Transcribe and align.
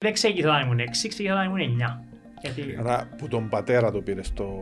Δεν 0.00 0.12
ξεκίνησα 0.12 0.48
όταν 0.48 0.62
ήμουν 0.66 0.78
6, 0.78 0.82
ξεκίνησα 0.90 1.34
όταν 1.34 1.44
ήμουν 1.44 1.78
9. 1.80 2.04
Γιατί 2.40 2.76
Άρα 2.80 3.08
που 3.18 3.28
τον 3.28 3.48
πατέρα 3.48 3.90
το 3.90 4.00
πήρε 4.00 4.22
στο... 4.22 4.60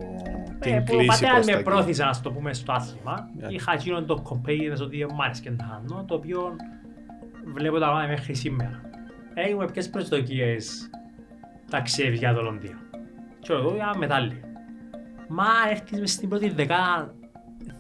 ε, 0.59 0.71
την 0.71 0.85
που 0.85 0.95
ο 0.95 0.97
κλίση 0.97 1.07
πατέρας 1.07 1.35
προς 1.35 1.47
τα 1.47 1.53
με 1.53 1.59
εκεί. 1.59 1.63
πρόθυσε 1.63 2.05
να 2.05 2.21
το 2.23 2.33
πούμε 2.33 2.55
στο 2.55 2.73
άθλημα. 2.73 3.31
Yeah. 3.41 3.51
Είχα 3.51 3.73
εκείνον 3.73 4.07
το 4.07 4.21
κομπέιδες 4.21 4.81
ότι 4.81 5.07
μ' 5.15 5.21
άρεσε 5.21 5.43
και 5.43 5.51
να 5.51 5.57
κάνω, 5.57 6.05
το 6.05 6.15
οποίο 6.15 6.57
βλέπω 7.55 7.79
τα 7.79 7.93
μάτια 7.93 8.09
μέχρι 8.09 8.35
σήμερα. 8.35 8.81
Έχουμε 9.35 9.71
ποιες 9.71 9.91
προσδοκίες 9.91 10.91
ταξίδευες 11.71 12.19
για 12.19 12.35
το 12.35 12.43
Λονδίνο. 12.43 12.79
Και 13.39 13.53
εγώ 13.53 13.75
για 13.75 13.95
μετάλλιο. 13.99 14.41
Μα 15.29 15.45
αν 15.45 15.71
έρθεις 15.71 15.99
μες 16.01 16.13
στην 16.13 16.29
πρώτη 16.29 16.49
δεκάδα 16.51 17.15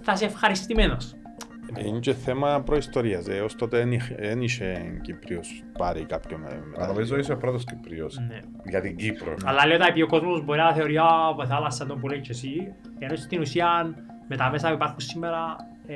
θα 0.00 0.12
είσαι 0.12 0.24
ευχαριστημένος. 0.24 1.15
Είναι 1.86 1.98
και 1.98 2.12
θέμα 2.12 2.62
προϊστορίας. 2.62 3.28
Έως 3.28 3.56
τότε 3.56 3.76
δεν 3.78 3.92
είχε- 3.92 4.16
δεν 4.18 4.42
είχε 4.42 4.98
Κύπριος 5.02 5.62
πάρει 5.78 6.04
κάποιον 6.04 6.40
με- 6.40 6.46
Αλλά 6.48 6.60
μετάλλιο. 6.66 6.92
νομίζω 6.92 7.16
είσαι 7.18 7.32
ο 7.32 7.36
πρώτος 7.36 7.64
Κυπριος. 7.64 8.18
Ναι. 8.28 8.40
Για 8.64 8.80
την 8.80 8.96
Κύπρο. 8.96 9.34
Αλλά 9.44 9.66
λέω 9.66 9.78
ότι 9.90 10.02
ο 10.02 10.06
κόσμος 10.06 10.44
μπορεί 10.44 10.58
να 10.58 10.72
θεωρεί 10.72 10.96
από 11.30 11.46
θάλασσα 11.46 11.86
τον 11.86 12.00
που 12.00 12.08
λέει 12.08 12.20
και 12.20 12.30
εσύ, 12.30 12.72
ενώ 12.98 13.16
στην 13.16 13.40
ουσία 13.40 13.94
με 14.28 14.36
τα 14.36 14.50
μέσα 14.50 14.68
που 14.68 14.74
υπάρχουν 14.74 15.00
σήμερα 15.00 15.56
ε, 15.86 15.94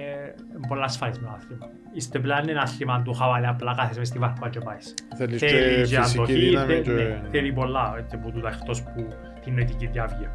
είναι 0.56 0.66
πολλά 0.68 0.84
ασφαλισμένο 0.84 1.34
άθλημα. 1.36 1.66
Είστε 1.92 2.18
πλέον 2.18 2.48
ένα 2.48 2.60
άθλημα 2.60 3.02
του 3.02 3.14
χαβαλέ, 3.14 3.46
απλά 3.48 3.74
κάθεσαι 3.76 3.98
μες 3.98 4.08
στη 4.08 4.18
βάρκα 4.18 4.48
και 4.48 4.60
πάεις. 4.60 4.94
Θέλεις 5.16 5.38
και 5.40 5.46
Θέλει 5.46 5.74
και 5.74 5.80
φυσική 5.80 5.96
αντοχή, 6.18 6.32
δύναμη 6.32 6.72
θε- 6.74 6.82
και... 6.82 6.90
ναι, 6.90 7.20
θέλει 7.30 7.52
πολλά 7.52 7.94
έτσι, 7.98 8.16
που 8.16 8.30
τούτα 8.30 8.48
εκτός 8.48 8.82
που 8.82 9.06
την 9.44 9.54
νοητική 9.54 9.86
διάβγεια. 9.86 10.32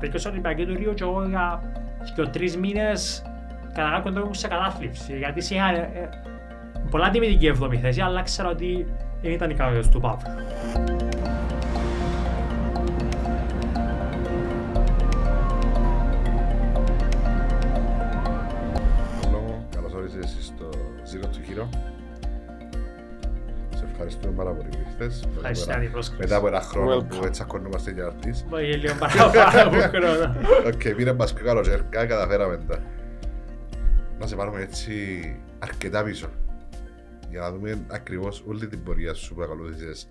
Τέτοιο 0.00 0.18
στο 0.18 0.30
Ολυμπιακό 0.30 0.64
του 0.64 0.74
Ρίο 0.74 0.92
και 0.92 1.02
εγώ 1.02 1.24
για 1.28 1.62
και 2.16 2.22
τρεις 2.22 2.56
μήνες 2.56 3.22
κατά 3.74 3.90
κάποιον 3.90 4.12
τρόπο 4.12 4.20
ήμουν 4.20 4.34
σε 4.34 4.48
κατάθλιψη, 4.48 5.16
γιατί 5.16 5.54
είχα 5.54 5.68
ε, 5.68 5.90
ε, 5.94 6.08
πολλά 6.90 7.10
τιμητική 7.10 7.46
εβδομή 7.46 7.76
θέση, 7.76 8.00
αλλά 8.00 8.22
ξέρω 8.22 8.48
ότι 8.50 8.86
δεν 9.22 9.32
ήταν 9.32 9.50
οι 9.50 9.54
κανόνες 9.54 9.88
του 9.88 10.00
Παύλου. 10.00 10.34
Λόγο, 19.32 19.64
καλώς 19.74 19.92
όρισες 19.94 20.36
στο 20.40 20.68
Zero 21.12 21.24
to 21.24 21.60
Hero. 21.60 21.66
Σε 23.76 23.84
ευχαριστούμε 23.92 24.32
πάρα 24.36 24.50
πολύ 24.50 24.68
που 24.68 24.78
ήρθες. 24.88 25.28
Ευχαριστώ 25.36 25.70
για 25.70 25.80
την 25.80 25.90
πρόσκληση. 25.92 26.22
Μετά 26.22 26.36
από 26.36 26.46
ένα 26.46 26.60
χρόνο 26.60 26.96
που 26.96 27.16
Welcome. 27.20 27.26
έτσι 27.26 27.42
ακονούμαστε 27.44 27.90
για 27.90 28.04
αρτής. 28.06 28.44
Μπορεί 28.48 28.74
λίγο 28.74 28.94
παραπάνω 28.98 29.68
από 29.68 29.80
χρόνο. 29.96 30.34
Οκ, 30.74 30.94
πήρε 30.96 31.12
μας 31.12 31.32
πιο 31.32 31.44
καλοκαιρικά, 31.44 32.06
καταφέραμε 32.06 32.56
τα. 32.68 32.78
Να 34.24 34.30
σε 34.30 34.36
πάρουμε 34.36 34.60
έτσι 34.60 35.36
αρκετά 35.58 36.04
πίσω. 36.04 36.30
Για 37.30 37.40
να 37.40 37.52
δούμε 37.52 37.86
ακριβώς 37.90 38.44
όλη 38.46 38.66
την 38.66 38.82
πορεία 38.82 39.14
σου 39.14 39.34
που 39.34 39.42
ακολούθησες 39.42 40.08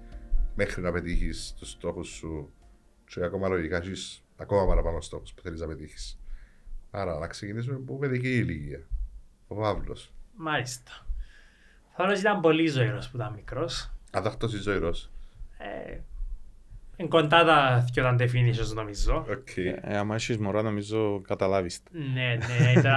μέχρι 0.56 0.82
να 0.82 0.92
πετύχεις 0.92 1.56
τους 1.60 1.70
στόχους 1.70 2.08
σου 2.08 2.54
και 3.06 3.24
ακόμα 3.24 3.48
λογικά 3.48 3.78
έχεις 3.78 4.24
ακόμα 4.36 4.66
παραπάνω 4.68 5.02
στόχους 5.02 5.34
που 5.34 5.42
θέλεις 5.42 5.60
να 5.60 5.68
πετύχεις. 5.68 6.20
Άρα 6.92 7.20
να 7.20 7.28
ξεκινήσουμε 7.28 7.76
από 7.76 7.98
παιδική 7.98 8.30
ηλικία. 8.30 8.88
Ο 9.48 9.56
Παύλος. 9.56 10.14
Μάλιστα. 10.36 10.92
Θα 11.96 12.04
ότι 12.04 12.20
ήταν 12.20 12.42
πολύ 12.42 12.68
ζωηρός 12.68 13.10
που 13.10 13.18
ήταν 13.18 13.34
μικρός. 13.34 13.92
Αδάχτος 14.12 14.54
ή 14.54 14.58
ζωηρός; 14.58 15.12
Ε, 15.58 15.98
εν 16.96 17.10
κοντά 17.10 17.44
τα 17.44 17.86
δυο 17.92 18.04
τα 18.04 18.16
definitions 18.20 18.74
νομίζω. 18.74 19.26
Οκ. 19.30 19.58
Ε, 19.58 19.98
άμα 19.98 20.16
έχεις 20.16 20.38
μωρά 20.38 20.62
νομίζω 20.62 21.22
καταλάβεις. 21.22 21.84
τα. 21.84 21.90
Ναι, 21.94 22.36
ναι, 22.36 22.72
ήταν... 22.80 22.96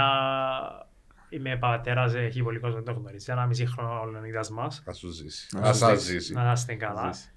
Είμαι 1.28 1.56
πατέρας, 1.56 2.14
έχει 2.14 2.42
πολύ 2.42 2.58
κόσμο 2.58 2.76
δεν 2.82 2.94
το 2.94 3.00
γνωρίζει. 3.00 3.32
Ένα 3.32 3.46
μισή 3.46 3.66
χρόνο 3.66 4.00
ο 4.00 4.04
Λεωνίδας 4.10 4.50
μας. 4.50 4.82
Να 4.86 4.92
σου 4.92 5.08
ζήσει. 5.10 5.48
Να 5.56 5.60
Να 5.60 5.72
σου 5.72 5.78
σας 5.78 6.00
ζήσει. 6.00 6.12
ζήσει. 6.12 6.32
Να 6.34 6.52
είστε 6.52 6.74
καλά. 6.74 7.12
Ζήσει. 7.12 7.30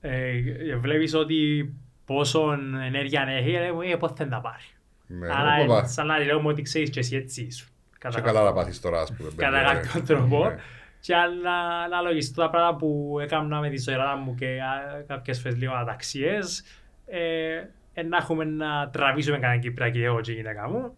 Ε, 0.00 0.76
βλέπεις 0.76 1.14
ότι 1.14 1.72
πόσο 2.04 2.52
ενέργεια 2.86 3.22
έχει, 3.28 3.50
ε, 3.54 3.70
ε, 3.92 3.96
πώς 3.96 4.12
θα 4.16 4.28
τα 4.28 4.40
πάρει. 4.40 4.62
Ναι, 5.06 5.28
Άρα 5.32 5.62
όπα, 5.64 5.78
ε, 5.78 5.86
σαν 5.86 6.06
να 6.06 6.18
λέω 6.18 6.42
ότι 6.44 6.62
ξέρεις 6.62 6.90
και 6.90 6.98
εσύ 6.98 7.16
έτσι 7.16 7.42
ήσουν. 7.42 7.68
Και 7.92 7.96
Κατά 7.98 8.20
καλά 8.20 8.42
να 8.42 8.52
πάθεις 8.52 8.80
τώρα, 8.80 9.00
ας 9.00 9.12
πούμε. 9.12 9.30
κατά 9.36 9.50
παιδιά, 9.50 9.72
κάποιον 9.74 10.02
ναι. 10.02 10.06
τρόπο. 10.28 10.44
Ναι. 10.48 10.56
Και 11.00 11.14
ανα- 11.14 11.82
αναλογιστώ 11.84 12.42
τα 12.42 12.50
πράγματα 12.50 12.76
που 12.76 13.18
έκανα 13.20 13.60
με 13.60 13.68
τη 13.70 13.78
ζωηρά 13.78 14.16
μου 14.16 14.34
και 14.34 14.46
α, 14.46 15.02
κάποιες 15.06 15.40
φορές 15.40 15.58
λίγο 15.58 15.72
αταξίες, 15.72 16.64
ε, 17.06 17.62
ε, 17.92 18.02
να 18.02 18.16
έχουμε 18.16 18.44
να 18.44 18.90
τραβήσουμε 18.90 19.38
κανένα 19.38 19.60
Κυπριακή 19.60 20.02
εγώ 20.02 20.20
και 20.20 20.32
η 20.32 20.34
γυναίκα 20.34 20.68
μου. 20.68 20.96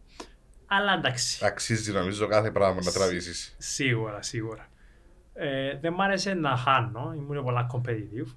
Αλλά 0.72 0.92
εντάξει, 0.92 1.44
Αξίζει 1.44 1.92
νομίζω 1.92 2.26
κάθε 2.26 2.50
πράγμα 2.50 2.80
να 2.84 2.92
τραβήσεις. 2.92 3.54
σίγουρα, 3.58 4.22
σίγουρα. 4.22 4.66
Ε, 5.34 5.78
δεν 5.78 5.92
μ' 5.92 6.00
άρεσε 6.00 6.34
να 6.34 6.56
χάνω, 6.56 7.12
ήμουν 7.16 7.42
πολλά 7.42 7.66
competitive. 7.72 8.34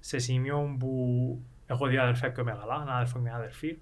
Σε 0.00 0.18
σημείο 0.18 0.76
που 0.78 1.42
έχω 1.66 1.86
δύο 1.86 2.02
αδερφιά 2.02 2.32
πιο 2.32 2.44
μεγάλα, 2.44 2.80
ένα 2.82 2.94
αδερφό 2.94 3.12
και 3.12 3.20
μια 3.22 3.34
αδερφή. 3.34 3.78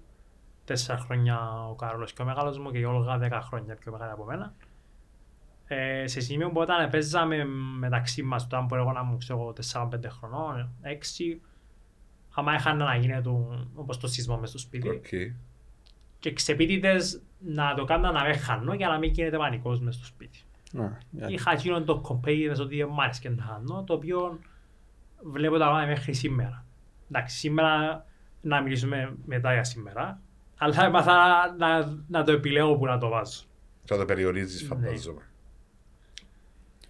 Τέσσερα 0.65 0.97
χρόνια 0.99 1.65
ο 1.69 1.75
Καρόλος 1.75 2.13
πιο 2.13 2.25
μεγάλος 2.25 2.59
μου 2.59 2.71
και 2.71 2.77
η 2.77 2.83
Όλγα 2.83 3.17
δέκα 3.17 3.41
χρόνια 3.41 3.75
πιο 3.75 3.91
μεγάλη 3.91 4.11
από 4.11 4.23
μένα. 4.23 4.53
Ε, 5.67 6.07
σε 6.07 6.19
σημείο 6.19 6.49
που 6.49 6.59
όταν 6.59 6.89
παίζαμε 6.89 7.45
μεταξύ 7.79 8.23
μας, 8.23 8.43
όταν 8.43 8.65
που 8.65 8.75
εγώ 8.75 8.91
να 8.91 9.03
μου 9.03 9.17
ξέρω 9.17 9.53
4-5 9.73 9.89
χρονών, 10.09 10.69
6, 10.81 11.41
άμα 12.33 12.55
είχαν 12.55 12.77
να 12.77 12.95
γίνεται 12.95 13.29
όπως 13.75 13.97
το 13.97 14.07
σεισμό 14.07 14.37
μες 14.37 14.49
στο 14.49 14.57
σπίτι 14.57 14.89
Οκ. 14.89 15.07
Και 16.19 16.33
ξεπίτητες 16.33 17.21
να 17.39 17.73
το 17.73 17.83
κάνουν 17.85 18.13
να 18.13 18.23
με 18.23 18.33
χάνω 18.33 18.73
για 18.73 18.87
να 18.87 18.97
μην 18.97 19.11
γίνεται 19.11 19.37
πανικός 19.37 19.79
μες 19.79 19.95
στο 19.95 20.05
σπίτι. 20.05 20.39
Α, 20.79 20.87
για- 21.11 21.29
Είχα 21.29 21.51
εκείνον 21.51 21.85
το 21.85 21.99
κομπέιδες 21.99 22.59
ότι 22.59 22.85
μ' 22.85 22.99
άρεσε 22.99 23.21
και 23.21 23.29
να 23.29 23.45
κάνω, 23.45 23.83
το 23.83 23.93
οποίο 23.93 24.39
βλέπω 25.23 25.57
τα 25.57 25.71
μάτια 25.71 25.87
μέχρι 25.87 26.13
σήμερα. 26.13 26.65
Εντάξει, 27.11 27.37
σήμερα 27.37 28.05
να 28.41 28.61
μιλήσουμε 28.61 29.13
μετά 29.25 29.53
για 29.53 29.63
σήμερα, 29.63 30.19
αλλά 30.57 30.85
έμαθα 30.85 31.15
να, 31.57 31.97
να 32.07 32.23
το 32.23 32.31
επιλέγω 32.31 32.75
που 32.77 32.85
να 32.85 32.97
το 32.97 33.09
βάζω. 33.09 33.41
Θα 33.85 33.97
το 33.97 34.05
περιορίζεις 34.05 34.61
Ναι. 34.61 34.67
φαντάζομαι. 34.67 35.21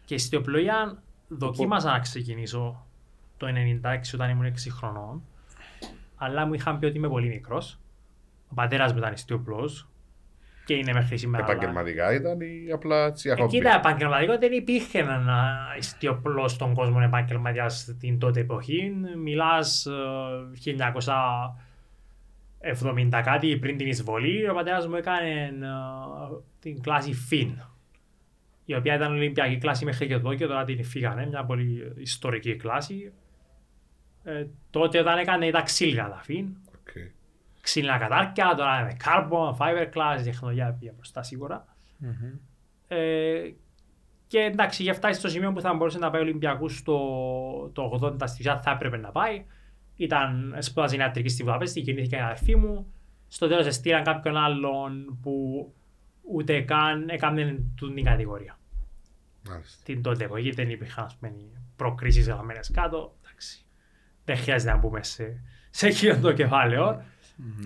Και 0.05 0.17
στη 0.17 0.35
οπλογία 0.35 1.01
δοκίμασα 1.27 1.91
να 1.91 1.99
ξεκινήσω 1.99 2.85
το 3.37 3.47
96 3.47 4.13
όταν 4.13 4.29
ήμουν 4.29 4.45
6 4.45 4.69
χρονών, 4.71 5.21
αλλά 6.15 6.45
μου 6.45 6.53
είχαν 6.53 6.79
πει 6.79 6.85
ότι 6.85 6.97
είμαι 6.97 7.07
πολύ 7.09 7.27
μικρός. 7.27 7.79
Ο 8.49 8.53
πατέρας 8.53 8.91
μου 8.91 8.97
ήταν 8.97 9.13
ιστιοπλός 9.13 9.87
και 10.65 10.73
είναι 10.73 10.93
μέχρι 10.93 11.17
σήμερα. 11.17 11.43
αλλά- 11.43 11.53
Επαγγελματικά 11.53 12.13
ήταν 12.13 12.39
ή 12.41 12.71
απλά 12.73 13.05
έτσι 13.05 13.29
Ε, 13.29 13.31
αχόμπι. 13.31 13.49
κοίτα, 13.49 13.75
επαγγελματικό 13.75 14.37
δεν 14.37 14.51
υπήρχε 14.51 14.99
ένα 14.99 15.57
ιστιοπλός 15.77 16.51
στον 16.51 16.73
κόσμο 16.73 16.99
επαγγελματίας 17.03 17.95
την 17.99 18.19
τότε 18.19 18.39
εποχή. 18.39 18.91
Μιλάς 19.23 19.87
1970 22.59 23.21
κάτι 23.23 23.57
πριν 23.57 23.77
την 23.77 23.87
εισβολή. 23.87 24.49
Ο 24.49 24.53
πατέρας 24.53 24.87
μου 24.87 24.95
έκανε 24.95 25.29
ε, 25.41 25.49
την 26.59 26.81
κλάση 26.81 27.13
Finn. 27.13 27.61
Η 28.65 28.75
οποία 28.75 28.95
ήταν 28.95 29.11
Ολυμπιακή 29.11 29.57
κλάση 29.57 29.85
μέχρι 29.85 30.07
και 30.07 30.13
εδώ 30.13 30.33
και 30.33 30.45
τώρα 30.45 30.63
την 30.63 30.83
βγάλανε. 30.83 31.25
Μια 31.27 31.43
πολύ 31.45 31.93
ιστορική 31.97 32.55
κλάση. 32.55 33.11
Ε, 34.23 34.45
τότε 34.69 34.99
όταν 34.99 35.17
έκανε 35.17 35.45
ήταν 35.45 35.63
ξύλινα 35.63 36.09
τα 36.09 36.19
Finn. 36.23 36.47
OK. 37.59 37.63
Ξύλινα 37.63 37.97
κατάρτια, 37.97 38.53
τώρα 38.57 38.79
είναι 38.79 38.97
carbon, 39.03 39.57
fiberglass, 39.57 40.21
τεχνολογία 40.23 40.77
πήγε 40.79 40.91
μπροστά 40.91 41.23
σίγουρα. 41.23 41.65
Μμμ. 41.97 42.37
Ε, 42.87 43.53
και 44.27 44.39
εντάξει, 44.39 44.83
για 44.83 44.93
φτάσει 44.93 45.19
στο 45.19 45.29
σημείο 45.29 45.51
που 45.51 45.61
θα 45.61 45.73
μπορούσε 45.73 45.97
να 45.97 46.09
πάει 46.09 46.21
Ολυμπιακούς 46.21 46.83
το, 46.83 46.99
το 47.69 47.99
80 48.01 48.15
στη 48.25 48.37
ουσία 48.39 48.61
θα 48.61 48.71
έπρεπε 48.71 48.97
να 48.97 49.11
πάει. 49.11 49.45
Ήταν 49.95 50.55
σπουδάζει 50.59 50.97
ιατρική 50.97 51.29
στη 51.29 51.43
Βουδαπέστη, 51.43 51.79
γεννήθηκε 51.79 52.15
η 52.15 52.19
αδερφή 52.19 52.55
μου. 52.55 52.93
Στο 53.27 53.47
τέλος 53.47 53.65
εστήραν 53.65 54.03
κάποιον 54.03 54.37
άλλον 54.37 55.19
που 55.21 55.33
ούτε 56.21 56.61
καν 56.61 57.09
έκαναν 57.09 57.73
την 57.79 58.03
κατηγορία. 58.03 58.59
Μάλιστα. 59.49 59.83
Την 59.83 60.01
τότε 60.01 60.23
εποχή 60.23 60.49
δεν 60.49 60.69
υπήρχαν 60.69 61.05
ας 61.05 61.15
πούμε, 61.15 61.33
προκρίσεις 61.75 62.27
γραμμένες 62.27 62.71
κάτω. 62.71 63.15
Εντάξει. 63.21 63.65
Δεν 64.25 64.37
χρειάζεται 64.37 64.71
να 64.71 64.77
μπούμε 64.77 65.03
σε, 65.03 65.43
σε 65.69 65.87
εκείνο 65.87 66.19
το 66.19 66.33
κεφάλαιο. 66.33 67.03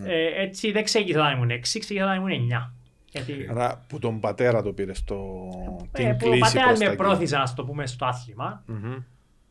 Ε, 0.03 0.41
έτσι 0.41 0.71
δεν 0.71 0.83
ξεκίνησα 0.83 1.19
όταν 1.19 1.35
ήμουν 1.37 1.49
6, 1.49 1.59
ξεκίνησα 1.61 2.05
όταν 2.05 2.15
ήμουν 2.29 2.49
9. 2.49 2.71
Γιατί 3.09 3.47
Άρα 3.51 3.85
που 3.87 3.99
τον 3.99 4.19
πατέρα 4.19 4.61
το 4.61 4.73
πήρε 4.73 4.93
στο... 4.93 5.47
ε, 5.91 6.03
την 6.03 6.17
που 6.17 6.27
ο 6.27 6.29
κλίση 6.29 6.39
πατέρας 6.39 6.65
προς 6.67 6.79
τα 6.79 6.85
με 6.85 6.91
εκεί. 6.91 6.95
πρόθυσε 7.03 7.37
να 7.37 7.53
το 7.53 7.65
πούμε 7.65 7.87
στο 7.87 8.05
άθλημα. 8.05 8.63
Μμμ. 8.65 8.95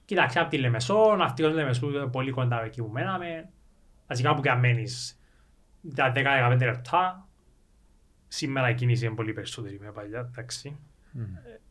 Κοίταξε 0.05 0.39
από 0.41 0.51
τη 0.51 0.59
Λεμεσό, 0.59 1.15
ναυτικός 1.19 1.53
Λεμεσού 1.53 1.89
είναι 1.91 2.07
πολύ 2.07 2.31
κοντά 2.31 2.57
από 2.57 2.65
εκεί 2.65 2.83
που 2.83 2.89
μέναμε. 2.93 3.49
Βασικά 4.07 4.35
που 4.35 4.41
και 4.43 4.51
αν 4.51 4.59
μένεις 4.59 5.19
τα 5.95 6.13
10-15 6.17 6.57
λεπτά. 6.61 7.29
Σήμερα 8.29 8.71
η 8.71 8.75
κίνηση 8.75 9.05
είναι 9.07 9.15
πολύ 9.15 9.33
περισσότερη 9.33 9.79
με 9.81 9.93
παλιά, 9.93 10.19
εντάξει. 10.31 10.77
Μμ. 11.11 11.23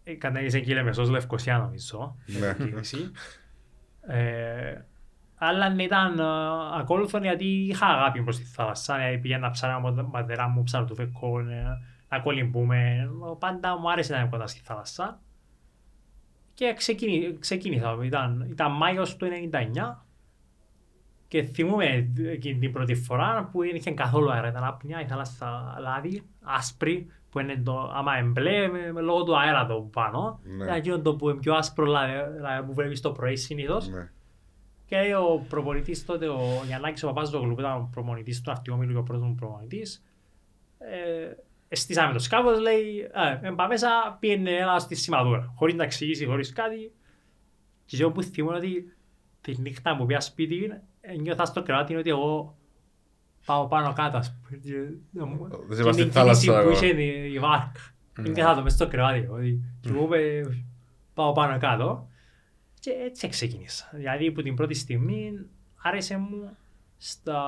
Ε, 0.03 0.13
Κατέληξε 0.13 0.59
και 0.59 0.71
η 0.71 0.73
Λεμεσός 0.73 1.09
Λευκοσία 1.09 1.57
νομίζω, 1.57 2.15
Ναι. 2.25 2.65
κίνηση. 2.65 2.97
Ε, 4.07 4.81
αλλά 5.43 5.69
ναι, 5.69 5.83
ήταν 5.83 6.19
ε, 6.19 6.23
ακόλουθον 6.79 7.23
γιατί 7.23 7.45
είχα 7.45 7.85
αγάπη 7.85 8.23
προς 8.23 8.37
τη 8.37 8.43
θάλασσα. 8.43 8.95
Δηλαδή 8.95 9.17
πήγαινα 9.17 9.49
ψάρα 9.49 9.81
με 9.81 9.93
τον 9.93 10.11
πατέρα 10.11 10.47
μου, 10.47 10.63
ψάρα 10.63 10.85
του 10.85 10.95
φεκό, 10.95 11.39
ε, 11.39 11.63
να 12.09 12.19
κολυμπούμε. 12.19 13.09
Πάντα 13.39 13.79
μου 13.79 13.91
άρεσε 13.91 14.13
να 14.13 14.19
είμαι 14.19 14.29
κοντά 14.29 14.47
στη 14.47 14.59
θάλασσα. 14.63 15.19
Και 16.53 16.73
ξεκίνη, 16.73 17.37
ξεκίνησα, 17.39 17.97
ήταν, 18.03 18.47
ήταν 18.49 18.71
Μάιος 18.71 19.15
του 19.15 19.27
99 19.51 20.05
Και 21.27 21.43
θυμούμαι 21.43 22.11
εκείνη 22.31 22.59
την 22.59 22.71
πρώτη 22.71 22.95
φορά 22.95 23.49
που 23.51 23.59
δεν 23.59 23.75
είχε 23.75 23.91
καθόλου 23.91 24.31
αέρα. 24.31 24.47
Ήταν 24.47 24.63
απνιά, 24.63 25.01
η 25.01 25.05
θάλασσα 25.05 25.77
λάδι, 25.79 26.23
άσπρη, 26.41 27.11
που 27.29 27.39
είναι 27.39 27.61
το, 27.63 27.91
άμα 27.95 28.17
εμπλέ, 28.17 28.67
με, 28.67 28.91
με 28.91 29.01
λόγω 29.01 29.23
του 29.23 29.39
αέρα 29.39 29.65
το 29.65 29.89
πάνω. 29.93 30.39
Ναι. 30.43 30.63
Ήταν 30.63 30.75
εκείνο 30.75 30.99
το 30.99 31.15
που 31.15 31.29
είναι 31.29 31.39
πιο 31.39 31.53
άσπρο 31.53 31.85
λάδι, 31.85 32.13
λάδι 32.41 32.65
που 32.65 32.73
βλέπεις 32.73 33.01
το 33.01 33.11
πρωί 33.11 33.35
συνήθως. 33.35 33.89
Ναι. 33.89 34.09
Και 34.91 35.15
ο 35.15 35.45
προπονητής 35.49 36.05
τότε, 36.05 36.27
ο 36.27 36.39
Γιαννάκης 36.65 37.03
ο 37.03 37.07
Παπάζογλου, 37.07 37.53
που 37.53 37.59
ήταν 37.59 37.71
ο 37.71 37.89
προπονητής 37.91 38.41
του 38.41 38.49
Ναυτιόμιλου 38.49 38.91
και 38.91 38.97
ο 38.97 39.03
πρώτος 39.03 39.23
μου 39.27 39.35
προπονητής, 39.35 40.03
ε, 40.77 41.33
εστίσαμε 41.67 42.13
το 42.13 42.19
σκάφος, 42.19 42.59
λέει, 42.59 43.09
ε, 43.41 43.47
ε, 43.47 43.51
πάμε 43.51 43.67
μέσα, 43.67 44.17
πήγαινε 44.19 44.51
ένα 44.51 44.79
στη 44.79 44.95
σημαδούρα, 44.95 45.53
χωρίς 45.55 45.73
να 45.75 45.83
εξηγήσει, 45.83 46.25
χωρίς 46.25 46.53
κάτι. 46.53 46.91
Και 47.85 47.97
εγώ 48.01 48.11
που 48.11 48.23
θυμούμαι 48.23 48.55
ότι 48.55 48.93
τη 49.41 49.61
νύχτα 49.61 49.95
που 49.95 50.05
πήγα 50.05 50.19
σπίτι, 50.21 50.71
ε, 51.01 51.15
νιώθα 51.15 51.45
στο 51.45 51.63
κρεβάτι 51.63 51.95
ότι 51.95 52.09
εγώ 52.09 52.55
πάω 53.45 53.67
πάνω 53.67 53.93
κάτω, 53.93 54.17
ας 54.17 54.33
πούμε. 54.41 54.59
Και, 54.63 54.75
ε, 55.19 55.23
μου- 55.23 55.47
Δεν 55.67 55.75
και 55.77 55.81
είμαστε 55.81 56.03
την 56.03 56.11
θάλασσα 56.11 56.41
κίνηση 56.41 56.47
που 56.63 56.69
ακόμα. 56.69 56.71
είχε 56.71 57.01
η- 57.01 57.33
η 57.33 57.39
βάρκα. 57.39 57.71
Είναι 58.19 58.41
κάτω 58.41 58.61
μες 58.61 58.73
στο 58.73 58.87
κρεβάτι, 58.87 59.27
ότι 59.31 59.61
και 59.81 59.89
εγώ 59.89 60.03
είπε, 60.15 60.43
πάω 61.13 61.31
πάνω 61.31 61.57
κάτω. 61.59 62.07
Και 62.81 62.91
έτσι 62.91 63.27
ξεκίνησα. 63.29 63.89
Δηλαδή 63.93 64.27
από 64.27 64.41
την 64.41 64.55
πρώτη 64.55 64.73
στιγμή 64.73 65.45
άρεσε 65.81 66.17
μου 66.17 66.57
στα... 66.97 67.41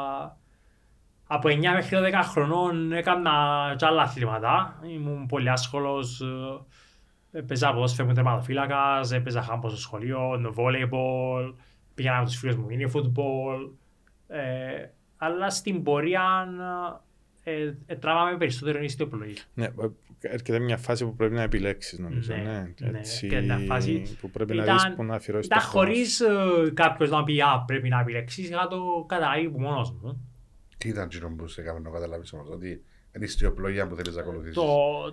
Από 1.28 1.50
9 1.50 1.58
μέχρι 1.60 1.98
10 2.12 2.22
χρονών 2.24 2.92
έκανα 2.92 3.32
και 3.78 3.86
άλλα 3.86 4.02
αθλήματα. 4.02 4.80
Ήμουν 4.88 5.26
πολύ 5.26 5.50
άσχολος. 5.50 6.22
ε, 6.22 7.38
Έπαιζα 7.38 7.74
ποδόσφαιρο 7.74 8.08
με 8.08 8.14
τερματοφύλακας, 8.14 9.12
έπαιζα 9.12 9.42
χάμπο 9.42 9.70
στο 9.70 9.78
σχολείο, 9.78 10.50
βόλεϊμπολ, 10.54 11.54
πήγαινα 11.94 12.20
με 12.20 12.26
τους 12.26 12.38
φίλους 12.38 12.56
μου 12.56 12.66
μίνι 12.66 12.88
φούτμπολ. 12.90 13.70
Ε, 14.28 14.88
αλλά 15.18 15.50
στην 15.50 15.84
πορεία 15.84 16.48
ε, 17.44 17.74
ε, 17.86 17.96
τράβαμε 17.96 18.38
περισσότερο 18.38 18.80
η 18.80 18.84
ιστιοπλογή. 18.84 19.36
Ναι, 19.54 19.66
ε, 19.66 19.72
έρχεται 20.28 20.60
μια 20.60 20.78
φάση 20.78 21.06
που 21.06 21.16
πρέπει 21.16 21.34
να 21.36 21.42
επιλέξεις 21.42 22.00
νομίζω. 22.00 22.36
Ναι, 22.36 22.42
Ναι, 22.42 22.90
ναι, 22.90 22.98
Έτσι, 23.00 23.28
και 23.28 23.40
μια 23.40 23.58
φάση 23.58 24.18
που 24.22 24.30
πρέπει 24.30 24.56
να 24.56 24.64
ήταν- 24.64 24.78
δεις 24.78 24.96
που 24.96 25.04
να 25.04 25.16
αφιερώσεις 25.16 25.50
το 25.50 25.56
Ήταν 25.56 25.70
χρόνο 25.70 25.86
σου. 25.86 25.94
χωρίς 25.94 26.20
ε, 26.68 26.72
κάποιος 26.74 27.10
να 27.10 27.24
πει 27.24 27.42
«Α, 27.42 27.64
πρέπει 27.66 27.90
να 27.90 28.00
επιλέξεις», 28.00 28.50
είχα 28.50 28.68
το 28.68 29.06
καταλάβει 29.08 29.50
που 29.50 29.60
μόνος 29.60 29.92
μου. 29.92 30.28
Τι 30.78 30.90
ήταν 30.90 31.04
εκείνο 31.04 31.30
που 31.38 31.48
σε 31.48 31.62
έκαμε 31.62 31.80
να 31.80 31.90
καταλάβεις 31.90 32.34
όμως, 32.34 32.50
ότι 32.50 32.68
είναι 33.16 33.24
η 33.24 33.28
ιστιοπλογία 33.28 33.88
που 33.88 33.96
θέλεις 33.96 34.16
να 34.16 34.22
ακολουθήσεις; 34.22 34.56
Το, 34.56 34.66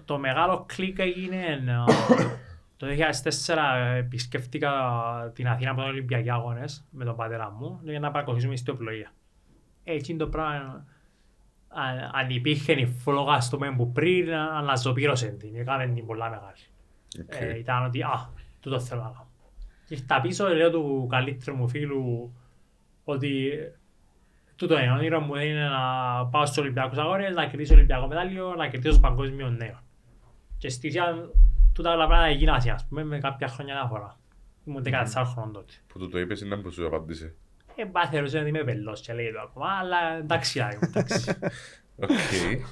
το 0.04 0.18
μεγάλο 0.18 0.64
κλικ 0.68 0.98
έγινε 0.98 1.36
ε, 1.46 1.92
το 2.76 2.86
2004 2.86 3.54
επισκέφτηκα 3.96 4.70
την 5.34 5.48
Αθήνα 5.48 5.70
από 5.70 5.80
τον 5.80 5.88
Ολυμπιακοί 5.90 6.30
Αγώνες 6.30 6.84
με 6.90 7.04
τον 7.04 7.16
πατέρα 7.16 7.50
μου 7.50 7.80
για 7.82 8.00
να 8.00 8.10
παρακολουθήσουμε 8.10 8.54
ιστιοπλοΐα. 8.54 9.12
Έτσι 9.84 10.16
το 10.16 10.26
πράγμα 10.28 10.84
αν, 11.70 12.10
αν 12.12 12.30
υπήρχε 12.30 12.72
η 12.72 12.86
φλόγα 12.86 13.40
στο 13.40 13.58
μέλλον 13.58 13.76
που 13.76 13.92
πριν 13.92 14.34
αναζωπήρωσε 14.34 15.26
την, 15.26 15.56
έκανε 15.56 15.94
την 15.94 16.06
πολλά 16.06 16.30
μεγάλη. 16.30 16.64
Οκ. 17.20 17.40
Ε, 17.40 17.58
ήταν 17.58 17.84
ότι 17.84 18.02
α, 18.02 18.30
τούτο 18.60 18.80
θέλω 18.80 19.02
να 19.02 19.08
κάνω. 19.08 19.28
Και 19.86 19.94
ήρθα 19.94 20.20
πίσω, 20.20 20.48
λέω 20.48 20.70
του 20.70 21.06
καλύτερου 21.10 21.56
μου 21.56 21.68
φίλου 21.68 22.34
ότι 23.04 23.52
τούτο 24.56 24.78
είναι, 24.78 24.92
όνειρο 24.92 25.20
μου 25.20 25.34
είναι 25.34 25.68
να 25.68 25.80
πάω 26.26 26.46
στους 26.46 26.58
Ολυμπιακούς 26.58 26.98
Αγώνες, 26.98 27.34
να 27.34 27.46
κερδίσω 27.46 27.74
Ολυμπιακό 27.74 28.06
μετάλλιο, 28.06 28.54
να 28.54 28.68
κερδίσω 28.68 28.92
στο 28.92 29.00
παγκόσμιο 29.00 29.50
νέων. 29.50 29.80
Και 30.58 30.68
στη 30.68 30.88
ουσία 30.88 31.30
τούτα 31.72 31.92
όλα 31.94 32.06
πράγματα 32.06 32.28
έγιναν 32.28 32.56
ας 32.74 32.86
πούμε, 32.88 33.04
με 33.04 33.18
κάποια 33.18 33.48
χρόνια 33.48 33.74
αναφορά. 33.78 34.18
Ήμουν 34.64 34.82
14 34.82 35.24
χρόνων 35.24 35.52
τότε. 35.52 35.72
Που 35.86 35.98
του 35.98 36.08
το 36.08 36.18
είπες 36.18 36.40
είναι 36.40 36.56
που 36.56 36.70
σου 36.70 36.86
απάντησε. 36.86 37.34
Ε, 37.80 37.84
μπα 37.84 38.08
θεωρούσε 38.08 38.38
ότι 38.38 38.48
είμαι 38.48 38.64
πελός 38.64 39.00
και 39.00 39.12
λέει 39.12 39.32
το 39.32 39.40
ακόμα, 39.40 39.68
αλλά 39.80 40.16
εντάξει, 40.18 40.60
άγιο, 40.60 40.78
εντάξει. 40.82 41.30
Οκ. 42.02 42.08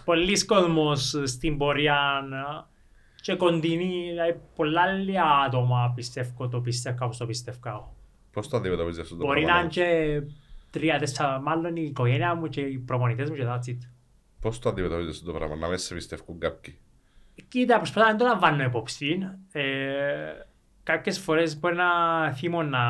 Πολλοί 0.05 0.45
κόσμος 0.45 1.15
στην 1.25 1.57
πορεία 1.57 2.23
και 3.21 3.35
κοντινή, 3.35 4.09
δηλαδή 4.09 4.41
πολλά 4.57 4.81
άλλα 4.81 5.31
άτομα 5.47 5.93
πιστεύω 5.95 6.49
το 6.49 6.61
πιστεύω 6.61 7.05
όπως 7.05 7.17
το 7.17 7.27
πιστεύω 7.27 7.59
εγώ. 7.65 7.97
Πώς 8.33 8.49
το 8.49 8.57
αντιμετωπίζεις 8.57 9.03
αυτό 9.03 9.17
το 9.17 9.25
Μπορεί 9.25 9.41
να 9.41 9.47
πράγμα; 9.47 9.61
είναι 9.61 9.71
και 9.71 10.23
τρία, 10.71 10.99
τέσσερα, 10.99 11.41
μάλλον 11.41 11.77
η 11.77 11.83
οικογένεια 11.83 12.35
μου 12.35 12.49
και 12.49 12.61
οι 12.61 12.79
προπονητές 12.79 13.31
μου 13.31 13.37
και 13.37 13.45
that's 13.47 13.69
it. 13.69 13.79
Πώς 14.41 14.59
το 14.59 14.69
αντιμετωπίζεις 14.69 15.11
αυτό 15.11 15.33
το 15.33 15.39
πράγμα, 15.39 15.57
να 15.57 15.69
μην 15.69 15.79
σε 15.79 15.95
πιστεύουν 15.95 16.39
κάποιοι; 16.39 16.79
Κοίτα, 17.49 17.77
προσπαθώ 17.77 18.11
να 18.11 18.17
το 18.17 18.25
λαμβάνω 18.25 18.63
υπόψη. 18.63 19.19
Ε, 19.53 19.63
κάποιες 20.83 21.19
φορές 21.19 21.59
μπορεί 21.59 21.75
να 21.75 21.91
θυμώνα 22.33 22.81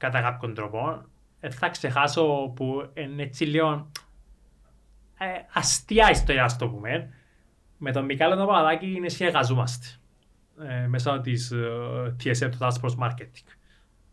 κατά 0.00 0.20
κάποιον 0.20 0.54
τρόπο. 0.54 1.04
Ε, 1.40 1.50
θα 1.50 1.68
ξεχάσω 1.68 2.52
που 2.56 2.90
είναι 2.94 3.22
έτσι 3.22 3.44
λίγο 3.44 3.90
ε, 5.18 5.24
αστεία 5.52 6.10
ιστορία, 6.10 6.44
ας 6.44 6.56
το 6.56 6.68
πούμε. 6.68 7.14
Με 7.78 7.92
τον 7.92 8.04
Μικάλο 8.04 8.36
τον 8.36 8.46
Παπαδάκη 8.46 8.92
είναι 8.92 9.08
συνεργαζόμαστε. 9.08 9.86
Ε, 10.62 10.86
μέσα 10.86 11.20
της 11.20 11.50
ε, 11.50 12.16
TSM, 12.24 12.48
του 12.50 12.58
Task 12.60 12.80
Force 12.80 13.06
Marketing. 13.06 13.54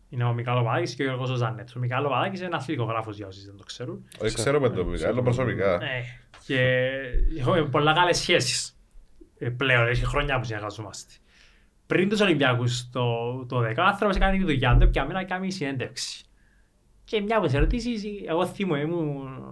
Είναι 0.08 0.24
ο 0.24 0.32
Μικάλο 0.32 0.58
Παπαδάκης 0.58 0.94
και 0.94 1.02
ο 1.02 1.06
Γιώργος 1.06 1.38
Ζανέτς. 1.38 1.76
Ο 1.76 1.78
Μικάλο 1.78 2.08
Παπαδάκης 2.08 2.38
είναι 2.38 2.48
ένας 2.48 2.64
φιλικογράφος 2.64 3.16
για 3.16 3.26
όσοι 3.26 3.44
δεν 3.44 3.56
το 3.56 3.64
ξέρουν. 3.64 4.04
Όχι, 4.22 4.34
ξέρω 4.34 4.60
με 4.60 4.68
το 4.68 4.84
Μικαέλο 4.84 5.22
προσωπικά. 5.22 5.74
Ε, 5.74 6.04
και 6.46 6.90
έχουμε 7.38 7.64
πολλά 7.64 7.92
καλές 7.92 8.18
σχέσεις 8.18 8.78
ε, 9.38 9.48
πλέον, 9.48 9.86
έχει 9.86 10.04
χρόνια 10.04 10.38
που 10.38 10.44
συνεργαζόμαστε. 10.44 11.12
Πριν 11.88 12.08
τους 12.08 12.20
Ολυμπιακούς 12.20 12.90
το, 12.90 13.04
το 13.46 13.58
10, 13.58 13.74
ο 13.78 13.82
άνθρωπος 13.82 14.16
έκανε 14.16 14.38
τη 14.38 14.44
δουλειά 14.44 14.76
του 14.80 14.90
και 14.90 15.00
αμένα 15.00 15.24
κάνει 15.24 15.52
συνέντευξη. 15.52 16.24
Και 17.04 17.20
μια 17.20 17.36
από 17.36 17.46
τις 17.46 17.54
ερωτήσεις, 17.54 18.04
εγώ 18.26 18.46
θυμούμαι, 18.46 18.80
ήμουν, 18.80 19.42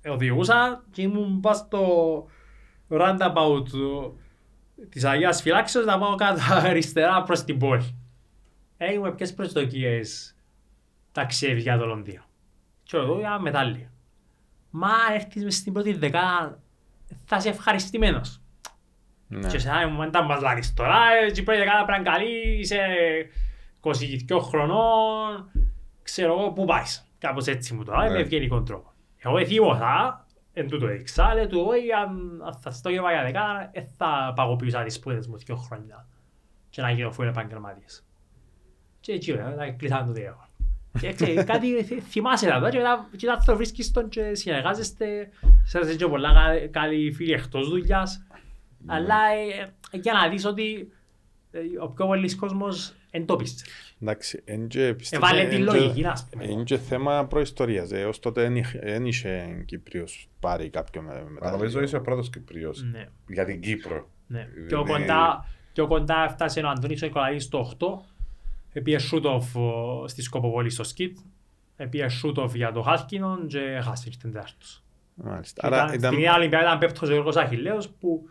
ε, 0.00 0.10
οδηγούσα 0.10 0.84
και 0.90 1.02
ήμουν 1.02 1.40
πας 1.40 1.56
στο 1.56 2.26
roundabout 2.88 3.64
της 4.88 5.04
Αγίας 5.04 5.42
Φυλάξεως 5.42 5.84
να 5.84 5.98
πάω 5.98 6.14
κάτω 6.14 6.40
αριστερά 6.68 7.22
προς 7.22 7.44
την 7.44 7.58
πόλη. 7.58 7.98
Έχουμε 8.76 9.12
ποιες 9.12 9.34
προσδοκίες 9.34 10.36
ταξίδι 11.12 11.60
για 11.60 11.78
το 11.78 11.86
Λονδίνο; 11.86 12.22
Και 12.82 12.96
εγώ 12.96 13.18
για 13.18 13.38
μετάλλιο. 13.38 13.90
Μα 14.70 14.88
αν 14.88 15.14
έρθεις 15.14 15.44
μες 15.44 15.54
στην 15.54 15.72
πρώτη 15.72 15.92
δεκάδα 15.92 16.60
θα 17.24 17.36
είσαι 17.36 17.48
ευχαριστημένος. 17.48 18.37
Ναι. 19.28 19.48
Και 19.48 19.58
σε 19.58 19.68
ένα 19.68 19.96
moment 19.98 20.10
τα 20.12 20.22
μας 20.22 20.40
λάρεις 20.42 20.74
τώρα, 20.74 20.96
ε, 21.26 21.30
και 21.30 21.40
η 21.40 21.42
πρώτη 21.42 21.58
δεκάδα 21.60 21.84
πρέπει 21.84 22.02
να 22.02 22.10
είναι 22.10 22.18
καλή, 22.18 22.58
είσαι 22.58 22.78
22 23.80 24.38
χρονών, 24.40 25.50
ξέρω 26.02 26.32
εγώ 26.38 26.52
πού 26.52 26.64
πάεις. 26.64 27.08
Κάπως 27.18 27.46
έτσι 27.46 27.74
μου 27.74 27.84
τώρα, 27.84 28.02
Ναι. 28.04 28.10
με 28.10 28.18
ευγενικό 28.18 28.62
τρόπο. 28.62 28.92
Εγώ 29.18 29.38
εθίμωσα, 29.38 30.26
εν 30.52 30.68
τούτο 30.68 30.86
έδειξα, 30.86 31.34
λέει 31.34 31.46
του, 31.46 31.64
όχι, 31.68 31.92
αν 31.92 32.42
αν 32.46 32.54
θα 32.54 32.70
στο 32.70 32.88
γεύα 32.90 33.10
για 33.12 33.22
δεκάδα, 33.22 33.68
ε, 33.72 33.80
θα 33.96 34.32
παγωποιούσα 34.36 34.82
τις 34.82 34.94
σπουδές 34.94 35.26
μου 35.26 35.36
δύο 35.38 35.56
χρόνια 35.56 36.06
και 36.70 36.82
να 36.82 36.90
γίνω 36.90 37.10
φούλε 37.10 37.28
επαγγελματίας. 37.28 38.04
Και 39.00 39.12
έτσι, 39.12 39.32
ρε, 39.32 39.42
να 39.56 39.70
κλείσαμε 39.70 40.06
το 40.06 40.12
διεύμα. 40.12 40.48
Και 41.00 41.12
ξέρεις, 41.12 41.44
κάτι 41.52 41.82
θυ- 41.84 42.02
θυμάσαι 42.02 42.46
τα 42.48 42.58
τώρα 42.58 42.70
και 42.70 42.76
μετά 42.76 43.08
και 43.16 43.26
μετά 43.26 43.42
το 43.46 43.56
βρίσκεις 43.56 43.90
τον 43.90 44.08
και 44.08 44.34
συνεργάζεστε, 44.34 45.28
σε 45.64 45.94
και 45.96 46.06
πολλά 46.06 46.32
κα- 46.32 46.66
καλοί 46.80 47.12
φίλοι 47.12 47.32
εκτός 47.32 47.68
δουλειάς. 47.68 48.26
Αλλά 48.88 49.16
ε, 49.32 49.72
ε, 49.90 49.98
για 49.98 50.12
να 50.12 50.28
δεις 50.28 50.44
ότι 50.44 50.92
ε, 51.50 51.58
ο 51.82 51.88
πιο 51.88 52.06
πολλής 52.06 52.36
κόσμος 52.36 52.92
εν 53.10 53.26
το 53.26 53.36
πίστευε. 53.36 53.70
Εντάξει, 54.02 54.42
εν 54.44 54.68
και 54.68 54.94
πιστεύω- 54.94 55.26
Έβαλε 55.26 55.44
τη 55.48 55.54
εν 55.54 55.66
και- 55.66 55.72
λογική, 55.72 56.00
να 56.00 56.16
πούμε. 56.30 56.44
Είναι 56.48 56.62
και 56.62 56.78
θέμα 56.78 57.26
προϊστορίας. 57.26 57.92
ε, 57.92 58.04
Ως 58.04 58.18
τότε 58.18 58.50
δεν 58.80 59.06
είχε 59.06 59.62
Κύπριος 59.66 60.28
πάρει 60.40 60.68
κάποιον 60.70 61.04
με 61.04 61.12
Μα 61.22 61.28
μετάλλιο. 61.30 61.56
νομίζω 61.56 61.80
είσαι 61.82 61.96
ο 61.96 62.00
πρώτος 62.00 62.30
Κυπριος 62.30 62.82
Ναι, 62.82 63.08
για 63.28 63.44
την 63.44 63.60
Κύπρο. 63.60 64.08
ναι. 64.26 64.38
Είναι- 64.56 64.66
Πιο 64.66 64.84
κοντά, 64.84 65.46
πιο 65.72 65.86
κοντά 65.86 66.24
έφτασε 66.24 66.60
ο 66.60 66.68
Αντώνης 66.68 67.02
ο 67.02 67.06
Νικολαίδης 67.06 67.44
στο 67.44 67.58
8. 67.58 68.04
Επίε 68.72 68.98
σούτοφ 68.98 69.44
στη 70.06 70.22
Σκοποβολή 70.22 70.70
στο 70.70 70.84
Σκιτ. 70.84 71.18
Επίε 71.76 72.08
σούτοφ 72.08 72.54
για 72.54 72.72
το 72.72 72.82
Χάλκινον 72.82 73.46
και 73.46 73.80
χάσε 73.84 74.10
την 74.10 74.18
τέταρτος. 74.32 74.82
Μάλιστα. 75.14 75.66
Ήταν, 75.68 75.78
Άρα 75.80 75.94
ήταν... 75.94 75.98
Στην 76.10 76.18
ίδια 76.22 76.34
Ολυμπιάδα 76.34 76.64
ήταν 76.66 76.78
πέπτος 76.78 77.08
ο 77.08 77.12
Γιώργος 77.12 77.36
Αχιλέος 77.36 77.88
που 77.88 78.28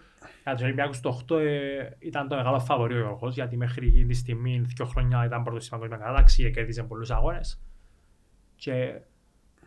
για 0.48 0.56
τους 0.56 0.66
Ολυμπιακούς 0.66 1.00
το 1.00 1.22
8 1.30 1.40
ε, 1.40 1.90
ήταν 2.00 2.28
το 2.28 2.36
μεγάλο 2.36 2.60
φαβορή 2.60 2.94
ο 2.94 2.98
Γιώργος 2.98 3.34
γιατί 3.34 3.58
μέχρι 3.58 3.88
εκείνη 3.88 4.06
τη 4.06 4.14
στιγμή, 4.14 4.60
δύο 4.60 4.86
χρόνια 4.86 5.26
ήταν 5.26 5.44
πρώτος 5.44 5.66
στην 5.66 5.78
παγκόσμια 5.78 6.06
κατάταξη 6.06 6.44
και 6.44 6.50
κέρδισε 6.50 6.84
πολλούς 6.84 7.12
αγώνες. 7.12 7.62
Και, 8.56 8.72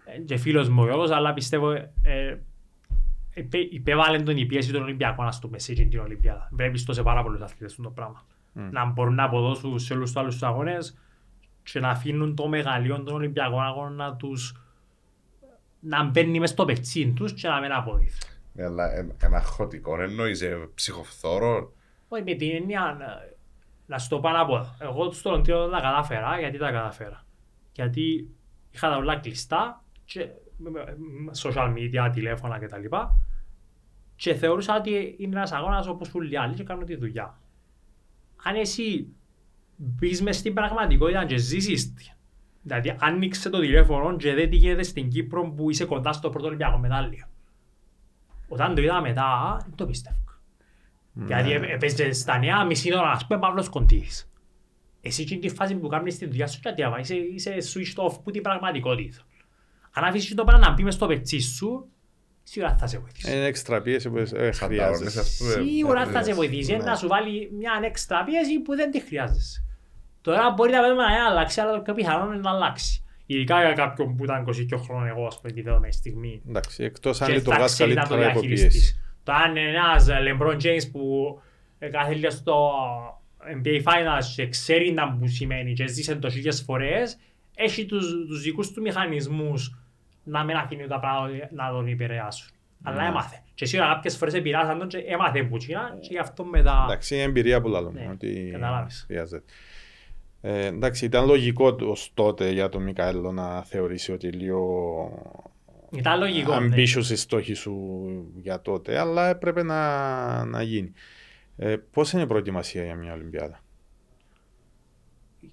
ε, 0.04 0.18
και 0.24 0.36
φίλος 0.36 0.68
μου 0.68 0.82
ο 0.82 0.84
Γιώργος, 0.84 1.10
αλλά 1.10 1.32
πιστεύω 1.32 1.70
ε, 1.70 1.92
ε, 2.02 2.38
υπέ- 3.34 3.72
υπέβαλε 3.72 4.22
τον 4.22 4.36
η 4.36 4.46
πίεση 4.46 4.72
των 4.72 4.82
Ολυμπιακών 4.82 5.26
ας 5.26 5.38
το 5.38 5.46
πούμε 5.46 5.58
σε 5.58 5.72
εκείνη 5.72 5.88
την 5.88 6.00
Ολυμπιάδα. 6.00 6.48
Βλέπεις 6.52 6.84
το 6.84 6.92
σε 6.92 7.02
πάρα 7.02 7.22
πολλούς 7.22 7.40
αθλητές 7.40 7.74
του 7.74 7.82
το 7.82 7.90
πράγμα. 7.90 8.24
Μμ. 8.52 8.68
Να 8.70 8.84
μπορούν 8.84 9.14
να 9.14 9.24
αποδώσουν 9.24 9.78
σε 9.78 9.92
όλους 9.92 10.12
τους 10.12 10.20
άλλους 10.20 10.32
τους 10.32 10.42
αγώνες 10.42 10.98
και 11.62 11.80
να 11.80 11.88
αφήνουν 11.88 12.34
το 12.34 12.48
μεγαλείο 12.48 13.02
των 13.02 13.14
Ολυμπιακών 13.14 13.62
αγώνων 13.62 13.94
να 13.94 14.16
τους 14.16 14.54
να 15.80 16.04
μπαίνει 16.04 16.40
μες 16.40 16.50
στο 16.50 16.64
πετσίν 16.64 17.14
τους 17.14 17.32
και 17.32 17.48
να 17.48 17.60
μην 17.60 17.72
αποδίδει. 17.72 18.18
Ναι, 18.52 18.64
αλλά 18.64 18.92
εν- 18.92 19.16
ένα 19.22 19.40
χωτικό 19.42 20.00
εννοείς 20.00 20.40
ε, 20.42 20.68
ψυχοφθόρο. 20.74 21.72
Όχι 22.08 22.22
με 22.22 22.34
την 22.34 22.50
έννοια 22.54 22.96
να, 22.98 23.06
να 23.86 23.98
σου 23.98 24.08
το 24.08 24.20
πάω 24.20 24.32
να 24.32 24.46
πω. 24.46 24.76
Εγώ 24.78 25.12
στο 25.12 25.30
Λονδίνο 25.30 25.68
τα 25.68 25.80
κατάφερα 25.80 26.38
γιατί 26.38 26.58
τα 26.58 26.70
κατάφερα. 26.70 27.24
Γιατί 27.72 28.28
είχα 28.70 28.88
τα 28.88 28.96
όλα 28.96 29.16
κλειστά 29.16 29.84
και 30.04 30.28
με- 30.56 30.70
με- 30.70 30.96
με 30.98 31.30
social 31.42 31.74
media, 31.76 32.10
τηλέφωνα 32.12 32.58
κτλ. 32.58 32.84
Και 34.16 34.34
θεωρούσα 34.34 34.76
ότι 34.76 35.14
είναι 35.18 35.36
ένας 35.36 35.52
αγώνας 35.52 35.86
όπως 35.86 36.14
όλοι 36.14 36.32
οι 36.32 36.36
άλλοι 36.36 36.54
και 36.54 36.62
κάνω 36.64 36.84
τη 36.84 36.96
δουλειά. 36.96 37.38
Αν 38.44 38.54
εσύ 38.54 39.06
μπεις 39.76 40.22
μες 40.22 40.36
στην 40.36 40.54
πραγματικότητα 40.54 41.24
και 41.24 41.36
ζήσεις 41.36 41.92
την, 41.94 42.06
δηλαδή 42.62 42.96
άνοιξε 43.00 43.50
το 43.50 43.60
τηλέφωνο 43.60 44.16
και 44.16 44.34
δεν 44.34 44.50
τι 44.50 44.56
γίνεται 44.56 44.82
στην 44.82 45.08
Κύπρο 45.08 45.50
που 45.50 45.70
είσαι 45.70 45.84
κοντά 45.84 46.12
στο 46.12 46.30
πρώτο 46.30 46.46
Ολυμπιακό 46.46 46.78
μετάλλιο. 46.78 47.24
Όταν 48.52 48.74
το 48.74 48.82
είδα 48.82 49.00
μετά, 49.00 49.56
δεν 49.64 49.74
το 49.74 49.86
πίστευα. 49.86 50.16
Γιατί 51.12 51.52
ε- 51.52 51.72
έπαιζε 51.74 52.12
στα 52.12 52.38
νέα 52.38 52.64
μισή 52.64 52.96
ώρα, 52.96 53.10
ας 53.10 53.26
πούμε, 53.26 53.38
Παύλος 53.40 53.68
Κοντήρης. 53.68 54.30
Εσύ 55.00 55.22
εκείνη 55.22 55.40
τη 55.40 55.48
φάση 55.48 55.74
που 55.74 55.88
κάνεις 55.88 56.18
τη 56.18 56.26
δουλειά 56.26 56.46
σου 56.46 56.60
και 56.60 56.72
είσαι, 57.00 57.14
είσαι 57.14 57.56
switched 57.74 58.04
off 58.04 58.14
που 58.24 58.30
την 58.30 58.42
πραγματικότητα. 58.42 59.18
Αν 59.92 60.04
αφήσεις 60.04 60.34
το 60.34 60.44
πράγμα 60.44 60.68
να 60.68 60.74
μπει 60.74 60.82
μες 60.82 60.94
στο 60.94 61.06
πετσί 61.06 61.38
σου, 61.40 61.88
σίγουρα 62.42 62.76
θα 62.76 62.86
σε 62.86 62.98
βοηθήσει. 62.98 63.36
Είναι 63.36 63.44
έξτρα 63.44 63.82
πίεση 63.82 64.10
που 64.10 64.16
ε, 64.16 64.22
Ανταγωνίες, 64.22 64.58
χρειάζεσαι. 64.58 65.20
ας 65.20 65.36
πούμε. 65.38 65.50
Σίγουρα 65.52 66.06
θα 66.06 66.22
σε 66.22 66.30
Ε, 66.30 66.34
βοηθήσει 66.34 66.76
ναι. 66.76 66.84
να 66.84 66.94
σου 66.96 67.08
βάλει 67.08 67.50
μια 67.52 67.80
έξτρα 67.84 68.24
πίεση 68.24 68.60
που 68.60 68.74
δεν 68.76 68.90
τη 68.90 69.00
χρειάζεσαι. 69.00 69.64
Τώρα 70.20 70.50
μπορεί 70.50 70.72
να 70.72 70.80
πούμε 70.80 70.94
να 70.94 71.26
αλλάξει, 71.26 71.60
αλλά 71.60 71.72
το 71.74 71.80
πιο 71.80 71.94
πιθανό 71.94 72.32
είναι 72.32 72.40
να 72.40 72.50
αλλάξει. 72.50 73.04
Ειδικά 73.32 73.60
για 73.64 73.72
κάποιον 73.72 74.16
που 74.16 74.24
ήταν 74.24 74.44
22 74.48 74.78
χρόνων 74.84 75.06
εγώ, 75.06 75.26
ας 75.26 75.40
πούμε, 75.40 75.52
τη 75.52 75.62
δεδομένη 75.62 75.92
στιγμή. 75.92 76.42
Εντάξει, 76.48 76.84
εκτός 76.84 77.20
αν 77.20 77.26
Και 77.26 77.32
θα 77.32 77.38
λειτουργάς 77.38 77.72
ξέρει 77.72 77.94
να 77.94 78.02
το 78.02 78.08
καλύτερα 78.08 78.30
υπό 78.30 78.40
πίεση. 78.40 78.54
διαχειριστείς. 78.54 79.00
Το 79.24 79.32
αν 79.32 79.56
είναι 79.56 79.68
ένας 79.68 80.06
LeBron 80.08 80.54
James 80.62 80.90
που 80.92 81.40
ε, 81.78 81.88
κάθε 81.88 82.14
λίγο 82.14 82.30
στο 82.30 82.70
NBA 83.62 83.82
Finals 83.82 84.24
και 84.36 84.48
ξέρει 84.48 84.92
να 84.92 85.12
που 85.12 85.26
σημαίνει 85.26 85.72
και 85.72 85.86
ζήσε 85.86 86.16
το 86.16 86.30
χίλιες 86.30 86.62
φορές, 86.62 87.18
έχει 87.54 87.86
τους, 87.86 88.06
τους 88.28 88.42
δικούς 88.42 88.70
του 88.72 88.80
μηχανισμούς 88.80 89.78
να 90.24 90.44
μην 90.44 90.56
αφήνει 90.56 90.86
τα 90.86 91.00
πράγματα 91.00 91.48
να 91.52 91.70
τον 91.70 91.86
επηρεάσουν. 91.88 92.50
Αλλά 92.82 93.02
Ναι. 93.02 93.08
έμαθε. 93.08 93.42
Και 93.54 93.64
σίγουρα 93.64 93.88
κάποιες 93.88 94.16
φορές 94.16 94.34
επηρεάσαν 94.34 94.78
τον 94.78 94.88
και 94.88 94.98
έμαθε 94.98 95.42
που 95.42 95.56
τσίνα 95.56 95.96
και 96.00 96.08
γι' 96.10 96.18
αυτό 96.18 96.44
μετά... 96.44 96.82
Εντάξει, 96.84 97.14
είναι 97.14 97.24
εμπειρία 97.24 97.60
που 97.60 97.68
λαλούμε, 97.68 98.00
Ναι, 98.00 98.08
ότι 98.12 98.48
καταλάβεις. 98.52 99.06
Χρειάζεται. 100.40 100.64
Ε, 100.64 100.66
εντάξει, 100.66 101.04
ήταν 101.04 101.26
λογικό 101.26 101.76
ως 101.80 102.10
τότε 102.14 102.50
για 102.50 102.68
τον 102.68 102.82
Μικαέλο 102.82 103.32
να 103.32 103.62
θεωρήσει 103.62 104.12
ότι 104.12 104.28
λίγο 104.28 104.68
Ήταν 105.90 106.18
λογικό. 106.18 106.60
ναι. 106.60 106.74
ambitious 106.74 107.10
η 107.10 107.16
στόχη 107.16 107.54
σου 107.54 107.74
για 108.42 108.60
τότε, 108.60 108.98
αλλά 108.98 109.28
έπρεπε 109.28 109.62
να, 109.62 110.44
να 110.44 110.62
γίνει. 110.62 110.92
Ε, 111.56 111.76
πώς 111.90 112.12
είναι 112.12 112.22
η 112.22 112.26
προετοιμασία 112.26 112.84
για 112.84 112.94
μια 112.94 113.12
Ολυμπιάδα; 113.12 113.60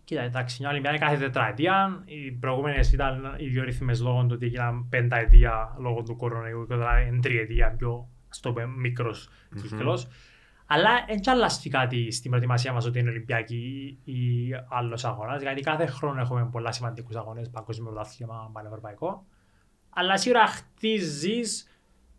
Κοίτα, 0.04 0.22
εντάξει, 0.22 0.58
μια 0.60 0.70
Ολυμπιάδα 0.70 0.98
κάθε 0.98 1.18
τετραετία. 1.18 2.04
Οι 2.06 2.32
προηγούμενες 2.32 2.94
ήταν 2.94 3.36
οι 3.38 3.48
δύο 3.48 3.64
ρυθμές 3.64 4.02
λόγω 4.02 4.22
του 4.22 4.32
ότι 4.32 4.46
έγιναν 4.46 4.88
πενταετία 4.90 5.76
λόγω 5.80 6.04
του 6.04 6.16
κορονοϊού 6.16 6.66
και 6.68 6.74
τώρα 6.74 7.02
είναι 7.02 7.20
τριετία 7.20 7.76
πιο 7.78 8.10
στο 8.30 8.54
μικρός 8.78 9.30
κύκλος. 9.62 10.08
Αλλά 10.70 10.90
δεν 11.08 11.20
αλλάζει 11.26 11.70
κάτι 11.70 12.12
στην 12.12 12.30
προετοιμασία 12.30 12.74
μας 12.74 12.86
ότι 12.86 13.00
είναι 13.00 13.10
Ολυμπιακή 13.10 14.00
ή 14.04 14.50
άλλος 14.70 15.06
αγώνας. 15.06 15.42
Γιατί 15.42 15.62
κάθε 15.62 15.86
χρόνο 15.86 16.22
έχουμε 16.22 16.50
πολλά 16.52 16.72
σημαντικούς 16.72 17.16
αγώνες, 17.16 17.50
παγκόσμιο 17.50 17.92
πρωτάθλημα, 17.92 18.50
πανευρωπαϊκό. 18.54 19.26
Αλλά 19.90 20.18
σίγουρα 20.18 20.48
χτίζεις 20.48 21.68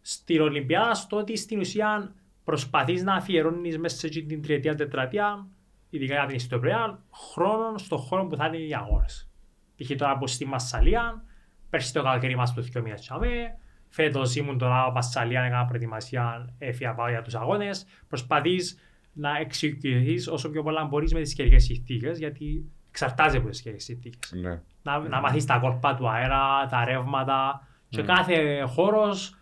στην 0.01 0.41
Ολυμπιάδα 0.41 0.95
στο 0.95 1.17
ότι 1.17 1.37
στην 1.37 1.59
ουσία 1.59 2.15
προσπαθείς 2.45 3.03
να 3.03 3.15
αφιερώνεις 3.15 3.79
μέσα 3.79 3.97
σε 3.97 4.07
αυτή 4.07 4.23
την 4.23 4.43
τριετία, 4.43 4.75
τετραετία, 4.75 5.47
ειδικά 5.91 6.15
για 6.15 6.27
την 6.27 6.37
ιστορία, 6.37 7.03
χρόνο 7.33 7.79
στον 7.79 7.99
χώρο 7.99 8.27
που 8.27 8.37
θα 8.37 8.47
είναι 8.47 8.57
οι 8.57 8.75
αγώνες. 8.75 9.31
Π.χ. 9.77 9.97
τώρα 9.97 10.13
από 10.13 10.27
στη 10.27 10.45
Μασσαλία, 10.45 11.25
πέρσι 11.71 11.93
το 11.93 12.03
καλοκαίρι 12.03 12.37
μας 12.37 12.55
το 12.55 12.65
2 12.75 12.83
μήνες 12.83 13.01
τσάμε, 13.01 13.59
φέτος 13.89 14.37
ήμουν 14.37 14.59
τώρα 14.59 14.83
από 14.83 14.93
Μασσαλία, 14.93 15.43
έκανα 15.43 15.65
προετοιμασία, 15.65 16.55
έφυγα 16.59 16.95
πάω 16.95 17.09
για 17.09 17.23
τους 17.23 17.35
αγώνες. 17.35 17.87
Προσπαθείς 18.09 18.79
να 19.13 19.37
εξοικειωθείς 19.39 20.29
όσο 20.29 20.51
πιο 20.51 20.63
πολλά 20.63 20.85
μπορείς 20.85 21.13
με 21.15 21.21
τις 21.21 21.35
καιρικές 21.35 21.65
συνθήκες, 21.65 22.19
γιατί 22.19 22.65
εξαρτάζεται 22.89 23.39
από 23.39 23.49
τις 23.49 23.63
καιρικές 23.63 23.85
συνθήκες 23.85 24.33
Ναι. 24.33 24.61
να, 24.83 24.99
να 24.99 25.21
μάθεις 25.21 25.45
τα 25.45 25.59
κόρπα 25.59 25.95
του 25.95 26.09
αέρα, 26.11 26.67
τα 26.71 26.85
ρεύματα 26.85 27.67
και 27.89 28.01
Mm. 28.03 28.05
κάθε 28.05 28.61
χώρος, 28.61 29.37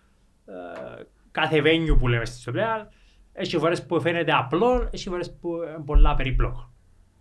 ε, 0.46 1.02
κάθε 1.30 1.62
venue 1.64 1.96
που 1.98 2.08
λέμε 2.08 2.24
στη 2.24 2.40
Σοπλέα, 2.40 2.88
έχει 3.32 3.58
φορές 3.58 3.86
που 3.86 4.00
φαίνεται 4.00 4.32
απλό, 4.32 4.88
έχει 4.92 5.08
φορές 5.08 5.36
που 5.40 5.48
είναι 5.68 5.82
πολλά 5.84 6.14
περίπλοκο. 6.14 6.70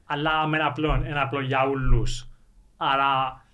Αλλά 0.06 0.48
με 0.48 0.58
ένα 0.58 0.66
απλό, 0.66 1.02
ένα 1.06 1.22
απλό 1.22 1.40
για 1.40 1.62
όλους. 1.68 2.30
Άρα 2.78 3.44
ε, 3.44 3.45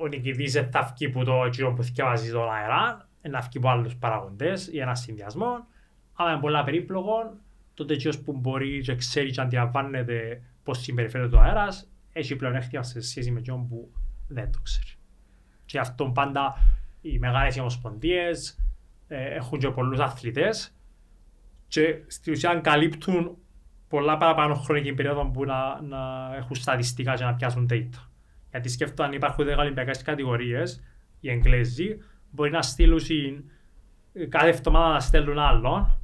ο 0.00 0.06
νικητής 0.06 0.52
δεν 0.52 0.70
θα 0.70 0.94
βγει 0.94 1.08
που 1.08 1.24
το 1.24 1.48
κύριο 1.50 1.72
που 1.72 1.82
θυκευάζει 1.82 2.30
τον 2.30 2.52
αέρα, 2.52 3.08
να 3.22 3.40
βγει 3.40 3.58
από 3.58 3.68
άλλους 3.68 3.96
παραγοντές 3.96 4.68
ή 4.68 4.78
ένα 4.78 4.94
συνδυασμό. 4.94 5.66
Αλλά 6.14 6.30
είναι 6.30 6.40
πολλά 6.40 6.64
περίπλοκο, 6.64 7.34
τότε 7.74 7.94
εκείνος 7.94 8.18
που 8.20 8.32
μπορεί 8.32 8.80
και 8.80 8.94
ξέρει 8.94 9.30
και 9.30 9.40
αντιλαμβάνεται 9.40 10.42
πώς 10.62 10.78
συμπεριφέρεται 10.78 11.36
ο 11.36 11.40
αέρας, 11.40 11.88
έχει 12.12 12.36
πλεονέκτημα 12.36 12.82
σε 12.82 13.00
σχέση 13.00 13.30
με 13.30 13.38
εκείνον 13.38 13.68
που 13.68 13.92
δεν 14.28 14.52
το 14.52 14.58
ξέρει. 14.62 14.86
Και 15.64 15.78
αυτό 15.78 16.04
πάντα 16.04 16.56
οι 17.00 17.18
μεγάλες 17.18 17.58
ομοσπονδίες 17.58 18.58
ε, 19.08 19.34
έχουν 19.34 19.58
και 19.58 19.70
πολλούς 19.70 19.98
αθλητές 19.98 20.74
και 21.68 22.02
στην 22.06 22.32
ουσία 22.32 22.54
καλύπτουν 22.54 23.36
πολλά 23.88 24.16
παραπάνω 24.16 24.54
χρονική 24.54 24.92
περίοδο 24.92 25.30
που 25.30 25.44
να, 25.44 25.82
να 25.82 26.32
έχουν 26.36 26.56
στατιστικά 26.56 27.14
και 27.14 27.24
να 27.24 27.34
πιάσουν 27.34 27.68
data. 27.70 28.08
Γιατί 28.54 28.68
σκέφτομαι 28.68 29.08
αν 29.08 29.14
υπάρχουν 29.14 29.46
10 29.46 29.56
Ολυμπιακές 29.58 30.02
κατηγορίες, 30.02 30.82
οι 31.20 31.30
Εγγλέζοι 31.30 31.98
μπορεί 32.30 32.50
να 32.50 32.62
στείλουν 32.62 33.00
συν- 33.00 33.44
κάθε 34.28 34.48
εβδομάδα 34.48 34.92
να 34.92 35.00
στέλνουν 35.00 35.38
άλλον, 35.38 35.98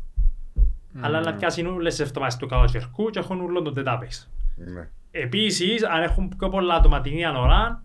αλλά 1.01 1.21
να 1.21 1.35
πιάσουν 1.35 1.67
όλες 1.67 1.97
τις 1.97 2.07
εβδομάδες 2.07 2.37
του 2.37 2.47
καλοκαιρικού 2.47 3.11
και 3.11 3.19
έχουν 3.19 3.41
όλο 3.41 3.63
το 3.63 3.73
database. 3.77 4.27
Ναι. 4.57 4.89
Επίσης, 5.11 5.85
αν 5.85 6.03
έχουν 6.03 6.29
πιο 6.39 6.49
πολλά 6.49 6.75
άτομα 6.75 7.01
την 7.01 7.13
ίδια 7.13 7.39
ώρα, 7.39 7.85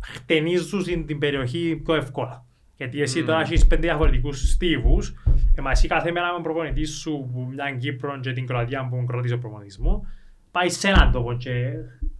χτενίζουν 0.00 1.06
την 1.06 1.18
περιοχή 1.18 1.80
πιο 1.84 1.94
εύκολα. 1.94 2.44
Γιατί 2.76 3.02
εσύ 3.02 3.24
τώρα 3.24 3.40
έχεις 3.40 3.66
πέντε 3.66 3.82
διαφορετικούς 3.86 4.50
στίβους, 4.50 5.14
εμάς 5.54 5.78
εσύ 5.78 5.88
κάθε 5.88 6.10
μέρα 6.10 6.26
με 6.26 6.32
τον 6.32 6.42
προπονητή 6.42 6.84
σου 6.84 7.30
που 7.32 7.48
μια 7.52 7.76
Κύπρο 7.76 8.20
και 8.20 8.32
την 8.32 8.46
Κροατία 8.46 8.88
που 8.88 9.04
κρατήσει 9.06 9.34
ο 9.34 9.38
προπονητής 9.38 9.78
μου, 9.78 10.06
πάει 10.50 10.68
σε 10.70 10.88
έναν 10.88 11.12
τόπο 11.12 11.32
και 11.32 11.72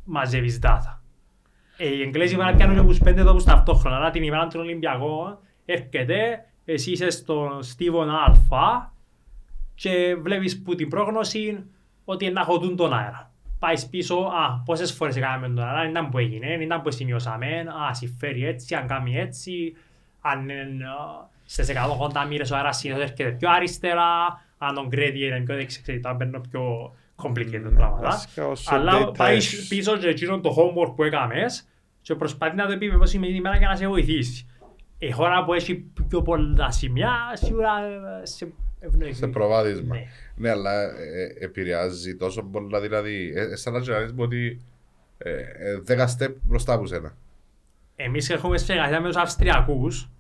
μαζεύεις 0.04 0.58
data. 0.62 0.98
Ε, 1.76 1.88
οι 1.88 2.02
Εγγλέζοι 2.02 2.34
πρέπει 2.34 2.50
να 2.50 2.56
πιάνουν 2.56 2.76
και 2.76 2.82
τους 2.82 2.98
πέντε 2.98 3.24
τόπους 3.24 3.44
ταυτόχρονα, 3.44 3.96
αλλά 3.96 4.10
την 4.10 4.22
ημέρα 4.22 4.46
των 4.46 4.60
Ολυμπιακών 4.60 5.38
έρχεται, 5.64 6.44
εσύ 6.64 6.90
είσαι 6.90 7.10
στον 7.10 7.62
στίβο 7.62 8.00
Α 8.00 8.92
και 9.74 10.16
βλέπεις 10.20 10.62
που 10.62 10.74
την 10.74 10.88
πρόγνωση 10.88 11.64
ότι 12.04 12.30
να 12.30 12.42
χωτούν 12.42 12.76
τον 12.76 12.92
αέρα. 12.92 13.32
Πάεις 13.58 13.88
πίσω, 13.88 14.14
α, 14.14 14.62
πόσες 14.64 14.92
φορές 14.92 15.16
έκαναμε 15.16 15.46
τον 15.46 15.64
αέρα, 15.64 15.88
ήταν 15.88 16.08
που 16.08 16.18
έγινε, 16.18 16.46
ήταν 16.60 16.82
που 16.82 16.90
σημειώσαμε, 16.90 17.66
α, 17.88 17.94
συμφέρει 17.94 18.46
έτσι, 18.46 18.74
αν 18.74 18.86
κάνει 18.86 19.16
έτσι, 19.16 19.76
αν 20.20 20.48
είναι 20.48 20.84
α, 20.84 21.28
στις 21.44 21.68
180 21.68 22.26
μοίρες 22.28 22.50
ο 22.50 22.56
αέρας 22.56 22.76
συνήθως 22.76 23.02
έρχεται 23.02 23.30
πιο 23.30 23.50
αριστερά, 23.50 24.42
αν 24.58 24.74
τον 24.74 24.88
gradient 24.92 25.14
είναι 25.14 25.40
πιο 25.40 25.54
δεξιά, 25.54 25.82
ξέρετε, 25.82 26.02
τώρα 26.02 26.14
μπαίνουν 26.14 26.46
πιο 26.50 26.94
complicated 27.22 27.72
πράγματα. 27.74 28.08
Βασικά, 28.08 28.46
όσο 28.46 28.74
Αλλά 28.74 29.08
data 29.08 29.16
πάει 29.16 29.36
έχεις- 29.36 29.68
πίσω 29.68 29.96
και 29.96 30.08
εκείνο 30.08 30.40
το 30.40 30.54
homework 30.58 30.92
που 30.96 31.02
έκαμες 31.04 31.68
και 32.00 32.14
προσπαθεί 32.14 32.56
να 32.56 32.66
το 32.66 32.72
επιβεβαιώσει 32.72 33.18
με 33.18 33.26
την 33.26 33.34
ημέρα 33.34 33.56
για 33.56 33.68
να 33.68 33.76
σε 33.76 33.86
βοηθήσει. 33.88 34.46
Η 34.98 35.10
χώρα 35.10 35.44
που 35.44 35.52
έχει 35.52 35.74
πιο 36.08 36.22
πολλά 36.22 36.70
σημεία, 36.70 37.12
σίγουρα 37.32 37.70
ε, 38.22 38.26
σε 38.26 38.52
ευνοεί. 38.80 39.12
Σε 39.12 39.26
προβάδισμα. 39.26 39.94
Ναι. 39.96 40.04
Ναι, 40.36 40.50
αλλά 40.50 40.82
ε, 40.82 40.86
ε, 41.40 41.44
επηρεάζει 41.44 42.16
τόσο 42.16 42.42
πολλά. 42.42 42.80
Δηλαδή, 42.80 43.32
ε, 43.36 43.40
ε, 43.42 43.56
σαν 43.56 43.72
να 43.72 43.80
ξέρεις 43.80 44.14
ότι 44.16 44.60
ε, 45.18 45.30
ε, 45.30 45.78
δέκα 45.82 46.16
step 46.18 46.34
μπροστά 46.42 46.72
από 46.72 46.86
σένα. 46.86 47.16
Εμείς 47.96 48.30
έχουμε 48.30 48.58
συνεργασία 48.58 49.00
με 49.00 49.06
τους 49.06 49.16
Αυστριακούς, 49.16 50.10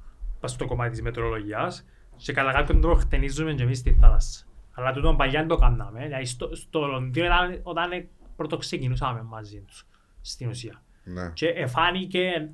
πας 0.40 0.50
στο 0.50 0.64
κομμάτι 0.66 0.90
της 0.90 1.02
μετρολογίας, 1.02 1.84
και 2.16 2.32
κατά 2.32 2.52
κάποιον 2.52 2.80
τρόπο 2.80 2.96
χτενίζουμε 3.00 3.52
και 3.52 3.62
εμείς 3.62 3.78
στη 3.78 3.96
θάλασσα. 4.00 4.44
Αλλά 4.74 4.92
τούτο 4.92 5.14
παλιά 5.14 5.38
δεν 5.38 5.48
το 5.48 5.56
κάναμε. 5.56 6.02
Δηλαδή 6.02 6.24
στο, 6.24 6.54
στο 6.54 6.86
Λονδίνο 6.86 7.26
ήταν 7.26 7.60
όταν 7.62 7.92
ε, 7.92 8.08
πρώτο 8.36 8.56
ξεκινούσαμε 8.56 9.22
μαζί 9.22 9.60
τους, 9.60 9.86
στην 10.20 10.48
ουσία. 10.48 10.82
Ναι. 11.04 11.30
Και 11.34 11.48
εφάνηκε 11.48 12.50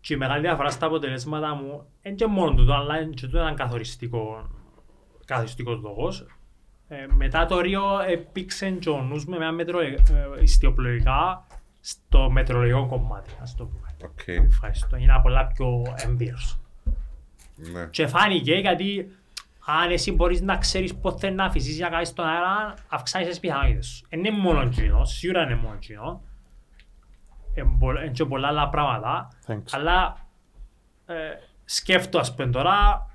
και 0.00 0.14
η 0.14 0.16
μεγάλη 0.16 0.40
διαφορά 0.40 0.70
στα 0.70 0.86
αποτελέσματα 0.86 1.54
μου 1.54 1.86
είναι 2.02 2.14
και 2.14 2.26
μόνο 2.26 2.54
τούτο, 2.54 2.72
αλλά 2.72 3.00
είναι 3.00 3.14
και 3.14 3.26
τούτο 3.26 3.38
έναν 3.38 3.54
καθοριστικό, 3.54 4.48
καθοριστικός 5.24 5.80
λόγος. 5.82 6.26
Ε, 6.88 7.06
μετά 7.14 7.46
το 7.46 7.60
Ρίο 7.60 7.82
έπηξε 8.08 8.70
και 8.70 8.88
ο 8.88 9.02
νους 9.02 9.26
με 9.26 9.36
ένα 9.36 9.52
μέτρο 9.52 9.80
ε, 9.80 9.86
ε, 9.86 10.42
ιστιοπλοϊκά 10.42 11.46
στο 11.80 12.30
μετεωρολογικό 12.30 12.86
κομμάτι, 12.86 13.30
ας 13.42 13.54
το 13.54 13.64
πούμε. 13.64 13.96
Οκέι. 14.04 14.26
Ευχαριστώ. 14.26 14.96
Είναι 14.96 15.20
πολλά 15.22 15.46
πιο 15.46 15.82
εμπειρος. 15.96 16.58
Ναι. 17.54 17.86
Και 17.90 18.06
φάνηκε 18.06 18.54
γιατί 18.54 19.10
αν 19.66 19.90
εσύ 19.90 20.12
μπορείς 20.12 20.40
να 20.40 20.56
ξέρεις 20.56 20.94
πότε 20.94 21.30
να 21.30 21.44
αφήσεις 21.44 21.76
για 21.76 21.88
κάτι 21.88 22.04
στον 22.04 22.26
αέρα, 22.26 22.74
αυξάνεις 22.88 23.28
τις 23.28 23.40
πιθανότητες 23.40 23.86
σου. 23.86 24.06
Είναι 24.10 24.30
μόνο 24.30 24.60
εκείνο, 24.60 25.04
σίγουρα 25.04 25.42
είναι 25.42 25.54
μόνο 25.54 25.74
εκείνο. 25.74 26.22
είναι 27.54 28.10
και 28.12 28.24
πολλά 28.24 28.48
άλλα 28.48 28.68
πράγματα, 28.68 29.28
Thanks. 29.46 29.62
αλλά 29.70 30.26
ε, 31.06 31.14
σκέφτω 31.64 32.18
ας 32.18 32.34
πούμε 32.34 32.50
τώρα 32.50 33.06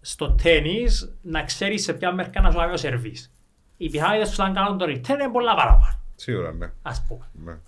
στο 0.00 0.32
τέννις 0.32 1.16
να 1.22 1.42
ξέρεις 1.42 1.82
σε 1.82 1.92
ποια 1.92 2.12
μερικά 2.12 2.40
να 2.40 2.50
σου 2.50 2.56
κάνει 2.56 2.72
ο 2.72 2.76
σερβίς. 2.76 3.32
Οι 3.76 3.88
πιθανότητες 3.90 4.30
που 4.30 4.36
θα 4.36 4.50
κάνουν 4.54 4.78
το 4.78 4.84
return 4.84 5.08
είναι 5.08 5.30
πολλά 5.32 5.54
παραπάνω, 5.54 6.00
Σίγουρα, 6.14 6.52
ναι. 6.52 6.72
ας 6.82 7.04
πούμε. 7.08 7.28
ναι. 7.32 7.58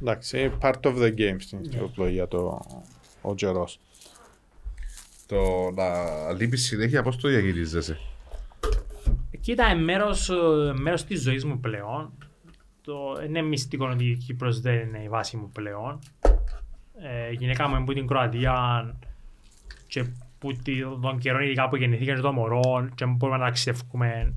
Εντάξει, 0.00 0.40
είναι 0.40 0.58
part 0.60 0.80
of 0.82 0.96
the 0.96 1.14
game 1.18 1.36
στην 1.38 1.60
ιστιοπλογία 1.60 2.28
το 2.28 2.60
ο 3.22 3.34
Τζερός. 3.34 3.80
Το 5.34 5.70
να 5.74 5.84
λείπεις 6.32 6.64
συνέχεια, 6.64 7.02
πώς 7.02 7.16
το 7.16 7.28
διαχειρίζεσαι. 7.28 7.98
Κοίτα, 9.40 9.70
είναι 9.70 9.82
μέρος, 9.82 10.28
ε, 10.30 10.34
μέρος 10.80 11.04
της 11.04 11.22
ζωής 11.22 11.44
μου 11.44 11.60
πλέον. 11.60 12.10
Το, 12.82 12.94
είναι 13.26 13.42
μυστικό 13.42 13.88
ότι 13.92 14.04
η 14.04 14.16
Κύπρος 14.16 14.60
δεν 14.60 14.74
είναι 14.78 15.02
η 15.02 15.08
βάση 15.08 15.36
μου 15.36 15.50
πλέον. 15.52 15.98
Ε, 16.98 17.30
η 17.30 17.34
γυναίκα 17.34 17.68
μου 17.68 17.74
είναι 17.74 17.82
από 17.82 17.92
την 17.92 18.06
Κροατία 18.06 18.54
και 19.86 20.04
που 20.38 20.52
τη- 20.52 20.80
τον 21.02 21.18
καιρό 21.18 21.38
ειδικά 21.42 21.68
που 21.68 21.76
γεννηθήκε 21.76 22.12
και 22.14 22.20
το 22.20 22.32
μωρό 22.32 22.88
και 22.94 23.04
δεν 23.04 23.14
μπορούμε 23.14 23.38
να 23.38 23.44
ταξιδεύουμε 23.44 24.34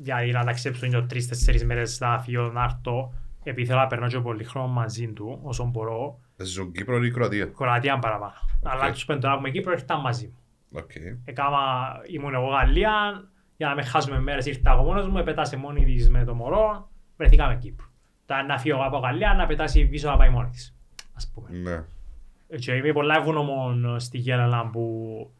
δηλαδή 0.00 0.30
να 0.30 0.44
ταξιδέψω 0.44 0.86
για 0.86 1.06
τρεις-τέσσερις 1.06 1.64
μέρες 1.64 2.00
να 2.00 2.18
φύγω 2.20 2.42
να 2.50 2.62
έρθω 2.62 3.12
επειδή 3.42 3.66
θέλω 3.66 3.78
να 3.78 3.86
περνώ 3.86 4.06
και 4.08 4.18
πολύ 4.18 4.44
χρόνο 4.44 4.66
μαζί 4.68 5.06
του 5.08 5.38
όσο 5.42 5.64
μπορώ. 5.64 6.18
Ζουν 6.44 6.72
Κύπρο 6.72 7.04
ή 7.04 7.10
Κροατία; 7.10 7.44
Κροατία 7.44 7.98
παραπάνω. 7.98 8.34
Αλλά 8.62 8.92
τους 8.92 9.04
πέντε 9.04 9.20
τώρα 9.20 9.34
που 9.34 9.40
είμαι 9.40 9.50
Κύπρο 9.50 9.72
ήρθαν 9.72 10.00
μαζί 10.00 10.26
μου. 10.26 10.38
Οκ. 10.80 10.90
Έκαμα, 11.24 11.92
ήμουν 12.06 12.34
εγώ 12.34 12.46
Γαλλία, 12.46 13.24
για 13.56 13.68
να 13.68 13.74
με 13.74 13.82
χάσουμε 13.82 14.20
μέρες 14.20 14.46
ήρθα 14.46 14.72
εγώ 14.72 14.82
μόνος 14.82 15.08
μου, 15.08 15.22
πετάσε 15.22 15.56
μόνη 15.56 15.84
της 15.84 16.10
με 16.10 16.24
το 16.24 16.34
μωρό, 16.34 16.90
βρεθήκαμε 17.16 17.56
Κύπρο. 17.56 17.86
Τώρα 18.26 18.42
να 18.42 18.58
φύγω 18.58 18.84
από 18.84 18.98
Γαλλία, 18.98 19.34
να 19.34 19.46
πετάσει 19.46 19.86
πίσω 19.86 20.10
να 20.10 20.16
πάει 20.16 20.28
μόνη 20.28 20.50
της. 20.50 20.76
Ας 21.14 21.32
πούμε. 21.34 21.48
Ναι. 21.58 21.84
Και 22.56 22.72
είμαι 22.72 22.92
πολλά 22.92 23.16
ευγνωμών 23.16 24.00
στη 24.00 24.18
Γέλαλα 24.18 24.70
που 24.70 25.30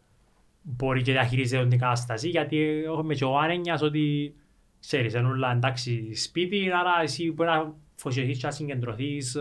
μπορεί 0.62 1.02
και 1.02 1.12
διαχειρίζεται 1.12 1.66
την 1.66 1.78
κατάσταση, 1.78 2.28
γιατί 2.28 2.82
έχουμε 2.84 3.14
και 3.14 3.24
ο 3.24 3.38
άνενιας 3.38 3.82
ότι 3.82 4.34
ξέρεις, 4.80 5.14
είναι 5.14 5.28
όλα 5.28 5.52
εντάξει 5.52 6.14
σπίτι, 6.14 6.70
άρα 6.70 7.02
εσύ 7.02 7.32
μπορεί 7.32 7.50
να 7.50 7.74
φωσιωθείς 7.94 8.38
και 8.38 8.46
να 8.46 8.52
συγκεντρωθείς 8.52 9.34
ε, 9.34 9.40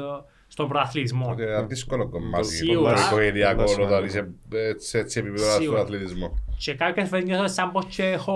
στον 0.51 0.67
προαθλητισμό. 0.67 1.29
Ότι 1.31 1.41
είναι 1.41 1.51
ένα 1.51 1.63
δύσκολο 1.63 2.10
κομμάτι. 2.10 2.48
Σίγουρα. 2.48 2.93
Το 2.93 3.00
οικογενειακό 3.01 3.67
Σίγουρα. 3.67 3.88
όταν 3.88 4.05
είσαι 4.05 4.29
ε, 4.53 4.72
σε 4.77 4.98
έτσι 5.00 5.20
επίπεδο 5.20 5.50
στον 5.50 5.62
Σίγουρα. 5.62 5.81
αθλητισμό. 5.81 6.38
Και 6.58 6.74
κάποιες 6.74 7.08
φορές 7.10 7.24
νιώθω 7.24 7.48
σαν 7.48 7.72
πως 7.72 7.86
και 7.86 8.03
έχω 8.03 8.36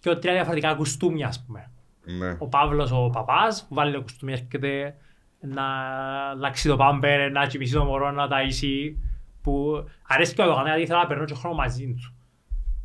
δύο 0.00 0.18
τρία 0.18 0.32
διαφορετικά 0.32 0.74
κουστούμια, 0.74 1.26
ας 1.26 1.44
πούμε. 1.46 1.70
Ναι. 2.04 2.36
ο 2.38 2.46
Παύλος 2.48 2.92
ο 2.92 3.10
παπάς 3.12 3.66
που 3.68 3.74
βάλει 3.74 3.92
το 3.92 4.00
κουστούμι 4.00 4.32
έρχεται 4.32 4.94
να 5.40 5.62
αλλάξει 6.30 6.68
το 6.68 6.76
πάμπερ, 6.76 7.30
να 7.30 7.46
κοιμήσει 7.46 7.72
το 7.72 7.84
μωρό, 7.84 8.10
να 8.10 8.28
ταΐσει 8.30 8.96
που 9.42 9.84
αρέσει 10.08 10.34
και 10.34 10.42
ο 10.42 10.44
Ιωάννη 10.44 10.68
γιατί 10.68 10.86
θέλω 10.86 10.98
να 10.98 11.06
περνώ 11.06 11.24
και 11.24 11.34
χρόνο 11.34 11.56
μαζί 11.56 11.86
του. 11.86 12.14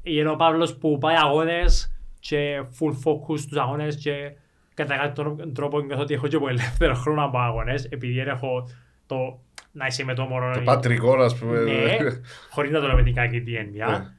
Είναι 0.03 0.29
ο 0.29 0.35
Παύλος 0.35 0.77
που 0.77 0.97
πάει 0.97 1.15
αγώνες 1.15 1.97
και 2.19 2.63
full 2.79 2.91
focus 2.91 3.39
στους 3.39 3.57
αγώνες 3.57 3.95
και 3.95 4.31
κατά 4.77 4.97
κάποιον 4.97 5.53
τρόπο 5.53 5.79
νιώθω 5.79 6.01
ότι 6.01 6.13
έχω 6.13 6.27
και 6.27 6.37
πολύ 6.37 6.51
ελεύθερο 6.51 6.93
χρόνο 6.93 7.23
από 7.25 7.37
αγώνες 7.39 7.85
επειδή 7.85 8.13
δεν 8.13 8.27
έχω 8.27 8.69
το 9.05 9.39
να 9.71 9.85
είσαι 9.85 10.03
με 10.03 10.13
το 10.13 10.25
μωρό 10.25 10.53
Το 10.53 10.61
πατρικό, 10.61 11.13
ας 11.13 11.37
πούμε. 11.37 11.59
ναι, 11.59 11.97
χωρίς 12.53 12.71
να 12.71 12.79
το 12.79 12.87
λέμε 12.87 13.03
την 13.03 13.13
κακή 13.13 13.41
τη 13.41 13.55
έννοια. 13.55 13.87
Ναι. 13.87 14.11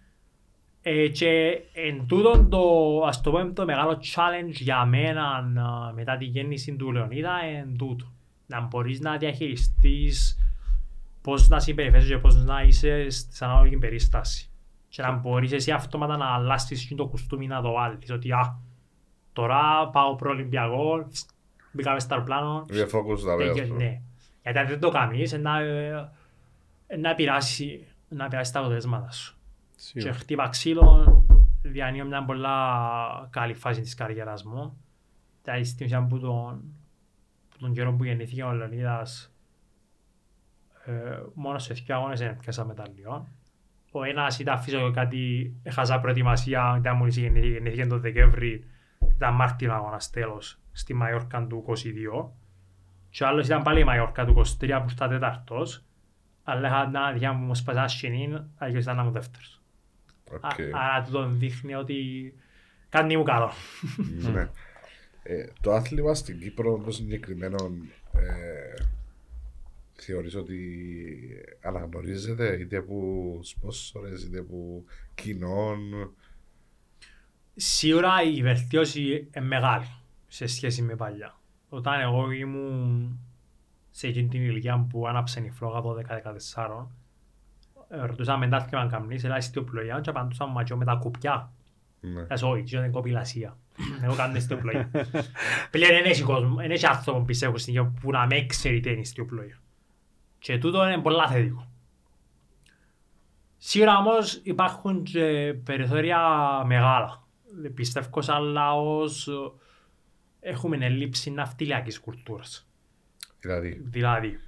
Ε, 0.83 1.09
και 1.09 1.61
εν 1.73 2.07
τούτον 2.07 2.49
το, 2.49 2.61
ας 3.07 3.21
το 3.21 3.31
πούμε, 3.31 3.53
το 3.53 3.65
μεγάλο 3.65 3.93
challenge 3.93 4.53
για 4.53 4.85
μένα 4.85 5.23
α, 5.23 5.93
μετά 5.95 6.17
τη 6.17 6.25
γέννηση 6.25 6.77
του 6.77 6.93
Λεωνίδα 6.93 7.33
εν 7.59 7.77
τούτο. 7.77 8.13
Να 8.47 8.61
μπορείς 8.61 9.01
να 9.01 9.17
διαχειριστείς 9.17 10.39
πώς 11.23 11.49
να 11.49 11.61
συμπεριφέρεσαι 11.61 12.09
και 12.09 12.19
πώς 12.19 12.45
να 12.45 12.63
είσαι 12.63 13.11
στην 13.11 13.47
ανάλογη 13.47 13.77
περίσταση. 13.77 14.51
Και 14.89 15.03
να 15.03 15.13
μπορείς 15.13 15.53
εσύ 15.53 15.71
αυτόματα 15.71 16.17
να 16.17 16.27
αλλάσεις 16.27 16.85
και 16.87 16.95
το 16.95 17.07
κουστούμι 17.07 17.47
να 17.47 17.63
το 17.63 17.73
βάλεις. 17.73 18.11
Ότι 18.11 18.33
α, 18.33 18.59
τώρα 19.39 19.89
πάω 19.89 20.17
προολυμπιακό, 20.17 21.09
μπήκαμε 21.73 22.01
στο 22.01 22.15
αεροπλάνο, 22.15 22.65
Είμαι 22.71 22.83
focus 22.83 23.21
τα 23.27 23.37
Τέτοιο, 23.37 23.37
βέβαια. 23.37 23.63
ας 23.63 23.69
πούμε. 23.69 23.85
ναι. 23.85 24.01
Γιατί 24.43 24.59
αν 24.59 24.67
δεν 24.67 24.81
το 24.81 24.89
κάνεις, 24.91 25.33
να, 25.33 25.61
ε, 25.61 26.11
να 26.99 27.11
επηρεάσει, 27.11 27.87
να 28.09 28.25
επηρεάσει 28.25 28.53
τα 28.53 28.59
αποτελέσματα 28.61 29.11
σου. 29.11 29.37
Και 29.75 29.81
Σίγουρα. 29.83 30.13
χτύπα 30.13 30.49
ξύλο, 30.49 31.25
διανύω 31.63 32.05
μια 32.05 32.25
πολλά 32.25 32.57
καλή 33.31 33.55
φάση 33.55 33.81
της 33.81 33.95
καριέρας 33.95 34.45
μου. 34.45 34.77
Τα 35.43 35.65
στην 35.65 35.87
ουσία 35.87 36.03
που 36.03 36.19
τον, 36.19 36.63
που 37.51 37.57
τον 37.59 37.73
καιρό 37.73 37.93
που 37.93 38.05
γεννήθηκε 38.05 38.43
ο 38.43 38.53
Λεωνίδας, 38.53 39.33
ε, 40.85 40.93
μόνο 41.35 41.59
σε 41.59 41.75
δύο 41.75 41.97
αγώνες 41.97 42.19
δεν 42.19 42.29
έπιασα 42.29 42.65
μεταλλιό. 42.65 43.29
Ο 43.91 44.05
ένας 44.05 44.39
ήταν 44.39 44.59
φυσικό 44.59 44.91
κάτι, 44.91 45.53
έχασα 45.63 46.01
προετοιμασία, 46.01 46.77
ήταν 46.79 46.97
μόλις 46.97 47.17
γεννήθηκε, 47.17 47.53
γεννήθηκε 47.53 47.87
τον 47.87 48.01
Δεκέμβρη, 48.01 48.65
ήταν 49.19 49.35
Μάρτιο 49.35 49.73
αγώνας 49.75 50.11
τέλος, 50.11 50.59
στη 50.73 50.95
Μαϊόρκα 50.95 51.47
του 51.47 51.65
22. 51.67 52.33
Και 53.11 53.25
ο 53.25 53.27
άλλος 53.27 53.47
ήταν 53.47 53.63
πάλι 53.63 53.81
η 53.81 53.85
Μαϊόρκα 53.85 54.25
του 54.25 54.33
23 54.61 54.81
που 54.85 54.91
ήταν 54.93 55.09
τέταρτος, 55.09 55.85
αλλά 56.45 56.69
είχα 56.69 56.83
ένα 56.83 57.13
διά 57.13 57.33
μου 57.33 57.55
σπασά 57.55 57.89
σκηνή, 57.89 58.45
αγιος 58.57 58.83
ήταν 58.83 58.97
να 58.97 59.03
μου 59.03 59.11
δεύτερος. 59.11 59.61
Οκ. 60.33 60.45
Α- 60.45 60.55
Άρα 60.73 61.05
του 61.05 61.11
τον 61.13 61.39
δείχνει 61.39 61.75
ότι 61.75 61.95
κάνει 62.89 63.17
μου 63.17 63.23
καλό. 63.23 63.51
Ναι. 64.33 64.49
Ε, 65.23 65.47
το 65.61 65.73
άθλημα 65.73 66.15
στην 66.15 66.41
Κύπρο, 66.41 66.79
το 66.85 66.91
συγκεκριμένο, 66.91 67.57
ε, 68.13 68.83
θεωρείς 69.93 70.35
ότι 70.35 70.59
αναγνωρίζεται 71.63 72.57
είτε 72.61 72.77
από 72.77 73.39
σπόσορες 73.43 74.23
είτε 74.23 74.39
από 74.39 74.85
κοινών. 75.15 75.79
Σίγουρα 77.61 78.23
η 78.23 78.43
βελτίωση 78.43 79.29
είναι 79.35 79.47
μεγάλη 79.47 79.87
σε 80.27 80.47
σχέση 80.47 80.83
με 80.83 80.97
παλιά. 80.97 81.35
Όταν 81.69 82.01
εγώ 82.01 82.31
ήμουν 82.31 83.19
σε 83.91 84.07
εκείνη 84.07 84.29
την 84.29 84.43
ηλικία 84.43 84.87
που 84.91 85.09
άναψε 85.09 85.41
η 85.41 85.51
φλόγα 85.51 85.81
12-14, 86.55 86.87
ε, 87.89 88.07
ρωτούσαμε 88.07 88.49
τα 88.49 88.57
άθλημα 88.57 88.85
να 88.85 88.91
κάνεις, 88.91 89.25
έλα 89.25 89.37
ιστιοπλοεία 89.37 90.01
και 90.01 90.11
απαντούσαμε 90.11 90.53
ματιό 90.53 90.77
με 90.77 90.85
τα 90.85 90.95
κουπιά. 90.95 91.53
Ναι. 92.01 92.27
Λες 92.31 92.43
όχι, 92.43 92.63
αυτό 92.63 92.79
είναι 92.79 92.89
κοπηλασία. 92.89 93.57
Εγώ 94.03 94.15
κάνω 94.15 94.37
ιστιοπλοεία. 94.37 94.91
Πλέον 95.71 95.91
δεν 95.91 96.05
έχει 96.05 96.23
κόσμο, 96.23 96.55
δεν 96.55 96.71
έχει 96.71 96.87
άνθρωπο 96.87 97.21
πιστεύω 97.21 97.59
στην 97.59 97.75
γη 97.75 97.85
που 98.01 98.11
να 98.11 98.27
με 98.27 98.47
ξέρει 98.47 98.81
τι 98.81 98.91
είναι 98.91 99.01
ιστιοπλοεία. 99.01 99.59
Και 100.39 100.59
τούτο 100.59 100.87
είναι 100.87 100.99
πολλά 100.99 101.29
θετικό. 101.29 101.67
Σίγουρα 103.57 103.99
όμως 103.99 104.41
υπάρχουν 104.43 105.03
και 105.03 105.55
περιθώρια 105.65 106.19
μεγάλα. 106.67 107.27
Πιστεύω 107.75 108.23
σαν 108.23 108.43
λαός 108.43 109.29
ε, 109.29 109.33
έχουμε 110.41 110.77
έλλειψη 110.81 111.31
ναυτιλιακής 111.31 112.01
κουλτούρας. 112.01 112.69
Δηλαδή, 113.41 113.81
Δηλαδή, 113.85 114.39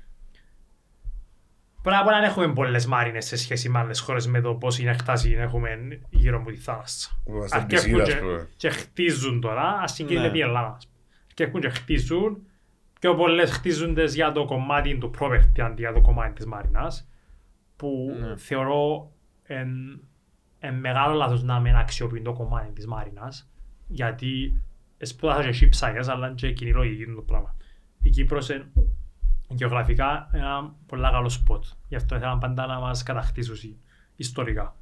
Πρώτα 1.82 1.98
απ' 1.98 2.06
όλα 2.06 2.20
δεν 2.20 2.28
έχουμε 2.28 2.52
πολλές 2.52 2.86
μάρινες 2.86 3.26
σε 3.26 3.36
σχέση 3.36 3.68
με 3.68 3.78
άλλες 3.78 4.00
χώρες 4.00 4.26
με 4.26 4.40
το 4.40 4.54
πόση 4.54 4.84
έκταση 4.84 5.32
έχουμε 5.32 6.00
γύρω 6.10 6.36
από 6.38 6.50
τη 6.50 6.56
θάλασσα. 6.56 7.10
Είμαστε 7.26 7.56
Αρκεύκουν 7.56 7.90
πισίνα, 7.98 8.02
ας 8.02 8.12
και, 8.14 8.20
πούμε. 8.20 8.48
και 8.56 8.68
χτίζουν 8.70 9.40
τώρα, 9.40 9.62
ας 9.82 9.92
συγκρίνουμε 9.92 10.26
Ναι. 10.26 10.32
την 10.32 10.42
Ελλάδας. 10.42 10.76
ας 10.76 10.86
πούμε. 10.86 11.02
Αρκεύκουν 11.28 11.60
και 11.60 11.68
χτίζουν, 11.68 12.46
πιο 13.00 13.14
πολλές 13.14 13.50
χτίζονται 13.50 14.04
για 14.04 14.32
το 14.32 14.44
κομμάτι 14.44 14.98
του 14.98 15.10
property 15.18 15.60
αντί 15.60 15.80
για 15.82 15.92
το 15.92 16.00
κομμάτι 16.00 16.32
της 16.32 16.46
μάρινας, 16.46 17.08
που 17.76 18.16
Ναι. 18.20 18.36
θεωρώ 18.36 19.12
εν, 19.42 20.00
εν 20.60 20.74
μεγάλο 20.74 21.14
λάθος 21.14 21.42
να 21.42 21.60
μην 21.60 21.76
αξιοποιούν 21.76 22.24
το 22.24 22.32
κομμάτι 22.32 22.72
της 22.72 22.86
μάρινας, 22.86 23.50
γιατί 23.86 24.62
σπούδασα 25.00 25.42
και 25.42 25.52
σύψαγες, 25.52 26.08
αλλά 26.08 26.26
είναι 26.26 26.34
και 26.34 26.52
κοινή 26.52 26.70
λογική 26.70 27.02
είναι 27.02 27.14
το 27.14 27.22
πράγμα. 27.22 27.56
Η 28.02 28.10
Κύπρος 28.10 28.48
είναι 28.48 28.70
γεωγραφικά 29.48 30.28
ένα 30.32 30.74
πολύ 30.86 31.02
καλό 31.02 31.28
σποτ. 31.28 31.64
Γι' 31.88 31.96
αυτό 31.96 32.16
ήθελαν 32.16 32.38
πάντα 32.38 32.66
να 32.66 32.78
μας 32.78 33.02
κατακτήσουν 33.02 33.76
ιστορικά. 34.16 34.74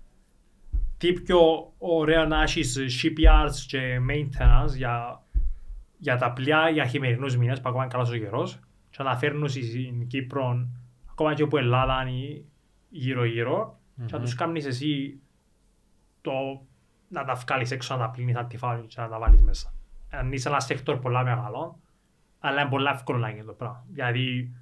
Τι 0.97 1.13
πιο 1.13 1.73
ωραίο 1.79 2.25
να 2.25 2.43
έχεις 2.43 2.79
shipyards 2.79 3.57
και 3.67 4.01
maintenance 4.11 4.77
για, 4.77 5.23
για 5.99 6.17
τα 6.17 6.33
πλοία 6.33 6.69
για 6.69 6.87
χειμερινούς 6.87 7.37
μήνες 7.37 7.61
που 7.61 7.69
ακόμα 7.69 7.83
είναι 7.83 7.93
καλός 7.93 8.11
ο 8.11 8.17
καιρός 8.17 8.59
και 8.91 9.03
να 9.03 9.17
φέρνουν 9.17 9.49
στην 9.49 10.07
Κύπρο 10.07 10.69
ακόμα 11.11 11.35
και 11.35 11.43
από 11.43 11.59
Ελλάδα 11.59 12.09
ή 12.09 12.45
γύρω-γύρω 12.89 13.79
και 14.07 14.13
να 14.13 14.21
τους 14.21 14.35
κάνεις 14.35 14.67
εσύ 14.67 15.21
το 16.21 16.33
να 17.09 17.25
τα 17.25 17.35
βγάλεις 17.35 17.71
έξω, 17.71 17.97
να 17.97 18.01
τα 18.01 18.11
πλύνεις, 18.11 18.35
να 18.35 18.47
τη 18.47 18.57
φάεις 18.57 18.95
και 18.95 19.01
να 19.01 19.09
τα 19.09 19.19
βάλεις 19.19 19.41
μέσα. 19.41 19.73
Αν 20.11 20.33
είσαι 20.33 20.49
ένας 20.49 20.65
sector 20.65 20.99
πολλά 20.99 21.23
μεγάλο, 21.23 21.81
αλλά 22.39 22.61
είναι 22.61 22.71
πολύ 22.71 22.89
εύκολο 22.89 23.19
να 23.19 23.31
γίνει 23.31 23.45
το 23.45 23.53
πράγμα. 23.53 23.85
Δηλαδή, 23.89 24.55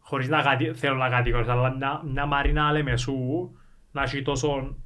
χωρίς 0.00 0.28
να 0.28 0.42
κατη... 0.42 0.74
θέλω 0.74 0.96
να 0.96 1.08
κατηγορήσω, 1.08 1.50
αλλά 1.50 1.76
μια, 1.76 2.02
μια 2.04 2.26
μαρίνα 2.26 2.72
Λεμεσού 2.72 3.50
να 3.92 4.02
έχει 4.02 4.22
τόσο 4.22 4.76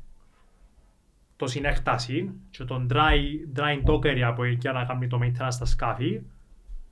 τόση 1.37 1.61
έκταση 1.65 2.33
και 2.51 2.65
τον 2.65 2.89
dry, 2.93 3.19
dry 3.57 3.85
docker 3.85 4.21
από 4.21 4.45
εκεί 4.45 4.69
να 4.69 4.85
κάνει 4.85 5.07
το 5.07 5.19
maintenance 5.23 5.47
στα 5.49 5.65
σκάφη, 5.65 6.23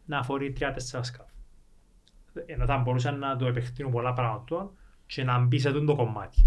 να 0.05 0.23
φορεί 0.23 0.53
τρία-τέσσερα 0.53 1.03
σκάφη. 1.03 1.33
ενώ 2.47 2.67
θα 2.67 2.77
μπορούσαν 2.77 3.19
να 3.19 3.37
το 3.37 3.47
επεκτείνουν 3.47 3.93
πολλά 3.93 4.13
πράγματα 4.13 4.71
και 5.07 5.25
να 5.25 5.39
μπει 5.39 5.59
σε 5.59 5.69
αυτό 5.69 5.85
το 5.85 5.95
κομμάτι. 5.97 6.47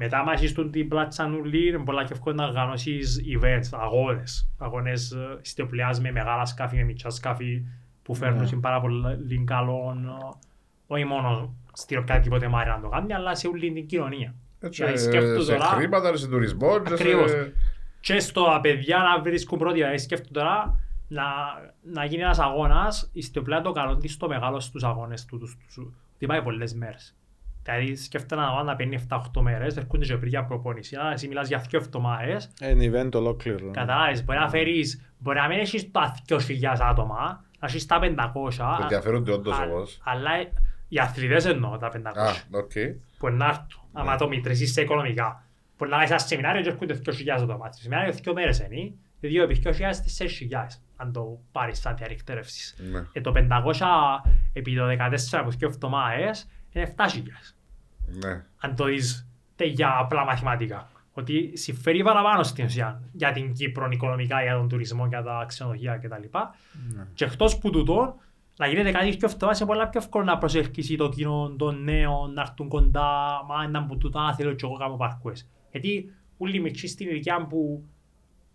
Μετά, 0.00 0.18
άμα 0.18 0.32
έχεις 0.32 0.52
τον 0.54 0.70
την 0.70 0.88
πλάτσα 0.88 1.26
νουλή, 1.26 1.68
είναι 1.68 1.78
πολλά 1.78 2.04
και 2.04 2.12
εύκολο 2.12 2.34
να 2.34 2.46
οργανώσεις 2.46 3.20
events, 3.40 3.78
αγώνες. 3.80 4.48
Αγώνες 4.58 5.10
ε, 5.10 5.38
ιστιοπλιάς 5.42 6.00
με 6.00 6.10
μεγάλα 6.12 6.44
σκάφη, 6.44 6.76
με 6.76 6.82
μικρά 6.82 7.10
σκάφη 7.10 7.62
που 8.02 8.14
φέρνουν 8.14 8.42
Ναι. 8.42 8.48
yeah. 8.54 8.58
πάρα 8.60 8.80
πολύ 8.80 9.44
καλό, 9.46 9.96
ε, 10.32 10.36
όχι 10.86 11.04
μόνο 11.04 11.54
στην 11.72 11.98
οποιαδήποτε 11.98 12.48
μάρια 12.48 12.72
να 12.72 12.80
το 12.80 12.88
κάνει, 12.88 13.14
αλλά 13.14 13.34
σε 13.34 13.46
όλη 13.48 13.72
την 13.72 13.86
κοινωνία. 13.86 14.34
Έτσι, 14.60 14.82
Δηλαδή, 14.84 15.00
ε, 15.02 15.02
σκέφτομαι 15.10 15.40
σε 15.44 15.52
τώρα- 15.52 15.64
χρήματα, 15.64 16.16
σε 16.16 16.28
τουρισμό. 16.28 16.78
και 16.80 16.88
σε- 16.88 16.94
Ακριβώς. 16.94 17.32
Και 18.00 18.20
στο 18.20 18.58
παιδιά 18.62 18.98
να 18.98 19.22
βρίσκουν 19.22 19.58
πρώτη, 19.58 19.74
δηλαδή 19.78 19.98
σκέφτομαι 19.98 20.30
τώρα 20.32 20.80
να, 21.08 21.24
να 21.92 22.04
γίνει 22.04 22.22
ένας 22.22 22.38
αγώνας, 22.38 23.10
ιστιοπλιά 23.12 23.60
το 23.60 23.72
καλό 23.72 23.96
της 23.96 24.12
στο 24.12 24.28
μεγάλο 24.28 24.60
στους 24.60 24.84
αγώνες 24.84 25.24
του, 25.24 25.38
τους, 25.38 25.56
τους, 25.66 25.76
ότι 26.14 26.26
πάει 26.26 26.42
πολλές 26.42 26.74
μέρες. 26.74 27.16
Δηλαδή 27.72 27.96
σκέφτομαι 27.96 28.42
ένα 28.42 28.50
αγώνα 28.50 28.64
να 28.64 28.76
παίρνει 28.76 29.06
7-8 29.08 29.40
μέρες, 29.40 29.76
έρχονται 29.76 30.04
και 30.04 30.16
πριν 30.16 30.28
για 30.28 30.44
προπόνηση, 30.44 30.96
αλλά 30.96 31.12
εσύ 31.12 31.28
μιλάς 31.28 31.48
για 31.48 31.60
2 31.60 31.78
εβδομάδες, 31.78 32.50
Είναι 32.62 32.90
event 33.02 33.14
ολόκληρο. 33.14 33.70
καταλάβεις, 33.70 34.24
μπορεί 34.24 34.38
να 34.38 34.48
φέρεις, 34.48 35.12
μπορεί 35.18 35.38
να 35.38 35.48
μην 35.48 35.58
έχεις 35.58 35.90
τα 35.90 36.14
2.000 36.26 36.80
άτομα, 36.80 37.44
να 37.60 37.66
έχεις 37.68 37.86
τα 37.86 37.98
500, 37.98 38.78
Ενδιαφέρονται 38.82 39.32
όντως 39.32 39.58
α- 39.58 39.62
όμως. 39.62 40.00
αλλά 40.04 40.30
οι 40.88 40.98
αθλητές 40.98 41.44
εννοώ 41.46 41.76
τα 41.76 41.88
500 41.88 42.00
Α, 42.16 42.58
οκ. 42.58 42.70
που 43.18 43.28
να 43.28 43.46
έρθουν, 43.46 43.82
άμα 43.92 44.16
το 44.16 44.28
μετρήσεις 44.28 44.72
σε 44.72 44.80
οικονομικά. 44.80 45.42
Μπορεί 45.78 45.90
να 45.90 45.96
κάνεις 45.96 46.10
ένα 46.10 46.20
σεμινάριο 46.20 46.62
και 46.62 46.68
έρχονται 46.68 46.94
2.000 46.94 47.42
άτομα. 47.42 47.68
Το 47.68 47.76
σεμινάριο 47.80 48.12
δύο 48.12 48.32
μέρες 48.32 48.58
είναι, 48.58 48.92
δύο 49.20 49.42
επί 49.42 49.54
2.000 49.64 50.00
4.000, 50.00 50.80
αν 50.96 51.12
το 51.12 51.38
πάρεις 51.52 51.80
σαν 51.80 51.96
διανυκτέρευσης. 51.96 52.76
Ναι. 52.90 53.02
Ε, 53.12 53.20
το 53.20 53.32
500 53.32 54.22
επί 54.52 54.74
το 54.76 54.86
14 54.86 55.38
από 55.40 55.50
δύο 55.50 55.68
εβδομάδες 55.68 56.48
είναι 56.72 56.94
7.000. 56.96 57.54
Ναι. 58.10 58.44
Αν 58.58 58.76
το 58.76 58.84
δεις 58.84 59.28
τε 59.56 59.64
για 59.64 59.96
απλά 59.98 60.24
μαθηματικά. 60.24 60.90
Ότι 61.12 61.56
συμφέρει 61.56 62.02
παραπάνω 62.02 62.42
στην 62.42 62.64
ουσία 62.64 63.02
για 63.12 63.32
την 63.32 63.52
Κύπρο 63.52 63.88
οικονομικά, 63.90 64.42
για 64.42 64.54
τον 64.54 64.68
τουρισμό, 64.68 65.06
για 65.06 65.22
τα 65.22 65.44
ξενοδοχεία 65.48 65.96
κτλ. 65.96 66.38
Ναι. 66.96 67.06
Και 67.14 67.24
εκτός 67.24 67.58
που 67.58 67.70
τούτο, 67.70 68.16
να 68.56 68.66
γίνεται 68.66 68.90
κάτι 68.90 69.16
πιο 69.16 69.28
εβδομάδες 69.28 69.60
είναι 69.60 69.68
πολλά 69.68 69.88
πιο 69.88 70.00
εύκολο 70.00 70.24
να 70.24 70.38
προσελκύσει 70.38 70.96
το 70.96 71.08
κοινό 71.08 71.54
των 71.58 71.82
νέων, 71.82 72.32
να 72.32 72.40
έρθουν 72.40 72.68
κοντά, 72.68 73.44
μα 73.48 73.68
να 73.68 73.86
που 73.86 73.98
τούτα 73.98 74.34
θέλω 74.34 74.52
και 74.52 74.64
εγώ 74.66 74.76
κάνω 74.76 74.96
παρκούες. 74.96 75.48
Γιατί 75.70 76.12
όλοι 76.38 76.56
οι 76.56 76.60
μικροί 76.60 76.88
στην 76.88 77.08
ηλικία 77.08 77.46
που, 77.46 77.84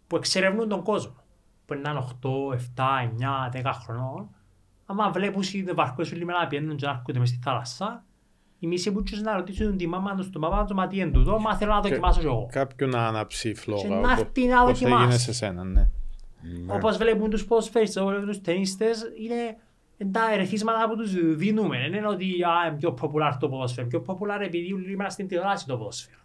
που 0.08 0.16
εξερευνούν 0.16 0.70
τον 0.70 0.84
κόσμο, 0.84 1.16
που 1.66 1.74
είναι 1.74 1.90
8, 2.22 2.54
7, 2.54 3.02
9, 3.54 3.64
10 3.64 3.72
χρονών, 3.84 4.30
άμα 4.86 5.10
βλέπουν 5.10 5.44
οι 5.54 5.74
παρκούες 5.74 6.12
όλοι 6.12 6.26
με 6.26 6.34
να 6.34 6.48
πιένουν 6.48 6.76
και 6.76 6.86
να 6.86 6.92
έρχονται 6.92 7.20
μες 7.20 7.30
στη 7.30 7.40
θάλασσα, 7.44 8.04
οι 8.64 8.68
μισοί 8.68 8.92
που 8.92 9.04
τους 9.04 9.22
να 9.22 9.36
ρωτήσουν 9.36 9.78
τη 9.78 9.88
μάμα 9.88 10.16
τους, 10.16 10.30
το 10.30 10.40
μάμα 10.40 10.64
τους, 10.66 10.76
μα 10.76 10.88
τι 10.88 10.98
είναι 10.98 11.12
τούτο, 11.12 11.40
μα 11.40 11.56
θέλω 11.56 11.74
να 11.74 11.80
Και 11.80 11.90
δοκιμάσω 11.90 12.20
κι 12.20 12.26
εγώ. 12.26 12.48
Κάποιου 12.52 12.88
να 12.88 13.08
αναψεί 13.08 13.52
Και 13.52 13.60
φλόγα. 13.60 13.88
να 13.90 13.96
όπως- 13.98 14.10
έρθει 14.20 14.46
να 14.48 14.64
Πώς 14.64 14.70
έγινε 14.82 14.90
δοκιμάσει. 14.90 15.20
σε 15.20 15.34
σένα, 15.34 15.64
ναι. 15.64 15.90
Ναι. 16.66 16.74
Όπως 16.74 16.98
βλέπουν 16.98 17.30
τους 17.30 17.46
ποδοσφαίριστες, 17.46 18.02
όπως 18.02 18.14
βλέπουν 18.14 18.30
τους 18.32 18.42
ταινίστες, 18.42 19.02
είναι 19.24 19.58
τα 20.12 20.22
ερεθίσματα 20.34 20.90
που 20.90 20.96
τους 20.96 21.36
δίνουμε. 21.36 21.78
Δεν 21.78 21.94
είναι 21.94 22.08
ότι 22.08 22.26
α, 22.26 22.68
είναι 22.68 22.78
πιο 22.78 22.98
popular 23.02 23.32
το 23.40 23.50
ποδοσφαίρο. 23.50 23.88
Πιο 23.88 24.04
popular 24.08 24.42
επειδή 24.44 24.74
όλοι 24.74 24.92
είμαστε 24.92 25.12
στην 25.12 25.28
τηλεόραση 25.28 25.66
το 25.66 25.78
ποδοσφαίρο. 25.78 26.18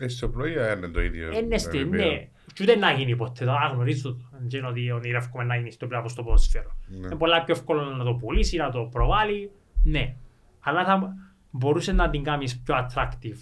Εσύ 0.00 0.16
στο 0.16 0.28
πρωί 0.28 0.52
ε, 0.54 0.72
είναι 0.76 0.88
το 0.88 1.00
ίδιο. 1.02 1.30
Είναι 1.38 1.58
στη, 1.58 1.78
επίπεδο. 1.78 2.04
ναι. 2.04 2.28
Και 2.54 2.62
ούτε 2.62 2.76
να 2.76 2.90
γίνει 2.92 3.16
ποτέ, 3.16 3.44
το 3.44 3.50
αναγνωρίζω 3.52 4.12
το. 4.14 4.24
Δεν 4.48 4.58
είναι 4.58 4.68
ότι 4.68 4.90
ονειρεύουμε 4.92 5.44
να 5.44 5.56
γίνει 5.56 5.70
στο 5.70 5.86
πλέον 5.86 6.08
στο 6.08 6.22
ποδοσφαίρο. 6.22 6.76
Ναι. 6.86 6.96
Είναι 7.06 7.14
πολλά 7.16 7.44
πιο 7.44 7.54
εύκολο 7.54 7.82
να 7.84 8.04
το 8.04 8.14
πουλήσει, 8.14 8.56
να 8.56 8.70
το 8.70 8.80
προβάλλει. 8.92 9.50
Ναι. 9.84 10.14
Αλλά 10.60 10.84
θα 10.84 11.14
μπορούσε 11.52 11.92
να 11.92 12.10
την 12.10 12.22
κάνεις 12.22 12.60
πιο 12.60 12.74
attractive 12.74 13.38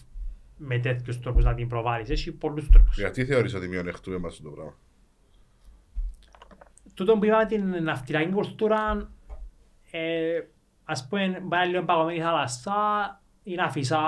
με 0.57 0.79
τέτοιους 0.79 1.21
τρόπους 1.21 1.45
να 1.45 1.55
την 1.55 1.69
προβάλλεις. 1.69 2.11
Έχει 2.11 2.33
πολλούς 2.33 2.69
τρόπους. 2.69 2.97
Γιατί 2.97 3.25
θεωρείς 3.25 3.55
ότι 3.55 3.69
μειονεκτούμε 3.69 4.19
μας 4.19 4.41
το 4.43 4.51
πράγμα; 4.51 4.75
τούτο 6.95 7.19
που 7.19 7.25
είπαμε 7.25 7.47
την 7.47 7.83
ναυτιλιακή 7.83 8.31
κουλτούρα, 8.31 9.11
ε, 9.91 10.41
ας 10.85 11.09
πούμε, 11.09 11.45
πάει 11.49 11.69
λίγο 11.69 11.85
παγωμένη 11.85 12.21
θάλασσα 12.21 12.75
ή 13.43 13.55
να 13.55 13.71
φυσά, 13.71 14.01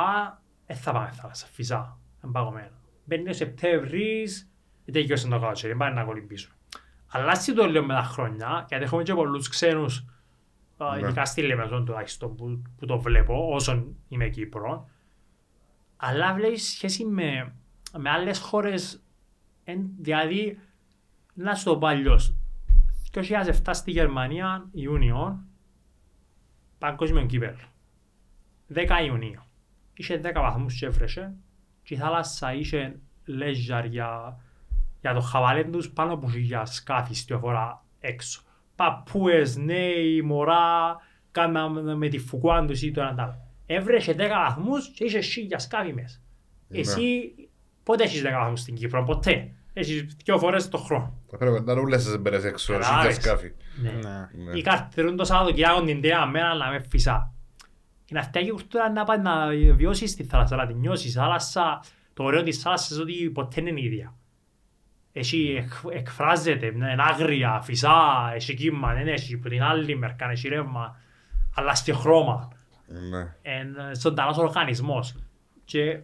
δεν 0.66 0.76
θα 0.76 0.92
πάμε 0.92 1.10
θάλασσα, 1.10 1.46
φυσά, 1.46 1.98
είναι 2.24 2.32
παγωμένο. 2.32 2.70
Μπαίνει 3.04 3.28
ο 3.28 3.32
Σεπτέμβρης, 3.32 4.50
τελειώσε 4.92 5.28
το 5.28 5.38
καλοκαίρι, 5.38 5.76
πάει 5.76 5.92
να 5.92 6.04
κολυμπήσουμε. 6.04 6.54
Αλλά 7.06 7.30
έτσι 7.30 7.54
το 7.54 7.66
λέω 7.66 7.84
με 7.84 7.94
τα 7.94 8.02
χρόνια, 8.02 8.64
γιατί 8.68 8.84
έχουμε 8.84 9.02
και 9.02 9.14
πολλούς 9.14 9.48
ξένους, 9.48 9.98
ε, 9.98 10.02
Ναι. 10.02 10.11
Ειδικά 11.00 11.24
στη 11.24 11.42
Λεμεζόν 11.42 11.84
τουλάχιστον 11.84 12.36
που, 12.36 12.62
που 12.76 12.86
το 12.86 12.98
βλέπω, 12.98 13.54
όσον 13.54 13.96
είμαι 14.08 14.28
Κύπρο, 14.28 14.88
αλλά 15.96 16.34
βλέπεις 16.34 16.70
σχέση 16.70 17.04
με, 17.04 17.54
με 17.98 18.10
άλλες 18.10 18.38
χώρες, 18.38 19.02
εν, 19.64 19.90
δηλαδή, 19.98 20.58
να 21.34 21.54
σου 21.54 21.64
το 21.64 21.78
πω 21.78 21.86
αλλιώς, 21.86 22.36
2007 23.12 23.52
στη 23.70 23.90
Γερμανία, 23.90 24.68
Ιούνιο, 24.72 25.44
παγκόσμιο 26.78 27.26
κύπελο. 27.26 27.58
10 28.74 29.04
Ιουνίου. 29.06 29.42
Είχε 29.94 30.20
10 30.24 30.32
βαθμούς 30.34 30.78
και 30.78 30.86
έβρεσε 30.86 31.34
και 31.82 31.94
η 31.94 31.96
θάλασσα 31.96 32.54
είχε 32.54 33.00
λέζαρ 33.24 33.84
για, 33.84 34.40
για 35.00 35.14
το 35.14 35.20
χαβαλέ 35.20 35.64
τους 35.64 35.90
πάνω 35.90 36.12
από 36.12 36.30
χιλιά 36.30 36.64
σκάφη 36.64 37.14
στη 37.14 37.36
φορά 37.36 37.84
έξω. 38.00 38.42
Παππούες, 38.82 39.56
νέοι, 39.56 40.22
μωρά, 40.22 40.96
κάναμε 41.30 41.94
με 41.94 42.08
τη 42.08 42.18
φουκουάν 42.18 42.66
τους 42.66 42.82
ή 42.82 42.90
το 42.90 43.00
ένα 43.00 43.14
τ' 43.14 43.20
άλλο. 43.20 43.46
Έβρεσε 43.66 44.12
10 44.12 44.16
βαθμούς 44.46 44.88
και 44.88 45.04
είχε 45.04 45.20
χίλια 45.20 45.58
σκάφη 45.58 45.92
μέσα. 45.92 46.18
Ναι. 46.68 46.78
Εσύ 46.78 47.34
πότε 47.82 48.04
έχεις 48.04 48.22
10 48.22 48.24
βαθμούς 48.32 48.60
στην 48.60 48.74
Κύπρο, 48.74 49.04
ποτέ. 49.04 49.50
Έχεις 49.72 50.16
δύο 50.24 50.38
φορές 50.38 50.68
το 50.68 50.78
χρόνο. 50.78 51.18
Θα 51.30 51.36
πρέπει 51.36 51.62
να 51.64 51.72
είναι 51.72 51.80
όλες 51.80 52.04
τις 52.04 52.18
μπέρες 52.18 52.44
έξω, 52.44 52.74
εσύ 52.74 52.82
Καταλάβες. 52.82 53.16
και 53.16 53.22
σκάφη. 53.22 53.52
Ναι. 53.82 53.90
Ναι. 53.90 54.28
Ναι. 54.44 54.58
Ή 54.58 54.62
καρτερούν 54.62 55.16
το 55.16 55.24
Σαββατοκυριακό 55.24 55.82
την 55.82 56.00
τέα 56.00 56.26
μέρα 56.26 56.54
να 56.54 56.70
με 56.70 56.84
φυσά. 56.88 57.32
Η 58.06 58.14
ναυτιακή 58.14 58.50
κουλτούρα 58.50 58.90
να 58.90 59.04
πάει 59.04 59.18
να 59.18 59.46
βιώσεις 59.74 60.16
τη 60.16 60.24
θάλασσα, 60.24 60.56
να 60.56 60.66
την 60.66 60.76
νιώσεις. 60.76 61.14
Η 61.14 61.18
θάλασσα, 61.18 61.82
το 62.14 62.24
ωραίο 62.24 62.42
της 62.42 62.58
θάλασσας 62.58 62.90
είναι 62.90 63.02
ότι 63.02 63.30
ποτέ 63.30 63.60
δεν 63.60 63.66
είναι 63.66 63.80
η 63.80 63.84
ίδια. 63.84 64.14
Έχει, 65.12 65.54
εκ- 65.58 65.94
εκφράζεται, 65.96 66.66
είναι 66.66 66.94
άγρια, 66.98 67.60
φυσά, 67.60 68.30
έχει 68.34 68.54
κύμα, 68.54 68.94
δεν 68.94 69.08
έχει, 69.08 69.36
που 69.36 69.48
την 69.48 69.62
άλλη 69.62 69.96
μερικά 69.96 70.30
έχει 70.30 70.48
ρεύμα, 70.48 70.96
αλλά 71.56 71.74
στη 71.74 71.92
χρώμα. 71.92 72.48
Ναι. 72.86 73.18
Είναι 73.52 73.94
ζωντανός 74.00 74.36
οργανισμός. 74.36 75.14
Και 75.64 76.00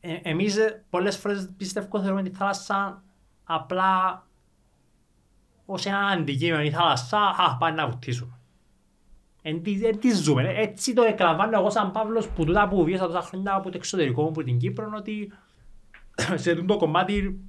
ε, 0.00 0.14
εμείς 0.22 0.56
ε, 0.56 0.84
πολλές 0.90 1.16
φορές 1.16 1.50
πιστεύω 1.56 2.00
θεωρούμε 2.00 2.22
τη 2.22 2.30
θάλασσα 2.30 3.02
απλά 3.44 4.24
ως 5.66 5.86
ένα 5.86 5.98
αντικείμενο 5.98 6.62
η 6.62 6.70
θάλασσα, 6.70 7.18
α, 7.18 7.56
πάμε 7.58 7.74
να 7.76 7.88
βουτήσουμε. 7.88 8.38
Εν 9.42 9.62
τι, 9.62 9.86
εν 9.86 9.98
τι 9.98 10.12
ζούμε. 10.14 10.42
ε, 10.42 10.62
Έτσι 10.62 10.92
το 10.92 11.02
εκλαμβάνω 11.02 11.58
εγώ 11.58 11.70
σαν 11.70 11.90
Παύλος 11.90 12.28
που 12.28 12.44
τούτα 12.44 12.68
που 12.68 12.84
βίασα 12.84 13.06
τόσα 13.06 13.20
χρόνια 13.22 13.54
από 13.54 13.70
το 13.70 13.76
εξωτερικό 13.76 14.22
μου, 14.22 14.28
από 14.28 14.42
την 14.42 14.58
Κύπρο, 14.58 14.92
ότι 14.96 15.32
σε 16.34 16.50
αυτό 16.50 16.64
το 16.64 16.76
κομμάτι 16.76 17.40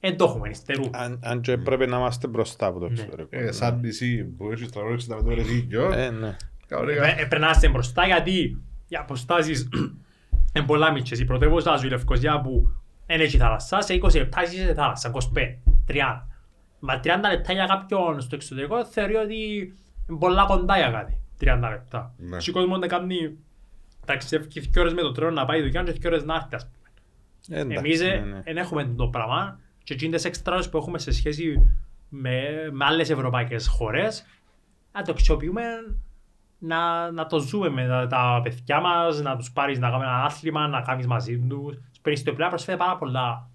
δεν 0.00 0.16
το 0.16 0.24
έχουμε, 0.24 0.48
υστερούμε. 0.48 0.90
Αν, 0.92 1.20
αν 1.22 1.40
και 1.40 1.56
πρέπει 1.56 1.86
να 1.86 1.96
είμαστε 1.96 2.26
μπροστά 2.28 2.66
από 2.66 2.78
το 2.78 2.88
Ναι. 2.88 2.92
εξωτερικό. 2.92 3.28
Ε, 3.30 3.52
σαν 3.52 3.80
νησί 3.80 4.24
που 4.24 4.52
έχεις 4.52 4.68
365 4.72 5.24
ώρες 5.24 5.48
ήλιο. 5.50 5.92
Ε, 5.92 6.10
ναι. 6.10 6.36
κανονικά. 6.66 7.06
Ε, 7.06 7.14
Πρέπει 7.14 7.38
να 7.38 7.50
είστε 7.50 7.68
μπροστά 7.68 8.06
γιατί 8.06 8.62
οι 8.88 8.96
αποστάσεις 8.96 9.68
είναι 10.54 10.66
πολλά 10.66 10.92
μικρές. 10.92 11.20
Η 11.20 11.24
πρωτεύουσα 11.24 11.76
σου 11.76 11.86
η 11.86 11.88
Λευκοσία 11.88 12.40
που 12.40 12.68
δεν 13.06 13.20
έχει 13.20 13.36
θάλασσα, 13.36 13.80
σε 13.80 13.94
20 14.02 14.14
λεπτά 14.14 14.42
είσαι 14.42 14.66
σε 14.66 14.74
θάλασσα, 14.74 15.10
25, 15.10 15.18
30. 15.88 16.26
Μα 16.78 17.00
30 17.04 17.06
λεπτά 17.30 17.52
για 17.52 17.66
κάποιον 17.66 18.20
στο 18.20 18.34
εξωτερικό 18.34 18.84
θεωρεί 18.84 19.14
ότι 19.16 19.34
είναι 20.08 20.18
πολλά 20.18 20.44
κοντά 20.44 20.76
για 20.76 20.90
κάτι. 20.90 21.20
30 21.40 21.68
λεπτά. 21.70 22.14
Ναι. 22.16 22.36
Και 22.36 22.50
ο 22.50 22.52
κόσμος 22.52 22.78
να 22.78 22.86
κάνει 22.86 23.36
ταξιδεύει 24.06 24.60
δύο 24.60 24.82
ώρες 24.82 24.92
με 24.94 25.00
το 25.00 25.12
τρένο 25.12 25.30
να 25.30 25.44
πάει 25.44 25.62
δουλειά 25.62 25.82
και 25.82 25.92
δύο 25.92 26.10
ώρες 26.10 26.24
να 26.24 26.34
έρθει 26.34 26.66
ας 27.42 27.46
πούμε. 27.46 27.58
Ε, 27.58 27.60
εντάξει, 27.60 27.84
Εμείς 27.86 28.00
ναι, 28.00 28.08
ε, 28.08 28.20
ναι. 28.20 28.40
δεν 28.44 28.56
έχουμε 28.56 28.84
το 28.84 29.06
πράγμα 29.08 29.58
και 29.84 29.94
εκείνες 29.94 30.24
έξτρα 30.24 30.54
ώρες 30.54 30.68
που 30.68 30.76
έχουμε 30.76 30.98
σε 30.98 31.12
σχέση 31.12 31.74
με, 32.08 32.42
με 32.72 32.84
άλλες 32.84 33.10
ευρωπαϊκές 33.10 33.66
χώρες 33.66 34.24
να 34.92 35.02
το 35.02 35.12
αξιοποιούμε 35.12 35.62
να, 36.58 37.10
να 37.10 37.26
το 37.26 37.38
ζούμε 37.38 37.68
με 37.68 37.86
τα, 37.86 38.06
τα 38.06 38.40
παιδιά 38.42 38.80
μας, 38.80 39.20
να 39.20 39.36
τους 39.36 39.52
πάρεις 39.52 39.78
να 39.78 39.86
κάνουμε 39.88 40.04
ένα 40.04 40.24
άθλημα, 40.24 40.68
να 40.68 40.80
κάνεις 40.80 41.06
μαζί 41.06 41.38
τους. 41.38 41.78
Στην 41.92 42.12
ιστιοπλά 42.12 42.48
προσφέρει 42.48 42.78
πάρα 42.78 42.96
πολλά 42.96 43.48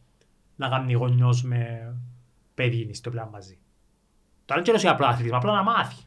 να 0.56 0.70
κάνει 0.70 0.94
γονιός 0.94 1.44
με 1.44 1.94
παιδί 2.54 2.88
ιστιοπλά 2.90 3.30
μαζί. 3.32 3.58
Τώρα 4.46 4.62
δεν 4.62 4.76
είναι 4.76 4.90
απλά 4.90 5.08
άθλημα, 5.08 5.38
απλά 5.38 5.54
να 5.54 5.64
μάθει. 5.64 6.02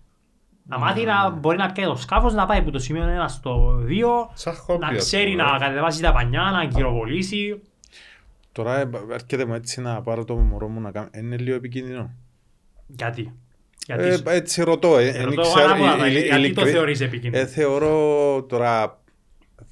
Να 0.63 0.79
μάθει 0.79 1.05
να 1.05 1.31
μπορεί 1.31 1.57
να 1.57 1.73
πιάει 1.73 1.87
το 1.87 1.97
σκάφος, 1.97 2.35
να 2.35 2.47
πάει 2.47 2.59
από 2.59 2.71
το 2.71 2.79
σημείο 2.79 3.25
1 3.25 3.25
στο 3.29 3.83
2, 3.89 4.31
Σαν 4.33 4.55
χόμπι, 4.55 4.81
να 4.81 4.87
ας 4.87 4.97
ξέρει 4.97 5.31
πούμε. 5.31 5.43
να 5.43 5.59
κατεβάσει 5.59 6.03
τα 6.03 6.13
πανιά, 6.13 6.43
να 6.43 6.63
γυροβολήσει. 6.63 7.63
Τώρα 8.53 8.79
ε, 8.79 8.91
έρχεται 9.11 9.45
μου 9.45 9.55
έτσι 9.55 9.81
να 9.81 10.03
πάρω 10.03 10.25
το 10.25 10.37
μωρό 10.37 10.69
μου 10.69 10.81
να 10.81 10.91
κάνω. 10.91 11.09
Είναι 11.15 11.37
λίγο 11.37 11.57
επικίνδυνο. 11.57 12.15
Γιατί; 12.87 13.35
Γιατί 13.87 14.03
Ε, 14.03 14.17
σου- 14.17 14.23
έτσι 14.29 14.63
ρωτώ. 14.63 14.99
Ε, 14.99 15.07
Ε, 15.07 15.17
εν 15.19 15.25
ρωτώ 15.25 15.41
ξέρω, 15.43 15.65
ανάποδα, 15.71 16.05
ε, 16.05 16.09
ε, 16.09 16.11
γιατί 16.11 16.29
το 16.31 16.37
ειλικρι- 16.37 16.69
θεωρείς 16.69 17.01
επικίνδυνο; 17.01 17.43
Ε, 17.43 17.47
θεωρώ 17.47 18.43
τώρα 18.49 19.03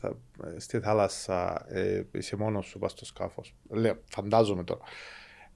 θα, 0.01 0.17
ε, 0.57 0.61
στη 0.61 0.81
θάλασσα 0.81 1.64
ε, 1.69 2.03
είσαι 2.12 2.37
μόνος 2.37 2.67
σου 2.67 2.79
πας 2.79 2.91
στο 2.91 3.05
σκάφος. 3.05 3.55
Λέω, 3.71 3.99
φαντάζομαι 4.11 4.64
τώρα. 4.64 4.81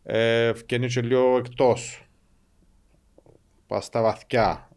Ε, 0.03 0.55
Φκένει 0.55 0.87
και 0.89 1.01
λίγο 1.01 1.37
εκτός. 1.37 2.07
Πας 3.67 3.85
στα 3.85 4.03
βαθιά. 4.03 4.69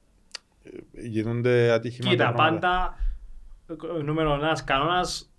Ε, 0.63 1.07
Γίνονται 1.07 1.71
ατυχήματα. 1.71 2.15
Κοίτα, 2.15 2.31
πράγματα. 2.33 2.95
πάντα 3.67 3.99
ε, 3.99 4.01
νούμερο 4.03 4.33
ένας 4.33 4.63
κανόνας 4.63 5.33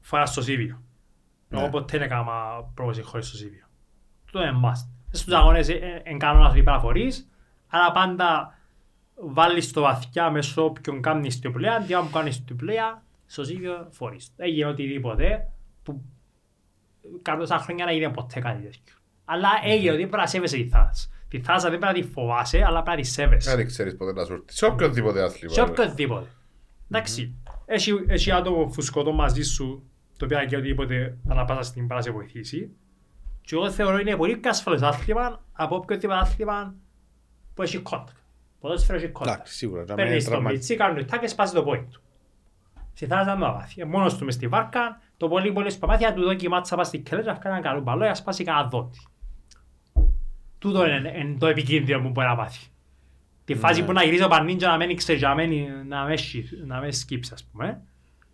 φοράς 0.00 0.34
το 0.34 0.42
σίβιο. 0.42 0.82
Ναι. 1.52 1.60
Εγώ 1.60 1.68
ποτέ 1.68 1.98
δεν 1.98 2.06
έκανα 2.06 2.24
πρόβαση 2.74 3.02
χωρίς 3.02 3.30
το 3.30 3.36
σίβιο. 3.36 3.64
Το 4.32 4.42
είναι 4.42 4.60
must. 4.64 4.88
Στους 5.10 5.34
αγώνες 5.34 5.68
ε, 5.68 5.72
ε, 5.72 6.00
εν 6.04 6.18
κανόνας 6.18 6.50
ότι 6.50 6.62
πρέπει 6.62 6.76
να 6.76 6.82
φορείς, 6.82 7.30
αλλά 7.68 7.92
πάντα 7.92 8.58
βάλεις 9.14 9.72
το 9.72 9.80
βαθιά 9.80 10.30
μέσω 10.30 10.64
όποιον 10.64 11.02
κάνεις 11.02 11.38
την 11.38 11.52
πλέα, 11.52 11.74
αντί 11.74 11.92
να 11.92 12.02
μου 12.02 12.10
κάνεις 12.10 12.44
την 12.44 12.56
πλέα, 12.56 13.02
στο 13.26 13.44
σίβιο 13.44 13.88
φορείς. 13.90 14.32
Δεν 14.36 14.48
γίνεται 14.48 14.70
οτιδήποτε 14.70 15.48
που 15.82 16.02
κάτω 17.22 17.38
τόσα 17.38 17.58
χρόνια 17.58 17.84
να 17.84 17.92
γίνει 17.92 18.10
ποτέ 18.10 18.40
κάτι 18.40 18.62
τέτοιο. 18.62 18.94
Αλλά 19.24 19.48
έγινε 19.64 19.90
ότι 19.90 20.00
πρέπει 20.00 20.16
να 20.16 20.26
σέβεσαι 20.26 20.56
τη 20.56 20.68
θάλασσα. 20.68 21.08
Τη 21.28 21.40
θάλασσα 21.40 21.70
δεν 21.70 21.78
πρέπει 21.78 21.98
να 21.98 22.04
τη 22.04 22.12
φοβάσαι, 22.12 22.62
αλλά 22.66 22.82
πρέπει 22.82 22.96
να 22.96 23.02
τη 23.02 23.08
σέβεσαι. 23.08 23.56
Δεν 23.56 23.66
ξέρεις 23.66 23.96
ποτέ 23.96 24.12
να 24.12 24.24
σου 24.24 24.32
έρθει. 24.32 24.52
Σε 24.52 24.66
οποιοδήποτε 24.66 25.22
άθλημα. 25.22 25.54
Σε 25.54 25.62
ρε. 25.62 25.70
οποιοδήποτε. 25.70 26.26
Εντάξει. 26.90 27.34
Έχει, 27.64 27.92
έχει 28.06 28.32
άτομο 28.32 28.68
φουσκωτό 28.68 29.12
μαζί 29.12 29.42
σου, 29.42 29.90
το 30.28 30.34
οποίο 30.34 30.46
και 30.46 30.56
οτιδήποτε 30.56 31.16
ανά 31.28 31.44
πάσα 31.44 31.62
στιγμή 31.62 31.88
πάει 31.88 31.98
να 31.98 32.04
σε 32.04 32.10
βοηθήσει. 32.10 32.70
Και 33.40 33.54
εγώ 33.54 33.70
θεωρώ 33.70 33.98
είναι 33.98 34.16
πολύ 34.16 34.36
πιο 34.36 34.50
ασφαλές 34.50 34.82
άθλημα 34.82 35.44
από 35.52 35.76
οποιοδήποτε 35.76 36.18
άθλημα 36.18 36.74
που 37.54 37.62
έχει 37.62 37.78
κόντακ. 37.78 38.08
Ποδόσφαιρο 38.60 38.98
έχει 38.98 39.08
κόντακ. 39.08 39.34
Εντάξει, 39.34 39.54
σίγουρα. 39.54 39.80
να 39.84 39.94
μην 39.94 40.04
Παίρνεις 40.04 40.22
τον 40.24 40.32
τραυμα- 40.32 40.50
πιτσί, 40.50 40.76
κάνουν 40.76 41.06
τάκ 41.06 41.20
και 41.20 41.26
σπάσει 41.26 41.54
το 41.54 41.62
πόδι 41.62 41.86
του. 41.90 42.02
Στη 42.94 43.06
θάλασσα 43.06 43.36
με 43.36 43.46
βάθη. 43.46 43.84
Μόνος 43.86 44.16
του 44.16 44.24
μες 44.24 44.34
στη 44.34 44.48
βάρκα, 44.48 45.00
το 45.16 45.28
πολύ 45.28 45.52
πολύ 45.52 45.70
σπαμάθεια 45.70 46.14
του 46.14 46.22
δόκι 46.22 46.48
μάτσα 46.48 46.76
πάει 46.76 46.84
στη 46.84 46.98
κελέτρα, 46.98 47.32
να 47.32 47.38
κάνει 47.38 47.56
ένα 47.56 47.64
καλό 47.68 47.80
μπαλό, 47.80 48.06
να 48.06 48.14
σπάσει 48.14 48.44
κανένα 48.44 48.68
δότη. 48.68 48.98
Τούτο 50.58 50.86
είναι, 50.86 51.12
είναι 51.18 51.38
το 51.38 51.46
επικίνδυνο 51.46 52.00
που 52.02 52.08
μπορεί 52.08 52.26
να 52.26 52.36
πάθει. 52.36 52.66
Τη 53.44 53.54
φάση 53.54 53.80
Ναι. 53.80 53.86
που 53.86 53.92
να 53.92 54.02
γυρίζει 54.04 54.22
ο 54.24 54.28
Παννίντζα 54.28 54.68
να 54.68 54.76
μένει 54.76 54.94
ξεγιαμένη, 54.94 55.68
να 55.88 56.04
με, 56.04 56.16
σκυ- 56.16 56.66
να 56.66 56.80
με 56.80 56.90
σκύψει 56.90 57.30
ας 57.34 57.44
πούμε. 57.44 57.82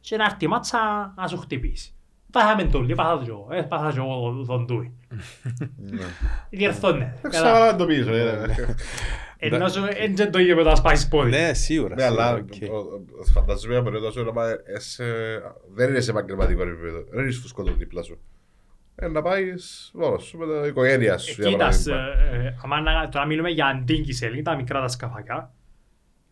Και 0.01 0.17
να 0.17 0.25
έρθει 0.25 0.45
η 0.45 0.49
μάτσα 0.49 1.13
να 1.17 1.27
σου 1.27 1.37
χτυπήσει. 1.39 1.93
Πάθαμε 2.33 2.65
το 2.65 2.81
λίγο, 2.81 2.95
πάθα 2.95 3.19
το 3.19 3.25
εγώ, 3.29 3.47
ε, 3.51 3.63
πάθα 3.63 3.93
και 3.93 3.99
εγώ 3.99 4.45
τον 4.47 4.67
τούι. 4.67 4.93
Ναι. 5.77 6.05
Διερθώνε. 6.51 7.19
Δεν 7.23 7.31
ξέρω 7.31 7.49
αν 7.49 7.77
το 7.77 7.87
πίσω. 7.87 8.11
ε, 8.15 8.47
ρε. 8.47 8.55
Ενώ 9.39 9.69
σου 9.69 9.81
δεν 10.15 10.31
το 10.33 10.39
ίδιο 10.39 10.57
με 10.57 10.63
το 10.63 10.69
να 10.69 10.75
σπάσεις 10.75 11.09
πόδι. 11.09 11.31
Ναι, 11.31 11.53
σίγουρα. 11.55 11.95
Ναι, 11.95 12.05
αλλά 12.05 12.45
σίγουρα, 12.59 12.77
οκ. 12.79 12.85
ο- 12.87 12.95
ο- 13.21 13.25
φαντάζομαι 13.35 13.75
μια 13.75 13.83
περίοδο 13.83 14.11
σου 14.11 14.25
να 14.25 14.33
πάει 14.33 14.53
σε- 14.77 15.05
δεν 15.75 15.89
είναι 15.89 16.01
σε 16.01 16.11
επαγγελματικό 16.11 16.63
επίπεδο. 16.63 17.05
Δεν 17.11 17.29
είσαι 17.29 17.41
φουσκωτό 17.41 17.73
δίπλα 17.73 18.03
σου. 18.03 18.19
Ε, 18.95 19.09
να 19.09 19.23
πάεις 19.23 19.91
μόνος 19.95 20.25
σου 20.25 20.39
με 20.39 20.47
την 20.47 20.65
οικογένεια 20.71 21.19
σου. 21.19 21.41
για 21.43 21.51
Κοίτας, 21.51 21.83
παράδειγμα. 21.85 22.37
ε, 22.37 22.47
ε, 22.47 22.55
άμα 22.65 22.81
να- 22.81 23.09
τώρα 23.09 23.27
μιλούμε 23.27 23.49
για 23.51 23.67
αντίγκη 23.67 24.43
τα 24.43 24.57
μικρά 24.57 24.81
τα 24.81 24.89
σκαφάκια. 24.89 25.53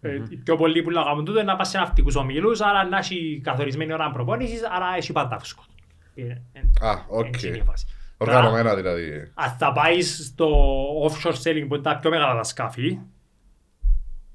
Ε, 0.07 0.23
οι 0.29 0.37
πιο 0.37 0.57
πολλοί 0.57 0.83
που 0.83 0.90
λέγαμε 0.90 1.23
τούτο 1.23 1.38
είναι 1.40 1.51
να 1.51 1.57
πας 1.57 1.69
σε 1.69 1.79
ναυτικούς 1.79 2.16
ομίλους, 2.16 2.61
άρα 2.61 2.85
να 2.85 2.99
έχει 2.99 3.40
καθορισμένη 3.45 3.92
ώρα 3.92 4.11
προπόνησης, 4.11 4.62
άρα 4.64 4.87
έχει 4.97 5.12
πάντα 5.12 5.38
φουσκωτό. 5.38 5.64
Ε, 6.14 6.23
ε, 6.23 6.87
Α, 6.87 7.05
οκ. 7.09 7.27
έτσι 7.27 7.49
είναι 7.49 7.57
η 7.57 7.62
φάση. 7.62 7.87
Οργανωμένα 8.16 8.75
δηλαδή. 8.75 9.31
Αν 9.35 9.51
θα 9.51 9.73
πάεις 9.73 10.27
στο 10.27 10.49
offshore 11.07 11.33
sailing 11.33 11.64
που 11.69 11.75
είναι 11.75 11.83
τα 11.83 11.97
πιο 11.97 12.11
μεγάλα 12.11 12.35
τα 12.35 12.42
σκάφη, 12.42 12.99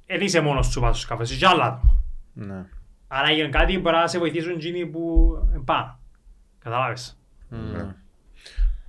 δεν 0.05 0.21
είσαι 0.21 0.41
μόνος 0.41 0.67
σου 0.67 0.79
πάνω 0.79 0.93
στο 0.93 1.01
σκάφος, 1.01 1.29
είσαι 1.29 1.39
και 1.39 1.47
άλλα 1.47 1.63
άτομα. 1.65 1.95
Ναι. 2.33 2.65
Άρα 3.07 3.31
για 3.31 3.49
κάτι 3.49 3.79
μπορεί 3.79 3.95
να 3.95 4.07
σε 4.07 4.19
βοηθήσουν 4.19 4.51
εκείνοι 4.51 4.85
που 4.85 5.33
είναι 5.49 5.63
πάνω. 5.65 5.99
Καταλάβες. 6.59 7.17
Ναι. 7.49 7.95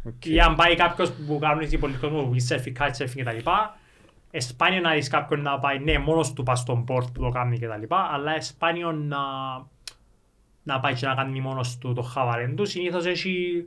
Οκ. 0.02 0.26
Ή 0.26 0.40
αν 0.40 0.54
πάει 0.54 0.74
κάποιος 0.76 1.12
που 1.12 1.38
κάνουν 1.38 1.66
οι 1.70 1.78
πολιτικοί 1.78 2.12
μου, 2.12 2.34
windsurfing, 2.34 2.82
kitesurfing 2.82 3.22
κτλ. 3.24 3.50
Εσπάνιο 4.34 4.80
να 4.80 4.92
δεις 4.92 5.08
κάποιον 5.08 5.40
να 5.42 5.58
πάει, 5.58 5.78
ναι, 5.78 5.98
μόνος 5.98 6.32
του 6.32 6.42
πας 6.42 6.58
στο 6.60 6.84
spot 6.88 7.12
που 7.14 7.20
το 7.22 7.28
κάνει 7.28 7.58
κτλ. 7.58 7.94
Αλλά 8.12 8.34
εσπάνιο 8.34 8.92
να, 8.92 9.18
να 10.62 10.80
πάει 10.80 10.94
και 10.94 11.06
να 11.06 11.14
κάνει 11.14 11.40
μόνος 11.40 11.78
του 11.78 11.92
το 11.92 12.02
χαβάν 12.02 12.56
του. 12.56 12.64
Συνήθως 12.66 13.06
έχει 13.06 13.66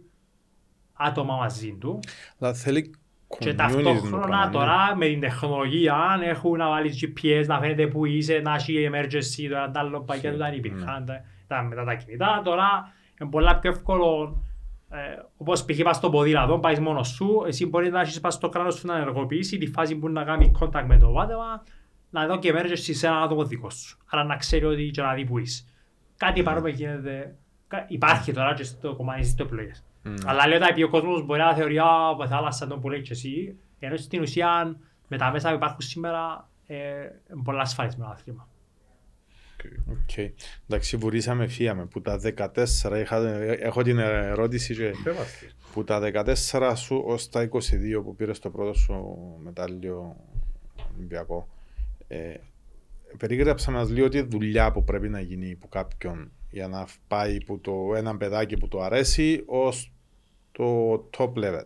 άτομα 0.93 1.35
μαζί 1.35 1.71
του. 1.79 1.99
Αλλά 2.39 2.53
θέλει 2.53 2.81
Και 3.27 3.37
community 3.39 3.45
το 3.49 3.55
ταυτόχρονα 3.55 4.17
πράγμα, 4.27 4.45
ναι. 4.45 4.51
τώρα 4.51 4.95
με 4.95 5.05
την 5.05 5.19
τεχνολογία 5.19 6.19
έχουν 6.23 6.57
να 6.57 6.69
βάλεις 6.69 7.03
GPS, 7.05 7.43
να 7.47 7.59
φαίνεται 7.59 7.87
που 7.87 8.05
είσαι, 8.05 8.39
να 8.43 8.53
έχει 8.55 8.89
emergency, 8.91 9.47
τώρα 9.49 9.71
τα 9.71 9.79
άλλο 9.79 10.01
παγιά 10.01 10.31
του 10.31 10.37
δεν 10.37 10.49
Ναι. 10.49 10.55
υπήρχαν 10.55 11.05
τα- 11.05 11.21
τα- 11.47 11.61
μετά 11.63 11.83
τα 11.83 11.93
κινητά. 11.95 12.41
Τώρα 12.43 12.93
είναι 13.21 13.29
πολλά 13.29 13.59
πιο 13.59 13.69
εύκολο, 13.71 14.41
ε, 14.51 14.54
όπως 15.37 15.65
π.χ. 15.65 15.81
πας 15.83 15.95
στο 15.95 16.09
ποδήλατο, 16.09 16.59
πάεις 16.59 16.79
μόνος 16.79 17.07
σου, 17.07 17.43
εσύ 17.47 17.65
μπορεί 17.65 17.89
να 17.89 18.01
έχεις 18.01 18.19
πας 18.19 18.33
στο 18.33 18.49
κράνος 18.49 18.75
σου 18.75 18.87
να 18.87 18.95
ενεργοποιήσει 18.95 19.57
τη 19.57 19.67
φάση 19.67 19.95
που 19.95 20.09
να 20.09 20.23
κάνει 20.23 20.51
contact 20.59 20.83
με 20.87 20.97
το 20.97 21.11
βάτεμα, 21.11 21.63
να 22.09 22.25
δω 22.27 22.39
και 22.39 22.53
emergency 22.55 22.75
σε 22.93 23.07
ένα 23.07 23.21
άτομο 23.21 23.43
δικό 23.45 23.69
σου. 23.69 23.97
Άρα 24.09 24.23
να 24.23 24.35
ξέρει 24.35 24.65
ότι 24.65 24.89
και 24.89 25.01
να 25.01 25.13
δει 25.13 25.25
που 25.25 25.37
είσαι. 25.37 25.63
Κάτι 26.17 26.43
παρόμοιο 26.43 26.73
γίνεται, 26.73 27.35
κα- 27.67 27.85
υπάρχει 27.87 28.33
τώρα 28.33 28.53
και 28.53 28.63
στο 28.63 28.95
κομμάτι 28.95 29.21
της 29.21 29.35
επιλογές. 29.37 29.83
Mm. 30.05 30.15
Αλλά 30.25 30.47
λέω 30.47 30.59
ότι 30.71 30.83
ο 30.83 30.89
κόσμος 30.89 31.25
μπορεί 31.25 31.39
να 31.39 31.53
θεωρεί 31.53 31.77
«Α, 31.79 32.15
που 32.17 32.27
θάλασσα 32.27 32.67
τον 32.67 32.81
που 32.81 32.89
λέει 32.89 33.01
και 33.01 33.11
εσύ», 33.11 33.57
ενώ 33.79 33.95
στην 33.97 34.21
ουσία 34.21 34.77
με 35.07 35.17
τα 35.17 35.31
μέσα 35.31 35.49
που 35.49 35.55
υπάρχουν 35.55 35.81
σήμερα 35.81 36.49
ε, 36.67 36.75
είναι 36.75 37.41
πολλά 37.43 37.61
ασφαλές 37.61 37.95
με 37.95 38.03
το 38.05 38.09
άθλημα. 38.11 38.47
Οκ. 39.89 40.33
Εντάξει, 40.67 40.97
βουρήσαμε, 40.97 41.47
φύγαμε. 41.47 41.85
Που 41.85 42.01
τα 42.01 42.19
14, 42.19 42.99
είχα, 43.01 43.27
έχω 43.59 43.81
την 43.81 43.97
ερώτηση 43.99 44.75
και 44.75 44.91
Δεν 45.03 45.13
είμαστε. 45.13 45.51
που 45.73 45.83
τα 45.83 45.99
14 46.51 46.73
σου 46.75 47.03
ως 47.05 47.29
τα 47.29 47.49
22 47.51 47.59
που 48.03 48.15
πήρες 48.15 48.39
το 48.39 48.49
πρώτο 48.49 48.73
σου 48.73 49.15
μετάλλιο 49.43 50.15
Ολυμπιακό. 50.95 51.49
Ε, 52.07 52.33
περίγραψα 53.17 53.71
μας 53.71 53.89
λίγο 53.89 54.09
τη 54.09 54.21
δουλειά 54.21 54.71
που 54.71 54.83
πρέπει 54.83 55.09
να 55.09 55.19
γίνει 55.19 55.51
από 55.51 55.67
κάποιον 55.67 56.31
για 56.49 56.67
να 56.67 56.87
πάει 57.07 57.43
που 57.43 57.59
το 57.59 57.93
ένα 57.95 58.17
παιδάκι 58.17 58.57
που 58.57 58.67
του 58.67 58.81
αρέσει 58.81 59.43
ως 59.45 59.93
το 60.51 60.93
top 61.17 61.33
level. 61.33 61.65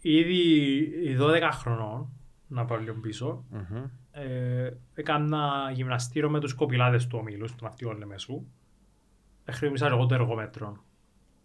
Ήδη 0.00 1.16
12 1.20 1.48
χρονών, 1.52 2.08
να 2.48 2.64
πάω 2.64 2.78
λίγο 2.78 2.94
πίσω, 2.94 3.44
Μμμ. 3.50 3.84
Ε, 4.12 4.70
έκανα 4.94 5.70
γυμναστήριο 5.74 6.30
με 6.30 6.40
τους 6.40 6.54
κοπηλάδες 6.54 7.06
του 7.06 7.18
ομίλου, 7.20 7.46
του 7.46 7.64
ναυτικού 7.64 7.92
Λεμεσού. 7.92 8.46
Χρήμισα 9.50 9.86
εγώ 9.86 10.06
το 10.06 10.14
εργόμετρο, 10.14 10.84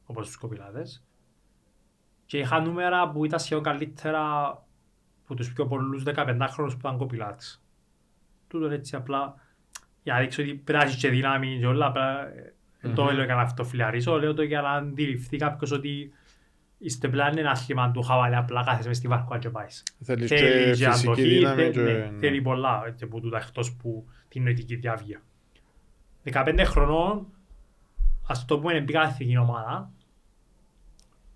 όπως 0.05 0.25
τους 0.25 0.37
κοπηλάδες. 0.37 1.05
Και 2.25 2.37
είχα 2.37 2.59
νούμερα 2.59 3.09
που 3.09 3.25
ήταν 3.25 3.39
σχεδόν 3.39 3.63
καλύτερα 3.63 4.47
από 5.23 5.35
τους 5.35 5.53
πιο 5.53 5.65
πολλούς 5.65 6.03
15χρονους 6.05 6.71
που 6.71 6.77
ήταν 6.79 6.97
κοπηλάτες. 6.97 7.61
Τούτο 8.47 8.65
έτσι 8.65 8.95
απλά 8.95 9.35
για 10.03 10.13
να 10.13 10.19
δείξω 10.19 10.41
ότι 10.41 10.53
πρέπει 10.53 10.79
να 10.79 10.85
έχεις 10.85 11.01
και 11.01 11.09
δύναμη 11.09 11.57
και 11.59 11.65
όλα, 11.65 11.85
απλά, 11.85 12.27
ε, 12.27 12.55
δεν 12.79 12.93
το 12.93 13.03
Μμμ. 13.03 13.09
έλεγα 13.09 13.35
να 13.35 13.41
αυτοφιλιαρίσω, 13.41 14.19
λέω 14.19 14.33
το 14.33 14.41
για 14.41 14.61
να 14.61 14.69
αντιληφθεί 14.71 15.37
κάποιος 15.37 15.71
ότι 15.71 16.13
είστε 16.77 17.07
πλέον 17.07 17.37
ένα 17.37 17.51
άθλημα 17.51 17.91
του 17.91 18.01
χαβαλέ, 18.01 18.35
απλά 18.35 18.63
κάθεσαι 18.63 18.87
μες 18.87 18.97
στη 18.97 19.07
βάρκα 19.07 19.37
και 19.37 19.49
πάεις. 19.49 19.83
Θέλεις 20.03 20.29
και 20.29 20.37
Θέλει 20.37 20.63
και 20.63 20.69
φυσική 20.69 20.85
αντοχή, 20.85 21.27
δύναμη 21.27 21.61
θε- 21.61 21.73
και... 21.73 21.79
ναι, 21.79 21.91
ναι. 21.91 22.17
θέλει 22.19 22.41
πολλά 22.41 22.83
έτσι, 22.87 23.03
από 23.03 23.21
τούτα 23.21 23.37
εκτός 23.37 23.73
που 23.73 24.07
την 24.27 24.43
νοητική 24.43 24.75
διάβγεια. 24.75 25.21
15 26.31 26.61
χρονών, 26.65 27.27
ας 28.27 28.45
το 28.45 28.59
πούμε, 28.59 28.79
μπήκα 28.81 28.99
στην 28.99 29.11
εθνική 29.11 29.37
ομάδα 29.37 29.91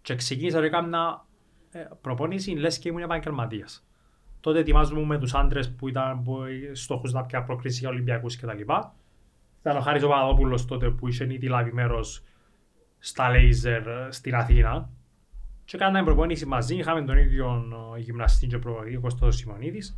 και 0.01 0.15
ξεκίνησα 0.15 0.60
να 0.60 0.65
έκανα 0.65 1.25
ε, 1.71 1.86
προπόνηση 2.01 2.51
λες 2.51 2.80
και 2.80 2.89
ήμουν 2.89 3.01
επαγγελματίας. 3.01 3.86
Τότε 4.39 4.60
ετοιμάζομαι 4.60 5.06
με 5.06 5.17
τους 5.17 5.34
άντρες 5.34 5.71
που 5.71 5.88
ήταν 5.88 6.23
που, 6.23 6.43
ε, 6.43 6.75
στόχους 6.75 7.12
να 7.12 7.23
πια 7.23 7.43
προκρίσεις 7.43 7.80
για 7.80 7.89
Ολυμπιακούς 7.89 8.38
κτλ. 8.38 8.60
Ήταν 9.60 9.77
ο 9.77 9.80
Χάρης 9.80 10.04
ο 10.04 10.08
Παπαδόπουλος 10.08 10.65
τότε 10.65 10.89
που 10.89 11.08
είχε 11.08 11.34
ήδη 11.34 11.47
λάβει 11.47 11.73
μέρος 11.73 12.23
στα 12.99 13.30
λέιζερ 13.30 13.88
ε, 13.88 14.08
στην 14.10 14.36
Αθήνα 14.36 14.89
και 15.71 15.77
κάναμε 15.77 16.03
προπόνηση 16.05 16.45
μαζί, 16.45 16.75
είχαμε 16.75 17.01
τον 17.01 17.17
ίδιο 17.17 17.65
ε, 17.95 17.99
γυμναστή 17.99 18.47
και 18.47 18.57
προπονητή, 18.57 18.95
ο 18.95 18.99
Κώστας 18.99 19.36
Σιμονίδης. 19.36 19.97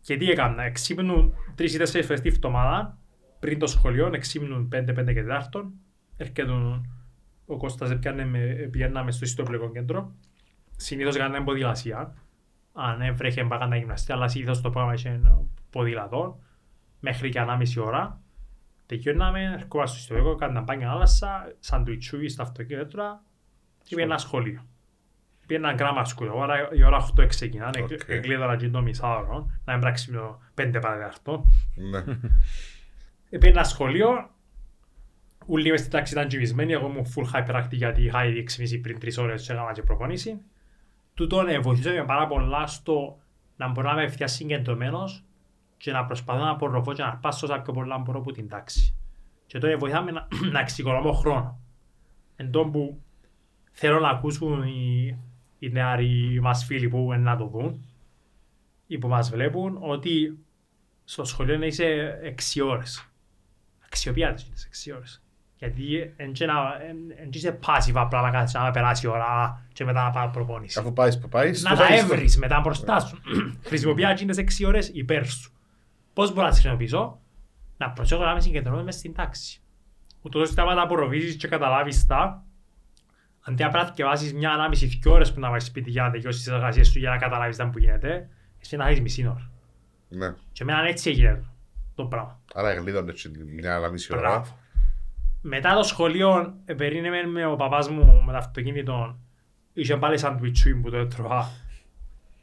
Και 0.00 0.16
τι 0.16 0.30
έκανα, 0.30 0.62
εξύπνουν 0.62 1.34
τρεις 1.54 1.74
ή 1.74 1.78
τέσσερις 1.78 2.06
φορές 2.06 2.20
τη 2.20 2.30
βδομάδα, 2.30 2.98
πριν 3.38 3.58
το 3.58 3.66
σχολείο, 3.66 4.10
εξύπνουν 4.12 4.68
πέντε, 4.68 4.92
πέντε 4.92 5.12
και 5.12 5.22
τετάρτον, 5.22 5.72
έρχεται 6.16 6.52
ο 7.46 7.56
Κώστας, 7.56 7.90
έπιανε 7.90 8.24
με, 8.24 8.38
πιέναμε 8.70 9.10
στο 9.10 9.24
ιστοπλικό 9.24 9.70
κέντρο, 9.70 10.12
συνήθως 10.76 11.16
κάναμε 11.16 11.44
ποδηλασία, 11.44 12.14
αν 12.72 13.00
έβρεχε 13.00 13.44
μπάκα 13.44 13.66
να 13.66 13.76
γυμναστεί, 13.76 14.12
αλλά 14.12 14.28
συνήθως 14.28 14.60
το 14.60 14.70
πρόγραμμα 14.70 14.94
είχε 14.94 15.20
ποδηλατό, 15.70 16.38
μέχρι 17.00 17.28
και 17.28 17.40
ανάμιση 17.40 17.80
ώρα. 17.80 18.20
Τελειώναμε, 18.86 19.42
ερχόμαστε 19.60 19.98
στο 19.98 20.14
ιστοπλικό, 20.14 20.34
κάναμε 20.38 20.60
μπάνια 20.60 20.88
ανάλασσα, 20.90 21.54
σαντουιτσούι 21.58 22.28
στα 22.28 22.42
αυτοκίνητρα 22.42 23.22
και 23.88 23.94
πήγαινα 23.94 24.18
σχολείο. 24.18 24.66
Πήγαινα 25.46 25.74
grammar 25.78 26.04
school, 26.04 26.26
εγώ, 26.26 26.42
άρα 26.42 26.72
η 26.72 26.84
ώρα 26.84 27.08
8 27.20 27.26
ξεκινά, 27.28 27.70
Οκ. 27.82 27.90
εκλείδωρα 28.06 28.56
και 28.56 28.68
το 28.68 28.82
μισάωρο, 28.82 29.50
να 29.64 29.72
μην 29.72 29.80
πράξει 29.80 30.10
με 30.10 30.16
το 30.16 30.38
5 30.54 30.78
παραδεκτό. 30.80 31.44
Ναι. 31.74 32.04
Πήγαινα 33.38 33.64
σχολείο, 33.64 34.30
ούλοι 35.46 35.70
μες 35.70 35.80
στην 35.80 35.92
τάξη 35.92 36.12
ήταν 36.12 36.28
τζιβισμένοι, 36.28 36.72
εγώ 36.72 36.86
ήμουν 36.86 37.06
full 37.14 37.24
hyperactive 37.32 37.70
γιατί 37.70 38.02
είχα 38.02 38.24
ήδη 38.24 38.38
εξημίσει 38.38 38.78
πριν 38.78 38.98
3 39.02 39.08
ώρες 39.18 39.46
και 39.46 39.52
έκανα 39.52 39.72
και 39.72 39.82
προπονήσεις. 39.82 40.36
Τούτον 41.14 41.48
ε, 41.48 41.58
βοηθούσε 41.58 41.90
με 41.92 42.04
πάρα 42.04 42.26
πολλά 42.26 42.66
στο 42.66 43.18
να 43.56 43.68
μπορώ 43.68 43.88
να 43.88 43.92
είμαι 43.92 44.02
ευθεία 44.02 44.26
συγκεντρωμένος 44.26 45.24
και 45.76 45.92
να 45.92 46.04
προσπαθώ 46.04 46.44
να 46.44 46.50
απορροφώ 46.50 46.92
και 46.92 47.02
να 47.02 47.08
αρπάσω 47.08 47.46
όσα 47.46 47.60
πιο 47.60 47.72
πολλά 47.72 47.98
μπορώ 47.98 48.18
από 48.18 48.32
την 48.32 48.48
τάξη. 48.48 48.94
Και 49.46 49.58
τότε 49.58 49.76
βοηθάμε 49.76 50.10
να, 50.10 50.28
να 50.52 50.60
εξοικονομώ 50.60 51.12
χρόνο. 51.12 51.60
Εν 52.36 52.50
τόν 52.50 52.70
που 52.72 53.02
θέλω 53.80 54.00
να 54.00 54.08
ακούσουν 54.08 54.62
οι, 54.62 55.18
οι 55.58 55.68
νεαροί 55.68 56.40
μας 56.42 56.64
φίλοι 56.64 56.88
που 56.88 57.12
είναι 57.12 57.16
να 57.16 57.36
το 57.36 57.46
δουν 57.46 57.84
ή 58.86 58.98
που 58.98 59.08
μας 59.08 59.30
βλέπουν 59.30 59.78
ότι 59.80 60.38
στο 61.04 61.24
σχολείο 61.24 61.58
να 61.58 61.66
είσαι 61.66 62.18
6 62.56 62.64
ώρες. 62.64 63.08
Αξιοποιάτες 63.86 64.42
είναι 64.42 64.54
6 64.92 64.96
ώρες. 64.96 65.22
Γιατί 65.56 66.14
δεν 66.16 66.32
είσαι 67.30 67.58
passive 67.66 67.94
απλά 67.94 68.20
να 68.20 68.30
κάτσεις 68.30 68.60
να 68.60 68.70
περάσει 68.70 69.06
η 69.06 69.08
ώρα 69.08 69.62
και 69.72 69.84
μετά 69.84 70.02
να 70.02 70.10
πάει 70.10 70.28
προπόνηση. 70.28 70.78
Αφού 70.78 70.92
πάεις 70.92 71.18
που 71.18 71.28
πάεις, 71.28 71.62
Να 71.62 71.76
τα 71.76 71.94
έβρεις 71.94 72.38
μετά 72.38 72.60
μπροστά 72.60 73.00
σου. 73.00 73.20
Χρησιμοποιά 73.68 74.08
εκείνες 74.08 74.38
6 74.38 74.66
ώρες 74.66 74.88
υπέρ 74.88 75.26
σου. 75.26 75.52
Πώς 76.12 76.32
μπορώ 76.32 76.42
να 76.42 76.48
τις 76.48 76.58
χρησιμοποιήσω; 76.58 77.20
Να 77.76 77.90
προσέχω 77.90 78.24
να 78.24 78.30
είμαι 78.30 78.40
συγκεντρωμένος 78.40 78.84
μες 78.84 78.94
στην 78.94 79.14
τάξη. 79.14 79.62
Ούτως 80.22 80.42
ώστε 80.42 80.60
άμα 80.60 80.74
τα 80.74 80.82
απορροφήσεις 80.82 81.36
και 81.36 81.48
καταλάβεις 81.48 82.06
τα, 82.06 82.42
αντί 83.48 83.62
απλά 83.62 83.80
να 83.82 83.88
θυκευάσεις 83.88 84.34
μια 84.34 84.50
ανάμιση 84.50 84.86
δυο 84.86 85.12
ώρες 85.12 85.32
που 85.32 85.40
να 85.40 85.50
βάζεις 85.50 85.68
σπίτι 85.68 85.90
για 85.90 86.02
να 86.02 86.10
τελειώσεις 86.10 86.42
τις 86.42 86.52
εργασίες 86.52 86.88
σου 86.88 86.98
για 86.98 87.10
να 87.10 87.16
καταλάβεις 87.16 87.56
τα 87.56 87.68
που 87.68 87.78
γίνεται, 87.78 88.28
εσύ 88.60 88.76
να 88.76 88.86
έχεις 88.86 89.00
μισή 89.00 89.26
ώρα. 89.26 89.50
Ναι. 90.08 90.34
Και 90.52 90.62
εμένα 90.62 90.88
έτσι 90.88 91.10
έγινε 91.10 91.44
το 91.94 92.04
πράγμα. 92.04 92.40
Άρα 92.54 92.70
εγλίδωνε 92.70 93.10
έτσι 93.10 93.30
μια 93.54 93.74
άλλα 93.74 93.90
μισή 93.90 94.12
ώρα. 94.12 94.28
Μπράβο. 94.28 94.58
Μετά 95.40 95.74
το 95.74 95.82
σχολείο, 95.82 96.54
ε, 96.64 96.74
περίμενε 96.74 97.26
με 97.26 97.46
ο 97.46 97.56
παπάς 97.56 97.88
μου 97.88 98.22
με 98.26 98.32
το 98.32 98.38
αυτοκίνητο, 98.38 99.18
είχε 99.72 99.96
πάλι 99.96 100.18
σαντουιτσούι 100.18 100.74
που 100.74 100.90
το 100.90 100.96
έτρωγα 100.96 101.48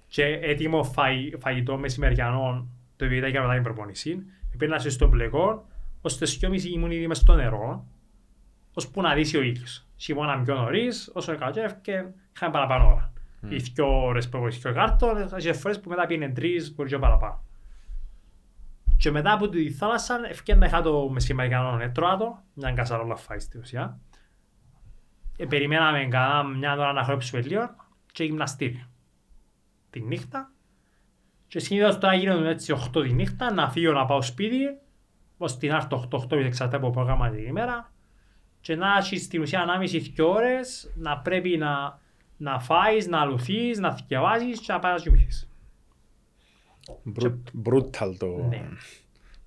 και 0.08 0.24
έτοιμο 0.24 0.94
φαΐ, 0.96 1.38
φαγητό 1.40 1.78
μεσημεριανό, 1.78 2.68
το 2.96 3.06
οποίο 3.06 3.18
ήταν 3.18 3.32
και 3.32 3.40
μετά 3.40 3.54
την 3.54 3.64
προπονήση. 3.64 4.26
Πήγαινα 4.58 4.80
στο 4.80 5.08
πλεκό, 5.08 5.68
ως 6.02 6.18
τις 6.18 6.40
2.30 6.42 6.64
ήμουν 6.64 6.92
ήδη 6.92 7.08
μες 7.08 7.18
στο 7.18 7.36
νερό, 7.36 7.88
ώσπου 8.78 9.02
να 9.02 9.14
δύσει 9.14 9.38
ο 9.38 9.42
ήλιος. 9.42 9.86
Χειμώνα 9.98 10.42
πιο 10.42 10.56
νωρίς, 10.56 11.12
όσο 11.14 11.38
κατέβηκε, 11.38 12.14
είχαμε 12.36 12.52
παραπάνω 12.52 12.86
ώρα. 12.86 13.14
Οι 13.50 13.56
δυο 13.56 14.06
ώρες 14.06 14.30
που 14.30 14.48
είχε 14.48 14.70
ο 14.70 14.74
κάρτο, 14.74 15.30
είχε 15.38 15.54
φορές 15.54 15.80
που 15.80 15.90
μετά 15.90 16.06
πήγαινε 16.06 16.34
τρεις, 16.34 16.76
μπορεί 16.76 16.90
και 16.90 16.98
παραπάνω. 16.98 17.44
Και 18.98 19.12
μετά 19.12 19.32
από 19.32 19.50
τη 19.50 19.72
θάλασσα, 19.72 20.20
ευκαιρία 20.30 20.66
είχα 20.66 20.82
το 20.82 21.10
μεσημεριανό 21.10 21.80
έτρωα 21.82 22.18
το, 22.18 22.44
μια 22.54 22.72
κασαρόλα 22.72 23.16
φάει 23.16 23.40
στη 23.40 23.58
ουσία. 23.58 24.00
Ε, 25.38 25.46
περιμέναμε 25.46 26.06
κανένα 26.06 26.44
μια 26.44 26.74
ώρα 26.74 26.94
να 26.94 27.04
χορέψουμε 27.04 27.42
λίγο 27.42 27.76
και 28.12 28.24
γυμναστήριο. 28.24 28.86
Τη 29.90 30.02
νύχτα. 30.02 30.52
Και 31.48 31.60
συνήθως 31.60 31.98
τώρα 31.98 32.14
γίνονται 32.14 32.50
έτσι 32.50 32.76
8 32.96 33.04
τη 33.04 33.14
νύχτα, 33.14 33.54
να 33.54 33.70
φύγω 33.70 33.92
να 33.92 34.06
πάω 34.06 34.22
σπίτι, 34.22 34.78
ως 35.38 35.58
την 35.58 35.74
άρθρο 35.74 36.08
8-8 36.12 36.32
εξαρτάται 36.32 36.76
από 36.76 36.90
πρόγραμμα 36.90 37.30
την 37.30 37.46
ημέρα 37.46 37.94
και 38.66 38.76
να 38.76 38.88
έχεις 39.00 39.24
στην 39.24 39.42
ουσία 39.42 39.62
ανάμιση 39.62 39.98
δύο 40.00 40.30
ώρες 40.32 40.92
να 40.96 41.18
πρέπει 41.18 41.58
να, 41.58 42.00
να 42.38 42.60
φάεις, 42.60 43.08
να 43.08 43.20
αλουθείς, 43.22 43.80
να 43.80 43.92
θυκευάσεις 43.96 44.60
και 44.60 44.74
να 44.74 44.80
πάει 44.80 44.92
να 44.94 44.98
κοιμηθείς. 45.00 45.50
Brut- 47.20 47.70
Brutal 47.70 48.16
το, 48.20 48.26
Ναι. 48.50 48.62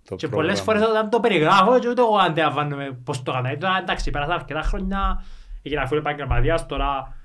το 0.04 0.16
Και 0.16 0.26
πρόγραμμα. 0.28 0.30
πολλές 0.30 0.60
φορές 0.60 0.82
όταν 0.82 1.10
το 1.10 1.20
περιγράφω 1.20 1.78
και 1.78 1.88
ούτε 1.88 2.00
εγώ 2.00 2.16
αντιλαμβάνομαι 2.16 2.98
πώς 3.04 3.22
το 3.22 3.30
έκανα. 3.30 3.56
Τώρα 3.58 3.78
εντάξει, 3.78 4.10
πέρασα 4.10 4.34
αρκετά 4.34 4.60
χρόνια, 4.60 5.24
έγινα 5.62 5.86
φίλο 5.86 5.98
επαγγελματίας, 6.00 6.66
τώρα 6.66 7.16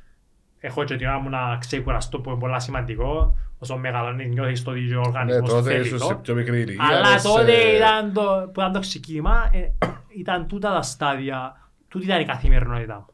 έχω 0.60 0.84
και 0.84 0.96
την 0.96 1.08
ώρα 1.08 1.20
μου 1.20 1.30
να 1.30 1.58
ξεκουραστώ 1.60 2.20
που 2.20 2.30
είναι 2.30 2.40
πολύ 2.40 2.62
σημαντικό. 2.62 3.38
Όσο 3.60 3.78
μεγαλώνεις 3.78 4.28
νιώθεις 4.34 4.64
το 4.64 4.72
ότι 4.72 4.80
ο 4.96 5.00
Ναι, 5.00 5.08
οργανισμός 5.08 5.50
τότε 5.50 5.70
θέλει 5.72 5.86
ίσως 5.86 6.00
το. 6.00 6.06
σε 6.06 6.16
πιο 6.16 6.34
μικρή 6.36 6.62
ηλικία. 6.62 6.86
Αλλά 6.88 7.10
λες, 7.12 7.22
τότε 7.22 7.54
ε, 7.54 7.76
ήταν 7.76 8.14
το, 8.14 8.50
που 8.54 8.60
ήταν 8.60 8.72
το 8.72 8.80
ξεκίνημα, 8.80 9.50
ε, 9.54 9.88
ήταν 10.18 10.48
τούτα 10.48 10.72
τα 10.74 10.82
στάδια, 10.82 11.63
τούτη 11.94 12.06
ήταν 12.06 12.22
η 12.22 12.26
καθημερινότητά 12.26 12.96
μου. 12.96 13.06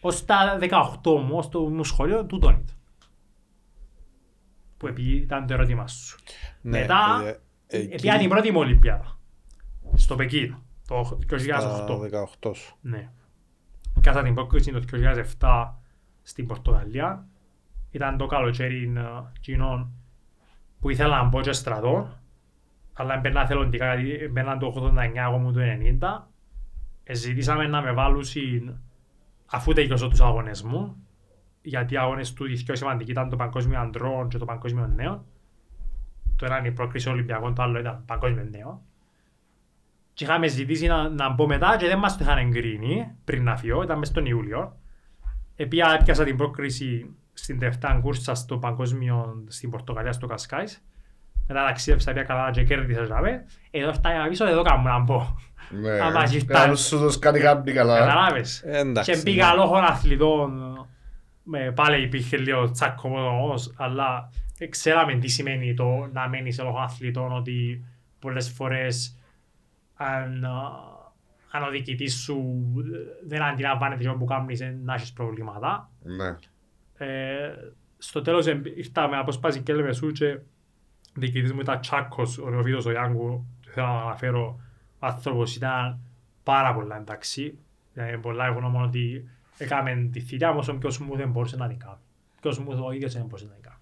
Ως 0.00 0.24
τα 0.24 0.58
18 0.60 0.70
μου, 1.04 1.36
ως 1.36 1.48
το 1.48 1.60
μου 1.60 1.84
σχολείο, 1.84 2.24
τούτον 2.24 2.50
ήταν. 2.50 2.76
Που 4.76 4.86
επειδή 4.86 5.16
ήταν 5.16 5.46
το 5.46 5.54
ερώτημα 5.54 5.86
σου. 5.86 6.18
Ναι, 6.60 6.80
Μετά, 6.80 7.22
ε, 7.66 7.78
εκεί 7.78 7.94
Πήγα 7.94 8.18
την 8.18 8.28
πρώτη 8.28 8.50
μου 8.50 8.58
Ολυμπιάδα. 8.58 9.18
Στο 9.94 10.14
Πεκίνο. 10.14 10.62
Το 10.88 11.18
2008. 11.30 11.44
στα 11.60 11.86
18 12.42 12.54
σου. 12.54 12.76
Ναι. 12.80 13.10
Κάσα 14.00 14.22
την 14.22 14.34
πρόκληση 14.34 14.72
το 14.72 14.82
2007 15.40 15.74
στην 16.22 16.46
Πορτογαλία. 16.46 17.26
Ήταν 17.90 18.16
το 18.16 18.26
καλοκαίρι 18.26 18.92
ε, 18.96 19.02
κοινών 19.40 19.92
που 20.80 20.90
ήθελα 20.90 21.22
να 21.22 21.28
μπω 21.28 21.40
και 21.40 21.52
στρατό. 21.52 22.18
Αλλά 22.92 23.14
έμπαιρνα 23.14 23.46
θελοντικά 23.46 23.94
γιατί 23.94 24.24
έμπαιρνα 24.24 24.58
το 24.58 24.92
89 24.94 25.10
εγώ 25.14 25.38
μου 25.38 25.52
το 25.52 25.60
90. 25.60 26.27
Ε, 27.10 27.14
Ζητήσαμε 27.14 27.66
να 27.66 27.82
με 27.82 27.92
βάλουν 27.92 28.24
συν- 28.24 28.74
αφού 29.46 29.72
τελειώσω 29.72 30.08
τους 30.08 30.20
αγώνες 30.20 30.62
μου. 30.62 30.96
Γιατί 31.62 31.94
οι 31.94 31.96
αγώνες 31.96 32.32
του 32.32 32.44
οι 32.44 32.62
πιο 32.64 32.74
σημαντικοί 32.74 33.10
ήταν 33.10 33.28
το 33.28 33.36
Παγκόσμιο 33.36 33.80
Αντρών 33.80 34.28
και 34.28 34.38
το 34.38 34.44
Παγκόσμιο 34.44 34.86
Νέων. 34.86 35.24
Το 36.36 36.44
ένα 36.44 36.58
είναι 36.58 36.68
η 36.68 36.72
πρόκριση 36.72 37.08
Ολυμπιακών, 37.08 37.54
το 37.54 37.62
άλλο 37.62 37.78
ήταν 37.78 38.02
Παγκόσμιο 38.06 38.46
Νέο. 38.50 38.82
Και 40.12 40.24
είχαμε 40.24 40.46
ζητήσει 40.46 40.86
να, 40.86 41.08
να 41.08 41.28
μπω 41.28 41.46
μετά 41.46 41.76
και 41.76 41.86
δεν 41.86 41.98
μας 41.98 42.16
το 42.16 42.24
είχαν 42.24 42.38
εγκρίνει 42.38 43.14
πριν 43.24 43.44
να 43.44 43.56
φύγω, 43.56 43.82
ήταν 43.82 43.98
μες 43.98 44.10
τον 44.10 44.26
Ιούλιο. 44.26 44.76
Επία 45.56 45.96
έπιασα 46.00 46.24
την 46.24 46.36
πρόκριση 46.36 47.14
στην 47.32 47.58
τελευταία 47.58 47.98
κούρσα 48.00 48.34
στο 48.34 48.58
παγκόσμιο 48.58 49.44
στην 49.48 49.70
Πορτογαλία, 49.70 50.12
στο 50.12 50.26
Κασκάις. 50.26 50.82
Μετά 51.48 51.64
ταξίδευσα 51.64 52.12
πια 52.12 52.22
καλά 52.22 52.50
και 52.50 52.64
κέρδισα 52.64 53.04
ζάμε. 53.04 53.44
Εδώ 53.70 53.92
φτάνει 53.92 54.28
πίσω, 54.28 54.46
εδώ 54.46 54.62
κάνω 54.62 54.82
να 54.82 54.98
μπω. 54.98 55.36
Ναι, 55.70 55.90
Άμα 56.00 56.22
έχεις 56.22 56.44
Κάνω 56.44 56.64
φτάσει. 56.74 56.84
σου 56.88 56.98
το 56.98 57.10
σκάνει 57.10 57.38
κάτι 57.40 57.72
καλά. 57.72 57.98
Καταλάβες. 57.98 58.62
Ε, 58.64 58.78
εντάξει, 58.78 59.10
Και 59.10 59.16
ναι. 59.16 59.22
πήγα 59.22 59.54
λόγω 59.54 59.76
αθλητών, 59.76 60.52
με, 61.42 61.72
πάλι 61.72 62.02
υπήρχε 62.02 62.36
λίγο 62.36 62.70
τσάκωμο 62.70 63.28
όμως, 63.28 63.74
αλλά 63.76 64.30
ξέραμε 64.68 65.14
τι 65.14 65.28
σημαίνει 65.28 65.74
το 65.74 66.08
να 66.12 66.28
μένεις 66.28 66.54
σε 66.54 66.62
λόγω 66.62 66.78
αθλητών, 66.78 67.32
ότι 67.36 67.84
πολλές 68.18 68.50
φορές 68.50 69.16
αν, 69.94 70.44
α, 70.44 70.50
αν 71.50 71.62
ο 71.62 71.70
διοικητής 71.70 72.14
σου 72.14 72.42
δεν 73.26 73.42
αντιλαμβάνεται 73.42 74.04
τι 74.04 74.10
που 74.18 74.24
κάνεις 74.24 74.60
ε, 74.60 74.78
να 74.84 74.94
έχεις 74.94 75.12
προβλήματα. 75.12 75.90
Ναι. 76.02 76.36
Ε, 77.06 77.50
στο 77.98 78.22
τέλος 78.22 78.46
εμ- 78.46 78.66
ήρθαμε 78.76 79.16
από 79.18 79.32
σπάση 79.32 79.60
και 79.60 79.72
λέμε 79.74 79.92
σου 79.92 80.12
και 80.12 80.26
ο 80.26 80.40
διοικητής 81.14 81.52
μου 81.52 81.60
ήταν 81.60 81.80
Τσάκος, 81.80 82.38
ο 82.38 82.50
Νεοφίτος 82.50 82.86
ο 82.86 82.90
Γιάνγκου, 82.90 83.46
θέλω 83.68 83.86
να 83.86 84.00
αναφέρω, 84.00 84.46
ο 84.46 84.60
άνθρωπος 84.98 85.56
ήταν 85.56 85.98
πάρα 86.42 86.74
πολλά 86.74 86.96
εντάξει. 86.96 87.58
Δηλαδή, 87.92 88.18
πολλά 88.18 88.46
ευγνώμων 88.46 88.82
ότι 88.82 89.28
έκαμε 89.58 90.08
τη 90.12 90.20
θητεία 90.20 90.52
μου 90.52 90.58
όσο 90.58 90.74
ποιος 90.74 90.98
μου 90.98 91.16
δεν 91.16 91.30
μπορούσε 91.30 91.56
να 91.56 91.68
την 91.68 91.78
κάνει. 91.78 91.98
Ποιος 92.40 92.58
μου 92.58 92.84
ο 92.86 92.92
ίδιος 92.92 93.12
δεν 93.12 93.22
μπορούσε 93.22 93.44
να 93.44 93.52
την 93.52 93.62
κάνει. 93.62 93.76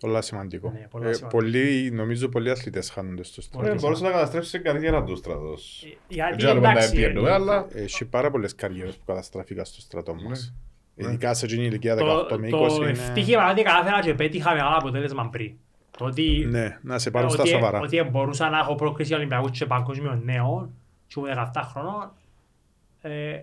Πολλά 0.00 0.20
σημαντικό. 0.22 0.70
Ναι, 0.70 0.86
πολλά 0.90 1.08
Ε, 1.08 1.12
σημαντικό. 1.12 1.38
πολλοί, 1.40 1.90
νομίζω 1.90 2.28
πολλοί 2.28 2.50
αθλητές 2.50 2.90
χάνονται 2.90 3.22
στο 3.22 3.42
Πολύ 3.50 3.64
στρατό. 3.64 3.72
Ε, 3.72 3.80
Μπορούσε 3.80 4.04
να 4.04 4.10
καταστρέψει 4.10 4.50
την 4.50 4.62
καριέρα 4.62 5.04
του 5.04 5.16
στρατός. 5.16 5.82
Ε, 5.82 5.96
Γιατί 6.08 6.30
Δεν 6.30 6.38
ξέρουμε 6.38 6.60
να 6.66 6.70
εντάξει, 6.70 7.02
επιένουμε, 7.02 7.28
ε, 7.28 7.32
αλλά... 7.32 7.66
Έχει 7.72 8.04
πάρα 8.04 8.30
πολλές 8.30 8.54
καριέρες 8.54 8.96
που 8.96 9.04
καταστράφηκαν 9.06 9.64
στο 9.64 9.80
στρατό 9.80 10.14
μας. 10.14 10.54
Ναι. 10.94 11.06
Ειδικά 11.06 11.34
σε 11.34 11.44
εκείνη 11.44 11.62
η 11.62 11.66
ηλικία 11.70 11.96
το, 11.96 12.26
18 12.30 12.38
με 12.38 12.48
20 12.48 12.50
το 12.50 12.74
είναι... 12.74 12.90
ευτύχημα 12.90 13.42
είναι 13.42 13.50
ότι 13.50 13.62
κατάφερα 13.62 14.00
και 14.00 14.14
πέτυχα 14.14 14.52
μεγάλο 14.52 14.76
αποτέλεσμα 14.76 15.28
πριν. 15.28 15.56
Το 16.00 16.06
ότι 16.06 16.46
Ναι, 16.50 16.78
να 16.82 16.98
σε 16.98 17.10
πάρουν 17.10 17.30
στα 17.30 17.40
ότι, 17.40 17.50
σοβαρά. 17.50 17.80
ότι 17.80 18.02
μπορούσα 18.02 18.50
να 18.50 18.58
έχω 18.58 18.74
πρόκριση 18.74 19.14
Ολυμπιακούς 19.14 19.50
και 19.50 19.66
παγκόσμιο 19.66 20.20
νέο 20.24 20.70
και 21.06 21.20
ήμουν 21.20 21.30
17 21.54 21.60
χρονών 21.72 22.10
ε, 23.00 23.40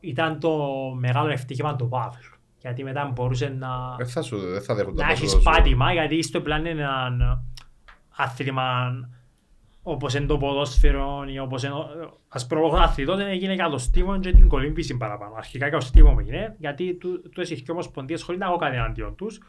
ήταν 0.00 0.40
το 0.40 0.58
μεγάλο 0.98 1.30
ευτύχημα 1.30 1.76
του 1.76 1.88
Παύλου. 1.88 2.34
Γιατί 2.60 2.84
μετά 2.84 3.10
μπορούσε 3.14 3.48
να, 3.58 3.68
Δεν 3.96 4.06
θα 4.06 4.22
σου, 4.22 4.38
δεν 4.38 4.62
θα 4.62 4.74
δέχονταν 4.74 5.06
να 5.06 5.10
τόσο 5.12 5.22
έχεις 5.22 5.32
τόσο. 5.34 5.50
πάτημα 5.50 5.92
γιατί 5.92 6.22
στο 6.22 6.40
πλάνο 6.40 6.68
είναι 6.68 6.80
ένα 6.82 7.42
άθλημα 8.16 8.90
όπως 9.82 10.14
είναι 10.14 10.26
το 10.26 10.36
ποδόσφαιρο 10.38 11.24
ή 11.28 11.38
όπως 11.38 11.62
είναι 11.62 11.74
ας 12.28 12.46
προβόχω 12.46 12.76
αθλητών 12.76 13.16
δεν 13.16 13.26
έγινε 13.26 13.54
για 13.54 13.68
το 13.68 13.78
στίβο 13.78 14.18
και 14.18 14.32
την 14.32 14.48
κολύμβηση 14.48 14.96
παραπάνω. 14.96 15.34
Αρχικά 15.36 15.68
για 15.68 15.78
το 15.78 15.84
στίβο 15.84 16.10
μου 16.10 16.18
έγινε 16.18 16.56
γιατί 16.58 16.94
τούτες 16.94 17.50
οι 17.50 17.54
δυο 17.54 17.72
ομοσπονδίες 17.74 18.22
χωρίς 18.22 18.40
να 18.40 18.46
έχω 18.46 18.56
κάτι 18.56 18.76
εναντίον 18.76 19.14
τους 19.14 19.40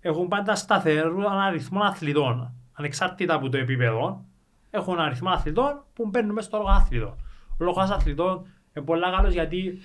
έχουν 0.00 0.28
πάντα 0.28 0.54
σταθερό 0.54 1.24
αριθμό 1.46 1.80
αθλητών 1.82 2.52
ανεξάρτητα 2.72 3.34
από 3.34 3.48
το 3.48 3.56
επίπεδο 3.58 4.24
έχουν 4.70 4.98
αριθμό 4.98 5.30
αθλητών 5.30 5.84
που 5.94 6.06
μπαίνουν 6.08 6.32
μέσα 6.32 6.48
στο 6.48 6.56
λόγο 6.56 6.68
αθλητών. 6.70 7.14
Ο 7.60 7.64
λόγος 7.64 7.90
αθλητών 7.90 8.46
είναι 8.74 8.84
πολύ 8.84 9.02
καλός 9.02 9.32
γιατί 9.32 9.78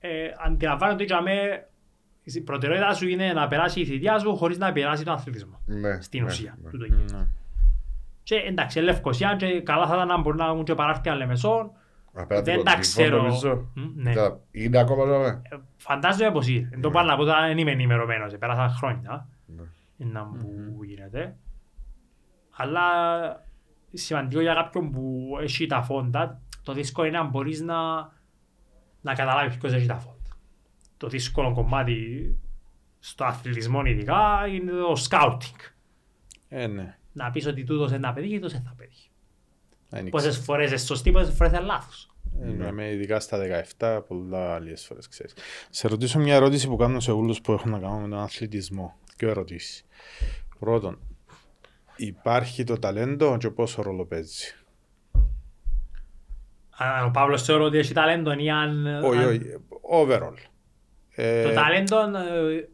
ε, 0.00 0.08
αντιλαμβάνονται 0.46 1.02
ότι 1.02 1.12
για 1.12 1.22
μέ 1.22 1.66
η 2.22 2.40
προτεραιότητα 2.40 2.94
σου 2.94 3.08
είναι 3.08 3.32
να 3.32 3.46
περάσει 3.48 3.80
η 3.80 3.84
θητεία 3.84 4.18
σου 4.18 4.36
χωρίς 4.36 4.58
να 4.58 4.72
περάσει 4.72 5.04
τον 5.04 5.14
αθλητισμό. 5.14 5.60
Ναι, 5.66 6.00
Στην 6.00 6.20
ναι, 6.22 6.26
ουσία. 6.30 6.56
ναι. 6.62 6.70
τούτο 6.70 6.84
είναι. 6.84 7.04
Ναι. 7.12 7.26
Και 8.22 8.34
εντάξει, 8.34 8.80
Λευκοσία 8.80 9.36
και 9.36 9.60
καλά 9.60 9.86
θα 9.86 9.94
ήταν 9.94 10.06
να 10.06 10.20
μπορούν 10.20 10.38
να 10.38 10.46
έχουν 10.46 10.64
και 10.64 10.74
παράρτια 10.74 11.14
Λεμεσόν. 11.14 11.70
Απέναντι 12.14 12.50
Δεν 12.50 12.54
από 12.54 12.64
τα 12.64 12.72
τον 12.72 12.80
ξέρω. 12.80 13.08
Τυφό, 13.16 13.22
νομίζω. 13.26 13.66
Μ, 13.74 13.80
Ναι. 13.94 14.12
Τα- 14.14 14.38
Είναι 14.50 14.78
ακόμα 14.78 15.02
εδώ. 15.02 15.42
Φαντάζομαι 15.76 16.30
πως 16.32 16.48
είναι. 16.48 16.68
Δεν 16.70 16.80
το 16.80 16.90
πάω 16.90 17.04
να 17.04 17.16
πω 17.16 17.24
τώρα 17.24 17.46
δεν 17.46 17.58
είμαι 17.58 17.70
ενημερωμένος. 17.70 18.36
Πέρασαν 18.38 18.70
χρόνια. 18.70 19.26
Ναι. 20.04 20.10
Είναι 20.10 20.20
να 20.20 20.26
που 20.74 20.84
γίνεται. 20.84 21.36
Αλλά 22.50 22.82
σημαντικό 23.92 24.40
για 24.40 24.54
κάποιον 24.54 24.90
που 24.90 25.36
έχει 25.40 25.66
τα 25.66 25.82
φόντα, 25.82 26.40
το 26.62 26.72
δύσκολο 26.72 27.06
είναι 27.06 27.18
να 27.18 27.24
μπορείς 27.24 27.60
να, 27.60 27.76
να 29.00 29.14
καταλάβεις 29.14 29.56
ποιος 29.56 29.72
έχει 29.72 29.86
τα 29.86 29.98
φόντα. 29.98 30.36
Το 30.96 31.08
δύσκολο 31.08 31.52
κομμάτι 31.52 32.36
στο 32.98 33.24
αθλητισμό 33.24 33.82
ειδικά 33.84 34.46
είναι 34.46 34.70
το 34.70 34.96
scouting. 35.08 35.72
Ε, 36.48 36.66
ναι. 36.66 36.96
Να 37.12 37.30
πεις 37.30 37.46
ότι 37.46 37.64
τούτος 37.64 37.88
είναι 37.90 37.98
να 37.98 38.12
πετύχει, 38.12 38.34
τούτος 38.34 38.52
δεν 38.52 38.62
θα 38.62 38.74
πετύχει. 38.76 39.10
Δεν 39.88 40.08
Πόσες 40.08 40.38
φορές 40.38 40.68
είναι 40.68 40.78
σωστή, 40.78 41.10
πόσες 41.10 41.34
φορές 41.34 41.52
είναι 41.52 41.60
λάθος. 41.60 42.10
ξέρω. 42.40 42.68
Είμαι 42.68 42.90
ειδικά 42.90 43.20
στα 43.20 43.38
17, 43.78 44.02
πολλά 44.08 44.54
άλλες 44.54 44.84
φορές 44.84 45.08
ξέρεις. 45.08 45.34
Σε 45.70 45.88
ρωτήσω 45.88 46.18
μια 46.18 46.34
ερώτηση 46.34 46.68
που 46.68 46.76
κάνω 46.76 47.00
σε 47.00 47.12
όλους 47.12 47.40
που 47.40 47.52
έχουν 47.52 47.70
να 47.70 47.78
κάνουν 47.78 48.02
με 48.02 48.08
τον 48.08 48.18
αθλητισμό. 48.18 48.96
Δύο 49.16 49.28
ερωτήσεις. 49.28 49.84
Πρώτον, 50.58 50.98
υπάρχει 51.96 52.64
το 52.64 52.78
ταλέντο 52.78 53.36
και 53.36 53.50
πόσο 53.50 53.82
ρόλο 53.82 54.04
παίζει. 54.04 54.54
Αν 56.76 57.04
ο 57.06 57.10
Παύλος 57.10 57.42
θεωρώ 57.42 57.64
ότι 57.64 57.78
έχει 57.78 57.92
ταλέντο 57.92 58.32
ή 58.32 58.50
αν... 58.50 58.86
Όχι, 59.04 59.18
αν- 59.18 59.28
όχι, 59.28 59.40
overall. 59.92 60.34
Ε, 61.14 61.42
Το 61.42 61.52
ταλέντο, 61.54 61.98
ε, 62.18 62.68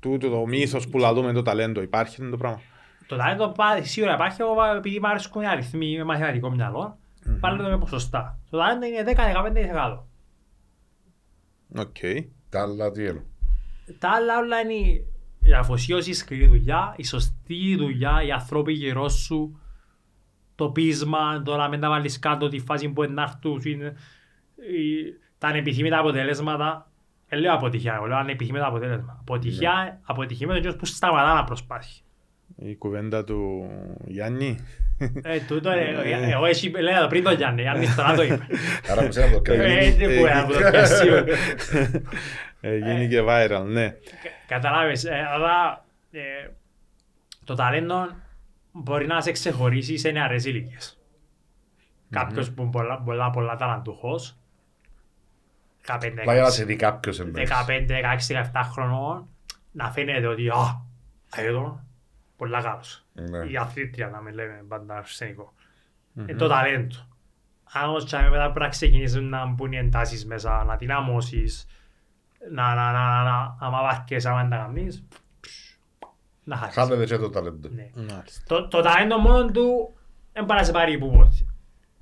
τούτο 0.00 0.28
το 0.30 0.46
μύθος 0.46 0.88
που 0.88 0.98
λαλούμε 0.98 1.32
το 1.32 1.42
ταλέντο, 1.42 1.82
υπάρχει 1.82 2.16
αυτό 2.20 2.30
το 2.30 2.36
πράγμα; 2.36 2.60
το 3.06 3.16
ταλέντο 3.16 3.48
πά- 3.48 3.84
σίγουρα 3.84 4.14
υπάρχει, 4.14 4.42
εγώ 4.42 4.64
επειδή 4.76 5.00
μου 5.00 5.08
αρέσκουν 5.08 5.42
οι 5.42 5.46
αριθμοί 5.48 5.96
με 5.96 6.04
μαθηματικό 6.04 6.50
μυαλό, 6.50 6.98
πάλι 7.40 7.58
το 7.62 7.68
με 7.68 7.78
ποσοστά. 7.78 8.38
Το 8.50 8.58
ταλέντο 8.58 8.86
είναι 8.86 9.02
10-15%. 9.06 9.98
Οκ. 11.80 11.96
Τα 12.48 12.62
άλλα 12.62 12.90
τι 12.90 13.02
είναι; 13.02 13.24
Τα 13.98 14.10
άλλα 14.10 14.38
όλα 14.38 14.60
είναι 14.60 15.04
η 15.46 15.52
αφοσίωση, 15.52 16.10
η 16.10 16.12
σκληρή 16.12 16.46
δουλειά, 16.46 16.94
η 16.96 17.04
σωστή 17.04 17.76
δουλειά, 17.76 18.22
οι 18.22 18.32
ανθρώποι 18.32 18.72
γύρω 18.72 19.08
σου, 19.08 19.60
το 20.54 20.70
πείσμα, 20.70 21.42
το 21.42 21.56
να 21.56 21.68
μην 21.68 21.80
τα 21.80 21.88
βάλεις 21.88 22.18
κάτω, 22.18 22.48
τη 22.48 22.58
φάση 22.58 22.88
που 22.88 23.02
να 23.02 23.22
έρθουν, 23.22 23.60
είναι, 23.64 23.96
η- 24.56 25.12
τα 25.38 25.48
ανεπιθύμητα 25.48 25.98
αποτελέσματα. 25.98 26.90
Δεν 27.28 27.38
λέω 27.40 27.54
αποτυχία, 27.54 27.94
εγώ 27.94 28.06
λέω 28.06 28.16
ανεπιθύμητα 28.16 28.66
αποτέλεσμα. 28.66 29.16
Αποτυχία, 29.20 30.00
αποτυχημένος 30.04 30.58
είναι 30.58 30.72
που 30.72 30.86
σταματά 30.86 31.34
να 31.34 31.44
προσπάθει. 31.44 32.00
Η 32.56 32.74
κουβέντα 32.76 33.24
του 33.24 33.70
Γιάννη. 34.04 34.58
Ε, 35.22 35.40
τούτο, 35.40 35.70
ε, 35.70 35.94
ε, 36.04 36.30
εγώ 36.32 36.44
εσύ 36.44 36.68
λέω 36.70 37.00
το 37.02 37.06
πριν 37.08 37.22
το 37.24 37.30
Γιάννη, 37.30 37.60
Γιάννη 37.62 37.86
τώρα 37.96 38.14
το 38.14 38.22
είπε. 38.22 38.46
Άρα 38.90 39.02
μου 39.02 39.08
ξέρει 39.08 39.30
να 39.32 39.40
το 39.40 39.52
Ε, 39.52 39.56
κάνει. 39.56 39.90
δεν 39.90 40.18
μπορεί 40.18 40.32
να 40.34 40.46
το 40.46 40.54
πιάσει. 40.70 41.08
Ε, 42.60 42.76
γίνει 42.76 43.08
και 43.08 43.22
viral, 43.28 43.64
ναι. 43.66 43.94
Καταλάβεις, 44.46 45.04
ε, 45.04 45.26
αλλά 45.34 45.84
ε, 46.10 46.20
το 47.44 47.54
ταλέντο 47.54 48.06
μπορεί 48.72 49.06
να 49.06 49.20
σε 49.20 49.30
ξεχωρίσει 49.32 49.96
σε 49.96 50.10
νεαρές 50.10 50.44
ηλικίες. 50.44 50.98
Κάποιος 52.10 52.50
που 52.52 52.62
είναι 52.62 52.70
πολλά, 52.70 53.02
πολλά, 53.02 53.30
πολλά 53.30 53.56
ταλαντούχος, 53.56 54.36
15, 55.86 56.18
Απλά 56.18 56.32
για 56.34 56.42
να 56.42 56.50
σε 56.50 56.64
δει 56.64 56.76
κάποιος 56.76 57.20
εννοείς. 57.20 57.50
15, 57.50 57.86
16, 57.88 58.34
17 58.52 58.60
χρονών, 58.72 59.28
να 59.72 59.90
φαίνεται 59.90 60.26
ότι 60.26 60.48
«Α, 60.48 60.82
εδώ, 61.36 61.85
πολλά 62.36 62.62
καλός». 62.62 63.04
Ναι. 63.12 63.38
Η 63.38 63.56
αθλήτρια 63.56 64.08
να 64.08 64.20
με 64.20 64.32
λέμε 64.32 64.64
πάντα 64.68 64.96
αρσενικό. 64.96 65.52
Ε, 66.26 66.34
το 66.34 66.48
ταλέντο. 66.48 66.96
Αν 67.72 67.88
όμως 67.88 68.04
και 68.04 68.16
μετά 68.16 68.44
πρέπει 68.44 68.60
να 68.60 68.68
ξεκινήσουν 68.68 69.28
να 69.28 69.46
μπουν 69.46 69.72
οι 69.72 69.76
εντάσεις 69.76 70.26
μέσα, 70.26 70.64
να 70.64 70.76
δυναμώσεις, 70.76 71.66
να, 72.50 72.74
να, 72.74 72.92
να, 72.92 73.08
να, 73.08 73.22
να, 73.22 73.56
άμα 73.60 73.82
βάρκες, 73.82 74.26
άμα 74.26 74.40
δεν 74.40 74.50
τα 74.50 74.56
κάνεις, 74.56 75.04
να 76.44 76.56
χάσεις. 76.56 76.74
Χάνεται 76.74 77.04
και 77.04 77.16
το 77.16 77.30
ταλέντο. 77.30 77.68
Ναι. 77.68 77.90
Μάλιστα. 77.94 78.42
Το, 78.46 78.68
το 78.68 78.80
ταλέντο 78.80 79.18
μόνο 79.18 79.50
του 79.50 79.96
δεν 80.32 80.44
πάει 80.44 80.58
να 80.58 80.64
σε 80.64 80.72
πάρει 80.72 80.98
που 80.98 81.10
πότε. 81.10 81.46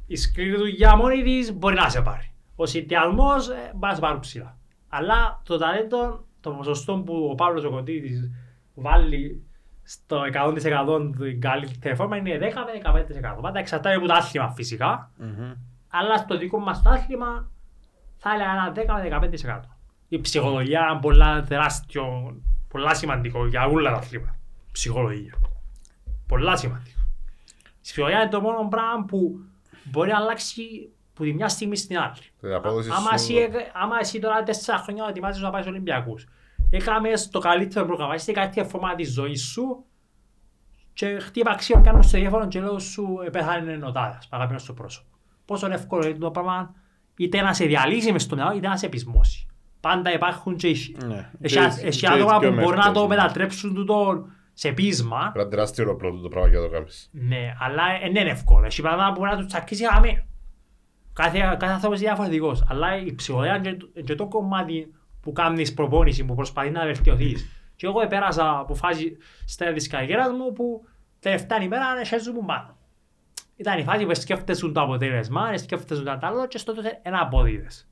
Η 0.07 0.17
σκληρή 0.17 0.57
δουλειά 0.57 0.97
μόνη 0.97 1.23
της 1.23 1.53
μπορεί 1.53 1.75
να 1.75 1.89
σε 1.89 2.03
πάρει. 2.03 2.35
Ο 2.57 2.67
συνδυασμός 2.67 3.49
ε, 3.49 3.71
μπορεί 3.75 3.93
να 3.93 3.95
σε 3.95 4.01
πάρει 4.01 4.19
ψηλά. 4.19 4.59
Αλλά 4.89 5.41
το 5.45 5.59
ταλέντο, 5.59 6.27
το 6.41 6.51
ποσοστό 6.51 6.99
που 6.99 7.29
ο 7.31 7.35
Παύλος 7.35 7.65
ο 7.65 7.71
Κοντίδης 7.71 8.31
βάλει 8.75 9.47
στο 9.85 10.23
100% 10.33 11.13
την 11.19 11.41
καλύτερη 11.41 11.95
φόρμα 11.95 12.17
είναι 12.17 12.39
10 12.41 12.41
με 12.41 13.03
15%. 13.37 13.41
Πάντα 13.41 13.59
εξαρτάται 13.59 13.97
από 13.97 14.07
το 14.07 14.13
άθλημα 14.15 14.51
φυσικά. 14.51 15.11
Μμμ. 15.17 15.53
Αλλά 15.89 16.17
στο 16.17 16.39
δικό 16.39 16.59
μας 16.59 16.83
το 16.83 16.91
άθλημα 16.91 17.51
θα 18.17 18.31
έλεγα 18.35 18.51
ένα 18.51 18.73
10 18.73 19.21
με 19.21 19.31
15%. 19.47 19.61
Η 20.09 20.21
ψυχολογία 20.21 20.89
είναι 20.91 21.01
πολλά 21.01 21.43
τεράστιο, 21.43 22.37
πολλά 22.69 22.95
σημαντικό 22.95 23.47
για 23.47 23.67
όλα 23.67 23.91
τα 23.91 23.97
αθλήματα. 23.97 24.37
Ψυχολογία. 24.73 25.35
Πολλά 26.29 26.57
σημαντικό. 26.57 26.99
Η 27.63 27.79
ψυχολογία 27.83 28.21
είναι 28.21 28.31
το 28.31 28.41
μόνο 28.41 28.69
πράγμα 28.69 29.05
που 29.05 29.39
μπορεί 29.85 30.11
να 30.11 30.17
αλλάξει 30.17 30.63
από 31.15 31.23
τη 31.25 31.33
μια 31.35 31.49
στιγμή 31.49 31.77
στην 31.77 31.99
άλλη. 31.99 32.15
Την 32.41 32.53
απόδοση 32.53 32.89
Άμα 32.93 33.01
σου- 33.09 33.15
εσύ, 33.15 33.35
έκ- 33.35 33.71
άμα 33.73 33.97
εσύ 34.01 34.19
τώρα 34.21 34.43
τέσσερα 34.43 34.79
χρόνια 34.79 35.07
ετοιμάζεις 35.09 35.43
να 35.43 35.51
πάεις 35.51 35.65
στους 35.65 35.77
Ολυμπιακούς, 35.77 36.27
έκαμε 36.77 37.09
το 37.31 37.39
καλύτερο 37.39 37.87
πρόγραμμα, 37.87 38.15
είσαι 38.15 38.33
κάτι 38.33 38.65
φόρμα 38.65 38.95
της 38.95 39.13
ζωής 39.13 39.43
σου 39.45 39.85
και 40.93 41.19
χτύπα 41.19 41.55
ξύλο 41.55 41.81
κάνω 41.85 42.03
στο 42.03 42.17
τηλέφωνο 42.17 42.49
και 42.49 42.61
λέω 42.61 42.79
σου 42.79 43.19
«Ε, 43.27 43.31
πέθανε 43.31 43.79
ο 43.87 43.93
τάδας, 43.93 44.29
αγαπημένος 44.31 44.63
στο 44.63 44.73
πρόσωπο. 44.73 45.09
Πόσο 45.45 45.67
εύκολο 45.73 46.07
είναι 46.07 46.19
το 46.19 46.31
πράγμα 46.31 46.75
είτε 47.17 47.41
να 47.43 47.53
σε 47.55 47.65
διαλύσει 47.65 48.13
μες 48.13 48.23
στο 48.23 48.35
μυαλό 48.35 48.57
είτε 48.57 48.69
να 48.69 48.77
σε 48.77 48.89
πεισμώσει. 48.89 49.47
Πάντα 49.81 50.13
υπάρχουν 50.13 50.57
και 50.57 50.69
έχει- 50.69 50.97
Ναι. 51.07 51.31
έχει- 51.41 51.55
Και- 51.55 51.87
έχει 51.87 52.01
και 52.01 52.07
άτομα 52.07 52.39
δύο 52.39 52.49
που 52.49 52.55
μπορούν 52.61 52.79
να 52.79 52.93
το 52.93 53.01
μερικές, 53.01 53.09
ναι. 53.09 53.23
μετατρέψουν 53.23 53.75
τούτο 53.75 54.27
σε 54.53 54.73
πείσμα, 54.73 55.19
Πρέπει 55.19 55.37
να 55.37 55.41
είναι 55.43 55.51
τεράστιο 55.51 55.91
όπλο 55.91 56.21
το 56.21 56.29
πράγμα 56.29 56.49
για 56.49 56.59
να 56.59 56.65
το 56.65 56.71
κάνεις. 56.73 57.09
ναι, 57.13 57.55
αλλά 57.61 57.83
ε, 57.95 57.99
δεν 58.01 58.11
είναι 58.23 58.31
εύκολο. 58.31 58.67
Έχει 58.67 58.83
πράγματα 58.83 59.13
που 59.13 59.19
μπορεί 59.19 59.31
να 59.31 59.37
τους 59.37 59.47
τσακίσει 59.47 59.85
γραμμή. 59.85 60.27
Κάθε, 61.13 61.39
κάθε 61.39 61.67
άνθρωπος 61.73 61.99
είναι 62.01 62.09
διαφορετικός. 62.09 62.65
Αλλά 62.69 62.97
η 62.97 63.15
ψυχολογία 63.15 63.57
είναι 63.57 63.73
και, 63.95 64.03
και 64.03 64.15
το 64.15 64.27
κομμάτι 64.29 64.95
που 65.25 65.33
κάνεις 65.33 65.75
προπόνηση, 65.75 66.25
που 66.25 66.35
προσπαθεί 66.35 66.71
να 66.71 66.85
βελτιωθείς. 66.85 67.49
Και 67.77 67.87
εγώ 67.87 68.07
πέρασα 68.07 68.59
από 68.59 68.75
φάση 68.75 69.17
στα 69.47 69.73
της 69.73 69.89
καριέρας 69.89 70.31
μου 70.31 70.53
που 70.53 70.87
τελευταία 71.21 71.63
ημέρα 71.63 71.85
είναι 71.91 72.33
μου 72.33 72.45
πάνω. 72.45 72.77
Ήταν 73.57 73.79
η 73.79 73.83
φάση 73.83 74.07
που 74.07 74.15
σκέφτεσαι 74.15 74.69
το 74.69 74.81
αποτέλεσμα, 74.81 75.57
σκέφτεσαι 75.57 76.03
το 76.03 76.19
άλλο 76.21 76.47
και 76.47 76.59
στο 76.59 76.75
τότε 76.75 76.99
ένα 77.03 77.21
απόδιδες. 77.21 77.89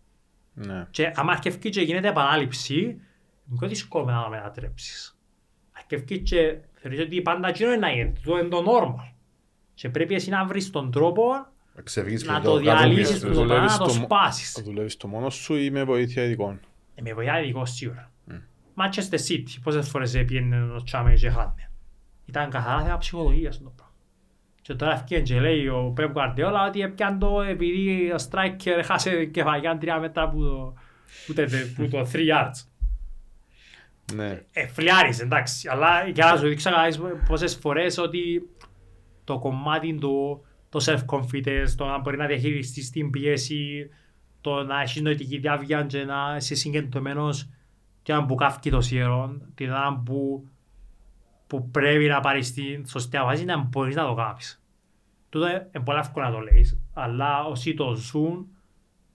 Ναι. 0.54 0.86
Και 0.90 1.12
άμα 1.14 1.32
αρκευκεί 1.32 1.68
και 1.70 1.80
γίνεται 1.80 2.08
επανάληψη, 2.08 2.74
είναι 2.80 3.58
πιο 3.58 3.68
δύσκολο 3.68 4.04
να 4.04 4.22
το 4.22 4.28
μετατρέψεις. 4.28 5.18
Αρκευκεί 5.72 6.18
και 6.20 6.58
θεωρείς 6.72 7.00
ότι 7.00 7.22
πάντα 7.22 7.48
εκείνο 7.48 7.68
είναι 7.68 7.78
να 7.78 7.90
γίνεται, 7.92 8.20
το 8.24 8.38
είναι 8.38 8.48
το 8.48 8.64
normal. 8.66 9.12
Και 9.74 9.88
πρέπει 9.88 10.14
εσύ 10.14 10.30
να 10.30 10.44
βρεις 10.44 10.70
τον 10.70 10.90
τρόπο 10.90 11.24
Να 11.74 11.82
ξεφύγεις 11.82 12.24
να 12.24 12.38
και 12.40 12.44
το 12.46 12.56
διαλύσεις 12.56 13.12
κατεβείς. 13.20 13.36
το 13.38 13.44
πράγμα, 13.44 13.44
δουλεύεις 13.44 13.78
να 13.78 13.84
το 13.84 13.90
στο 13.90 13.98
μο- 13.98 14.04
σπάσεις. 14.04 14.60
Δουλεύεις 14.64 14.96
το 14.96 15.06
μόνο 15.08 15.30
σου 15.30 15.54
ή 15.54 15.70
με 15.70 15.84
βοήθεια 15.84 16.24
ειδικών; 16.24 16.60
Ε, 16.94 17.02
Με 17.02 17.12
βοηθάει 17.12 17.42
ειδικό 17.42 17.64
σίγουρα. 17.64 18.12
Manchester 18.76 19.18
City, 19.28 19.60
πόσες 19.62 19.88
φορές 19.88 20.14
έπιανε 20.14 20.62
ο 20.62 20.82
Τσάμε 20.82 21.14
και 21.14 21.30
χάνε. 21.30 21.70
Ήταν 22.24 22.50
καθαρά 22.50 22.82
θέμα 22.82 22.98
ψυχολογίας 22.98 23.62
το 23.62 23.72
πράγμα. 23.76 23.94
Και 24.62 24.74
τώρα 24.74 24.92
ευκαιρία 24.92 25.24
και 25.24 25.40
λέει 25.40 25.66
ο 25.66 25.94
Pep 25.96 26.12
Guardiola 26.12 26.66
ότι 26.68 26.80
έπιαν 26.80 27.18
το 27.18 27.40
επειδή 27.42 28.10
ο 28.10 28.16
striker 28.30 28.82
χάσε 28.84 29.24
κεφαλιά 29.24 29.78
τρία 29.78 29.98
μέτρα 29.98 30.28
που 30.30 30.42
το, 30.42 30.74
που 31.26 31.34
το, 31.34 31.42
που 31.76 31.88
το 31.88 32.08
3 32.12 32.14
yards. 32.14 32.66
Ναι. 34.14 34.42
Ε, 34.52 34.66
φλιάρεις, 34.66 35.20
εντάξει, 35.20 35.68
αλλά 35.68 36.08
για 36.08 36.26
να 36.26 36.36
σου 36.36 36.48
δείξω 36.48 36.70
κανείς 36.70 37.00
πόσες 37.28 37.54
φορές 37.54 37.98
ότι 37.98 38.48
το 39.24 39.38
κομμάτι 39.38 39.94
του, 39.94 40.44
το 40.68 40.84
self-confidence, 40.84 41.68
το 41.76 41.84
να 41.84 41.98
μπορεί 41.98 42.16
να 42.16 42.26
διαχειριστείς 42.26 42.90
την 42.90 43.10
πίεση, 43.10 43.90
το 44.42 44.62
να 44.62 44.80
έχεις 44.80 45.02
νοητική 45.02 45.38
διάβια 45.38 45.82
και 45.82 46.04
να 46.04 46.36
είσαι 46.36 46.54
συγκεντρωμένος 46.54 47.48
και 48.02 48.12
να 48.12 48.20
μπουκάφκει 48.20 48.70
το 48.70 48.80
σιερόν, 48.80 49.42
την 49.54 49.70
ώρα 49.70 50.02
που, 50.04 50.48
που 51.46 51.70
πρέπει 51.70 52.06
να 52.06 52.20
πάρεις 52.20 52.52
την 52.52 52.86
σωστή 52.86 53.18
βάση 53.18 53.44
να 53.44 53.58
μπορείς 53.58 53.94
να 53.94 54.06
το 54.06 54.14
κάνεις. 54.14 54.62
Τούτο 55.28 55.48
είναι 55.48 55.84
πολύ 55.84 55.98
εύκολο 55.98 56.26
να 56.26 56.32
το 56.32 56.38
λέεις, 56.38 56.78
αλλά 56.92 57.44
όσοι 57.44 57.74
το 57.74 57.94
ζουν, 57.94 58.46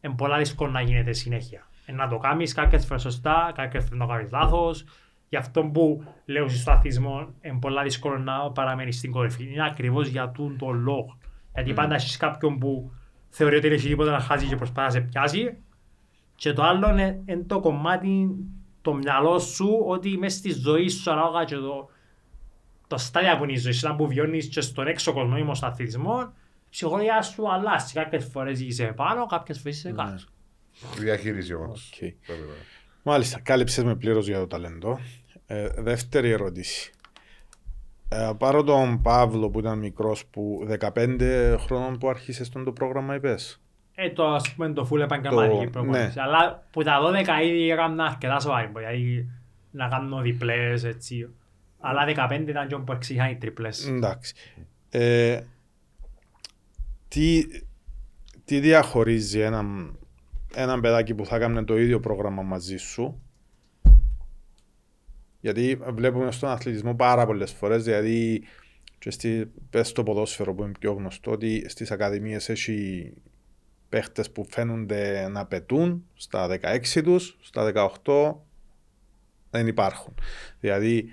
είναι 0.02 0.14
πολύ 0.16 0.38
δύσκολο 0.38 0.72
να 0.72 0.82
γίνεται 0.82 1.14
συνέχεια. 1.14 1.68
Ε, 1.86 1.92
να 1.92 2.08
το 2.08 2.18
κάνεις 2.18 2.54
κάποιες 2.54 2.86
φορές 2.86 3.02
σωστά, 3.02 3.52
κάποιες 3.56 3.84
φορές 3.84 4.00
να 4.00 4.06
το 4.06 4.12
κάνεις 4.14 4.32
λάθος. 4.32 4.86
Γι' 5.30 5.36
αυτό 5.36 5.64
που 5.64 6.04
λέω 6.26 6.50
στο 6.50 6.72
αθλητισμό 6.72 7.34
είναι 7.42 7.60
πολύ 7.60 7.84
δύσκολο 7.84 8.18
να 8.18 8.52
παραμένεις 8.52 8.98
στην 8.98 9.12
κορυφή. 9.12 9.52
Είναι 9.52 9.66
ακριβώς 9.66 10.08
για 10.08 10.30
τούν 10.30 10.58
τον 10.58 10.82
λόγο. 10.82 11.18
Γιατί 11.54 11.74
πάντα 11.74 11.96
έχεις 11.96 12.18
κάποιον 12.18 12.58
που 12.58 12.92
θεωρεί 13.38 13.56
ότι 13.56 13.68
δεν 13.68 13.78
έχει 13.78 13.88
τίποτα 13.88 14.12
να 14.12 14.20
χάσει 14.20 14.46
και 14.46 14.56
προσπαθεί 14.56 14.88
να 14.88 14.90
σε 14.90 15.00
πιάσει. 15.00 15.58
Και 16.36 16.54
το 16.54 16.64
άλλο 16.64 16.90
είναι, 16.90 17.22
είναι 17.26 17.44
το 17.44 17.60
κομμάτι 17.60 18.30
το 18.82 18.94
μυαλό 18.94 19.40
σου 19.40 19.84
ότι 19.88 20.18
μέσα 20.18 20.38
στη 20.38 20.52
ζωή 20.52 20.90
σου 20.90 21.12
ανάλογα 21.12 21.44
και 21.44 21.56
το, 21.56 21.90
το 22.88 22.98
στάδια 22.98 23.38
που 23.38 23.44
είναι 23.44 23.54
η 23.54 23.58
ζωή 23.58 23.72
σου, 23.72 23.96
που 23.98 24.08
βιώνεις 24.08 24.48
και 24.48 24.62
στον 24.62 24.88
έξω 24.88 25.14
κόσμο 25.14 25.36
ή 25.52 25.56
στον 25.56 25.70
αθλητισμό, 25.70 26.34
η 26.66 26.70
ψυχολογία 26.70 27.22
σου 27.22 27.52
αλλάζει. 27.52 27.94
Κάποιες 27.94 28.26
φορές 28.26 28.60
είσαι 28.60 28.86
πάνω, 28.86 29.26
κάποιες 29.26 29.60
φορές 29.60 29.78
είσαι 29.78 29.92
κάτω. 29.92 30.24
Διαχείριση 30.98 31.54
όμως. 31.54 31.92
Οκ. 32.02 32.10
Μάλιστα, 33.04 33.40
κάλυψες 33.40 33.84
με 33.84 33.96
πλήρως 33.96 34.28
για 34.28 34.40
το 34.40 34.48
ταλέντο. 34.48 35.00
Ε, 35.46 35.70
δεύτερη 35.78 36.30
ερώτηση. 36.30 36.92
Ε, 38.10 38.32
πάρω 38.38 38.64
τον 38.64 39.02
Παύλο 39.02 39.50
που 39.50 39.60
ήταν 39.60 39.78
μικρός 39.80 40.26
που 40.26 40.68
15 40.94 41.56
χρόνων 41.60 41.98
που 41.98 42.10
άρχισε 42.10 42.44
στον 42.44 42.64
το 42.64 42.72
πρόγραμμα 42.72 43.16
είπες; 43.16 43.62
Ε, 43.96 44.10
το 44.10 44.28
ας 44.28 44.54
πούμε 44.54 44.74
το 44.74 44.90
full 44.92 45.00
επαγγελματική 45.00 45.64
Το- 45.66 45.70
προπόνηση. 45.70 46.04
ναι. 46.16 46.22
Αλλά 46.22 46.68
που 46.72 46.84
τα 46.84 47.00
12 47.02 47.42
ήδη 47.44 47.72
έκανα 47.72 48.04
αρκετά 48.06 48.40
σοβαρή. 48.40 48.72
Δηλαδή 48.74 49.30
να 49.72 49.88
κάνω 49.88 50.22
διπλές 50.22 50.84
έτσι. 50.84 51.30
Αλλά 51.80 52.06
15 52.06 52.48
ήταν 52.50 52.68
και 52.68 52.76
όπου 52.76 52.92
εξήχαν 52.92 53.30
οι 53.32 53.36
τριπλές. 53.36 53.88
Εντάξει. 53.88 54.34
Ε, 54.90 55.42
τι, 57.08 57.44
τι 58.46 58.60
διαχωρίζει 58.60 59.40
έναν, 59.40 59.98
έναν 60.56 60.82
παιδάκι 60.82 61.14
που 61.14 61.26
θα 61.26 61.40
κάνει 61.40 61.64
το 61.64 61.78
ίδιο 61.78 62.00
πρόγραμμα 62.00 62.42
μαζί 62.42 62.78
σου 62.78 63.22
γιατί 65.52 65.80
βλέπουμε 65.94 66.32
στον 66.32 66.50
αθλητισμό 66.50 66.96
πάρα 66.96 67.26
πολλές 67.26 67.52
φορές 67.52 67.84
δηλαδή 67.84 68.44
και 69.00 69.12
στη, 69.12 69.52
πες 69.70 69.88
στο 69.88 70.04
ποδόσφαιρο 70.04 70.54
που 70.54 70.64
είναι 70.64 70.72
πιο 70.80 70.94
γνωστό 70.94 71.32
ότι 71.32 71.70
στις 71.70 71.92
ακαδημίες 71.92 72.50
έχει 72.50 73.14
παίχτες 73.90 74.32
που 74.32 74.46
φαίνονται 74.50 75.28
να 75.28 75.46
πετούν 75.46 76.06
στα 76.14 76.48
16 76.62 77.02
τους, 77.04 77.38
στα 77.42 77.92
18 78.04 78.36
δεν 79.50 79.68
υπάρχουν. 79.68 80.14
Δηλαδή 80.60 81.10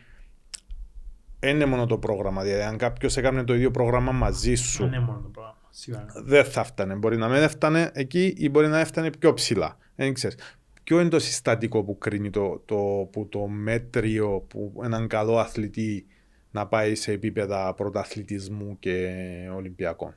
δεν 1.38 1.54
είναι 1.54 1.64
μόνο 1.64 1.86
το 1.86 1.98
πρόγραμμα. 1.98 2.42
Δηλαδή, 2.42 2.62
αν 2.62 2.76
κάποιος 2.76 3.16
έκανε 3.16 3.44
το 3.44 3.54
ίδιο 3.54 3.70
πρόγραμμα 3.70 4.12
μαζί 4.12 4.54
σου, 4.54 4.82
Δεν 4.82 4.92
είναι 4.92 5.04
μόνο 5.04 5.20
το 5.20 5.28
πρόγραμμα. 5.28 5.58
Σίγουρα. 5.70 6.06
δεν 6.24 6.44
θα 6.44 6.64
φτάνε. 6.64 6.94
Μπορεί 6.94 7.16
να 7.16 7.28
μην 7.28 7.42
έφτανε 7.42 7.90
εκεί 7.94 8.34
ή 8.36 8.48
μπορεί 8.48 8.66
να 8.66 8.78
έφτανε 8.78 9.10
πιο 9.10 9.34
ψηλά. 9.34 9.76
Δεν 9.94 10.14
ξέρεις. 10.14 10.36
Ποιο 10.84 11.00
είναι 11.00 11.08
το 11.08 11.18
συστατικό 11.18 11.84
που 11.84 11.98
κρίνει 11.98 12.30
το, 12.30 12.62
το, 12.64 13.08
που 13.12 13.28
το 13.28 13.46
μέτριο 13.46 14.44
που 14.48 14.80
έναν 14.84 15.06
καλό 15.06 15.38
αθλητή 15.38 16.06
να 16.50 16.66
πάει 16.66 16.94
σε 16.94 17.12
επίπεδα 17.12 17.74
πρωταθλητισμού 17.74 18.78
και 18.78 19.10
Ολυμπιακών; 19.54 20.14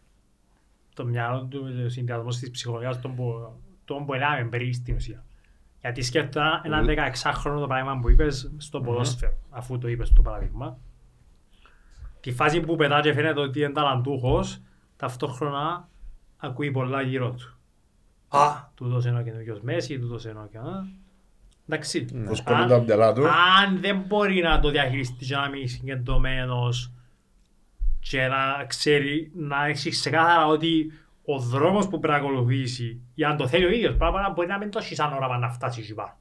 Το 0.95 1.05
μυαλό 1.05 1.45
του, 1.45 1.83
ο 1.85 1.89
συνδυασμός 1.89 2.37
της 2.37 2.51
ψυχολογίας, 2.51 3.01
τον 3.01 3.15
που, 3.15 3.53
τον 3.85 4.05
που 4.05 4.13
έλαβε 4.13 4.43
πριν 4.43 4.73
στην 4.73 4.95
ουσία. 4.95 5.25
Γιατί 5.79 6.01
σκέφτομαι 6.01 6.61
ένα 6.63 6.85
16χρονο 6.85 7.59
το 7.59 7.67
παράδειγμα 7.67 7.99
που 8.01 8.09
είπες 8.09 8.51
στο 8.57 8.81
ποδόσφαιρο, 8.81 9.37
αφού 9.49 9.77
το 9.77 9.87
είπες 9.87 10.13
το 10.13 10.21
παράδειγμα. 10.21 10.79
Τη 12.19 12.31
φάση 12.31 12.59
που 12.59 12.75
πετά 12.75 13.01
και 13.01 13.13
φαίνεται 13.13 13.39
ότι 13.39 13.59
είναι 13.59 13.71
ταλαντούχος, 13.71 14.61
ταυτόχρονα 14.95 15.89
ακούει 16.37 16.71
πολλά 16.71 17.01
γύρω 17.01 17.31
του. 17.31 17.56
Α, 18.29 18.49
τούτος 18.75 19.05
είναι 19.05 19.19
ο 19.19 19.23
καινούργιος 19.23 19.61
Μέση, 19.61 19.99
τούτος 19.99 20.23
είναι 20.25 20.39
ο 20.39 20.47
καινούργιος... 20.51 20.87
Εντάξει. 21.69 22.05
Προσκολούν 22.25 22.61
Αν- 22.61 22.67
τα 22.67 22.79
μυαλά 22.79 23.13
του. 23.13 23.27
αν 23.27 23.79
δεν 23.81 23.97
μπορεί 24.07 24.41
να 24.41 24.59
το 24.59 24.69
διαχειριστεί 24.69 25.25
και 25.25 25.35
να 25.35 25.49
μείνει 25.49 25.67
συγκεντρωμένος 25.67 26.91
και 27.99 28.27
να 28.27 28.63
ξέρει, 28.67 29.31
να 29.35 29.65
έχεις 29.65 29.99
ξεκάθαρα 29.99 30.45
ότι 30.47 30.91
ο 31.25 31.39
δρόμος 31.39 31.87
που 31.87 31.99
πρέπει 31.99 32.21
να 32.21 32.27
ακολουθήσει, 32.27 33.01
για 33.13 33.27
να 33.27 33.35
το 33.35 33.47
θέλει 33.47 33.65
ο 33.65 33.69
ίδιος, 33.69 33.95
πράγμα 33.95 34.29
μπορεί 34.35 34.47
να 34.47 34.57
μην 34.57 34.71
το 34.71 34.79
έχεις 34.81 34.97
σαν 34.97 35.13
όραμα 35.13 35.37
να 35.37 35.49
φτάσεις 35.49 35.83
εκεί 35.83 35.93
πάνω. 35.93 36.17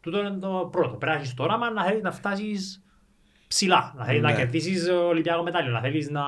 Τούτο 0.00 0.18
είναι 0.18 0.30
το 0.38 0.68
πρώτο. 0.72 0.88
Πρέπει 0.96 1.12
να 1.12 1.18
έχεις 1.20 1.34
το 1.34 1.42
όραμα 1.42 1.70
να 1.70 1.84
θέλεις 1.84 2.02
να 2.02 2.12
φτάσεις 2.12 2.82
ψηλά, 3.48 3.94
να 3.96 4.04
θέλεις 4.04 4.22
να 4.22 4.30
Ναι. 4.30 4.36
κερδίσεις 4.36 4.88
Ολυμπιακό 4.88 5.42
μετάλλιο, 5.42 5.72
να 5.72 5.80
θέλεις 5.80 6.10
να 6.10 6.22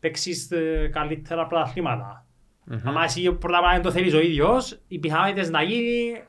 παίξεις 0.00 0.50
ε, 0.50 0.88
καλύτερα 0.92 1.46
πρωταθλήματα. 1.46 2.26
Αν 2.70 2.96
εσύ 2.96 3.32
πρώτα 3.32 3.58
απ' 3.58 3.64
όλα 3.64 3.72
δεν 3.72 3.82
το 3.82 3.90
θέλεις 3.90 4.14
ο 4.14 4.20
ίδιος, 4.20 4.80
οι 4.88 4.98
πιθανότητες 4.98 5.50
να 5.50 5.62
γίνει 5.62 6.22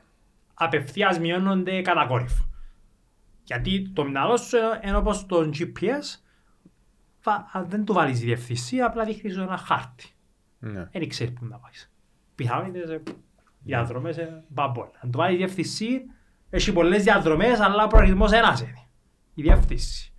απευθείας 0.54 1.18
μειώνονται 1.18 1.82
κατακόρυφα. 1.82 2.44
Γιατί 3.44 3.90
το 3.94 4.04
μυαλό 4.04 4.36
σου 4.36 4.56
είναι 4.84 4.96
όπως 4.96 5.26
το 5.26 5.50
GPS, 5.58 6.20
βα- 7.22 7.48
αν 7.52 7.68
δεν 7.68 7.84
του 7.84 7.92
βάλεις 7.92 8.20
διευθυνσία, 8.20 8.86
απλά 8.86 9.04
δείχνεις 9.04 9.34
σου 9.34 9.40
ένα 9.40 9.56
χάρτη. 9.56 10.04
Ναι. 10.58 10.84
Δεν 10.92 11.08
ξέρεις 11.08 11.32
πού 11.32 11.44
να 11.44 11.58
πάεις. 11.58 11.92
Πιθανότητες, 12.34 12.90
ε, 12.90 13.02
διαδρομές, 13.62 14.16
ε, 14.18 14.44
μπαμπόλ. 14.48 14.86
Αν 15.00 15.10
του 15.10 15.18
βάλεις 15.18 15.36
διευθυνσία, 15.38 16.00
έχει 16.50 16.72
πολλές 16.72 17.02
διαδρομές, 17.02 17.60
αλλά 17.60 17.84
ο 17.84 17.86
προορισμός 17.86 18.32
ένας 18.32 18.60
είναι. 18.60 18.86
Η 19.34 19.42
διεύθυνση. 19.42 20.12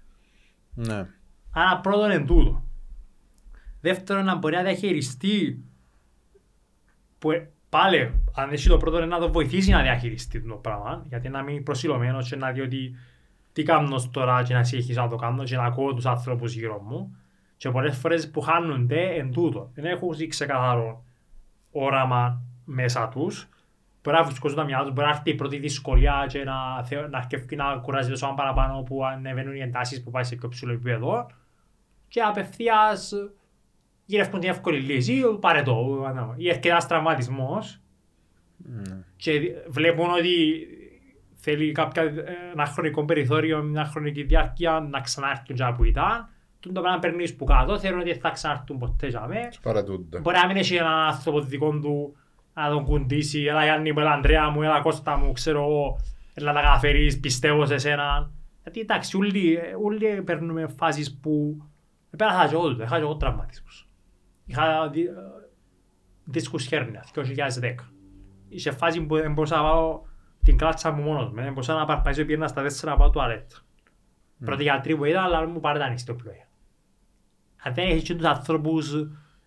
ναι. 0.73 1.07
Άρα 1.53 1.79
πρώτον 1.79 2.11
είναι 2.11 2.25
τούτο. 2.25 2.63
Δεύτερον, 3.81 4.25
να 4.25 4.35
μπορεί 4.35 4.55
να 4.55 4.61
διαχειριστεί 4.63 5.63
που 7.21 7.31
ε, 7.31 7.49
πάλι, 7.69 8.13
αν 8.35 8.51
έχει 8.51 8.67
το 8.67 8.77
πρώτο 8.77 8.97
είναι 8.97 9.05
να 9.05 9.19
το 9.19 9.31
βοηθήσει 9.31 9.71
να 9.71 9.81
διαχειριστεί 9.81 10.41
το 10.41 10.55
πράγμα, 10.55 11.05
γιατί 11.07 11.29
να 11.29 11.41
μην 11.43 11.53
είναι 11.53 11.63
προσιλωμένος 11.63 12.29
και 12.29 12.35
να 12.35 12.51
δει 12.51 12.61
ότι 12.61 12.95
τι 13.53 13.63
κάνω 13.63 14.03
τώρα 14.11 14.43
και 14.43 14.53
να 14.53 14.63
συνεχίσω 14.63 15.01
να 15.01 15.07
το 15.07 15.15
κάνω 15.15 15.43
και 15.43 15.55
να 15.55 15.63
ακούω 15.63 15.93
τους 15.93 16.05
άνθρωπους 16.05 16.53
γύρω 16.53 16.79
μου. 16.79 17.15
Και 17.57 17.69
πολλές 17.69 17.97
φορές 17.97 18.29
που 18.31 18.41
χάνονται 18.41 19.15
εν 19.15 19.31
τούτο. 19.31 19.69
Δεν 19.73 19.85
έχουν 19.85 20.27
ξεκαθαρό 20.27 21.03
όραμα 21.71 22.41
μέσα 22.65 23.07
τους. 23.07 23.47
Μπορεί 24.03 24.17
να 24.17 24.23
βρισκόζουν 24.23 24.57
τα 24.57 24.63
μυαλά 24.63 24.83
τους, 24.83 24.93
μπορεί 24.93 25.07
να 25.07 25.13
έρθει 25.13 25.29
η 25.29 25.35
πρώτη 25.35 25.57
δυσκολία 25.57 26.25
και 26.29 26.43
να, 26.43 26.83
θεω- 26.83 27.07
να 27.07 27.17
αρκεύει 27.17 27.55
να 27.55 27.75
κουράζει 27.75 28.09
τόσο 28.09 28.33
παραπάνω 28.35 28.81
που 28.81 29.05
ανεβαίνουν 29.05 29.55
οι 29.55 29.59
εντάσεις 29.59 30.03
που 30.03 30.11
πάει 30.11 30.23
σε 30.23 30.35
πιο 30.35 30.47
ψηλό 30.47 30.71
επίπεδο 30.71 31.27
και 32.07 32.21
απευθείας 32.21 33.13
γυρεύουν 34.05 34.39
την 34.39 34.49
εύκολη 34.49 34.79
λύση, 34.79 35.21
πάρε 35.39 35.61
το, 35.61 36.05
ή 36.35 36.47
έρχεται 36.47 36.69
ένας 36.69 36.87
τραυματισμός 36.87 37.81
και 39.15 39.41
βλέπουν 39.69 40.09
ότι 40.09 40.67
θέλει 41.33 41.71
κάποια, 41.71 42.03
ε, 42.03 42.23
ένα 42.51 42.65
χρονικό 42.65 43.05
περιθώριο, 43.05 43.61
μια 43.61 43.85
χρονική 43.85 44.23
διάρκεια 44.23 44.87
να 44.89 44.99
ξανάρθουν 44.99 45.55
και 45.55 45.73
που 45.75 45.83
ήταν. 45.83 46.29
Τον 46.59 46.73
το 46.73 46.81
πράγμα 46.81 46.99
παίρνεις 46.99 47.35
που 47.35 47.45
κάτω, 47.45 47.79
θεωρούν 47.79 47.99
ότι 47.99 48.11
δεν 48.11 48.19
θα 48.19 48.29
ξανάρθουν 48.29 48.77
ποτέ 48.77 49.07
για 49.07 49.27
μέ. 49.27 49.49
Παρατούνται. 49.61 50.19
Μπορεί 50.19 50.37
να 50.37 50.47
μην 50.47 50.57
έχει 50.57 50.75
έναν 50.75 50.93
άνθρωπο 50.93 51.41
δικό 51.41 51.79
του 51.79 52.15
να 52.53 52.69
τον 52.69 52.85
κουντήσει, 52.85 53.43
έλα 53.43 53.63
Γιάννη 53.63 53.91
μου, 53.91 53.99
έλα 53.99 54.11
Ανδρέα 54.11 54.49
μου, 54.49 54.61
έλα 54.61 54.81
Κώστα 54.81 55.17
μου, 55.17 55.31
ξέρω 55.31 55.59
εγώ, 55.59 55.99
έλα 56.33 56.51
να 56.51 56.59
τα 56.59 56.65
καταφέρεις, 56.65 57.19
πιστεύω 57.19 57.65
σε 57.65 57.77
σένα. 57.77 58.31
Γιατί 58.63 58.79
εντάξει, 58.79 59.17
όλοι, 59.17 59.59
όλοι 59.83 60.21
παίρνουμε 60.21 60.67
φάσεις 60.77 61.19
που 61.19 61.63
πέρασα 62.17 62.47
και 62.47 62.53
εγώ 62.53 62.67
τούτο, 62.67 62.83
είχα 62.83 62.95
και 62.95 63.01
εγώ 63.01 63.15
τραυματισμούς. 63.15 63.87
Είχα 64.45 64.89
δι- 64.89 65.07
ε, 65.07 65.11
δίσκους 66.23 66.65
χέρνιας, 66.65 67.11
2010. 67.11 67.93
Είχε 68.47 68.71
φάση 68.71 69.01
που 69.01 69.15
δεν 69.15 69.33
μπορούσα 69.33 69.55
να 69.55 69.61
πάω 69.61 70.01
την 70.43 70.57
κλάτσα 70.57 70.91
μου 70.91 71.01
μόνος 71.01 71.29
μου, 71.29 71.35
δεν 71.35 71.47
μπορούσα 71.47 71.73
να 71.73 71.85
παρπαζήσω, 71.85 72.25
πήγαινα 72.25 72.47
στα 72.47 72.61
τέσσερα 72.61 72.91
να 72.91 72.97
πάω 72.97 73.09
τουαλέτα. 73.09 73.55
Πρώτοι 74.45 74.63
γιατροί 74.63 74.95
που 74.97 75.05
είδα, 75.05 75.21
αλλά 75.21 75.47
μου 75.47 75.59
πάρε 75.59 75.79
τα 75.79 75.89
νηστό 75.89 76.13
πλοία. 76.13 76.47
Αν 77.63 77.73
δεν 77.73 77.89
έχεις 77.89 78.03
και 78.03 78.15
τους 78.15 78.25
ανθρώπους, 78.25 78.93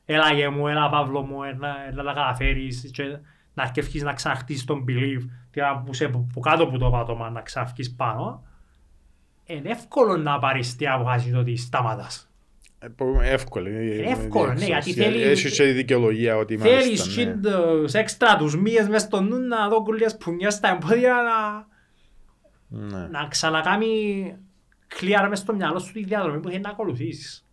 έλα 0.05 0.33
γε 0.33 0.49
μου, 0.49 0.69
έλα 0.69 0.91
Παύλο 0.91 1.23
μου, 1.23 1.43
έλα, 1.43 1.87
έλα 1.89 2.03
να 2.03 2.13
καταφέρεις 2.13 2.91
και 2.93 3.19
να 3.55 3.63
αρκευκείς 3.63 4.03
να 4.03 4.13
ξαναχτίσεις 4.13 4.65
τον 4.65 4.85
belief, 4.89 5.21
τι 5.51 5.61
να 5.61 5.79
που, 5.79 5.95
σε, 5.95 6.09
που 6.09 6.41
κάτω 6.41 6.63
από 6.63 6.79
το 6.79 6.91
πάτωμα 6.91 7.31
να 7.31 7.41
ξαναρκείς 7.41 7.95
πάνω, 7.95 8.43
είναι 9.45 9.71
εύκολο 9.71 10.17
να 10.17 10.39
πάρεις 10.39 10.77
τι 10.77 10.87
αποφάσεις 10.87 11.35
ότι 11.35 11.57
σταματάς. 11.57 12.34
Ε, 12.85 12.89
που- 12.89 13.18
Εύκολο. 13.22 13.68
ε, 13.68 13.72
ε, 13.72 14.11
Εύκολο, 14.11 14.47
ναι, 14.53 14.55
διεξοδοσία. 14.55 14.66
γιατί 14.66 14.93
θέλει- 14.93 15.24
Έχει 15.24 15.51
και 15.51 15.68
η 15.68 15.72
δικαιολογία 15.72 16.37
ότι 16.37 16.57
Θέλεις 16.59 16.85
μάλιστα, 16.85 17.24
ναι. 17.24 17.32
και 17.32 17.49
τους 17.49 17.93
έξτρα 17.93 18.37
τους 18.37 18.57
μύες 18.57 18.89
μες 18.89 19.03
στο 19.03 19.20
νου 19.20 19.39
να 19.39 19.68
δω 19.68 19.82
κουλιές 19.82 20.16
πουνιές 20.16 20.55
στα 20.55 20.68
εμπόδια 20.68 21.14
να, 21.14 21.66
Ναι. 22.99 23.07
να 23.09 23.26
ξανακάμει 23.28 24.35
clear 25.01 25.26
μες 25.28 25.39
στο 25.39 25.55
μυαλό 25.55 25.78
σου 25.78 25.93
τη 25.93 26.05
διαδρομή 26.05 26.41
που 26.41 26.49
θέλει 26.49 26.61
να 26.61 26.70
ακολουθήσεις. 26.70 27.47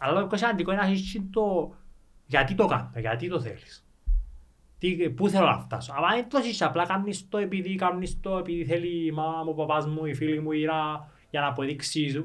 Αλλά 0.00 0.26
το 0.26 0.36
σημαντικό 0.36 0.72
είναι 0.72 0.80
να 0.80 0.86
έχεις 0.86 1.12
και 1.12 1.20
το 1.32 1.74
γιατί 2.26 2.54
το 2.54 2.66
κάνω, 2.66 2.90
γιατί 2.96 3.28
το 3.28 3.40
θέλεις. 3.40 3.82
Τι, 4.78 5.10
πού 5.10 5.28
θέλω 5.28 5.46
να 5.46 5.58
φτάσω. 5.58 5.92
Αλλά 5.96 6.08
δεν 6.14 6.28
το 6.28 6.38
έχεις 6.38 6.62
απλά 6.62 6.86
κάνεις 6.86 7.28
το 7.28 7.38
επειδή 7.38 7.74
κάνεις 7.74 8.20
το 8.20 8.36
επειδή 8.38 8.64
θέλει 8.64 9.06
η 9.06 9.10
μάμα 9.10 9.42
μου, 9.44 9.50
ο 9.50 9.54
παπάς 9.54 9.86
μου, 9.86 10.04
η 10.06 10.14
φίλη 10.14 10.40
μου 10.40 10.52
ή 10.52 10.64
να, 10.64 10.74
για 11.30 11.40
να 11.40 11.46
αποδείξεις 11.46 12.22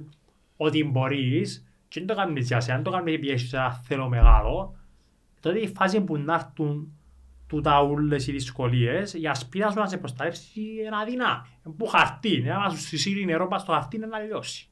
ότι 0.57 0.83
μπορείς 0.83 1.65
και 1.93 1.99
δεν 1.99 2.07
το 2.07 2.15
κάνεις 2.15 2.47
για 2.47 2.59
σένα, 2.59 2.75
δεν 2.75 2.83
το 2.83 2.91
κάνεις 2.91 3.13
επειδή 3.13 3.31
έχεις 3.31 3.53
ένα 3.53 3.73
θέλω 3.73 4.09
μεγάλο 4.09 4.75
τότε 5.39 5.59
η 5.59 5.67
φάση 5.67 6.01
που 6.01 6.17
να 6.17 6.33
έρθουν 6.33 6.93
τούτα 7.47 7.79
όλες 7.79 8.27
οι 8.27 8.31
δυσκολίες, 8.31 9.13
η 9.13 9.27
ασπίδα 9.27 9.71
σου 9.71 9.79
να 9.79 9.87
σε 9.87 9.97
προστατεύσει 9.97 10.59
είναι 10.59 10.89
αδυνάμει. 11.01 11.47
Που 11.77 11.85
χαρτί, 11.85 12.35
είναι, 12.35 12.53
να 12.53 12.69
σου 12.69 12.77
συσύρει 12.77 13.25
νερό 13.25 13.47
πας 13.47 13.61
στο 13.61 13.71
χαρτί 13.71 13.95
είναι 13.95 14.05
να 14.05 14.19
λιώσει. 14.19 14.69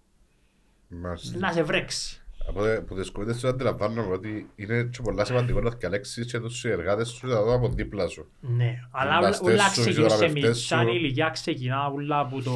Μάλιστα. 0.87 1.37
Να 1.37 1.51
σε 1.51 1.63
βρέξει. 1.63 2.20
Από 2.49 2.61
τε- 2.63 2.77
από 2.77 2.95
τις 2.95 3.11
κουβέντες 3.11 3.39
σου 3.39 3.47
αντιλαμβάνομαι 3.47 4.13
ότι 4.13 4.49
είναι 4.55 4.83
και 4.83 5.01
πολλά 5.03 5.25
σημαντικό 5.25 5.61
να 5.61 5.69
διαλέξεις 5.69 6.31
και 6.31 6.39
τους 6.39 6.57
συνεργάτες 6.59 7.09
σου 7.09 7.27
να 7.27 7.41
δω 7.41 7.53
από 7.55 7.69
δίπλα 7.69 8.07
σου. 8.07 8.27
Ναι, 8.39 8.79
αλλά 8.91 9.13
Γυμναστές 9.13 9.53
όλα 9.53 9.63
σου, 9.69 9.81
ξεκινούν 9.81 10.09
σε 10.09 10.25
γυμναστές 10.25 10.33
μικρή 10.71 10.89
σου. 10.89 10.95
ηλικία, 10.95 11.29
ξεκινά 11.29 11.87
όλα 11.87 12.19
από 12.19 12.41
το 12.43 12.51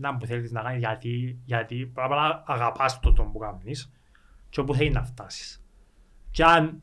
να 0.00 0.16
που 0.16 0.26
θέλεις 0.26 0.52
να 0.52 0.62
κάνεις, 0.62 0.78
γιατί, 0.78 1.38
γιατί 1.44 1.90
πρέπει 1.94 2.10
να 2.14 2.42
αγαπάς 2.46 3.00
το 3.00 3.12
τον 3.12 3.32
που 3.32 3.38
κάνεις 3.38 3.90
και 4.50 4.60
όπου 4.60 4.74
θέλεις 4.74 4.94
να 4.94 5.04
φτάσεις. 5.04 5.62
Και 6.30 6.44
αν, 6.44 6.80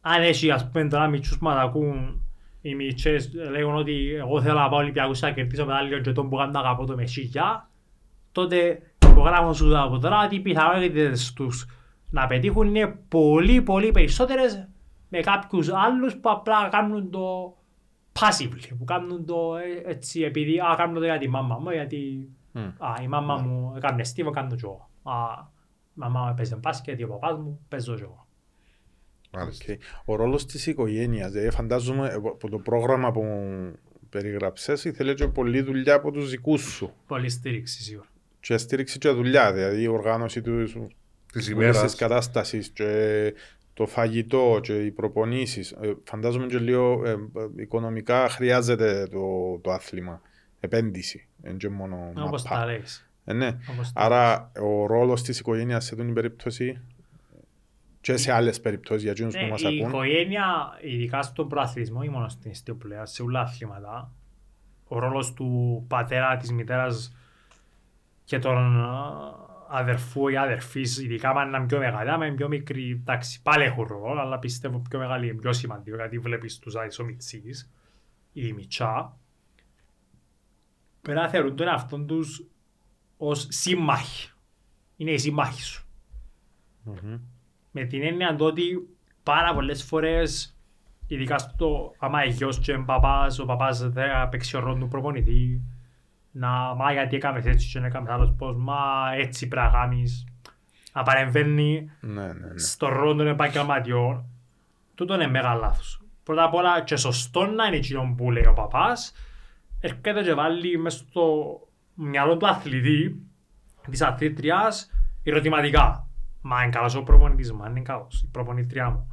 αν 0.00 0.22
έχει 0.22 0.50
ας 0.50 0.70
πούμε 0.70 0.88
τώρα 0.88 1.08
μητσούς 1.08 1.38
μας 1.38 1.56
ακούν 1.58 2.20
οι 2.60 2.74
μητσές 2.74 3.30
λέγουν 3.50 3.76
ότι 3.76 4.14
εγώ 4.14 4.42
θέλω 4.42 4.58
να 4.58 4.68
πάω 4.68 4.78
Ολυμπιακούς 4.78 5.20
να 5.20 5.30
κερδίσω 5.30 5.64
μετάλλιο 5.66 5.98
και 6.00 6.12
τον 6.12 6.28
που 6.28 6.36
κάνω 6.36 6.50
να 6.50 6.60
αγαπώ 6.60 6.86
το 6.86 6.94
μεσίγια, 6.94 7.68
τότε 8.32 8.82
υπογράφω 9.16 9.52
σου 9.52 9.78
από 9.78 9.98
τώρα 9.98 10.24
ότι 10.24 10.34
οι 10.34 10.40
πιθανότητες 10.40 11.32
τους 11.32 11.66
να 12.10 12.26
πετύχουν 12.26 12.66
είναι 12.66 12.98
πολύ 13.08 13.62
πολύ 13.62 13.90
περισσότερες 13.90 14.68
με 15.08 15.20
κάποιους 15.20 15.72
άλλους 15.72 16.16
που 16.16 16.30
απλά 16.30 16.68
κάνουν 16.68 17.10
το 17.10 17.56
passively, 18.12 18.70
που 18.78 18.84
κάνουν 18.84 19.26
το 19.26 19.56
ε, 19.56 19.90
έτσι 19.90 20.20
επειδή 20.20 20.58
α, 20.58 20.74
κάνω 20.76 20.98
το 20.98 21.04
για 21.04 21.18
τη 21.18 21.28
μάμα 21.28 21.58
μου, 21.58 21.70
γιατί 21.70 22.28
Μμ. 22.52 22.60
α, 22.60 23.02
η 23.02 23.08
μάμα 23.08 23.36
μου 23.36 23.72
έκανε 23.76 24.04
στίβο, 24.04 24.30
κάνω 24.30 24.48
το 24.48 24.54
και 24.54 24.64
εγώ. 24.64 24.90
Α, 25.02 25.14
η 25.94 25.98
μάμα 25.98 26.20
μου 26.20 26.28
έπαιζε 26.30 26.56
μπάσκετ, 26.56 27.02
ο 27.02 27.06
παπάς 27.06 27.38
μου 27.38 27.60
παίζω 27.68 27.94
και 27.94 28.02
εγώ. 28.02 28.26
Μάλιστα. 29.32 29.72
Οκ. 29.72 29.78
Ο 30.04 30.16
ρόλος 30.16 30.46
της 30.46 30.66
οικογένειας, 30.66 31.30
δηλαδή 31.30 31.50
φαντάζομαι 31.50 32.08
ε, 32.08 32.14
από 32.14 32.48
το 32.50 32.58
πρόγραμμα 32.58 33.10
που 33.10 33.22
περιγράψες, 34.08 34.84
ήθελε 34.84 35.14
και 35.14 35.28
πολλή 35.28 35.60
δουλειά 35.62 35.94
από 35.94 36.10
τους 36.10 36.30
δικούς 36.30 36.62
σου. 36.62 36.92
Πολύ 37.06 37.28
στήριξη 37.28 37.82
σίγουρα. 37.82 38.08
Και 38.46 38.56
στήριξη 38.56 38.98
και 38.98 39.08
δουλειά, 39.08 39.52
δηλαδή 39.52 39.82
η 39.82 39.86
οργάνωση 39.86 40.40
του, 40.40 40.62
Της 40.62 40.72
όλης 41.34 41.48
ημέρας. 41.48 41.82
της 41.82 41.94
κατάστασης 41.94 42.68
και 42.68 43.34
το 43.74 43.86
φαγητό 43.86 44.58
και 44.62 44.84
οι 44.84 44.90
προπονήσεις. 44.90 45.70
Ε, 45.72 45.94
φαντάζομαι 46.04 46.46
και 46.46 46.58
λίγο 46.58 47.02
ε, 47.06 47.10
ε, 47.10 47.16
οικονομικά 47.56 48.28
χρειάζεται 48.28 49.06
το, 49.10 49.58
το 49.62 49.70
άθλημα. 49.70 50.20
Επένδυση, 50.60 51.28
δεν 51.36 51.56
και 51.56 51.68
μόνο 51.68 52.12
Όπως 52.16 52.42
μαπά. 52.42 52.58
τα 52.58 52.66
λέεις. 52.66 53.10
Ε, 53.24 53.32
ναι. 53.32 53.58
Όπως 53.72 53.92
τα 53.92 54.00
Άρα 54.00 54.52
ο 54.60 54.86
ρόλος 54.86 55.22
της 55.22 55.38
οικογένειας 55.38 55.84
σε 55.84 55.90
αυτήν 55.90 56.06
την 56.06 56.14
περίπτωση 56.14 56.80
και 58.00 58.16
σε 58.16 58.32
άλλες 58.32 58.60
περιπτώσεις 58.60 59.02
για 59.02 59.10
εκείνους 59.10 59.34
που 59.34 59.42
Ναι, 59.42 59.48
μας 59.48 59.62
η 59.62 59.66
ακούν. 59.66 59.88
οικογένεια, 59.88 60.44
ειδικά 60.82 61.22
στον 61.22 61.48
προαθλισμό, 61.48 62.00
ή 62.04 62.08
μόνο 62.08 62.28
στην 62.28 62.50
ιστιοπλέα, 62.50 63.06
σε 63.06 63.22
όλα 63.22 63.40
αθλήματα, 63.40 64.12
ο 64.88 64.98
ρόλος 64.98 65.32
του 65.34 65.84
πατέρα, 65.88 66.36
της 66.36 66.52
μητέρας 66.52 67.16
και 68.26 68.38
των 68.38 68.80
α, 68.80 69.32
αδερφού 69.68 70.28
ή 70.28 70.36
αδερφής, 70.36 70.98
ειδικά 70.98 71.30
αν 71.30 71.48
είναι 71.48 71.66
πιο 71.66 71.78
μεγάλη, 71.78 72.10
άμα 72.10 72.26
είναι 72.26 72.36
πιο 72.36 72.48
μικρή, 72.48 72.90
εντάξει, 72.90 73.42
πάλι 73.42 73.64
έχουν 73.64 73.86
ρόλο, 73.86 74.20
αλλά 74.20 74.38
πιστεύω 74.38 74.82
πιο 74.90 74.98
μεγάλη 74.98 75.28
είναι 75.28 75.40
πιο 75.40 75.52
σημαντικό, 75.52 75.96
γιατί 75.96 76.18
βλέπεις 76.18 76.58
τους 76.58 76.74
αισομιτσίς 76.74 77.70
ή 78.32 78.52
μητσά, 78.52 79.18
πρέπει 81.02 81.18
να 81.18 81.28
θεωρούν 81.28 81.56
τον 81.56 81.66
εαυτόν 81.66 82.06
τους 82.06 82.46
ως 83.16 83.46
σύμμαχοι. 83.50 84.30
Είναι 84.96 85.10
οι 85.10 85.18
σύμμαχοι 85.18 85.62
σου 85.62 85.86
Μμμ. 86.82 87.18
με 87.70 87.84
την 87.84 88.02
έννοια 88.02 88.36
το 88.36 88.44
ότι 88.44 88.88
πάρα 89.22 89.54
πολλές 89.54 89.84
φορές, 89.84 90.56
ειδικά 91.06 91.38
στο 91.38 91.94
άμα 91.98 92.24
είναι 92.24 92.34
γιος 92.34 92.58
και 92.58 92.78
παπάς, 92.78 93.38
ο 93.38 93.44
παπάς 93.44 93.90
δεν 93.90 94.28
παίξει 94.28 94.56
ο 94.56 94.60
ρόλο 94.60 94.78
του 94.78 94.88
προπονητή, 94.88 95.60
να 96.38 96.74
μα 96.74 96.92
γιατί 96.92 97.16
έκαμες 97.16 97.44
έτσι 97.46 97.66
και 97.66 97.78
δεν 97.78 97.88
έκαμες 97.88 98.10
άλλος 98.10 98.34
πώς, 98.38 98.56
μα 98.56 98.76
έτσι 99.16 99.48
πρέπει 99.48 99.66
να 99.66 99.72
κάνεις, 99.72 100.26
να 100.92 101.02
παρεμβαίνει 101.02 101.90
Ναι, 102.00 102.26
ναι, 102.26 102.32
ναι. 102.32 102.58
στον 102.58 102.92
ρόλο 102.92 103.14
των 103.14 103.26
επαγγελματιών, 103.26 104.24
τούτο 104.94 105.14
είναι 105.14 105.26
μεγάλο 105.28 105.60
λάθος. 105.60 106.00
Πρώτα 106.22 106.44
απ' 106.44 106.54
όλα 106.54 106.80
και 106.82 106.96
σωστό 106.96 107.46
να 107.46 107.64
είναι 107.66 107.76
εκείνο 107.76 108.14
που 108.16 108.30
λέει 108.30 108.46
ο 108.46 108.52
παπάς, 108.52 109.12
έρχεται 109.80 110.22
και 110.22 110.34
βάλει 110.34 110.78
μες 110.78 110.94
στο 110.94 111.58
μυαλό 111.94 112.36
του 112.36 112.46
αθλητή, 112.48 113.22
της 113.90 114.02
αθλήτριας, 114.02 114.90
ερωτηματικά. 115.22 116.06
Μα 116.40 116.62
είναι 116.62 116.70
καλός 116.70 116.94
ο 116.94 117.02
προπονητής 117.02 117.52
μου, 117.52 117.62
αν 117.62 117.70
είναι 117.70 117.80
καλός, 117.80 118.22
η 118.22 118.28
προπονητριά 118.32 118.90
μου. 118.90 119.08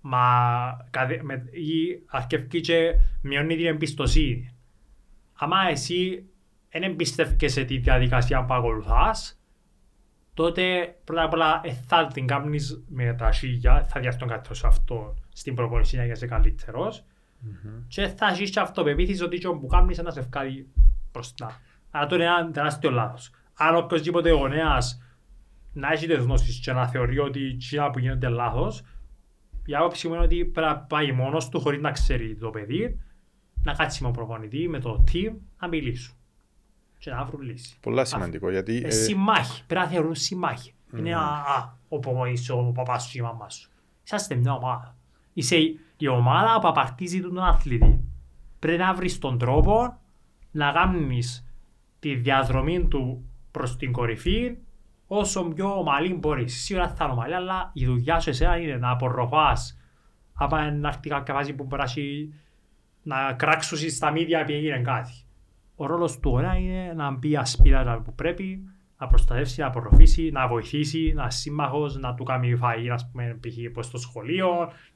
Μα 0.00 0.20
καθε- 0.90 1.22
με, 1.22 1.34
ή 1.50 2.02
αρκευκεί 2.06 2.60
και 2.60 2.94
μειώνει 3.22 3.56
την 3.56 3.66
εμπιστοσύνη. 3.66 4.54
Άμα 5.34 5.56
εσύ 5.70 6.24
δεν 6.70 6.82
εμπιστεύκεσαι 6.82 7.64
τη 7.64 7.78
διαδικασία 7.78 8.44
που 8.44 8.54
ακολουθάς, 8.54 9.40
τότε 10.34 10.96
πρώτα 11.04 11.22
απ' 11.22 11.32
όλα 11.32 11.60
ε, 11.64 11.72
θα 11.72 12.06
την 12.06 12.26
κάνεις 12.26 12.84
με 12.88 13.14
τα 13.14 13.32
σίγια, 13.32 13.84
θα 13.84 14.00
διαστούν 14.00 14.28
κάτι 14.28 14.54
σε 14.54 14.66
αυτό 14.66 15.14
στην 15.28 15.54
προπονησία 15.54 15.98
για 15.98 16.08
να 16.08 16.12
είσαι 16.12 16.26
καλύτερος 16.26 17.04
και 17.88 18.06
θα 18.06 18.26
έχεις 18.26 18.50
και 18.50 18.60
αυτοπεποίθηση 18.60 19.22
ότι 19.22 19.40
το 19.40 19.54
που 19.54 19.66
κάνεις 19.66 19.96
είναι 19.98 20.06
να 20.06 20.12
σε 20.14 20.20
βγάλει 20.20 20.68
μπροστά. 21.12 21.60
Άρα 21.90 22.06
το 22.06 22.14
είναι 22.14 22.24
ένα 22.24 22.50
τεράστιο 22.50 22.90
λάθος. 22.90 23.30
Αν 23.54 23.76
οποιοςδήποτε 23.76 24.30
γονέας 24.30 25.02
να 25.72 25.92
έχει 25.92 26.06
τις 26.06 26.16
γνώσεις 26.16 26.60
και 26.60 26.72
να 26.72 26.88
θεωρεί 26.88 27.18
ότι 27.18 27.46
εκείνα 27.46 27.90
που 27.90 27.98
γίνονται 27.98 28.28
λάθος, 28.28 28.82
η 29.64 29.74
άποψη 29.74 30.08
μου 30.08 30.14
είναι 30.14 30.22
ότι 30.22 30.44
πρέπει 30.44 30.68
να 30.68 30.76
πάει 30.78 31.12
μόνος 31.12 31.48
του 31.48 31.60
χωρίς 31.60 31.80
να 31.80 31.90
ξέρει 31.90 32.36
το 32.36 32.50
παιδί, 32.50 32.98
να 33.62 33.72
κάτσει 33.72 34.02
με 34.02 34.10
τον 34.10 34.16
προπονητή, 34.16 34.68
με 34.68 34.78
το 34.78 35.04
team, 35.12 35.32
να 35.60 35.68
μιλήσουν 35.68 36.19
και 37.00 37.10
να 37.10 37.24
βρουν 37.24 37.40
λύση. 37.42 37.76
Πολλά 37.80 38.04
σημαντικό 38.04 38.50
γιατί 38.50 38.76
Ε, 38.84 38.86
ε, 38.86 38.90
συμμάχοι. 38.90 39.64
Πρέπει 39.66 39.84
να 39.84 39.90
θεωρούν 39.90 40.14
συμμάχοι. 40.14 40.74
Είναι 40.92 41.02
Ναι. 41.02 41.14
α, 41.14 41.20
α, 41.20 41.76
ο 41.88 41.98
προπονητής, 41.98 42.50
ο 42.50 42.72
παπάς 42.74 43.04
σου, 43.04 43.18
η 43.18 43.20
μαμά 43.20 43.48
σου. 43.48 43.70
Είσαστε 44.04 44.34
μια 44.34 44.52
ομάδα. 44.52 44.96
Είσαι 45.32 45.56
η- 45.56 45.80
η 45.96 46.08
ομάδα 46.08 46.58
που 46.60 46.68
απαρτίζει 46.68 47.20
τον 47.20 47.38
αθλητή. 47.38 48.00
Πρέπει 48.58 48.78
να 48.78 48.94
βρεις 48.94 49.18
τον 49.18 49.38
τρόπο 49.38 49.98
να 50.50 50.72
κάνεις 50.72 51.46
τη 52.00 52.14
διαδρομή 52.14 52.86
του 52.88 53.24
προς 53.50 53.76
την 53.76 53.92
κορυφή 53.92 54.56
όσο 55.06 55.42
πιο 55.44 55.78
ομαλή 55.78 56.14
μπορείς. 56.14 56.62
Σίγουρα 56.64 56.88
θα 56.88 57.04
είναι 57.04 57.12
ομαλή, 57.12 57.34
αλλά 57.34 57.70
η 57.74 57.84
δουλειά 57.86 58.20
σου 58.20 58.30
εσένα 58.30 58.56
είναι 58.56 58.76
να 58.76 58.90
απορροφάς. 58.90 59.78
Άμα 60.34 60.70
να 60.70 60.88
έρθει 60.88 61.08
κάποια 61.08 61.34
φάση 61.34 61.52
που 61.52 61.64
μπορείς 61.64 61.94
να 61.96 62.02
έχει- 62.02 62.34
να 63.02 63.32
κράξουν 63.32 63.78
στα 63.90 64.10
μύδια 64.10 64.38
επειδή 64.40 64.58
έγινε 64.58 64.78
κάτι. 64.78 65.12
Ο 65.82 65.86
ρόλος 65.86 66.18
του 66.20 66.28
γονέα 66.28 66.54
είναι 66.56 66.92
να 66.96 67.10
μπει 67.10 67.36
ασπίδα 67.36 68.02
που 68.04 68.14
πρέπει, 68.14 68.60
να 68.98 69.06
προστατεύσει, 69.06 69.60
να 69.60 69.66
απορροφήσει, 69.66 70.30
να 70.30 70.48
βοηθήσει, 70.48 71.12
να 71.14 71.22
είναι 71.22 71.30
σύμμαχος, 71.30 71.96
να 71.98 72.14
του 72.14 72.24
κάνει 72.24 72.56
φαγή, 72.56 72.90
ας 72.90 73.08
πούμε, 73.10 73.38
π.χ. 73.40 73.72
προς 73.72 73.90
το 73.90 73.98
σχολείο, 73.98 74.48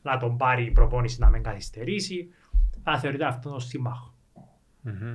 να 0.03 0.17
τον 0.19 0.37
πάρει 0.37 0.65
η 0.65 0.71
προπόνηση 0.71 1.21
να 1.21 1.29
μην 1.29 1.43
καθυστερήσει. 1.43 2.29
Να 2.85 2.99
θεωρείται 2.99 3.25
αυτόν 3.25 3.53
ως 3.55 3.65
σύμμαχο. 3.67 4.15
μμμ. 4.81 5.15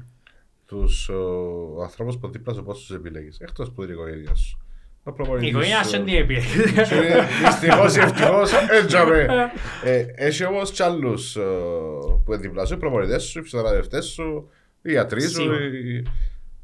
Τους 0.66 1.10
ο, 1.10 1.82
ανθρώπους 1.82 2.18
που 2.18 2.28
δίπλα 2.30 2.54
σου 2.54 2.64
πώς 2.64 2.80
τους 2.80 2.96
επιλέγεις, 2.96 3.38
εκτός 3.40 3.72
που 3.72 3.82
την 3.86 3.94
οικογένεια 3.94 4.36
σου. 4.36 4.60
Ο 5.04 5.10
Η 5.12 5.14
προπονητής 5.14 5.50
οικογένεια 5.50 5.84
σου. 5.84 5.90
σου 5.90 5.96
είναι 6.02 6.18
επιλέγει. 6.18 6.74
Και 6.74 7.24
Δυστυχώς 7.46 7.96
ή 7.96 8.00
ευτυχώς, 8.00 8.52
έτζαμε. 8.70 9.26
Ε, 9.84 10.06
Έχει 10.16 10.46
όμως 10.46 10.72
κι 10.72 10.84
άλλους 10.84 11.36
ε, 11.36 11.42
που 12.26 12.34
είναι 12.34 12.38
δίπλα 12.38 12.66
σου, 12.66 12.74
οι 12.74 12.78
προπονητές 12.78 13.24
σου, 13.24 13.40
οι 13.40 13.42
φυσιοθεραπευτές 13.42 14.06
σου, 14.06 14.50
οι 14.82 14.92
γιατροί 14.92 15.22
σου. 15.22 15.30
Σίγουρα. 15.30 15.58
οι- 15.64 16.04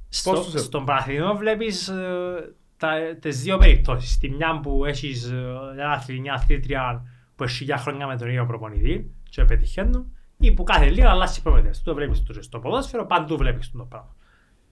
Στο, 0.09 0.31
Πώς 0.31 0.51
τους- 0.51 0.61
στον 0.61 0.85
Παναθηνό 0.85 1.35
βλέπεις 1.35 1.87
ε, 1.87 2.53
τα, 2.77 2.91
τις 3.19 3.41
δύο 3.41 3.57
περιπτώσεις. 3.57 4.17
Τη 4.17 4.29
μια 4.29 4.59
που 4.59 4.85
έχεις 4.85 5.23
ε, 5.31 5.35
ένα 5.77 5.91
αθλητή, 5.91 6.21
μια 6.21 6.33
αθλήτρια 6.33 7.05
που 7.35 7.43
έχει 7.43 7.55
χιλιά 7.55 7.77
χρόνια 7.77 8.07
με 8.07 8.17
τον 8.17 8.27
ίδιο 8.27 8.45
προπονητή 8.45 9.11
και 9.29 9.43
πετυχαίνουν 9.45 10.05
ή 10.37 10.51
που 10.51 10.63
κάθε 10.63 10.89
λίγο 10.89 11.07
αλλάζει 11.07 11.41
προπονητές. 11.41 11.81
Το 11.81 11.93
βλέπεις 11.93 12.23
το- 12.23 12.41
στο 12.41 12.59
ποδόσφαιρο, 12.59 13.05
παντού 13.05 13.37
βλέπεις 13.37 13.71
το 13.71 13.83
πράγμα. 13.83 14.15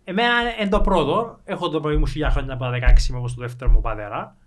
Εμένα 0.03 0.33
είναι 0.59 0.69
το 0.69 0.81
πρώτο, 0.81 1.39
έχω 1.43 1.69
το 1.69 1.79
παιδί 1.79 1.97
μου 1.97 2.05
χιλιά 2.07 2.29
χρόνια 2.29 2.53
από 2.53 2.63
τα 2.63 2.69
16 2.71 3.09
είμαι 3.09 3.17
όπως 3.17 3.33
το 3.35 3.41
δεύτερο 3.41 3.71
μου 3.71 3.81
πατέρα. 3.81 4.37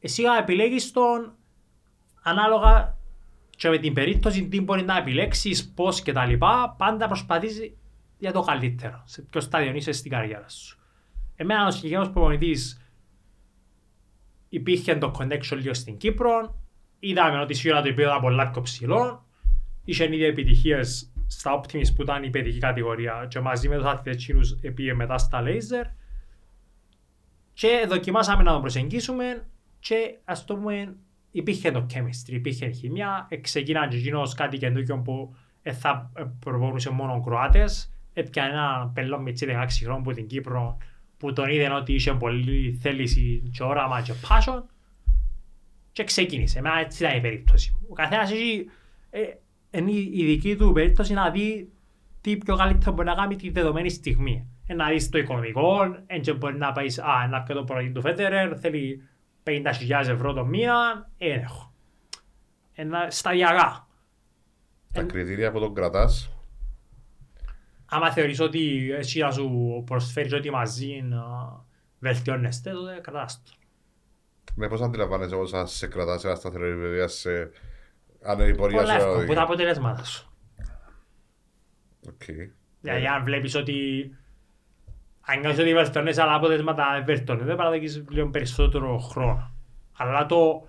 Εσύ 0.00 0.22
επιλέγεις 0.40 0.90
τον 0.92 1.32
ανάλογα 2.22 2.96
και 3.56 3.68
με 3.68 3.78
την 3.78 3.92
περίπτωση 3.92 4.48
τι 4.48 4.60
μπορεί 4.60 4.82
να 4.82 4.96
επιλέξεις, 4.96 5.72
πώς 5.74 6.00
και 6.02 6.12
τα 6.12 6.24
λοιπά, 6.26 6.74
πάντα 6.78 7.06
προσπαθείς 7.06 7.72
για 8.18 8.32
το 8.32 8.40
καλύτερο, 8.40 9.02
σε 9.04 9.22
ποιο 9.22 9.40
στάδιο 9.40 9.74
είσαι 9.74 9.92
στην 9.92 10.10
καριέρα 10.10 10.48
σου. 10.48 10.78
Εμένα 11.36 11.66
ο 11.66 11.70
συγκεκριμένος 11.70 12.10
προπονητής 12.10 12.80
υπήρχε 14.48 14.96
το 14.96 15.14
connection 15.18 15.56
λίγο 15.56 15.74
στην 15.74 15.96
Κύπρο, 15.96 16.62
είδαμε 16.98 17.40
ότι 17.40 17.54
σίγουρα 17.54 17.80
το 17.82 17.88
επίπεδο 17.88 18.08
ήταν 18.08 18.20
πολλά 18.20 18.50
πιο 18.50 18.62
ψηλό, 18.62 19.26
είχε 19.84 20.04
ήδη 20.04 20.24
επιτυχίες 20.24 21.10
στα 21.26 21.60
Optimis 21.60 21.94
που 21.94 22.02
ήταν 22.02 22.22
η 22.22 22.30
παιδική 22.30 22.58
κατηγορία 22.58 23.26
και 23.28 23.40
μαζί 23.40 23.68
με 23.68 23.76
τους 23.76 23.84
αθλητές 23.84 24.56
πήγε 24.74 24.94
μετά 24.94 25.18
στα 25.18 25.42
Laser. 25.44 25.90
Και 27.52 27.84
δοκιμάσαμε 27.88 28.42
να 28.42 28.52
τον 28.52 28.60
προσεγγίσουμε 28.60 29.46
και 29.78 30.18
ας 30.24 30.44
το 30.44 30.54
πούμε 30.54 30.96
υπήρχε 31.30 31.70
το 31.70 31.86
chemistry, 31.94 32.32
υπήρχε 32.32 32.68
χημία, 32.68 33.26
ε, 33.28 33.36
ξεκίναν 33.36 33.88
και 33.88 33.96
εκείνος 33.96 34.34
κάτι 34.34 34.58
καινούργιο 34.58 34.98
που 34.98 35.34
ε, 35.62 35.72
θα 35.72 36.10
ε, 36.16 36.24
προπονούσε 36.38 36.90
μόνο 36.90 37.20
Κροάτες, 37.20 37.95
έπιανε 38.16 38.52
ένα 38.52 38.90
πελό 38.94 39.20
μητσί 39.20 39.46
16 39.48 39.66
χρόνων 39.82 40.00
από 40.00 40.12
την 40.12 40.26
Κύπρο 40.26 40.78
που 41.16 41.32
τον 41.32 41.48
είδε 41.48 41.72
ότι 41.72 41.92
είχε 41.92 42.12
πολύ 42.12 42.78
θέληση 42.82 43.50
και 43.52 43.62
όραμα 43.62 44.02
και 44.02 44.12
passion 44.28 44.62
και 45.92 46.04
ξεκίνησε. 46.04 46.58
Εμένα 46.58 46.78
έτσι 46.78 47.04
ήταν 47.04 47.16
η 47.16 47.20
περίπτωση. 47.20 47.76
Ο 47.88 47.92
καθένας 47.92 48.30
έχει 48.30 48.70
ε, 49.10 49.20
είναι 49.70 49.90
η 49.90 50.24
δική 50.24 50.56
του 50.56 50.72
περίπτωση 50.72 51.12
να 51.12 51.30
δει 51.30 51.72
τι 52.20 52.36
πιο 52.36 52.56
καλύτερο 52.56 52.92
μπορεί 52.92 53.08
να 53.08 53.14
κάνει 53.14 53.36
τη 53.36 53.50
δεδομένη 53.50 53.90
στιγμή. 53.90 54.48
Ε, 54.66 54.74
να 54.74 54.88
δεις 54.88 55.08
το 55.08 55.18
οικονομικό, 55.18 55.96
έτσι 56.06 56.32
μπορεί 56.32 56.56
να 56.56 56.72
πάει 56.72 56.86
α, 56.86 57.28
να 57.28 57.42
πει 57.42 57.54
το 57.54 57.64
πρωί 57.64 57.90
του 57.90 58.00
Φέτερερ, 58.00 58.60
θέλει 58.60 59.08
50.000 59.44 59.62
ευρώ 59.88 60.32
το 60.32 60.44
μήνα, 60.44 61.10
ε, 61.18 61.30
έχω. 61.32 61.72
Ένα 62.72 63.06
σταδιακά. 63.10 63.86
Τα 64.92 65.02
κριτήρια 65.02 65.52
που 65.52 65.58
τον 65.58 65.74
κρατάς, 65.74 66.35
Άμα 67.86 68.12
θεωρείς 68.12 68.40
ότι 68.40 68.92
εσύ 68.92 69.20
να 69.20 69.30
σου 69.30 69.82
προσφέρεις 69.86 70.32
ότι 70.32 70.50
μαζί 70.50 71.02
να 71.02 71.22
βελτιώνεστε, 71.98 72.70
τότε 72.70 73.00
κρατάς 73.02 73.42
το. 73.42 73.52
ναι, 74.54 74.68
πώς 74.68 74.80
αντιλαμβάνεσαι 74.80 75.34
όταν 75.34 75.66
σε 75.66 75.86
κρατάς 75.86 76.20
σε 76.20 76.26
ένα 76.26 76.36
σταθερό 76.36 76.66
επίπεδο, 76.66 77.08
σε... 77.08 77.50
αν 78.22 78.38
είναι 78.38 78.48
η 78.48 78.54
πορεία 78.54 78.80
Πολλά 78.80 79.00
σου... 79.00 79.06
εύκολα, 79.06 79.26
που 79.26 79.34
τα 79.34 79.42
αποτελέσματα 79.42 80.04
σου. 80.04 80.30
Οκ. 82.08 82.22
Δηλαδή 82.80 83.06
αν 83.06 83.24
βλέπεις 83.24 83.54
ότι 83.54 84.10
αν 85.20 85.40
νιώθεις 85.40 85.58
ότι 85.60 85.74
βελτιώνεσαι 85.74 86.22
αλλά 86.22 86.34
αποτελέσματα 86.34 86.84
δεν 86.94 87.04
βελτιώνεται, 87.04 87.44
πρέπει 87.44 87.62
να 87.62 87.70
δείξεις 87.70 88.04
λίγο 88.08 88.28
περισσότερο 88.28 88.98
χρόνο. 88.98 89.54
Αλλά 89.96 90.26
το, 90.26 90.68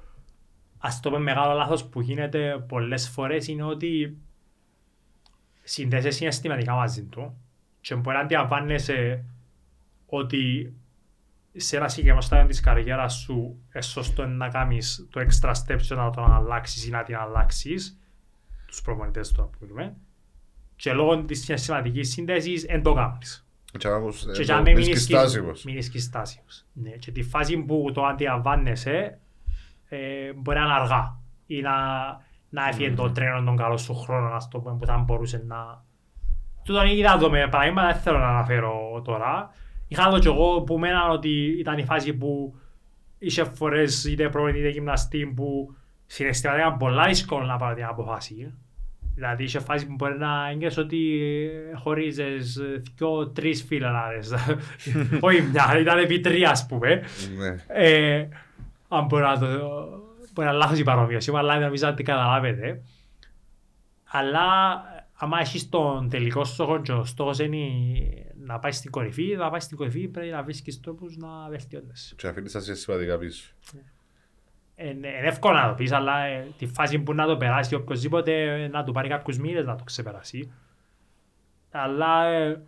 ας 0.77 0.99
το 0.99 1.09
πούμε 1.09 1.21
μεγάλο 1.21 1.53
λάθος 1.53 1.85
που 1.85 2.01
γίνεται 2.01 2.65
πολλές 2.67 3.09
φορές 3.09 3.47
είναι 3.47 3.63
ότι 3.63 4.17
συνδέεσαι 5.67 6.09
συναισθηματικά 6.09 6.73
μαζί 6.73 7.03
του 7.03 7.37
και 7.81 7.95
μπορεί 7.95 8.15
να 8.15 8.21
αντιλαμβάνεσαι 8.21 9.23
ότι 10.05 10.73
σε 11.55 11.77
ένα 11.77 11.87
συγκεκριμένο 11.87 12.21
στάδιο 12.21 12.47
της 12.47 12.59
καριέρας 12.59 13.13
σου 13.13 13.33
είναι 13.73 13.81
σωστό 13.83 14.25
να 14.25 14.49
κάνεις 14.49 15.07
το 15.09 15.21
extra 15.21 15.49
step 15.49 15.81
και 15.87 15.95
να 15.95 16.09
τον 16.09 16.33
αλλάξεις 16.33 16.85
ή 16.87 16.89
να 16.89 17.03
την 17.03 17.15
αλλάξεις 17.15 17.99
τους 18.65 18.81
προπονητές 18.81 19.31
του 19.31 19.49
που 19.51 19.57
μιλούμε 19.61 19.95
και 20.75 20.93
λόγω 20.93 21.23
της 21.23 21.43
συναισθηματικής 21.43 22.11
σύνδεσης 22.11 22.63
δεν 22.63 22.83
το 22.83 22.93
κάνεις. 22.93 23.47
Και 23.77 23.87
αν 23.87 23.93
ακούς, 23.93 24.23
Και 24.33 24.41
ε, 24.41 24.43
για 24.43 24.45
το 24.45 24.53
να 24.53 24.61
μην 24.61 24.73
μείνεις 24.73 24.87
μείνεις 24.87 25.03
σκιστάσιμος. 25.03 25.63
μείνεις 25.63 25.85
σκιστάσιμος. 25.85 26.65
Ναι, 26.73 26.89
και 26.89 27.11
τη 27.11 27.23
φάση 27.23 27.57
που 27.57 27.91
το 27.93 28.05
αντιλαμβάνεσαι 28.05 29.19
ε, 29.89 30.33
μπορεί 30.33 30.57
να 30.57 30.63
είναι 30.63 30.73
αργά 30.73 31.19
ή 31.47 31.61
να, 31.61 31.73
να 32.49 32.67
έφυγε 32.67 32.93
το 32.93 33.11
τρένο 33.11 33.43
τον 33.43 33.55
καλό 33.55 33.77
σου 33.77 33.95
χρόνο 33.95 34.35
ας 34.35 34.47
το 34.47 34.59
πούμε, 34.59 34.75
που 34.79 34.85
θα 34.85 34.97
μπορούσε 34.97 35.43
να... 35.47 35.85
Τούτον 36.63 36.87
είδα 36.87 37.17
το 37.17 37.29
με 37.29 37.47
παραδείγματα, 37.51 37.87
δεν 37.87 38.01
θέλω 38.01 38.17
να 38.17 38.27
αναφέρω 38.27 39.01
τώρα. 39.03 39.51
Είχα 39.87 40.09
δω 40.09 40.19
κι 40.19 40.27
εγώ 40.27 40.61
που 40.61 40.77
μέναν 40.77 41.11
ότι 41.11 41.55
ήταν 41.59 41.77
η 41.77 41.83
φάση 41.83 42.13
που 42.13 42.55
είχε 43.17 43.43
φορές 43.43 44.05
είτε 44.05 44.29
προπονητή 44.29 44.59
είτε 44.59 44.69
γυμναστή 44.69 45.25
που 45.35 45.75
συναισθηματικά 46.05 46.65
ήταν 46.65 46.77
πολλά 46.77 47.05
δύσκολο 47.05 47.45
να 47.45 47.57
πάρω 47.57 47.75
την 47.75 47.85
αποφάση. 47.85 48.53
Δηλαδή 49.15 49.43
είχε 49.43 49.59
φάση 49.59 49.87
που 49.87 49.93
μπορεί 49.93 50.17
να 50.17 50.49
έγκαις 50.49 50.77
ότι 50.77 51.19
ε, 51.71 51.75
χωρίζεις 51.75 52.57
ε, 52.57 52.81
δυο, 52.95 53.27
τρεις 53.27 53.63
φιλανάδες. 53.63 54.33
Όχι 55.19 55.41
μια, 55.41 55.79
ήταν 55.79 55.97
επί 55.97 56.19
τρία 56.19 56.49
ας 56.49 56.65
πούμε. 56.65 57.03
Ναι. 57.37 57.55
Ε, 57.67 58.27
αν 58.87 59.05
μπορεί 59.05 59.23
να 59.23 59.39
το... 59.39 59.47
Μπορεί 60.37 60.49
να 60.49 60.55
λάθος 60.55 60.79
η 60.79 60.83
παρομοίωση, 60.83 61.31
μου, 61.31 61.37
αλλά 61.37 61.59
νομίζω 61.59 61.87
ότι 61.87 62.03
καταλάβετε. 62.03 62.81
Αλλά 64.03 64.45
άμα 65.13 65.39
έχεις 65.39 65.69
τον 65.69 66.09
τελικό 66.09 66.43
στόχο 66.43 66.81
και 66.81 66.91
ο 66.91 67.05
στόχος 67.05 67.39
είναι 67.39 67.57
να 68.45 68.59
πάεις 68.59 68.75
στην 68.75 68.91
κορυφή, 68.91 69.35
να 69.35 69.49
πάεις 69.49 69.63
στην 69.63 69.77
κορυφή 69.77 70.07
πρέπει 70.07 70.29
να 70.29 70.43
βρίσκεις 70.43 70.79
τρόπους 70.79 71.17
να 71.17 71.27
βελτιώνεσαι. 71.49 72.15
Και 72.15 72.27
αφήνεις 72.27 72.51
τα 72.51 72.59
συναισθηματικά 72.59 73.17
πίσω. 73.17 73.51
Είναι 74.75 75.07
είναι 75.07 75.27
εύκολο 75.27 75.57
να 75.57 75.67
το 75.67 75.73
πεις, 75.73 75.91
αλλά 75.91 76.19
ε, 76.19 76.47
τη 76.57 76.65
φάση 76.67 76.99
που 76.99 77.13
να 77.13 77.25
το 77.25 77.37
περάσει 77.37 77.75
οποιοςδήποτε 77.75 78.63
ε, 78.63 78.67
να 78.67 78.83
του 78.83 78.91
πάρει 78.91 79.09
κάποιους 79.09 79.37
μήνες 79.37 79.65
να 79.65 79.75
το 79.75 79.83
ξεπεράσει. 79.83 80.51
Αλλά 81.71 82.25
ε, 82.25 82.61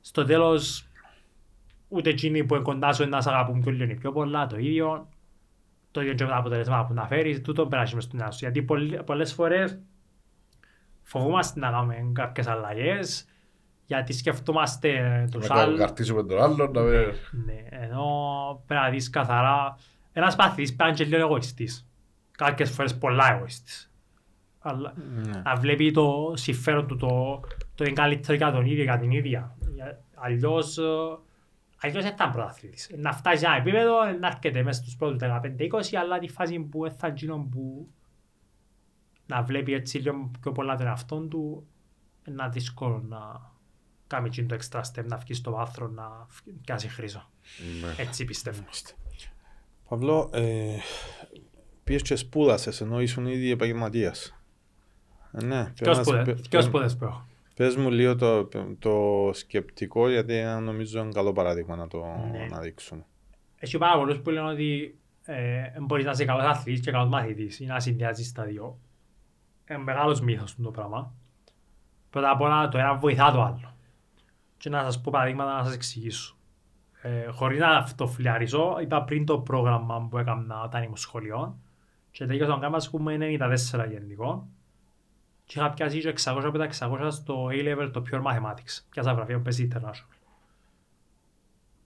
στο 0.00 0.24
τέλος 0.24 0.88
ούτε 1.88 2.10
εκείνοι 2.10 2.44
που 2.44 2.54
είναι 2.54 2.64
κοντά 2.64 2.92
σου 2.92 3.08
να 3.08 3.20
σε 3.20 3.30
αγαπούν 3.30 3.60
πιο 3.60 3.72
λίγο 3.72 3.90
ή 3.90 3.94
πιο 3.94 4.12
πολλά, 4.12 4.46
το 4.46 4.56
ίδιο. 4.56 5.08
Το 5.90 6.00
ίδιο 6.00 6.14
και 6.14 6.24
με 6.24 6.30
τα 6.30 6.36
αποτελέσματα 6.36 6.86
που 6.86 6.94
να 6.94 7.06
φέρεις, 7.06 7.40
τούτο 7.40 7.66
περάσει 7.66 7.94
μες 7.94 8.04
στον 8.04 8.20
ένα 8.20 8.30
σου. 8.30 8.38
Γιατί 8.40 8.62
πολλ- 8.62 9.02
πολλές 9.02 9.32
φορές 9.32 9.78
φοβούμαστε 11.02 11.60
να 11.60 11.70
κάνουμε 11.70 12.10
κάποιες 12.12 12.46
αλλαγές, 12.46 13.24
γιατί 13.84 14.12
σκεφτόμαστε 14.12 15.24
τους 15.30 15.48
Να 15.48 15.54
άλλους. 15.60 15.78
καρτίσουμε 15.78 16.22
τον 16.24 16.42
άλλον, 16.42 16.70
να 16.72 16.80
με... 16.80 17.14
Ναι, 17.46 17.62
ενώ 17.70 18.04
πρέπει 18.66 18.82
να 18.82 18.90
δεις 18.90 19.10
καθαρά. 19.10 19.76
Ένας 20.12 20.36
παθητής 20.36 20.74
πρέπει 20.74 20.82
να 20.82 20.86
είναι 20.88 20.96
και 20.96 21.16
λίγο 21.16 21.26
εγωιστής. 21.28 21.86
Κάποιες 22.30 22.70
φορές 22.70 22.98
πολλά 22.98 23.32
εγωιστής. 23.34 23.92
Αλλά 24.58 24.92
Ναι. 25.26 25.40
να 25.44 25.54
βλέπει 25.56 25.90
το 25.90 26.32
συμφέρον 26.34 26.86
του, 26.86 26.96
το, 26.96 27.40
το 27.74 27.84
είναι 27.84 27.92
καλύτερο 27.92 28.36
για 28.36 28.52
τον 28.52 28.64
ίδιο, 28.66 28.82
για 28.82 28.98
την 28.98 29.10
ίδια. 29.10 29.56
Για- 29.74 30.00
Αλλιώς, 31.82 31.96
ε, 31.96 31.98
αλλιώς 31.98 32.04
δεν 32.04 32.16
θα 32.16 32.24
είναι 32.24 32.32
πρωταθλητής. 32.32 32.90
Να 32.96 33.12
φτάσει 33.12 33.38
σε 33.38 33.46
ένα 33.46 33.56
επίπεδο, 33.56 34.04
να 34.20 34.26
έρχεται 34.26 34.62
μέσα 34.62 34.82
στους 34.82 34.96
πρώτους 34.96 35.18
15-20, 35.20 35.96
αλλά 36.00 36.18
τη 36.18 36.28
φάση 36.28 36.60
που 36.60 36.82
δεν 36.82 36.92
θα 36.92 37.06
είναι 37.06 37.16
εκείνο 37.16 37.48
που 37.50 37.88
να 39.26 39.42
βλέπει 39.42 39.72
έτσι 39.72 39.98
λίγο 39.98 40.30
πιο 40.40 40.52
πολλά 40.52 40.76
τον 40.76 40.86
εαυτόν 40.86 41.28
του, 41.28 41.66
είναι 42.28 42.48
δύσκολο 42.52 43.02
να 43.08 43.50
κάνει 44.06 44.26
εκείνο 44.26 44.46
το 44.46 44.56
extra 44.60 44.80
step, 44.80 45.04
να 45.04 45.16
βγεις 45.16 45.36
στο 45.36 45.50
βάθρο, 45.50 45.88
να 45.88 46.26
πιάσει 46.64 46.88
χρήζο. 46.88 47.30
Ναι. 47.82 47.94
Έτσι 48.04 48.24
πιστεύω. 48.24 48.64
Παύλο, 49.88 50.30
ε, 50.32 50.76
πήγες 51.84 52.02
και 52.02 52.16
σπούδασες 52.16 52.80
ενώ 52.80 53.00
ήσουν 53.00 53.26
ήδη 53.26 53.50
επαγγελματίας. 53.50 54.34
Ε, 55.32 55.44
ναι, 55.44 55.64
Ποιος 55.64 55.88
πες 55.88 55.96
μας- 55.96 56.06
σπουδες, 56.06 56.24
πε- 56.24 56.34
ποιος 56.34 56.48
πες- 56.48 56.64
σπουδες 56.64 56.96
που 56.96 57.04
έχω; 57.04 57.26
Πες 57.60 57.76
μου 57.76 57.90
λίγο 57.90 58.16
το, 58.16 58.48
το 58.78 59.30
σκεπτικό 59.32 60.08
γιατί 60.08 60.34
ένα 60.34 60.60
νομίζω 60.60 61.00
είναι 61.00 61.12
καλό 61.12 61.32
παράδειγμα 61.32 61.76
να 61.76 61.88
το 61.88 62.04
Ναι. 62.32 62.46
να 62.50 62.60
δείξουμε. 62.60 63.04
Έχει 63.58 63.78
πάρα 63.78 63.98
πολλούς 63.98 64.18
που 64.20 64.30
λένε 64.30 64.48
ότι 64.48 64.98
ε, 65.24 65.62
μπορείς 65.80 66.04
να 66.04 66.10
είσαι 66.10 66.24
καλός 66.24 66.44
αθλητής 66.44 66.80
και 66.80 66.90
καλός 66.90 67.08
μαθητής 67.08 67.60
ή 67.60 67.64
να 67.64 67.80
συνδυάζεις 67.80 68.32
τα 68.32 68.44
δύο. 68.44 68.78
Είναι 69.70 69.78
μεγάλος 69.78 70.20
μύθος 70.20 70.56
το 70.62 70.70
πράγμα. 70.70 71.12
Πρώτα 72.10 72.30
απ' 72.30 72.40
όλα 72.40 72.68
το 72.68 72.78
ένα 72.78 72.94
βοηθά 72.94 73.32
το 73.32 73.42
άλλο. 73.42 73.76
Και 74.56 74.68
να 74.68 74.82
σας 74.82 75.00
πω 75.00 75.10
παραδείγματα 75.12 75.56
να 75.56 75.64
σας 75.64 75.74
εξηγήσω. 75.74 76.36
Ε, 77.02 77.26
χωρίς 77.26 77.58
να 77.58 77.88
το 77.96 78.06
φλιαρίσω, 78.06 78.76
είπα 78.80 79.02
πριν 79.04 79.24
το 79.24 79.38
πρόγραμμα 79.38 80.06
που 80.10 80.18
έκανα 80.18 80.62
όταν 80.62 80.82
ήμουν 80.82 80.96
σχολείο 80.96 81.58
και 82.10 82.26
τελείωσα 82.26 82.50
τον 82.50 82.60
κάμα 82.60 82.78
πούμε 82.90 83.16
94 83.20 83.88
γενικό 83.90 84.48
και 85.50 85.58
είχα 85.58 85.70
πιάσει 85.70 86.00
και 86.00 86.08
600 86.24 86.40
από 86.44 86.58
τα 86.58 86.68
600 86.78 87.08
στο 87.10 87.46
A-Level 87.52 87.90
το 87.92 88.02
Pure 88.10 88.22
Mathematics. 88.22 88.84
Πιάσα 88.90 89.14
βραβείο 89.14 89.36
που 89.36 89.42
παίζει 89.42 89.68
International. 89.72 90.14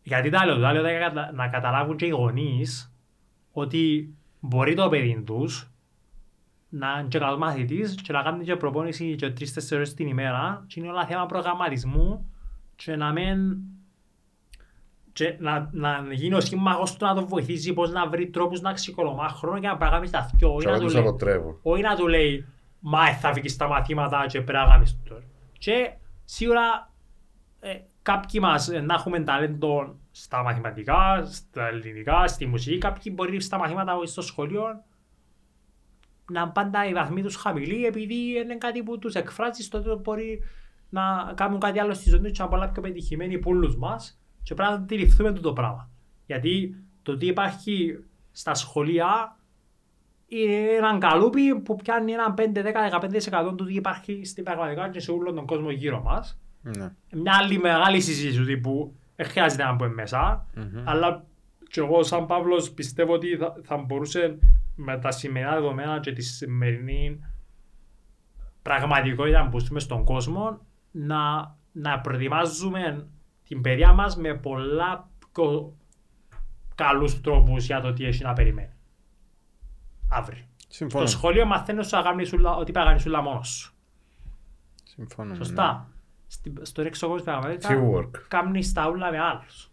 Γιατί 0.03 0.31
τα 0.31 0.47
λέω, 0.47 0.59
τα 0.61 0.73
λέω 0.73 0.89
για 0.89 0.99
κατα- 0.99 1.33
να 1.33 1.49
καταλάβουν 1.49 1.97
και 1.97 2.07
οι 2.07 2.09
γονείς 2.09 2.93
ότι 3.53 4.15
μπορεί 4.41 4.75
το 4.75 4.89
παιδί 4.89 5.23
τους 5.27 5.71
να 6.69 6.97
είναι 6.99 7.09
και 7.09 7.19
καλός 7.19 7.39
μαθητής 7.39 7.95
και 8.03 8.13
να 8.13 8.23
κάνει 8.23 8.45
και 8.45 8.57
προπόνηση 8.57 9.15
και 9.15 9.31
τρεις-τέσσερις 9.31 9.73
ώρες 9.77 9.95
την 9.95 10.07
ημέρα 10.09 10.65
και 10.67 10.81
είναι 10.81 10.89
όλα 10.89 11.07
θέμα 11.07 11.27
προγραμματισμού 11.27 12.33
και 12.77 12.97
να 12.97 13.13
μην 13.13 13.57
και 15.13 15.37
να, 15.39 15.69
να 15.73 16.07
γίνει 16.13 16.35
ο 16.35 16.41
σύμμαχος 16.41 16.97
του 16.97 17.05
να 17.05 17.15
τον 17.15 17.27
βοηθήσει 17.27 17.73
πώς 17.73 17.91
να 17.93 18.09
βρει 18.09 18.31
τρόπους 18.31 18.61
να 18.61 18.73
ξεκολομά 18.73 19.29
χρόνο 19.29 19.59
και 19.61 19.67
να 19.67 19.77
πάει 19.77 19.91
να 19.91 19.97
κάνει 19.97 20.11
τα 20.11 20.31
δυο. 20.35 20.55
Όχι 20.55 20.65
Και 20.65 20.71
να 20.71 20.73
να 20.73 20.79
του 20.79 20.85
τους 20.85 20.95
λέει- 20.95 21.05
αποτρέπω. 22.85 23.01
όχι 23.01 23.07
να 23.07 23.09
του 23.09 23.09
λέει 23.09 23.09
μα 23.09 23.09
ε, 23.09 23.15
θα 23.15 23.33
βγεις 23.33 23.53
στα 23.53 23.69
μαθήματα 23.69 24.27
και 24.27 24.41
πρέπει 24.41 24.65
να 24.65 24.73
κάνεις 24.73 24.99
το. 25.09 25.23
Και 25.59 25.93
σίγουρα 26.25 26.93
ε, 27.61 27.79
κάποιοι 28.03 28.41
μας 28.43 28.69
ε, 28.69 28.81
να 28.81 28.95
έχουμε 28.95 29.21
ταλέντο 29.21 29.99
στα 30.11 30.43
μαθηματικά, 30.43 31.25
στα 31.25 31.67
ελληνικά, 31.67 32.27
στη 32.27 32.47
μουσική, 32.47 32.79
κάποιοι 32.79 33.13
μπορεί 33.17 33.41
στα 33.41 33.59
μαθήματα 33.59 33.99
ή 34.03 34.07
στο 34.07 34.23
σχολείο 34.23 34.85
να 36.31 36.41
είναι 36.41 36.51
πάντα 36.55 36.89
οι 36.89 36.93
βαθμοί 36.93 37.23
τους 37.23 37.37
χαμηλοί 37.37 37.87
επειδή 37.87 38.15
είναι 38.15 38.57
κάτι 38.57 38.83
που 38.83 38.99
τους 38.99 39.15
εκφράζει 39.15 39.69
τότε 39.69 39.95
μπορεί 39.95 40.43
να 40.89 41.33
κάνουν 41.35 41.61
κάτι 41.61 41.79
άλλο 41.79 41.95
στη 41.95 42.09
ζωή 42.09 42.21
τους 42.21 42.31
και 42.31 42.39
να 42.39 42.45
είναι 42.45 42.57
πολλά 42.57 42.71
πιο 42.71 42.83
πετυχημένοι 42.83 43.39
πουλούς 43.39 43.77
μας 43.77 44.21
και 44.43 44.55
πρέπει 44.55 44.71
να 44.71 44.77
αντιληφθούμε 44.77 45.33
το 45.33 45.53
πράγμα. 45.53 45.91
Γιατί 46.27 46.77
το 47.03 47.17
τι 47.17 47.27
υπάρχει 47.27 48.05
στα 48.31 48.55
σχολεία 48.55 49.39
είναι 50.43 50.77
έναν 50.77 50.99
καλούπι 50.99 51.61
που 51.61 51.77
πιάνει 51.77 52.13
έναν 52.13 52.35
5-10-15% 53.51 53.57
του 53.57 53.65
τι 53.65 53.75
υπάρχει 53.75 54.25
στην 54.25 54.45
πραγματικότητα 54.45 54.93
και 54.93 55.01
σε 55.01 55.11
όλο 55.11 55.33
τον 55.33 55.47
κόσμο 55.47 55.71
γύρω 55.71 56.03
μας. 56.03 56.39
Ναι. 56.63 56.93
Μια 57.13 57.33
άλλη 57.41 57.59
μεγάλη 57.59 58.01
συζήτηση 58.01 58.57
που 58.57 58.95
δεν 59.17 59.27
χρειάζεται 59.27 59.65
να 59.65 59.77
πούμε 59.77 59.89
μέσα, 59.89 60.47
Μμμ. 60.55 60.83
αλλά 60.85 61.25
και 61.69 61.81
εγώ 61.81 62.03
σαν 62.03 62.27
Παύλος 62.27 62.71
πιστεύω 62.71 63.13
ότι 63.13 63.37
θα, 63.37 63.55
θα 63.63 63.77
μπορούσε 63.77 64.39
με 64.77 64.99
τα 64.99 65.11
σημερινά 65.11 65.55
δεδομένα 65.55 66.01
και 66.01 66.13
τη 66.13 66.23
σημερινή 66.23 67.21
πραγματικότητα 68.63 69.49
που 69.49 69.59
ζούμε 69.59 69.81
στον 69.81 70.05
κόσμο 70.05 70.61
να, 70.91 71.55
να 71.73 72.01
προετοιμάζουμε 72.01 73.07
την 73.49 73.61
παιδεία 73.61 73.93
μας 73.93 74.17
με 74.17 74.35
πολλά 74.35 75.11
πιο 75.33 75.75
καλούς 76.75 77.21
τρόπους 77.21 77.67
για 77.67 77.81
το 77.81 77.93
τι 77.93 78.05
έχει 78.05 78.23
να 78.23 78.33
περιμένει. 78.33 78.74
Αύριο. 80.15 80.45
Συμφωνώ. 80.69 81.07
Στο 81.07 81.17
σχολείο 81.17 81.47
μαθαίνεις 81.47 81.87
σου 81.87 81.97
να 81.97 82.03
κάνεις 82.03 82.33
ούλα- 82.33 82.55
ότι 82.57 82.73
πρέπει 82.73 82.79
να 82.79 82.85
κάνεις 82.85 83.07
ούλα 83.07 83.23
μόνος 83.23 83.49
σου. 83.49 83.73
Συμφωνώ. 84.85 85.29
ναι. 85.31 85.35
Σωστά. 85.35 85.89
Στην- 86.27 86.59
Στο 86.63 86.83
ρεξο 86.83 87.09
κόσμο 87.09 87.25
πραγματικά 87.25 87.69
Teamwork. 87.69 88.11
κάνεις 88.29 88.73
τα 88.73 88.89
ούλα 88.89 89.11
με 89.11 89.19
άλλους. 89.21 89.71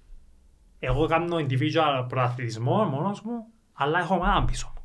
Εγώ 0.80 1.08
κάνω 1.08 1.36
individual 1.38 2.06
προαθλητισμό 2.08 2.84
μόνος 2.84 3.22
μου, 3.22 3.46
αλλά 3.74 4.00
έχω 4.00 4.16
ομάδα 4.16 4.46
πίσω 4.46 4.74
μου. 4.76 4.82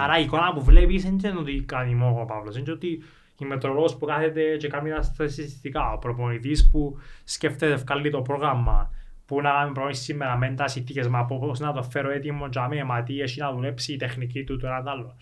Άρα 0.00 0.18
η 0.18 0.22
εικόνα 0.22 0.52
που 0.52 0.62
βλέπεις 0.64 1.02
δεν 1.02 1.18
είναι 1.18 1.38
ότι 1.38 1.62
κάνει 1.62 1.94
μόνο 1.94 2.20
ο 2.20 2.24
Παύλος, 2.24 2.56
είναι 2.56 2.72
ότι 2.72 3.02
η 3.38 3.44
μετρολόγος 3.44 3.96
που 3.96 4.06
κάθεται 4.06 4.56
και 4.56 4.68
κάνει 4.68 4.90
τα 4.90 5.02
στατιστικά, 5.02 5.92
ο 5.92 5.98
προπονητής 5.98 6.70
που 6.70 6.98
σκέφτεται 7.24 7.74
βγάλει 7.74 8.10
το 8.10 8.22
πρόγραμμα, 8.22 8.90
που 9.30 9.40
να 9.40 9.50
κάνει 9.50 9.72
προπονήσεις 9.72 10.04
σήμερα 10.04 10.36
με 10.36 10.54
τα 10.54 10.68
συνθήκες, 10.68 11.08
μα 11.08 11.18
από 11.18 11.38
πώς 11.38 11.58
να 11.58 11.72
το 11.72 11.82
φέρω 11.82 12.10
έτοιμο 12.10 12.46
για 12.46 12.68
μέ, 12.68 12.84
μα 12.84 13.02
τι 13.02 13.20
έχει 13.20 13.40
να 13.40 13.52
δουλέψει 13.52 13.92
η 13.92 13.96
τεχνική 13.96 14.44
του 14.44 14.58
το 14.58 14.66
έναν 14.66 14.84
το 14.84 14.90
άλλο. 14.90 15.16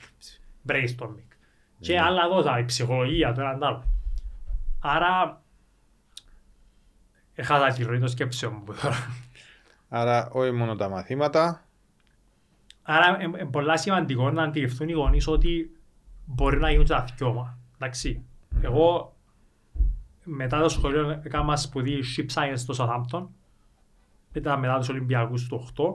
Brainstorming. 0.68 1.36
Και 1.80 2.00
άλλα 2.00 2.28
δόσα, 2.28 2.59
η 2.59 2.64
ψυχολογία 2.64 3.32
το 3.32 3.40
έναν 3.40 3.59
το 3.59 3.66
άλλο. 3.66 3.84
Άρα, 4.78 5.42
έχασα 7.34 7.72
τη 7.72 7.84
ροή 7.84 7.98
των 7.98 8.09
σκέψεων 8.09 8.52
μου 8.52 8.74
τώρα. 8.82 8.96
Άρα 9.88 10.28
όχι 10.32 10.50
μόνο 10.50 10.76
τα 10.76 10.88
μαθήματα. 10.88 11.64
Άρα 12.82 13.22
είναι 13.22 13.44
πολλά 13.44 13.76
σημαντικό 13.76 14.30
να 14.30 14.42
αντιληφθούν 14.42 14.88
οι 14.88 14.92
γονείς 14.92 15.26
ότι 15.26 15.70
μπορεί 16.24 16.59
να 16.59 16.70
γίνουν 16.70 16.84
και 16.84 16.92
τα 16.92 17.04
δυο 17.16 17.59
Εντάξει. 17.74 18.24
Εγώ 18.61 19.16
μετά 20.24 20.61
το 20.61 20.68
σχολείο 20.68 21.20
έκανα 21.24 21.56
σπουδή 21.56 21.98
Ship 22.16 22.34
Science 22.34 22.56
στο 22.56 22.74
Southampton. 22.78 23.26
Ήταν 24.33 24.59
μετά 24.59 24.79
τους 24.79 24.89
Ολυμπιακούς 24.89 25.47
του 25.47 25.68
8. 25.76 25.95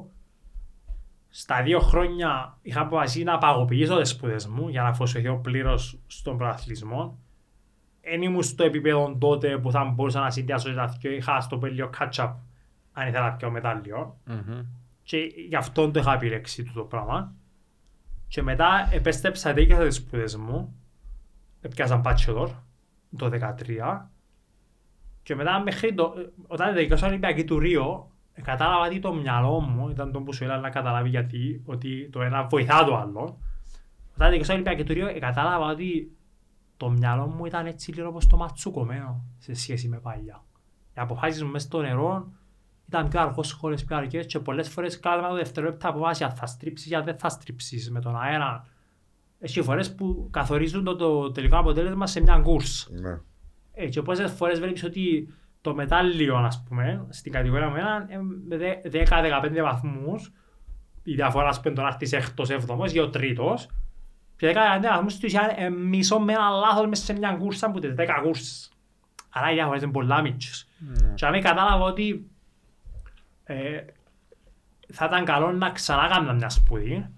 Στα 1.30 1.64
δύο 1.64 1.80
χρόνια 1.80 2.58
είχα 2.62 2.82
αποφασίσει 2.82 3.24
να 3.24 3.38
παγωποιήσω 3.38 4.00
τις 4.00 4.10
σπουδές 4.10 4.48
μου 4.48 4.70
για 4.70 4.82
να 4.82 4.88
αφοσιωθώ 4.88 5.36
πλήρως 5.38 6.00
στον 6.08 6.38
προαθλισμό. 6.38 7.20
Εν 8.02 8.22
ήμουν 8.22 8.44
στο 8.44 8.64
επίπεδο 8.64 9.16
τότε 9.20 9.58
που 9.58 9.72
θα 9.72 9.84
μπορούσα 9.84 10.20
να 10.20 10.30
συνδυάσω 10.30 10.74
τα 10.74 10.88
δυο. 10.88 11.12
Είχα 11.12 11.40
στο 11.40 11.58
πέλιο 11.58 11.90
catch-up 12.00 12.34
αν 12.94 13.08
ήθελα 13.08 13.34
πιο 13.34 13.52
μετάλλιο. 13.52 14.18
Και 15.04 15.18
γι' 15.48 15.56
αυτό 15.56 15.92
το 15.92 16.00
είχα 16.00 16.14
επιλέξει 16.14 16.64
το 16.64 16.84
πράγμα. 16.84 17.34
Και 18.28 18.42
μετά 18.42 18.90
επέστρεψα 18.92 19.54
δίκαια 19.54 19.80
τις 19.80 19.96
σπουδές 19.96 20.36
μου. 20.36 20.76
Έπιασα 21.62 22.02
bachelor 22.06 22.50
το 23.18 23.30
2013. 23.30 24.10
Και 25.24 25.36
μετά 25.36 25.60
μέχρι 25.60 25.94
το, 25.94 26.14
όταν 26.48 26.74
τελειώσα 26.74 27.08
Ολυμπιακή 27.08 27.44
του 27.44 27.60
Ρίο, 27.60 28.08
ε, 28.08 28.12
κατάλαβα 28.42 28.86
ότι 28.86 29.00
το 29.00 29.14
μυαλό 29.14 29.60
μου 29.60 29.90
ήταν 29.90 30.12
το 30.12 30.22
που 30.22 30.34
σου 30.34 30.44
έλεγα 30.44 30.60
να 30.60 30.70
καταλάβει 30.70 31.10
γιατί, 31.10 31.62
ότι 31.66 32.10
το 32.10 32.22
ένα 32.22 32.44
βοηθά 32.44 32.84
το 32.84 32.96
άλλο. 32.96 33.38
Όταν 34.16 34.30
τελειώσα 34.30 34.54
Ολυμπιακή 34.54 34.84
του 34.84 34.94
Ρίο, 34.94 35.08
ε, 35.08 35.20
κατάλαβα 35.20 35.66
ότι 35.66 36.18
το 36.78 36.90
μυαλό 36.90 37.26
μου 37.28 37.46
ήταν 37.46 37.66
έτσι 37.66 37.92
λίγο 37.92 38.08
όπως 38.08 38.28
το 38.28 38.38
ματσούκομμένο 38.38 39.24
σε 39.38 39.54
σχέση 39.54 39.88
με 39.88 40.00
παλιά. 40.00 40.44
Οι 40.96 41.02
αποφάσεις 41.02 41.44
μου 41.44 41.52
μέσα 41.52 41.66
στο 41.66 41.82
νερό 41.82 42.32
ήταν 42.88 43.08
πιο 43.08 43.22
αργός 43.22 43.48
σχόλες, 43.48 43.84
πιο 43.84 43.98
αργές 43.98 44.26
και 44.26 44.40
πολλές 44.40 44.70
φορές 44.70 45.00
κάθομαι 45.00 45.28
το 45.28 45.36
δευτερόλεπτα 45.36 45.88
αποφάση 45.88 46.24
αν 46.24 46.32
θα 46.32 46.46
στρίψεις 46.46 46.92
ή 46.92 46.96
αν 46.96 47.04
δεν 47.04 47.18
θα 47.18 47.30
στρίψεις 47.30 47.92
με 47.92 48.00
τον 48.00 48.22
αέρα. 48.22 48.68
Έχει 49.40 49.62
φορές 49.62 49.96
που 49.96 50.28
καθορίζουν 50.32 50.84
το, 50.84 50.96
το 50.96 51.32
τελικό 51.32 51.58
αποτέλεσμα 51.58 52.08
σε 52.08 52.22
μια 52.22 52.38
κούρς. 52.38 52.90
Ναι. 52.92 53.20
Ε, 53.74 53.88
και 53.90 54.02
πόσες 54.02 54.32
φορές 54.32 54.60
βλέπεις 54.60 54.84
ότι 54.84 55.34
το 55.64 55.76
μετάλλιο, 55.76 56.36
ας 56.38 56.64
πούμε, 56.68 57.05
στην 57.09 57.32
κατηγορία 57.32 57.70
μου 57.70 57.76
έναν, 57.76 58.05
ε, 58.09 58.18
με 58.47 58.57
δε- 58.57 58.89
10-15 58.89 59.61
βαθμούς, 59.61 60.32
η 61.03 61.14
διαφορά, 61.14 61.47
ας 61.47 61.61
πούμε, 61.61 61.76
τον 61.76 61.86
άρτης 61.86 62.11
έκτος, 62.14 62.49
έβδομος 62.49 62.93
ή 62.93 62.99
ο 62.99 63.09
τρίτος, 63.09 63.68
και 64.38 64.47
15 64.47 64.88
βαθμούς 64.89 65.18
του 65.18 65.26
είχαν 65.26 65.49
ε, 65.55 65.70
μισό 65.70 66.20
με 66.20 66.34
ένα 66.34 66.49
λάθος 66.49 66.88
μέσα 66.88 67.03
σε 67.03 67.14
μια 67.14 67.32
κούρσα 67.39 67.72
που 67.72 67.80
τις 67.80 67.93
10 67.97 68.20
κούρσες. 68.24 68.72
Άρα 69.30 69.51
οι 69.51 69.53
διαφορές 69.53 69.82
είναι 69.82 69.91
πολλά 69.91 70.22
μίτσες. 70.22 70.68
Και 71.16 71.26
αν 71.26 71.41
κατάλαβα 71.41 71.84
ότι 71.86 72.30
ε, 73.43 73.80
θα 74.93 75.05
ήταν 75.05 75.26
καλό 75.26 75.51
να 75.51 75.70
ξανά 75.70 76.07
κάνω 76.07 76.34
μια 76.34 76.49
σπουδή 76.49 77.09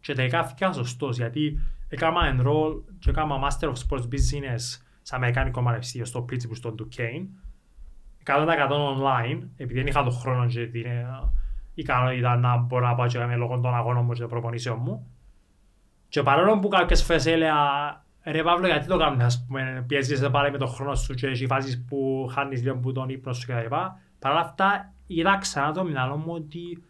και 0.00 0.12
τελικά 0.12 0.44
φύγα 0.44 0.72
σωστός 0.72 1.16
γιατί 1.16 1.58
έκανα 1.88 2.20
enroll 2.36 2.80
και 2.98 3.10
έκανα 3.10 3.48
Master 3.48 3.66
of 3.68 3.72
Sports 3.88 4.02
Business 4.02 4.60
σε 5.02 5.14
Αμερικάνικο 5.16 5.62
Πανεπιστήμιο 5.62 6.06
στο 6.06 6.24
Pittsburgh 6.30 6.52
στο 6.56 6.74
Duquesne 6.78 7.26
100% 8.26 8.48
online 8.70 9.40
επειδή 9.56 9.78
δεν 9.78 9.86
είχα 9.86 10.02
τον 10.02 10.12
χρόνο 10.12 10.46
και 10.46 10.66
την 10.66 10.84
ε, 10.86 11.06
ικανότητα 11.74 12.36
να 12.36 12.56
μπορώ 12.56 12.86
να 12.86 12.94
πάω 12.94 13.06
και 13.06 13.18
με 13.24 13.36
λόγω 13.36 13.60
των 13.60 13.74
αγώνων 13.74 14.04
μου 14.04 14.12
και 14.12 14.20
των 14.20 14.28
προπονήσεων 14.28 14.78
μου 14.80 15.10
και 16.08 16.22
παρόλο 16.22 16.58
που 16.58 16.68
κάποιες 16.68 17.02
φορές 17.02 17.26
έλεγα 17.26 17.54
ρε 18.24 18.42
Παύλο 18.42 18.66
γιατί 18.66 18.86
το 18.86 18.96
κάνουμε 18.96 19.24
ας 19.24 19.44
πούμε 19.46 19.84
πιέζεσαι 19.86 20.30
πάλι 20.30 20.50
με 20.50 20.58
τον 20.58 20.68
χρόνο 20.68 20.94
σου 20.94 21.14
και 21.14 21.26
έχει 21.26 21.46
φάσεις 21.46 21.84
που 21.84 22.28
χάνεις 22.32 22.62
λίγο 22.62 22.76
που 22.76 22.92
τον 22.92 23.08
ύπνος 23.08 23.38
σου 23.38 23.46
κτλ. 23.46 23.66
Παρ' 24.18 24.32
όλα 24.32 24.40
αυτά 24.40 24.92
είδα 25.06 25.38
ξανά 25.38 25.72
το 25.72 25.84
μυαλό 25.84 26.16
μου 26.16 26.32
ότι 26.32 26.82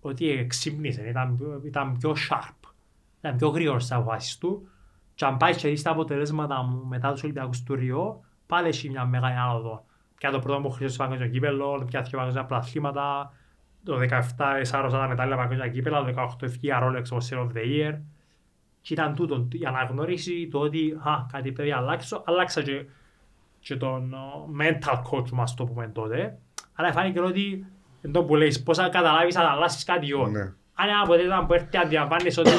ότι 0.00 0.30
εξύπνησε, 0.30 1.08
ήταν, 1.08 1.36
πιο- 1.36 1.62
ήταν 1.64 1.96
πιο 1.98 2.14
sharp, 2.30 2.68
ήταν 3.18 3.36
πιο 3.36 3.48
γρήγορος 3.48 3.82
στις 3.84 3.96
αποφάσεις 3.96 4.38
του 4.38 4.68
και 5.14 5.24
αν 5.24 5.36
πάει 5.36 5.54
και 5.54 5.68
δεις 5.68 5.82
τα 5.82 5.90
αποτελέσματα 5.90 6.62
μου 6.62 6.86
μετά 6.86 7.12
τους 7.12 7.22
Ολυμπιακούς 7.22 7.62
του 7.62 7.74
Ριό, 7.74 8.20
πάλι 8.46 8.68
έχει 8.68 8.90
μια 8.90 9.04
μεγάλη 9.04 9.34
άνοδο. 9.34 9.84
Πια 10.20 10.30
το 10.30 10.38
πρώτο 10.38 10.60
μου 10.60 10.70
χρήσιο 10.70 10.88
στο 10.88 11.04
παγκόσμιο 11.04 11.28
κύπελλο, 11.28 11.84
πια 11.86 12.02
δύο 12.02 12.18
παγκόσμια 12.18 12.44
πρωταθλήματα, 12.44 13.32
το 13.84 13.98
17 14.36 14.56
εσάρωσα 14.58 14.98
τα 14.98 15.08
μετάλλια 15.08 15.36
παγκόσμια 15.36 15.68
κύπελλα, 15.68 16.04
το 16.04 16.12
18 16.40 16.42
ευκαιρία 16.42 16.80
Rolex 16.82 17.02
ως 17.10 17.28
Sale 17.30 17.38
of 17.38 17.46
the 17.46 17.64
Year. 17.64 17.98
Και 18.80 18.92
ήταν 18.92 19.14
τούτο, 19.14 19.48
η 19.52 19.64
αναγνώριση 19.64 20.48
το 20.50 20.58
ότι 20.58 20.98
α, 21.08 21.26
κάτι 21.32 21.52
πρέπει 21.52 21.70
να 21.70 21.76
αλλάξω, 21.76 22.22
αλλάξα 22.26 22.62
και, 22.62 22.84
και 23.60 23.76
τον 23.76 24.12
ο, 24.12 24.48
mental 24.60 24.94
coach 25.10 25.30
μας 25.30 25.54
το 25.54 25.64
πούμε 25.64 25.88
τότε. 25.88 26.38
Αλλά 26.74 26.92
φάνηκε 26.92 27.20
ότι 27.20 27.66
εν 28.02 28.12
τω 28.12 28.24
που 28.24 28.36
λέεις 28.36 28.62
πώς 28.62 28.76
θα 28.76 28.88
καταλάβεις 28.88 29.36
αν 29.36 29.46
αλλάσεις 29.46 29.84
κάτι 29.84 30.06
ή 30.06 30.12
όχι. 30.12 30.32
Ναι. 30.32 30.40
Αν 30.74 30.88
ένα 30.88 31.00
αποτέλεσμα 31.00 31.46
που 31.46 31.52
έρθει 31.52 31.76
αντιλαμβάνεις 31.76 32.38
ότι 32.38 32.50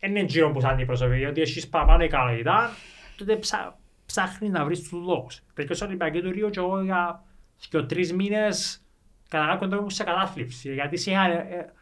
δεν 0.00 0.10
είναι 0.10 0.20
γύρω 0.20 0.50
που 0.50 0.60
σαν 0.60 0.70
αντιπροσωπεύει, 0.70 1.24
ότι 1.24 1.40
έχεις 1.40 1.68
παραπάνω 1.68 2.04
ικανότητα, 2.04 2.70
τότε 3.16 3.36
ψά, 3.36 3.78
ψάχνεις 4.06 4.50
να 4.50 4.64
βρεις 4.64 4.80
τους 4.80 4.92
λόγους. 4.92 5.40
Τελειώσα 5.54 5.86
Ολυμπιακή 5.86 6.20
του 6.20 6.30
Ρίο 6.30 6.50
και 6.50 6.58
εγώ 6.58 6.82
για 6.82 7.24
και 7.68 7.82
τρεις 7.82 8.12
μήνες 8.12 8.84
κατά 9.28 9.46
κάποιον 9.46 9.70
τρόπο 9.70 9.90
σε 9.90 10.04
κατάθλιψη. 10.04 10.72
Γιατί 10.72 10.96
σε 10.96 11.10
είχα 11.10 11.24
ε, 11.24 11.72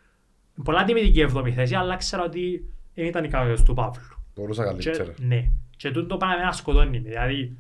πολλά 0.65 0.85
τιμητική 0.85 1.21
εβδομή 1.21 1.53
θέση, 1.53 1.75
αλλά 1.75 1.97
ξέρω 1.97 2.23
ότι 2.25 2.73
δεν 2.95 3.07
ήταν 3.07 3.25
οι 3.25 3.27
ικανότητες 3.29 3.63
του 3.63 3.75
Παύλου. 3.75 4.17
Μπορούσα 4.35 4.65
καλύτερα. 4.65 5.05
Και, 5.05 5.13
ναι. 5.25 5.51
Και 5.77 5.91
τούτο 5.91 6.07
το 6.07 6.17
πάμε 6.17 6.43
να 6.45 6.53
σκοτώνει 6.53 7.01
με. 7.01 7.09
Δηλαδή, 7.09 7.57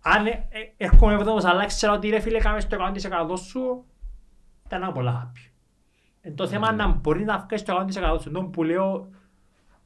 αν 0.00 0.26
ε, 0.26 0.30
ε, 0.30 0.84
έρχομαι 0.84 1.14
εβδόμως 1.14 1.44
αλλά 1.44 1.66
ξέρω 1.66 1.92
ότι 1.92 2.08
ρε 2.08 2.20
φίλε 2.20 2.38
κάμε 2.38 2.60
στο 2.60 2.76
100% 3.32 3.38
σου, 3.38 3.84
ήταν 4.66 4.82
ένα 4.82 4.92
πολλά 4.92 5.32
happy. 5.32 5.50
Εν 6.20 6.34
το 6.34 6.46
θέμα 6.46 6.72
να 6.72 6.88
μπορεί 6.88 7.24
να 7.24 7.38
βγάλεις 7.38 7.62
το 7.62 8.02
100% 8.14 8.20
σου. 8.20 8.28
Ενώ 8.28 8.42
που 8.42 8.62
λέω, 8.62 9.08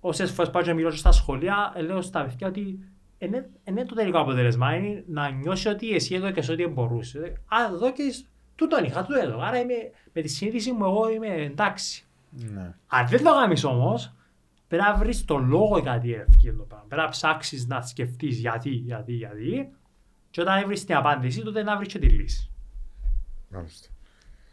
όσες 0.01 0.31
φορές 0.31 0.51
πάω 0.51 0.63
και 0.63 0.75
μιλώ 0.75 0.91
και 0.91 0.97
στα 0.97 1.13
σχολεία, 1.13 1.73
ε, 1.77 1.83
λέω 1.83 2.01
στα 2.01 2.25
παιδιά 2.25 2.47
ότι 2.47 2.79
είναι, 3.25 3.51
είναι 3.65 3.85
το 3.85 3.95
τελικό 3.95 4.19
αποτέλεσμα. 4.19 4.75
Είναι 4.75 5.05
να 5.07 5.31
νιώσει 5.31 5.69
ότι 5.69 5.95
εσύ 5.95 6.15
εδώ 6.15 6.31
και 6.31 6.43
σε 6.43 6.53
ό,τι 6.53 6.67
μπορούσες. 6.67 7.23
Α, 7.29 7.57
εδώ 7.73 7.93
και 7.93 8.03
τούτον 8.55 8.85
είχα, 8.85 9.05
τούτο 9.05 9.21
εδώ. 9.21 9.41
Άρα 9.41 9.59
είμαι, 9.59 9.75
με 10.13 10.23
τη 10.23 10.29
συνείδηση 10.29 10.73
μου 10.73 10.85
εγώ 10.85 11.11
είμαι 11.11 11.29
εντάξει. 11.29 12.05
Ναι. 12.31 12.75
Αν 12.87 13.07
δεν 13.09 13.25
το 13.25 13.31
κάνεις 13.31 13.65
όμως, 13.65 14.15
πρέπει 14.69 14.85
να 14.85 14.95
βρεις 14.95 15.25
το 15.25 15.37
λόγο 15.37 15.79
για 15.79 15.99
τι 15.99 16.13
ευκαιρία 16.13 16.59
το 16.59 16.65
πράγμα. 16.65 16.87
Πρέπει 16.89 17.03
να 17.03 17.09
ψάξεις 17.09 17.67
να 17.67 17.83
σκεφτείς 17.83 18.39
γιατί, 18.39 18.71
γιατί, 18.71 19.13
γιατί. 19.13 19.71
Και 20.31 20.41
όταν 20.41 20.67
βρεις 20.67 20.85
την 20.85 20.95
απάντηση, 20.95 21.43
τότε 21.43 21.63
να 21.63 21.77
βρεις 21.77 21.93
και 21.93 21.99
τη 21.99 22.09
λύση. 22.09 22.51
Μάλιστα. 23.49 23.89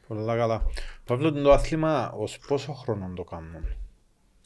Πολλά 0.07 0.36
καλά. 0.36 0.61
Παύλο, 1.03 1.32
το 1.32 1.51
άθλημα 1.51 2.11
ως 2.11 2.39
πόσο 2.47 2.74
χρόνο 2.74 3.13
το 3.15 3.24
κάνουν. 3.24 3.65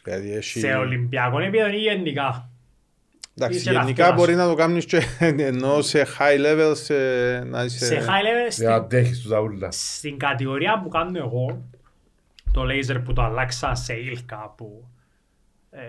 Δηλαδή 0.03 0.32
έχει... 0.32 0.59
Σε 0.59 0.74
Ολυμπιακό 0.74 1.39
επίπεδο 1.39 1.67
ή 1.67 1.78
γενικά. 1.78 2.49
Εντάξει, 3.38 3.57
είσαι 3.57 3.69
ένα 3.69 3.79
γενικά 3.79 4.03
αυτός. 4.03 4.19
μπορεί 4.19 4.36
να 4.36 4.47
το 4.47 4.53
κάνεις 4.53 4.86
και 4.86 5.01
ενώ 5.38 5.81
σε 5.81 6.05
high 6.19 6.45
level 6.45 6.71
σε... 6.75 6.93
να 7.43 7.63
είσαι... 7.63 7.86
Σε 7.86 7.97
high 7.99 8.01
level, 8.01 8.41
Για 8.41 8.51
στην, 8.51 8.65
να 8.67 8.73
αντέχεις 8.75 9.21
τους 9.21 9.31
αούλα. 9.31 9.71
στην 9.71 10.17
κατηγορία 10.17 10.79
που 10.81 10.89
κάνω 10.89 11.17
εγώ, 11.17 11.65
το 12.51 12.61
laser 12.63 13.01
που 13.03 13.13
το 13.13 13.21
αλλάξα 13.21 13.75
σε 13.75 13.93
ήλκα 13.93 14.53
που 14.57 14.88
ε, 15.69 15.79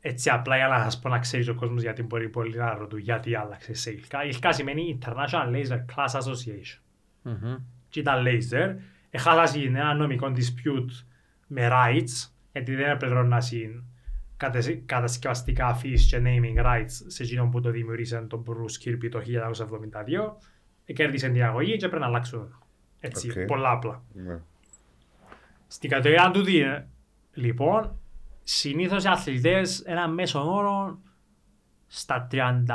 έτσι 0.00 0.30
απλά 0.30 0.56
για 0.56 0.68
να 0.68 0.82
σας 0.82 0.98
πω 0.98 1.08
να 1.08 1.18
ξέρεις 1.18 1.48
ο 1.48 1.54
κόσμος 1.54 1.82
γιατί 1.82 2.02
μπορεί 2.02 2.28
πολύ 2.28 2.56
να 2.56 2.74
ρωτούν 2.74 2.98
γιατί 2.98 3.34
άλλαξε 3.34 3.74
σε 3.74 3.90
ήλκα. 3.90 4.24
Ήλκα 4.24 4.52
σημαίνει 4.52 4.98
International 5.02 5.50
Laser 5.54 5.78
Class 5.94 6.20
Association. 6.20 6.78
Μμμ. 7.22 7.56
και 7.88 8.00
ήταν 8.00 8.24
laser. 8.26 8.74
Έχασα 9.10 9.58
ένα 9.58 9.94
νομικό 9.94 10.32
dispute 10.36 11.04
με 11.46 11.68
rights, 11.72 12.30
γιατί 12.52 12.74
δεν 12.74 12.90
έπρεπε 12.90 13.22
να 13.22 13.40
συν 13.40 13.70
κατε- 13.70 13.84
κατασκευαστικά 14.86 15.80
fees 15.82 15.98
και 16.08 16.22
naming 16.24 16.64
rights 16.64 17.04
σε 17.06 17.22
εκείνον 17.22 17.50
που 17.50 17.60
το 17.60 17.70
δημιουργήσαν 17.70 18.28
τον 18.28 18.44
Bruce 18.46 18.88
Kirby 18.88 19.08
το 19.10 19.20
1972. 20.86 20.94
Κέρδισε 20.94 21.28
την 21.28 21.44
αγωγή 21.44 21.76
και 21.76 21.88
πρέπει 21.88 22.02
να 22.02 22.06
αλλάξουν. 22.06 22.58
Έτσι, 23.00 23.30
Οκ. 23.30 23.46
πολλά 23.46 23.70
απλά. 23.70 24.02
Ναι. 24.12 24.38
Στην 25.66 25.90
κατηγορία 25.90 26.30
του 26.30 26.42
δι, 26.42 26.86
λοιπόν, 27.34 27.98
συνήθως 28.42 29.04
οι 29.04 29.08
αθλητές 29.08 29.80
ένα 29.80 30.08
μέσο 30.08 30.54
όρο 30.54 30.98
στα 31.86 32.28
35-36 32.30 32.66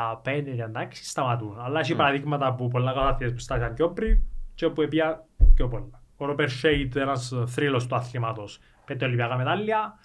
σταματούν. 0.92 1.60
Αλλά 1.60 1.80
έχει 1.80 1.96
παραδείγματα 1.96 2.54
που 2.56 2.68
πολλά 2.68 2.94
καλά 2.94 3.08
αθλητές 3.08 3.34
που 3.34 3.40
στάθηκαν 3.40 3.74
πιο 3.74 3.90
πριν 3.90 4.20
και 4.56 4.66
που 4.66 4.82
πήαν 4.82 5.26
πιο 5.56 5.68
πολλά. 5.68 6.02
Ο 6.18 6.26
Ρόμπερτ 6.26 6.50
Σάιντ, 6.50 6.96
ένας 6.96 7.34
θρύλος 7.48 7.88
του 7.88 7.96
αθλήματος, 7.96 8.60
πέντε 8.86 9.06
ολυμπιακά 9.06 9.38
μετάλλια, 9.38 10.00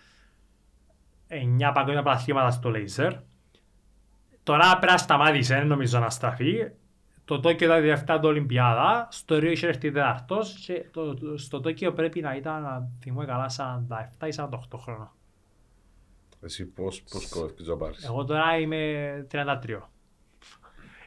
εννιά 1.28 1.72
παγκόσμια 1.72 2.02
πρωταθλήματα 2.02 2.50
στο 2.50 2.70
λέιζερ. 2.70 3.12
Τώρα 4.42 4.78
πέρα 4.78 4.96
σταμάτησε, 4.98 5.54
δεν 5.54 5.66
νομίζω 5.66 5.98
να 5.98 6.10
στραφεί. 6.10 6.54
Το 7.24 7.40
Τόκιο 7.40 7.66
ήταν 7.66 7.84
η 7.84 7.86
δεύτερα 7.86 8.18
του 8.20 8.28
Ολυμπιάδα, 8.28 9.08
στο 9.10 9.38
Ρίο 9.38 9.50
είχε 9.50 9.66
έρθει 9.66 9.90
τέταρτος 9.90 10.52
και 10.66 10.84
το, 10.92 11.14
το- 11.14 11.38
στο 11.38 11.60
Τόκιο 11.60 11.92
πρέπει 11.92 12.20
να 12.20 12.34
ήταν, 12.36 12.62
να 12.62 12.88
θυμούμαι 13.00 13.24
καλά, 13.24 13.50
47 14.20 14.26
ή 14.26 14.32
48 14.36 14.48
χρόνια. 14.78 15.12
Εσύ 16.42 16.64
πώς, 16.66 17.02
πώς 17.10 17.22
σκορεύεις 17.22 17.66
να 17.66 17.76
πάρεις. 17.76 18.04
Εγώ 18.04 18.24
τώρα 18.24 18.58
είμαι 18.58 18.76
33. 19.30 19.90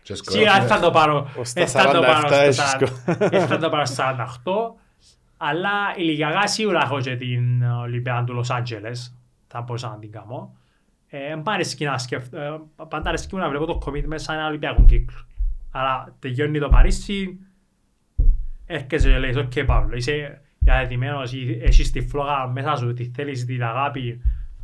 Και 0.04 0.16
Σίγουρα 0.16 0.50
σκορεύεις- 0.52 0.68
θα 0.76 0.80
το 0.80 0.92
πάρω. 0.92 1.28
Ως 1.38 1.54
δεν 1.54 1.66
τα 1.66 1.72
θα 1.72 1.92
το 1.92 2.00
πάρω 2.02 2.28
47 2.28 2.28
στο 2.28 2.36
έχεις 2.36 2.56
σα- 2.56 2.68
σκο- 2.68 3.28
δεν 3.30 3.48
θα 3.48 3.58
το 3.58 3.70
πάρω 3.70 3.86
στα 3.86 4.16
48. 4.44 4.76
Αλλά 5.38 5.70
ηλικιακά 5.98 6.48
σίγουρα 6.48 6.82
έχω 6.84 7.00
και 7.00 7.16
την 7.16 7.64
Ολυμπιάδα 7.64 8.24
του 8.24 8.34
Λος 8.34 8.50
Άντζελες. 8.50 9.14
Θα 9.52 9.62
μπορούσα 9.62 9.90
να 9.90 10.00
την 10.00 10.12
κάνω. 10.12 10.56
Ε, 11.08 11.36
μ' 11.36 11.50
αρέσκει 11.50 11.86
να 11.86 11.98
σκεφ... 11.98 12.34
ε, 12.34 12.60
πάντα 12.88 13.10
αρέσκει 13.10 13.36
μου 13.36 13.42
να 13.42 13.50
βλέπω 13.50 13.66
το 13.66 13.80
commitment 13.86 14.16
σαν 14.16 14.36
ένα 14.36 14.48
Ολυμπιακό 14.48 14.86
κύκλο. 14.86 15.18
Αλλά 15.72 16.16
τελειώνει 16.20 16.60
το 16.60 16.70
Παρίσι, 16.70 17.40
έρχεσαι 18.66 19.12
και 19.12 19.18
λες, 19.18 19.36
οκ 19.36 19.66
Παύλο, 19.66 19.96
είσαι 19.96 20.42
διατεθειμένος, 20.60 21.34
ή 21.34 21.60
έχεις 21.64 21.92
τη 21.92 22.02
φλόγα 22.02 22.48
μέσα 22.48 22.76
σου, 22.76 22.94
τη 22.94 23.12
θέλεις, 23.16 23.46
την 23.46 23.64
αγάπη, 23.64 24.22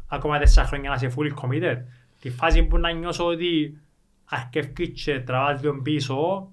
ακόμα 0.07 0.39
τέσσερα 0.39 0.67
χρόνια 0.67 0.89
να 0.89 0.95
είσαι 0.95 1.13
fully 1.17 1.33
committed. 1.33 1.77
Τη 2.19 2.29
φάση 2.29 2.63
που 2.63 2.77
να 2.77 2.91
νιώσω 2.91 3.25
ότι 3.25 3.81
αρκεύκεις 4.25 5.03
και 5.03 5.19
τραβάς 5.19 5.61
τον 5.61 5.81
πίσω, 5.81 6.49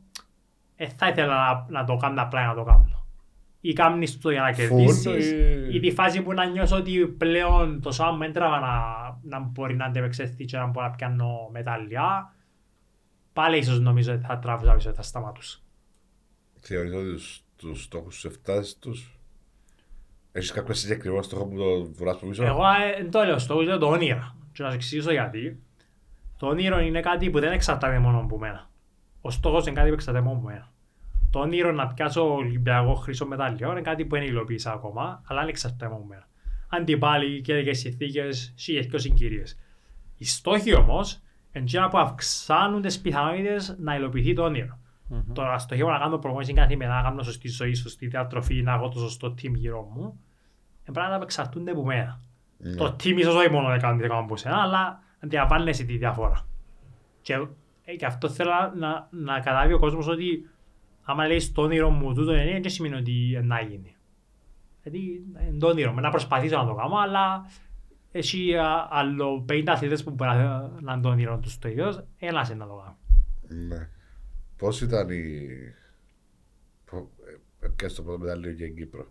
ε, 0.77 0.89
θα 0.89 1.09
ήθελα 1.09 1.67
να, 1.69 1.81
να 1.81 1.85
το 1.85 1.97
κάνω 1.97 2.23
απλά 2.23 2.41
για 2.41 2.49
να 2.49 2.55
το 2.55 2.63
κάνω. 2.63 3.02
Ή 3.65 3.73
κάνεις 3.73 4.19
το 4.19 4.31
για 4.31 4.41
να 4.41 4.53
κερδίσεις, 4.53 5.05
ή- 5.27 5.75
ή 5.77 5.81
τη 5.81 5.91
φάση 5.91 6.23
που 6.23 6.33
να 6.33 6.45
νιώσω 6.45 6.77
ότι 6.77 7.07
πλέον 7.07 7.81
το 7.81 7.91
σώμα 7.93 8.11
μου 8.11 8.23
έντραβα 8.23 8.61
να, 8.61 8.77
να 9.23 9.41
μπορεί 9.47 9.75
να 9.77 9.85
αντεπεξέλθει 9.85 10.45
και 10.45 10.57
να 10.57 10.67
μπορώ 10.67 10.87
να 10.87 10.93
πιάνω 10.93 11.49
μετάλλια, 11.53 12.35
πάλι 13.33 13.57
ίσως 13.59 13.81
νομίζω 13.81 14.13
ότι 14.13 14.25
θα 14.25 14.39
τραβούσα 14.39 14.75
πίσω, 14.75 14.93
θα 14.93 15.03
σταματούσα. 15.03 15.59
Θεωρείς 16.61 16.93
ότι 16.95 17.11
τους, 17.13 17.45
τους 17.57 17.83
στόχους 17.83 18.15
σου 18.17 18.27
εφτάσεις 18.27 18.79
τους; 18.79 19.19
Έχεις 20.33 20.53
κάποιο 20.53 20.75
συγκεκριμένο 20.75 21.23
στόχο 21.23 21.47
που 21.47 21.57
το 21.57 21.85
βουράς 21.85 22.17
από 22.17 22.27
πίσω; 22.27 22.45
Εγώ 22.45 22.63
ε, 22.67 23.03
δεν 23.03 23.11
το 23.11 23.23
λέω 23.25 23.39
στο 23.39 23.61
λέω 23.61 23.79
το 23.79 23.87
όνειρο. 23.89 24.35
Και 24.53 24.63
να 24.63 24.69
σου 24.69 24.75
εξηγήσω 24.75 25.13
γιατί. 25.13 25.63
Το 26.37 26.47
όνειρο 26.47 26.81
είναι 26.81 27.01
κάτι 27.01 27.31
που 27.31 27.41
δεν 27.41 27.53
εξαρτάται 27.53 27.99
μόνο 27.99 28.19
από 28.19 28.39
μένα. 28.39 28.71
Ο 29.21 29.31
στόχος 29.31 29.67
είναι 29.67 29.75
κάτι 29.75 29.89
που 29.89 29.95
εξαρτάται 29.95 30.25
μόνο 30.25 30.39
από 30.39 30.47
μένα. 30.47 30.72
Το 31.33 31.39
όνειρο 31.39 31.73
να 31.73 31.87
πιάσω 31.87 32.35
Ολυμπιακό 32.35 32.95
χρυσό 32.95 33.27
μετάλλιο 33.27 33.71
είναι 33.71 33.81
κάτι 33.81 34.05
που 34.05 34.15
δεν 34.15 34.25
υλοποίησα 34.25 34.73
ακόμα, 34.73 35.23
αλλά 35.27 35.41
δεν 35.41 35.49
εξαρτάται 35.49 35.85
μόνο 35.85 35.97
από 35.97 36.07
μένα. 36.07 36.29
Αντιπάλοι, 36.69 37.41
καιρικές 37.41 37.79
συνθήκες, 37.79 38.53
σίγες 38.57 38.87
και 38.87 38.99
συγκυρίες. 38.99 39.59
Οι 40.17 40.25
στόχοι 40.25 40.75
όμως 40.75 41.23
είναι 41.53 41.65
εκείνα 41.65 41.89
που 41.89 41.99
αυξάνουν 41.99 42.83
τις 42.83 43.01
πιθανότητες 43.01 43.77
να 43.79 43.97
υλοποιηθεί 43.97 44.35
το 44.35 44.43
όνειρο. 44.43 44.79
Τώρα 45.33 45.59
στοχεύω 45.59 45.91
να 45.91 45.99
κάνω 45.99 46.19
προπόνηση 46.19 46.53
καθημερινά, 46.53 46.97
να 46.97 47.03
κάνω 47.03 47.23
σωστή 47.23 47.49
ζωή, 47.49 47.75
σωστή 47.75 48.07
διατροφή, 48.07 48.63
να 48.63 48.73
έχω 48.73 48.89
το 48.89 48.99
σωστό 48.99 49.35
team 49.43 49.53
γύρω 49.55 49.91
μου. 49.95 50.03
Είναι 50.03 50.93
πράγματα 50.93 51.17
που 51.17 51.23
εξαρτούνται 51.23 51.71
από 51.71 51.85
μένα. 51.85 52.21
Ναι. 52.59 52.75
Το 52.75 52.97
team 53.03 53.17
ίσως 53.17 53.35
όχι 53.35 53.51
μόνο 53.51 53.69
να 53.69 53.79
κάνει 53.79 54.03
τι 54.03 54.09
κάνω 54.09 54.21
από 54.21 54.37
σένα, 54.37 54.63
αλλά 54.63 55.03
αντιλαμβάνεσαι 55.21 55.85
τη 55.85 55.97
διαφορά. 55.97 56.47
Και, 57.23 57.47
ε, 57.85 57.95
και 57.97 58.07
αυτό 58.07 58.29
θέλω 58.29 58.51
να, 58.77 59.09
να 59.11 59.41
καταλάβει 59.41 59.73
ο 59.73 59.79
κόσμος 59.79 60.07
ότι 60.09 60.51
άμα 61.03 61.27
λέει 61.27 61.41
στο 61.41 61.63
όνειρο 61.63 61.91
μου 61.91 62.15
τούτο 62.15 62.35
είναι, 62.35 62.61
δεν 62.61 62.71
σημαίνει 62.71 62.95
ότι 62.95 63.41
να 63.43 63.61
γίνει. 63.61 63.97
Γιατί 64.83 64.99
είναι 65.49 65.59
το 65.59 65.67
όνειρο 65.67 65.93
μου, 65.93 66.01
να 66.01 66.11
προσπαθήσω 66.11 66.57
να 66.57 66.67
το 66.67 66.75
κάνω, 66.75 66.97
αλλά 66.97 67.51
έχει 68.13 68.57
α, 68.57 68.87
άλλο 68.91 69.45
50 69.49 69.63
αθλητές 69.67 70.03
που 70.05 70.11
μπορεί 70.11 70.31
να, 70.31 70.71
να 70.81 70.93
είναι 70.93 71.03
το 71.03 71.09
όνειρο 71.09 71.39
τους 71.39 71.59
το 71.59 71.69
ίδιος, 71.69 72.05
ένας 72.19 72.49
είναι 72.49 72.59
να 72.59 72.67
το 72.67 72.75
κάνω. 72.75 72.97
Ναι. 73.69 73.89
Πώς 74.57 74.81
ήταν 74.81 75.09
η... 75.11 75.49
Πο- 76.91 77.11
ε, 77.61 77.67
Έπιασες 77.67 77.97
το 77.97 78.03
πρώτο 78.03 78.19
μετάλλιο 78.19 78.51
για 78.51 78.67
την 78.67 78.77
Κύπρο. 78.77 79.07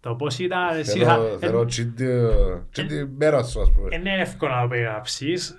Το 0.00 0.14
πώς 0.14 0.38
ήταν, 0.38 0.76
εσύ 0.78 0.90
Θέλω, 0.98 1.04
θα- 1.04 1.38
θέλω 1.38 1.64
τσίντι- 1.64 2.62
τσίντι 2.70 3.06
μέρα 3.16 3.42
σου 3.44 3.60
ας 3.60 3.72
πούμε. 3.72 3.96
Είναι 3.96 4.20
εύκολο 4.20 4.54
να 4.54 4.62
το 4.62 4.68
περιγράψεις. 4.68 5.56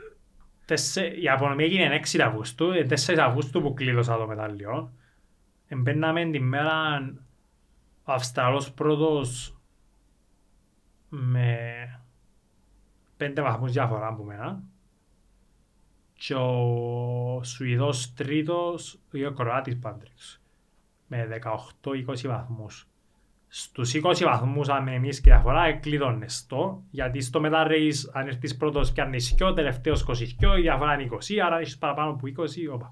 Τεσσε- 0.67 1.17
Η 1.21 1.29
απονομή 1.29 1.63
έγινε 1.63 1.95
6 1.95 2.21
Αυγούστου, 2.21 2.71
ε, 2.71 2.83
4 2.83 3.23
Αυγούστου 3.25 3.61
που 3.61 3.73
κλείδωσα 3.73 4.17
το 4.17 4.27
μετάλλιο. 4.27 4.91
Εμπαίναμε 5.67 6.25
την 6.29 6.43
μέρα 6.43 6.97
ο 8.03 8.11
Αυστραλός 8.11 8.71
πρώτος 8.71 9.57
με 11.09 11.57
5 13.17 13.41
βαθμούς 13.41 13.71
διαφορά 13.71 14.07
από 14.07 14.23
μένα 14.23 14.63
και 16.13 16.35
ο 16.35 17.43
Σουηδός 17.43 18.13
τρίτος, 18.13 18.99
ο 19.27 19.31
Κροάτης 19.31 19.79
πάντρεξ, 19.79 20.41
με 21.07 21.25
18-20 21.25 22.27
βαθμούς. 22.27 22.87
Στους 23.47 23.93
20 23.93 24.23
βαθμούς 24.23 24.69
αν 24.69 24.87
εμείς 24.87 25.21
και 25.21 25.29
διαφορά 25.29 25.73
κλειδώνες 25.73 26.45
το, 26.47 26.83
γιατί 26.89 27.21
στο 27.21 27.41
Meta 27.43 27.67
Race 27.67 28.09
αν 28.13 28.27
έρθεις 28.27 28.57
πρώτος 28.57 28.91
πιάνεις 28.91 29.33
και 29.37 29.43
ο 29.43 29.53
τελευταίος 29.53 30.05
22, 30.07 30.57
η 30.57 30.61
διαφορά 30.61 30.93
είναι 30.93 31.09
20, 31.11 31.37
άρα 31.45 31.55
αν 31.55 31.61
έχεις 31.61 31.77
παραπάνω 31.77 32.09
από 32.09 32.27
20, 32.27 32.73
όπα. 32.73 32.85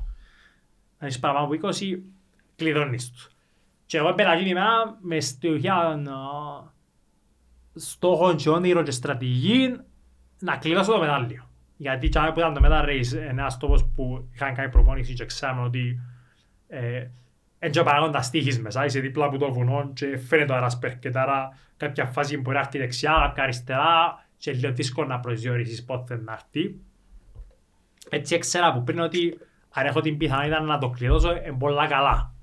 Αν 0.97 1.07
έχεις 1.07 1.19
παραπάνω 1.19 1.45
από 1.45 1.53
20, 1.53 1.99
κλειδώνεις 2.55 3.11
τους. 3.11 3.29
Και 3.85 3.97
εγώ 3.97 4.13
πέρα 4.13 4.33
εκείνη 4.33 4.53
μέρα 4.53 4.97
με 5.01 5.19
στοιχεία 5.19 6.01
στόχο 7.75 8.35
και 8.35 8.49
όνειρο 8.49 8.83
και 8.83 8.91
στρατηγική 8.91 9.77
να 10.39 10.57
κλειδώσω 10.57 10.91
το 10.91 10.99
μετάλλιο. 10.99 11.49
Γιατί 11.77 12.09
και 12.09 12.19
που 12.33 12.39
ήταν 12.39 12.53
το 12.53 12.61
Meta 12.63 12.85
Race, 12.85 13.27
ένας 13.29 13.57
τόπος 13.57 13.85
που 13.95 14.29
είχαν 14.33 14.53
κάνει 14.53 14.69
προπόνηση 14.69 15.13
και 15.13 15.25
ξέραμε 15.25 15.61
ότι 15.61 15.99
ε, 16.67 17.07
έτσι 17.59 17.83
παράγοντα 17.83 18.21
στίχης 18.21 18.59
μέσα, 18.59 18.85
είσαι 18.85 18.99
δίπλα 18.99 19.25
από 19.25 19.37
το 19.37 19.53
βουνό 19.53 19.91
και 19.93 20.17
φαίνεται 20.17 20.51
ο 20.51 20.55
αέρας 20.55 20.79
περκετά, 20.79 21.21
άρα 21.21 21.57
κάποια 21.77 22.05
φάση 22.05 22.37
μπορεί 22.37 22.55
να 22.55 22.61
έρθει 22.61 22.77
δεξιά, 22.77 23.21
κάποια 23.21 23.43
αριστερά 23.43 24.25
και 24.37 24.51
λίγο 24.51 24.71
δύσκολο 24.71 25.07
να 25.07 25.19
προσδιορίσεις 25.19 25.83
πότε 25.83 26.21
να 26.23 26.33
έρθει. 26.33 26.75
Έτσι 28.09 28.35
έξερα 28.35 28.67
από 28.67 28.81
πριν 28.81 28.99
ότι 28.99 29.37
αν 29.69 29.85
έχω 29.85 30.01
την 30.01 30.17
πιθανότητα 30.17 30.59
να 30.59 30.77
το 30.77 30.89
κλειδώσω, 30.89 31.31
είναι 31.31 31.55
πολλά 31.59 31.87
καλά. 31.87 32.33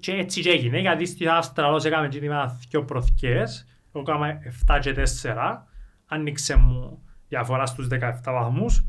Και 0.00 0.12
έτσι 0.12 0.40
και 0.40 0.50
έγινε, 0.50 0.78
γιατί 0.78 1.06
στην 1.06 1.28
Αυστραλός 1.28 1.84
έκαμε 1.84 2.08
καιtima 2.08 2.50
δυο 2.68 2.84
προθηκές, 2.84 3.66
εγώ 3.92 4.04
έκανα 4.08 4.38
7 4.66 4.78
και 4.80 4.94
4, 5.22 5.66
άνοιξε 6.06 6.56
μου 6.56 7.02
διαφορά 7.28 7.66
στους 7.66 7.86
17 7.90 8.32
βαθμούς, 8.32 8.84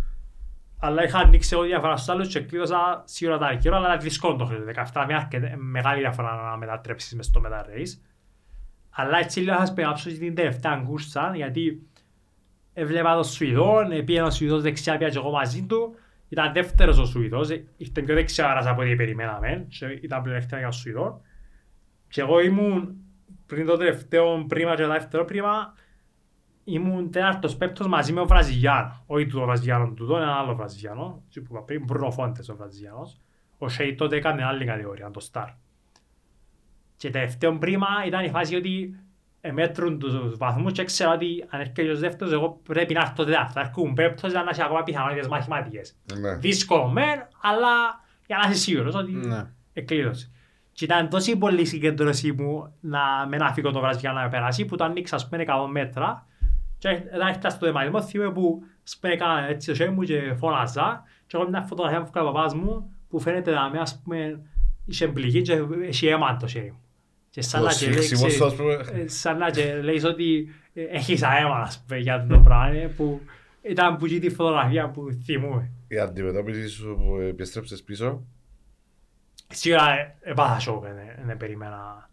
αλλά 0.80 1.04
είχα 1.04 1.18
ανοίξει 1.20 1.50
εγώ 1.54 1.64
διαφορά 1.64 1.96
στους 1.98 2.10
άλλους 2.10 2.28
και 2.28 2.40
κλείδωσα 2.40 3.02
σίγουρα 3.06 3.38
τα 3.38 3.46
αρκαιρό, 3.46 3.76
αλλά 3.76 3.94
είναι 3.94 4.04
δύσκολο 4.04 4.36
το 4.36 4.46
χρόνο. 4.46 4.64
17 4.94 5.06
μια 5.08 5.18
αρκετά- 5.18 5.56
μεγάλη 5.58 6.00
διαφορά 6.00 6.50
να 6.50 6.58
μετατρέψεις 6.58 7.16
μες 7.16 7.26
στο 7.26 7.42
Meta 7.46 7.60
Race. 7.62 8.00
Αλλά 8.90 9.18
έτσι 9.18 9.40
λίγο 9.40 9.52
θα 9.54 9.60
σας 9.60 9.74
περιγράψω 9.74 10.10
και 10.10 10.16
την 10.18 10.36
τελευταία 10.36 10.84
κούρσα, 10.88 11.32
γιατί 11.36 11.88
έβλεπα 12.74 13.14
τον 13.14 13.24
Σουηδόν, 13.24 13.88
πήγαινε 14.06 14.26
ο 14.26 14.32
Σουηδός 14.32 14.62
δεξιά, 14.62 14.98
πήγα 14.98 15.10
και 15.10 15.18
εγώ 15.18 15.32
μαζί 15.32 15.66
του. 15.66 15.96
Ήταν 16.30 16.54
δεύτερος 16.54 16.98
ο 16.98 17.06
Σουηδός, 17.06 17.50
ε, 17.50 17.66
ήρθε 17.78 18.02
πιο 18.02 18.16
δεξιά 18.16 18.50
άρας 18.50 18.66
από 18.66 18.82
ό,τι 18.82 18.96
περιμέναμε 18.96 19.66
και 19.70 19.86
ήταν 19.86 20.22
πλεονέκτημα 20.22 20.60
για 20.60 20.70
τον 20.70 20.78
Σουηδόν. 20.78 21.22
Και 22.08 22.22
εγώ 22.22 22.40
ήμουν 22.40 22.96
πριν 23.46 23.66
το 23.66 23.78
τελευταίο 23.78 24.46
πρίμα 24.48 24.76
και 24.76 24.82
το 24.82 24.88
δεύτερο 24.88 25.26
πρίμα, 25.26 25.74
ήμουν 26.66 27.12
τέταρτος 27.12 27.56
πέπτος 27.58 27.88
μαζί 27.88 28.12
με 28.14 28.20
τον 28.20 28.28
Βραζιλιάνο. 28.28 29.04
Όχι 29.06 29.28
το 29.28 29.42
Βραζιλιάνο 29.42 29.94
τούτο, 29.94 30.18
ένα 30.18 30.34
άλλο 30.36 30.56
Βραζιλιάνο. 30.56 31.24
Τι 31.34 31.42
που 31.42 31.48
είπα 31.54 31.64
πριν, 31.64 31.84
Μπρουνο 31.84 32.12
Φόντες 32.12 32.50
ο 32.50 32.56
Βραζιλιάνος. 32.56 33.20
Ο 33.58 33.68
Σέι 33.70 33.96
τότε 33.96 34.16
έκανε 34.16 34.44
άλλη 34.44 34.66
κατηγορία, 34.66 35.12
το 35.12 35.30
Star. 35.32 35.48
Και 36.98 37.10
τελευταίο 37.10 37.58
πρίμα 37.58 37.88
ήταν 38.08 38.24
η 38.26 38.30
φάση 38.30 38.56
ότι 38.56 39.00
μέτρουν 39.54 40.00
τους 40.00 40.38
βαθμούς 40.38 40.72
και 40.72 40.84
ξέρω 40.84 41.12
ότι 41.12 41.46
αν 41.50 41.60
έρχεται 41.60 41.92
ο 41.92 41.98
δεύτερος 41.98 42.34
εγώ 42.34 42.60
πρέπει 42.64 42.94
να 42.94 43.02
έρθω 43.02 43.24
τέταρτος. 43.24 43.54
Θα 43.54 43.60
έρχομαι 43.60 43.94
πέπτος 43.94 44.32
για 44.32 44.44
να 44.44 44.50
έχει 44.50 44.62
ακόμα 44.64 44.84
πιθανότητες 44.84 45.28
μαθηματικές. 45.28 45.96
Ναι. 46.20 46.36
Δύσκολο 46.36 46.88
μεν, 46.88 47.28
αλλά 47.42 48.04
για 48.28 48.38
να 48.44 48.50
είσαι 48.50 48.60
σίγουρος 48.60 48.96
ότι 48.96 49.12
Ναι. 49.12 49.46
εκλείδωσε. 49.74 50.30
Και 50.72 50.86
ήταν 50.86 51.10
τόσο 51.10 51.38
πολύ 51.38 51.66
συγκέντρωση 51.66 52.32
μου 52.32 52.74
να 52.80 53.00
με 53.28 53.38
να 53.38 53.54
φύγω 53.54 53.72
το 53.72 53.80
Βραζιλιάνο 53.80 54.20
να 54.20 54.30
περάσει 54.30 54.66
που 54.66 54.76
το 54.76 54.84
ανοίξα 54.84 55.16
ας 55.16 55.30
πούμε 55.30 55.44
100 55.48 55.68
μέτρα 55.72 56.26
και 56.78 56.90
όταν 57.14 57.28
έφτασα 57.28 57.56
στο 57.56 57.66
δεμαϊσμό 57.66 58.02
θυμάμαι 58.02 58.32
που 58.32 58.64
σπέκα 58.84 59.48
έτσι 59.48 59.68
το 59.68 59.76
χέρι 59.76 59.92
μου 59.92 60.04
και 60.04 60.34
φώναζα 60.38 61.04
και 61.28 61.38
έχω 61.38 61.50
μια 61.50 61.62
φωτογραφία 61.62 62.00
που 62.00 62.08
έφυγε 62.08 62.30
ο 62.30 62.32
παπάς 62.32 62.54
μου 62.54 62.94
που 63.10 63.20
φαίνεται 63.20 63.52
να 63.52 63.70
με 63.70 63.80
ας 63.80 64.02
πούμε 64.04 64.42
είχε 64.86 65.08
μπληγή 65.08 65.42
και 65.42 65.62
έχει 65.82 66.08
αίμα 66.08 66.38
το 66.38 66.48
χέρι 66.48 66.72
μου. 66.72 66.80
Και 67.30 67.42
σαν 67.42 67.62
Το 67.62 67.68
να 67.68 67.74
και 67.74 67.86
λέει, 67.86 68.02
σφίξιμο 68.02 68.30
σου, 68.30 68.36
ξέρεις, 68.36 68.54
ας 68.54 68.56
πούμε. 68.56 69.02
ε, 69.02 69.08
σαν 69.08 69.38
να 69.38 69.50
και 69.50 69.82
λέει 69.82 70.04
ότι 70.04 70.50
ε, 70.74 70.82
έχεις 70.84 71.24
αέμα 71.24 71.56
ας 71.58 71.84
πούμε, 71.88 72.00
για 72.00 72.26
το 72.30 72.40
πράγμα 72.40 72.76
ε, 72.76 72.88
που 72.88 73.22
ήταν 73.62 73.98
που 73.98 74.08
τη 74.08 74.30
φωτογραφία 74.30 74.90
που 74.90 75.08
θυμούμε. 75.24 75.72
Η 75.88 75.98
αντιμετώπιση 75.98 76.68
σου 76.68 76.96
που 77.06 77.16
επιστρέψες 77.16 77.84
πίσω. 77.84 78.24
Σίγουρα 79.48 79.90
ε, 79.90 80.16
έπαθα 80.22 80.60
σοκ, 80.60 80.84
ε, 80.84 81.24
δεν 81.26 81.38
περίμενα 81.38 82.10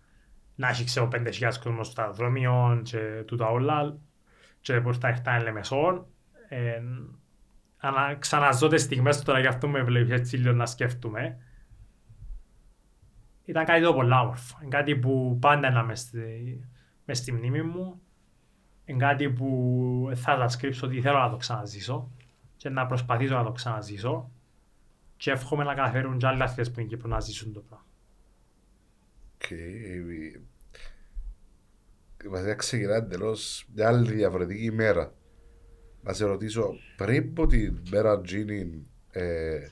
να 0.54 0.68
έχει 0.68 0.84
ξέρω 0.84 1.08
5.000 1.12 1.52
κόσμο 1.62 1.84
στο 1.84 2.00
αεροδρόμιο 2.00 2.80
και 2.84 2.98
τούτα 3.26 3.50
όλα 3.50 3.98
και 4.62 4.80
που 4.80 4.88
ήρθα 4.88 5.08
ήρθα 5.08 5.42
Λεμεσόν. 5.42 6.06
Ε, 6.48 6.82
ανα, 7.76 8.14
ξαναζώ 8.18 8.68
τις 8.68 8.82
στιγμές 8.82 9.22
τώρα 9.22 9.40
γι' 9.40 9.46
αυτό 9.46 9.68
με 9.68 9.82
βλέπεις 9.82 10.12
έτσι 10.12 10.36
λίγο 10.36 10.52
να 10.52 10.66
σκέφτομαι. 10.66 11.38
Ήταν 13.44 13.64
κάτι 13.64 13.82
το 13.82 13.94
πολύ 13.94 14.12
όμορφο. 14.12 14.58
Είναι 14.60 14.68
κάτι 14.68 14.96
που 14.96 15.38
πάντα 15.40 15.68
είναι 15.68 15.82
μες 15.82 16.00
στη, 16.00 16.68
μες 17.04 17.18
στη 17.18 17.32
μνήμη 17.32 17.62
μου. 17.62 18.00
Είναι 18.84 18.98
κάτι 18.98 19.30
που 19.30 20.10
θα 20.14 20.36
σας 20.36 20.56
κρύψω 20.56 20.86
ότι 20.86 21.00
θέλω 21.00 21.18
να 21.18 21.30
το 21.30 21.36
ξαναζήσω 21.36 22.10
και 22.56 22.68
να 22.68 22.86
προσπαθήσω 22.86 23.34
να 23.34 23.44
το 23.44 23.52
ξαναζήσω 23.52 24.30
και 25.16 25.30
εύχομαι 25.30 25.64
να 25.64 25.74
καταφέρουν 25.74 26.18
και 26.18 26.26
άλλοι 26.26 26.42
αθλητές 26.42 26.70
που 26.70 26.80
είναι 26.80 26.88
Κύπρο 26.88 27.08
να 27.08 27.20
ζήσουν 27.20 27.52
το 27.52 27.60
πράγμα. 27.60 27.86
Και 29.38 29.54
βασικά 32.28 32.54
ξεκινά 32.54 32.94
εντελώς 32.94 33.66
μια 33.74 33.88
άλλη 33.88 34.12
διαφορετική 34.12 34.64
ημέρα. 34.64 35.12
Να 36.02 36.12
σε 36.12 36.24
ρωτήσω, 36.24 36.74
πριν 36.96 37.28
από 37.30 37.46
την 37.46 37.82
μέρα 37.90 38.20
Τζίνι, 38.20 38.86
ε, 39.10 39.66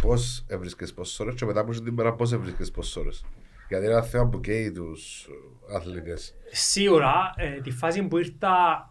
πώς 0.00 0.44
έβρισκες 0.48 0.94
πόσες 0.94 1.20
ώρες 1.20 1.34
και 1.34 1.44
μετά 1.44 1.60
από 1.60 1.70
την 1.70 1.92
μέρα 1.92 2.14
πώς 2.14 2.32
έβρισκες 2.32 2.70
πόσες 2.70 2.96
ώρες; 2.96 3.24
Γιατί 3.68 3.84
είναι 3.84 3.92
ένα 3.92 4.02
θέμα 4.02 4.28
που 4.28 4.40
καίει 4.40 4.72
τους 4.72 5.28
αθλητές. 5.74 6.34
Σίγουρα, 6.50 7.34
ε, 7.36 7.60
τη 7.60 7.70
φάση 7.70 8.02
που 8.02 8.18
ήρθα 8.18 8.88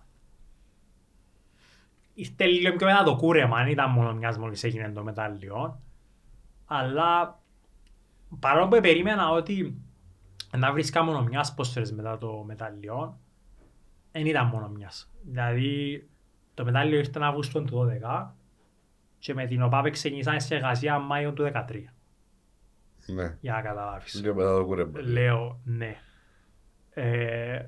ήρθε 2.14 2.46
λίγο 2.46 2.76
πιο 2.76 2.88
μετά 2.88 3.04
το 3.04 3.16
κούρεμα, 3.16 3.58
δεν 3.64 3.72
ήταν 3.72 3.92
μόνο 3.92 4.14
μιας 4.14 4.38
μόλις 4.38 4.64
έγινε 4.64 4.92
το 4.92 5.04
μετάλλιο. 5.04 5.82
Αλλά 6.66 7.42
παρόλο 8.40 8.68
που 8.68 8.82
περίμενα 8.82 9.30
ότι 9.30 9.82
να 10.52 10.72
βρίσκα 10.72 11.04
μόνο 11.04 11.24
μιας 11.24 11.54
πόσες 11.54 11.92
μετά 11.92 12.18
το 12.18 12.44
μετάλλιο, 12.46 13.20
δεν 14.12 14.26
ήταν 14.26 14.48
μόνο 14.48 14.70
μιας. 14.70 15.12
Δηλαδή, 15.24 16.08
το 16.54 16.66
μετάλλιο 16.66 16.98
ήρθε 16.98 17.20
Αύγουστο 17.24 17.64
του 17.64 17.90
12 18.02 18.36
και 19.20 19.34
με 19.34 19.46
την 19.46 19.62
ΟΠΑΠ 19.62 19.90
ξεκινήσαμε 19.90 20.40
σε 20.40 20.56
εργασία 20.56 21.00
Μάιο 21.00 21.34
του 21.34 21.44
13, 21.44 21.94
Ναι, 23.06 23.38
για 23.40 23.54
να 23.54 23.62
καταλάβεις. 23.62 24.22
λίγο 24.22 24.36
μετά 24.36 24.58
το 24.58 24.66
κούρεμα. 24.66 25.02
Λέω 25.02 25.60
ναι. 25.64 25.96
Ε, 26.94 27.66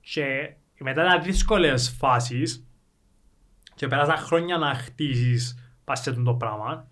και 0.00 0.54
μετά 0.78 1.04
τα 1.04 1.18
δύσκολες 1.18 1.90
φάσεις 1.90 2.66
και 3.74 3.86
πέρασαν 3.86 4.16
χρόνια 4.16 4.58
να 4.58 4.74
χτίσεις 4.74 5.70
πας 5.84 6.00
σε 6.00 6.12
το 6.12 6.34
πράγμα 6.34 6.88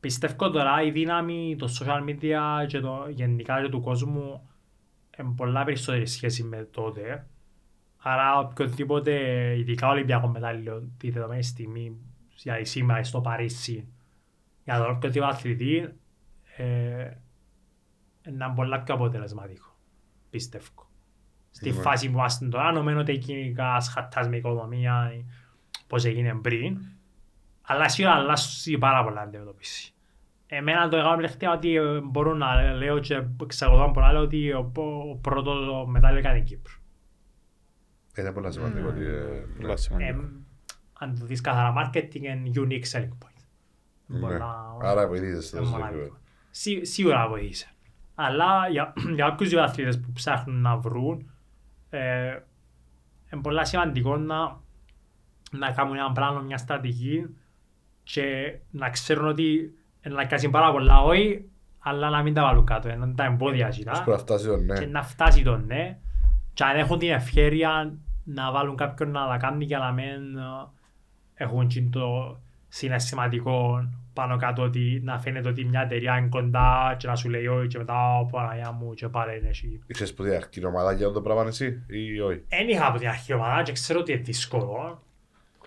πιστεύω 0.00 0.50
τώρα 0.50 0.82
η 0.82 0.90
δύναμη 0.90 1.56
των 1.58 1.68
social 1.68 2.04
media 2.08 2.66
και 2.66 2.80
το, 2.80 3.06
γενικά 3.10 3.62
και 3.62 3.68
του 3.68 3.80
κόσμου 3.80 4.48
είναι 5.18 5.32
πολλά 5.36 5.64
περισσότερη 5.64 6.06
σχέση 6.06 6.42
με 6.42 6.68
τότε 6.70 7.26
άρα 7.98 8.38
οποιοδήποτε 8.38 9.12
ειδικά 9.58 9.88
Ολυμπιακός 9.88 10.30
μετάλλιο 10.30 10.88
τη 10.96 11.10
δεδομένη 11.10 11.42
στιγμή 11.42 11.96
για 12.34 12.64
σήμερα 12.64 13.04
στο 13.04 13.20
Παρίσι 13.20 13.88
για 14.64 14.78
τον 14.78 14.90
οποιοδήποτε 14.90 15.30
αθλητή 15.32 15.88
ε, 16.56 17.10
να 18.32 18.44
είναι 18.46 18.54
πολλά 18.54 18.80
πιο 18.82 18.94
αποτελεσματικό. 18.94 19.76
Πιστεύω. 20.30 20.88
Στη 21.50 21.70
Ναι. 21.70 21.80
φάση 21.80 22.06
που 22.06 22.12
είμαστε 22.12 22.48
τώρα, 22.48 22.72
νομίζω 22.72 22.98
ότι 22.98 23.18
κοινικά 23.18 23.80
σχατάς 23.80 24.28
με 24.28 24.36
οικοδομία, 24.36 25.24
πώς 25.86 26.04
έγινε 26.04 26.34
πριν, 26.34 26.78
αλλά 27.70 27.88
σίγουρα 27.88 28.14
αλλάζει 28.14 28.78
πάρα 28.78 29.04
πολλά 29.04 29.20
αντιμετωπίση. 29.20 29.92
Εμένα 30.46 30.88
το 30.88 30.96
έκανα 30.96 31.14
τελευταία 31.16 31.52
ότι 31.52 31.74
ε, 31.76 32.00
μπορώ 32.00 32.34
να 32.34 32.72
λέω 32.72 32.98
και 32.98 33.22
εξαγωγώ 33.42 33.90
μπορώ 33.90 34.06
να 34.06 34.12
λέω 34.12 34.22
ότι 34.22 34.52
ο, 34.52 34.72
ο 35.10 35.16
πρώτος 35.16 35.86
μετάλλιο 35.86 36.18
έκανε 36.18 36.38
η 36.38 36.42
Κύπρο. 36.42 36.72
Είναι 38.16 38.32
πολλά 38.32 38.50
σημαντικό. 38.50 38.88
ότι, 38.88 39.04
ε, 39.04 39.44
Πολλά 39.60 39.72
Ε, 39.72 39.76
σημαντικό. 39.76 40.20
αν 40.98 41.18
το 41.18 41.24
δεις 41.26 41.40
καθαρά 41.40 41.72
marketing 41.76 42.14
είναι 42.22 42.50
unique 42.54 42.84
selling 42.92 43.08
point. 43.24 43.42
ναι. 44.06 44.18
Πολλά- 44.20 44.76
Άρα 44.82 45.06
βοηθήσεις 45.06 45.50
είναι 45.52 45.60
τόσο 45.60 45.72
μοναδικό. 45.72 46.00
λίγο. 46.02 46.16
Σί- 46.50 46.84
Σίγουρα 46.86 47.28
βοήθησε. 47.28 47.68
Αλλά 48.14 48.68
για, 48.68 48.92
για 49.14 49.28
κάποιους 49.28 49.48
δύο 49.50 49.62
αθλητές 49.62 50.00
που 50.00 50.12
ψάχνουν 50.12 50.60
να 50.60 50.76
βρουν, 50.76 51.30
ε, 51.90 52.28
είναι 53.32 53.42
πολύ 53.42 53.66
σημαντικό 53.66 54.16
να, 54.16 54.60
να 55.50 55.70
κάνουν 55.72 55.96
ένα 55.96 56.12
πράγμα, 56.12 56.40
μια 56.40 56.56
στρατηγική 56.58 57.36
και 58.12 58.58
να 58.70 58.90
ξέρουν 58.90 59.26
ότι 59.26 59.74
να 60.02 60.24
κάνει 60.24 60.48
πάρα 60.48 60.72
πολλά 60.72 61.02
όχι, 61.02 61.44
αλλά 61.78 62.10
να 62.10 62.22
μην 62.22 62.34
τα 62.34 62.42
βάλουν 62.42 62.64
κάτω, 62.64 62.88
να 62.88 62.94
είναι 62.94 63.14
τα 63.14 63.24
εμπόδια 63.24 63.68
Ως 63.68 63.74
ζητά 63.74 64.02
που 64.04 64.10
να 64.10 64.18
φτάσει 64.18 64.46
το 64.46 64.56
ναι. 64.56 64.78
και 64.78 64.86
να 64.86 65.02
φτάσει 65.02 65.42
το 65.42 65.56
ναι 65.56 65.98
και 66.52 66.64
αν 66.64 66.76
έχουν 66.76 66.98
την 66.98 67.10
ευκαιρία 67.10 67.98
να 68.24 68.52
βάλουν 68.52 68.76
κάποιον 68.76 69.10
να 69.10 69.28
τα 69.28 69.36
κάνει 69.36 69.64
για 69.64 69.78
να 69.78 69.92
μην 69.92 70.36
ε, 70.36 70.68
έχουν 71.34 71.66
και 71.66 71.88
το 71.90 72.38
συναισθηματικό 72.68 73.88
πάνω 74.12 74.36
κάτω 74.36 74.62
ότι 74.62 75.00
να 75.04 75.18
φαίνεται 75.18 75.48
ότι 75.48 75.64
μια 75.64 75.80
εταιρεία 75.80 76.16
είναι 76.16 76.28
κοντά 76.28 76.94
και 76.98 77.06
να 77.06 77.14
σου 77.14 77.28
λέει 77.28 77.46
όχι 77.46 77.66
και 77.66 77.78
μετά 77.78 78.18
ο 78.18 78.24
Παναγιά 78.24 78.72
μου 78.72 78.94
και 78.94 79.08
πάλι 79.08 79.38
είναι 79.38 79.48
εσύ. 79.48 79.80
Είχες 79.86 80.14
που 80.14 80.24
την 80.50 80.64
ομάδα 80.64 80.92
για 80.92 81.10
το 81.10 81.20
πράγμα 81.20 81.44
εσύ 81.46 81.82
ή 81.86 82.20
όχι; 82.20 82.44
Εν 82.48 82.68
είχα 82.68 82.86
από 82.86 82.98
την 82.98 83.08
αρχή 83.08 83.32
ομάδα 83.32 83.62
και 83.62 83.72
ξέρω 83.72 84.00
ότι 84.00 84.12
είναι 84.12 84.20
δύσκολο. 84.20 85.02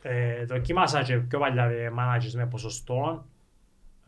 Ε, 0.01 0.45
δοκίμασα 0.45 1.03
και 1.03 1.17
πιο 1.17 1.39
παλιά 1.39 1.65
με 1.65 1.91
managers 1.97 2.33
με 2.33 2.45
ποσοστό. 2.45 3.25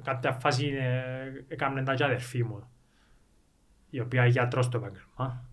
Κάποια 0.04 0.32
φάση 0.32 0.68
ε, 0.68 1.44
έκαμε 1.48 1.84
τα 1.84 1.94
και 1.94 2.04
αδερφή 2.04 2.44
μου, 2.44 2.70
η 3.90 4.00
οποία 4.00 4.22
είναι 4.22 4.32
γιατρός 4.32 4.66
στο 4.66 4.78
επάγγελμα. 4.78 5.46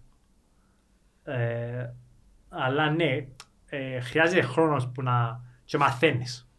Ε, 1.25 1.91
αλλά 2.49 2.91
ναι, 2.91 3.27
ε, 3.67 4.01
χρειάζεται 4.01 4.43
χρόνος 4.43 4.89
που 4.89 5.03
να 5.03 5.41
και 5.65 5.79
μαθαίνεις. 5.79 6.51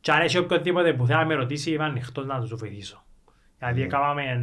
Και 0.00 0.12
αν 0.12 0.20
έχει 0.20 0.38
οποιοδήποτε 0.38 0.92
που 0.92 1.06
θέλει 1.06 1.18
να 1.18 1.26
με 1.26 1.34
ρωτήσει, 1.34 1.70
είμαι 1.70 1.84
ανοιχτός 1.84 2.26
να 2.26 2.40
τους 2.40 2.54
βοηθήσω. 2.54 3.04
Γιατί 3.58 3.80
Mm. 3.80 3.84
έκαναμε 3.84 4.22
ε, 4.22 4.42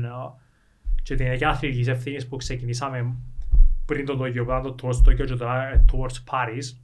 και 1.04 1.16
την 1.16 1.32
ίδια 1.32 1.50
αθλητικής 1.50 1.88
ευθύνης 1.88 2.28
που 2.28 2.36
ξεκινήσαμε 2.36 3.16
πριν 3.86 4.06
το 4.06 4.24
Tokyo, 4.24 4.46
μετά 4.46 4.62
το 4.62 4.76
Towards 4.82 5.10
Tokyo 5.10 5.26
και 5.26 5.36
τώρα 5.36 5.68
ε, 5.68 5.86
Towards 5.92 6.32
Paris. 6.32 6.78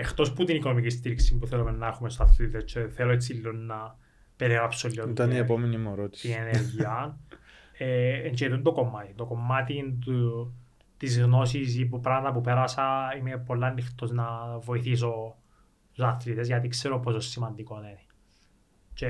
Εκτός 0.00 0.32
που 0.32 0.44
την 0.44 0.56
οικονομική 0.56 0.88
στήριξη 0.90 1.38
που 1.38 1.46
θέλουμε 1.46 1.70
να 1.70 1.86
έχουμε 1.86 2.10
στους 2.10 2.26
αθλητές 2.26 2.64
και 2.72 2.80
θέλω 2.88 3.10
έτσι 3.12 3.32
λίγο 3.32 3.52
να 3.52 3.96
περιγράψω 4.36 4.88
λίγο 4.88 5.08
Ήταν 5.08 5.28
η 5.28 5.32
την- 5.32 5.42
επόμενη 5.42 5.76
μου 5.76 5.90
την 5.90 5.98
ερώτηση. 5.98 6.28
ενέργεια. 6.30 7.18
ε, 7.78 8.30
και 8.34 8.44
είναι 8.44 8.56
το 8.58 8.72
κομμάτι. 8.72 9.12
Το 9.16 9.24
κομμάτι 9.26 9.98
του, 10.04 10.52
της 10.96 11.20
γνώσης 11.20 11.78
ή 11.78 11.84
που 11.86 12.00
πράγματα 12.00 12.32
που 12.32 12.40
πέρασα 12.40 12.82
είμαι 13.18 13.38
πολύ 13.38 13.64
ανοιχτός 13.64 14.10
να 14.10 14.58
βοηθήσω 14.58 15.36
τους 15.92 16.04
αθλητές 16.04 16.46
γιατί 16.46 16.68
ξέρω 16.68 16.98
πόσο 17.00 17.20
σημαντικό 17.20 17.76
είναι. 17.78 17.98
Και 18.94 19.06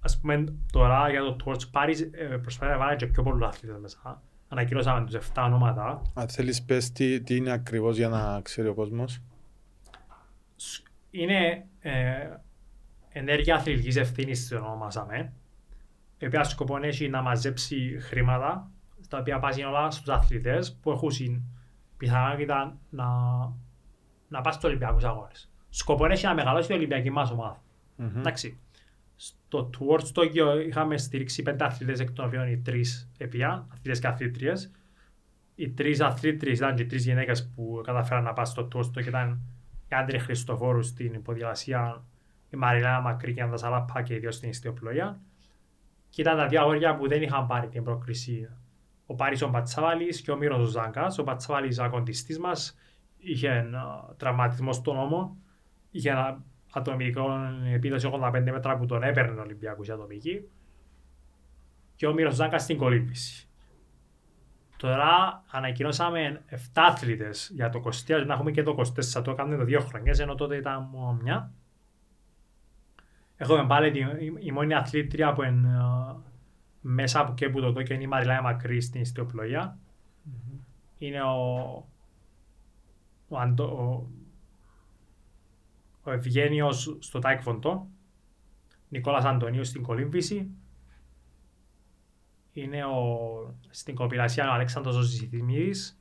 ας 0.00 0.20
πούμε 0.20 0.44
τώρα 0.72 1.10
για 1.10 1.20
το 1.20 1.36
Towards 1.44 1.64
Paris 1.72 2.08
ε, 2.12 2.24
προσπάθησα 2.24 2.78
να 2.78 2.84
βάλω 2.84 2.96
και 2.96 3.06
πιο 3.06 3.22
πολλούς 3.22 3.46
αθλητές 3.48 3.78
μέσα. 3.80 4.22
Ανακοινώσαμε 4.48 5.06
τους 5.06 5.14
7 5.14 5.42
ονόματα. 5.44 6.02
Αν 6.14 6.28
θέλεις 6.28 6.62
πες 6.62 6.92
τι, 6.92 7.20
τι 7.20 7.36
είναι 7.36 7.50
ακριβώς 7.52 7.96
για 7.96 8.08
να 8.08 8.40
ξέρει 8.40 8.68
ο 8.68 8.74
κόσμος. 8.74 9.20
Σ- 11.08 11.14
Είναι 11.14 11.66
ε, 11.80 12.28
ενέργεια 13.08 13.54
αθλητικής 13.54 13.96
ευθύνης 13.96 14.48
το 14.48 14.56
ονομάσαμε, 14.56 15.32
η 16.18 16.26
οποία 16.26 16.44
σκοπό 16.44 16.76
έχει 16.82 17.08
να 17.08 17.22
μαζέψει 17.22 17.98
χρήματα, 18.00 18.70
τα 19.08 19.18
οποία 19.18 19.38
πάνε 19.38 19.64
όλα 19.64 19.90
στους 19.90 20.08
αθλητές 20.08 20.74
που 20.82 20.90
έχουν 20.90 21.10
συν 21.10 21.42
πιθανότητα 21.96 22.78
να, 22.90 23.06
να 24.28 24.40
πάνε 24.40 24.52
στους 24.52 24.64
Ολυμπιακούς 24.64 25.04
αγώνες. 25.04 25.50
Σκοπό 25.70 26.06
έχει 26.06 26.24
να 26.26 26.34
μεγαλώσει 26.34 26.72
η 26.72 26.76
Ολυμπιακή 26.76 27.10
μας 27.10 27.30
ομάδα. 27.30 27.62
Μμμ. 27.96 28.18
Εντάξει. 28.18 28.58
Στο 29.16 29.70
Towards 29.78 30.12
Tokyo 30.14 30.66
είχαμε 30.66 30.96
στηρίξει 30.98 31.42
πέντε 31.42 31.64
αθλητές 31.64 32.00
εκ 32.00 32.10
των 32.10 32.26
οποίων 32.26 32.48
οι 32.48 32.58
τρεις 32.58 33.10
επίαν, 33.18 33.66
αθλητές 33.72 33.98
και 34.00 34.06
αθλήτριες. 34.06 34.70
Οι 35.54 35.70
τρεις 35.70 36.00
αθλήτριες 36.00 36.58
ήταν 36.58 36.74
και 36.74 36.82
οι 36.82 36.86
τρεις 36.86 37.04
γυναίκες 37.04 37.48
που 37.54 37.80
καταφέραν 37.84 38.22
να 38.24 38.32
πάνε 38.32 38.46
στο 38.48 38.68
Towards 38.74 38.86
Tokyo 38.98 39.06
ήταν 39.06 39.40
η 39.88 39.94
Άντρη 39.94 40.18
Χριστοφόρου 40.18 40.82
στην 40.82 41.14
υποδιαλασία, 41.14 42.04
η 42.50 42.56
Μαριλάνα 42.56 43.00
Μακρύ 43.00 43.32
και 43.32 43.40
η 43.40 43.42
Αντασαλάπα 43.42 44.02
και 44.02 44.14
οι 44.14 44.18
δύο 44.18 44.30
στην 44.30 44.48
ιστιοπλοεία. 44.48 45.20
Και 46.08 46.20
ήταν 46.20 46.36
τα 46.36 46.46
δύο 46.46 46.60
αγόρια 46.60 46.96
που 46.96 47.08
δεν 47.08 47.22
είχαν 47.22 47.46
πάρει 47.46 47.68
την 47.68 47.84
πρόκριση. 47.84 48.48
Ο 49.06 49.14
Πάρης 49.14 49.42
ο 49.42 49.50
Πατσάβαλης 49.50 50.20
και 50.20 50.30
ο 50.30 50.36
Μύρος 50.36 50.60
ο 50.60 50.64
Ζάγκας. 50.64 51.18
Ο 51.18 51.24
Πατσάβαλης 51.24 51.78
ακοντιστής 51.78 52.38
μας 52.38 52.78
είχε 53.18 53.48
ένα 53.48 54.14
τραυματισμό 54.16 54.72
στον 54.72 54.98
ώμο. 54.98 55.36
Είχε 55.90 56.10
ένα 56.10 56.42
ατομικών 56.72 57.66
επίδοση 57.66 58.10
85 58.12 58.42
μέτρα 58.50 58.76
που 58.76 58.86
τον 58.86 59.02
έπαιρνε 59.02 59.40
ο 59.40 59.42
Ολυμπιακός 59.42 59.88
η 59.88 59.92
ατομική 59.92 60.48
και 61.94 62.06
ο 62.06 62.12
Μυροσδάκας 62.12 62.62
στην 62.62 62.76
κολύμβηση. 62.76 63.47
Τώρα 64.78 65.44
ανακοινώσαμε 65.50 66.42
7 66.50 66.54
αθλητές 66.74 67.50
για 67.54 67.70
το 67.70 67.82
20, 68.06 68.24
να 68.26 68.34
έχουμε 68.34 68.50
και 68.50 68.62
το 68.62 68.84
24, 69.16 69.22
το 69.24 69.30
έκαναμε 69.30 69.56
το 69.56 69.64
δύο 69.64 69.80
χρονιές, 69.80 70.18
ενώ 70.18 70.34
τότε 70.34 70.56
ήταν 70.56 70.88
μόνο 70.90 71.18
μια. 71.22 71.52
Έχουμε 73.36 73.66
πάλι 73.66 73.90
τη, 73.90 73.98
η, 73.98 74.34
η 74.38 74.52
μόνη 74.52 74.74
αθλήτρια 74.74 75.32
που 75.32 75.42
είναι 75.42 75.68
ε, 75.68 76.16
μέσα 76.80 77.20
από 77.20 77.34
και 77.34 77.48
που 77.48 77.60
το 77.60 77.82
και 77.82 77.94
είναι 77.94 78.02
η 78.02 78.06
Μαριλάια 78.06 78.42
Μακρύ 78.42 78.80
στην 78.80 79.00
ιστιοπλοεία. 79.00 79.78
Είναι 80.98 81.22
ο, 81.22 81.66
ο, 83.28 83.38
Αντω, 83.38 83.64
ο, 83.64 84.06
ο 86.02 86.10
Ευγένιος 86.10 86.96
στο 86.98 87.18
Τάικφοντο, 87.18 87.86
Νικόλας 88.88 89.24
Αντωνίου 89.24 89.64
στην 89.64 89.82
κολύμβηση, 89.82 90.50
είναι 92.62 92.84
ο, 92.84 93.54
στην 93.70 93.94
κοπηλασία 93.94 94.50
ο 94.50 94.52
Αλέξανδρος 94.52 94.96
ο 94.96 95.00
Ζηθημίδης, 95.00 96.00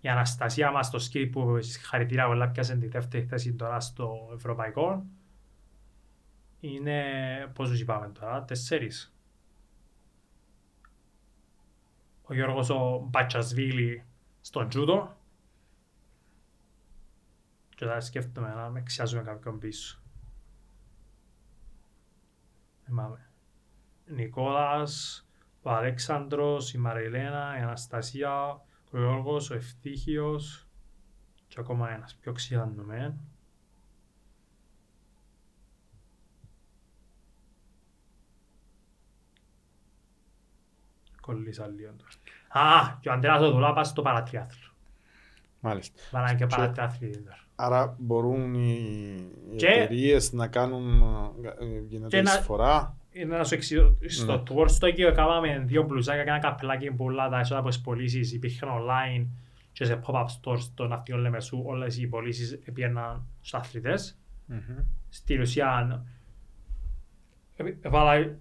η 0.00 0.08
Αναστασία 0.08 0.70
μας 0.70 0.86
στο 0.86 0.98
σκι 0.98 1.26
που 1.26 1.62
συγχαρητήρια 1.62 2.26
πολλά 2.26 2.48
πιάσε 2.48 2.76
τη 2.76 2.86
δεύτερη 2.86 3.24
θέση 3.24 3.54
τώρα 3.54 3.80
στο 3.80 4.30
Ευρωπαϊκό. 4.34 5.06
Είναι, 6.60 7.02
πώς 7.54 7.68
τους 7.68 7.80
είπαμε 7.80 8.08
τώρα, 8.08 8.44
τέσσερις. 8.44 9.14
Ο 12.22 12.34
Γιώργος 12.34 12.70
ο 12.70 13.06
Μπατσασβίλη 13.08 14.04
στον 14.40 14.68
τζούτο. 14.68 15.16
Και 17.68 17.84
τώρα 17.84 18.00
σκέφτομαι 18.00 18.54
να 18.54 18.68
με 18.68 18.82
ξιάζουμε 18.82 19.22
κάποιον 19.22 19.58
πίσω. 19.58 20.02
Θυμάμαι. 22.84 23.30
Νικόλας, 24.06 25.26
ο 25.62 25.70
Αλέξανδρος, 25.70 26.74
η 26.74 26.78
Μαριλένα, 26.78 27.56
η 27.58 27.62
Αναστασία, 27.62 28.48
ο 28.90 28.98
Γιώργος, 28.98 29.50
ο 29.50 29.54
Ευτύχιος 29.54 30.66
και 31.48 31.56
ακόμα 31.60 31.90
ένας 31.90 32.14
πιο 32.20 32.32
ξιάνουμε. 32.32 33.16
Κολλήσα 41.20 41.66
λίγο 41.66 41.90
τώρα. 41.96 42.66
Α, 42.68 42.96
και 43.00 43.08
ο 43.08 43.12
Αντρέας 43.12 43.40
ο 43.42 43.50
Δουλάπας 43.50 43.88
στο 43.88 44.02
παρατριάθλο. 44.02 44.68
Μάλιστα. 45.60 46.00
Βάλανε 46.10 46.34
και 46.38 46.44
Και- 46.46 46.56
παρατριάθλοι 46.56 47.16
τώρα. 47.22 47.38
Άρα 47.54 47.96
μπορούν 47.98 48.54
οι, 48.54 48.72
οι 49.52 49.56
Και- 49.56 49.66
εταιρείες 49.66 50.32
να 50.32 50.46
κάνουν, 50.48 51.02
ε, 51.60 51.78
γίνεται 51.88 52.16
Και 52.16 52.22
να- 52.22 52.32
εισφορά. 52.38 52.96
Είναι 53.12 53.36
να 53.36 53.44
σου 53.44 53.54
εξηγήσω, 53.54 53.96
στο 54.06 54.36
Ναι. 54.36 54.42
tour 54.48 54.64
στο 54.68 54.86
εκεί 54.86 55.02
έκαναμε 55.02 55.62
δύο 55.66 55.82
μπλουζάκια 55.82 56.22
και 56.24 56.28
ένα 56.30 56.38
καπελάκι 56.38 56.90
που 56.90 57.04
όλα 57.04 57.28
τα 57.28 57.38
έσοδα 57.38 57.60
από 57.60 57.68
τις 57.68 57.80
πωλήσεις 57.80 58.32
υπήρχαν 58.32 58.68
online 58.68 59.26
και 59.72 59.84
σε 59.84 60.00
pop-up 60.06 60.24
stores 60.24 60.58
στο 60.58 60.86
ναυτικό 60.86 61.18
Λεμεσού 61.18 61.62
όλες 61.66 61.98
οι 61.98 62.06
πωλήσεις 62.06 62.58
πήγαιναν 62.74 63.22
στους 63.38 63.54
αθλητές. 63.54 64.18
Μμμ. 64.46 64.58
Στην 65.08 65.40
ουσία 65.40 66.02
ε, 67.56 67.74
έβαλα 67.80 68.36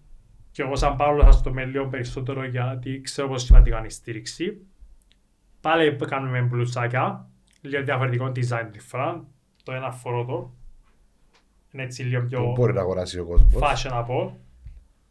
και 0.52 0.62
εγώ 0.62 0.76
σαν 0.76 0.96
Παύλο 0.96 1.24
θα 1.24 1.32
στο 1.32 1.50
λίγο 1.50 1.88
περισσότερο 1.88 2.46
γιατί 2.46 3.02
ξέρω 3.02 3.28
πόσο 3.28 3.46
σημαντικό 3.46 3.78
είναι 3.78 3.86
η 3.88 3.90
στήριξη. 3.90 4.58
Πάλι 5.62 5.96
κάνουμε 5.96 6.42
μπλουζάκια, 6.42 7.30
λίγο 7.62 7.84
διαφορετικό 7.84 8.26
design 8.36 8.68
τη 8.72 8.80
φορά. 8.80 9.26
Το 9.64 9.72
ένα 9.72 9.92
φορώ 9.92 10.26
το. 10.26 10.54
Είναι 11.72 11.84
έτσι 11.84 12.04
λίγο 12.04 12.22
Που 12.22 12.28
πιο 12.28 12.52
μπορεί 12.56 12.74
να 12.74 12.82
αγοράσει 12.82 13.20
ο 13.20 13.26
κόσμος. 13.26 13.62
fashionable. 13.64 14.32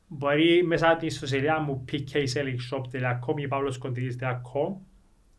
Μπορεί 0.08 0.62
μέσα 0.62 0.88
από 0.90 0.98
την 0.98 1.08
ιστοσελίδα 1.08 1.60
μου 1.60 1.84
pkselling.shop.com 1.92 3.38
ή 3.38 3.48
pavloskondidis.com 3.50 4.74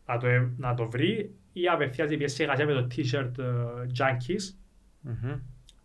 να 0.06 0.18
το, 0.18 0.26
να 0.56 0.74
το 0.74 0.88
βρει 0.88 1.34
ή 1.52 1.68
απευθείας 1.68 2.10
η 2.10 2.28
συνεργασία 2.28 2.66
με 2.66 2.72
το 2.72 2.86
t-shirt 2.90 3.38
ε, 3.38 3.86
Junkies 3.98 4.54
Μμμ. 5.00 5.38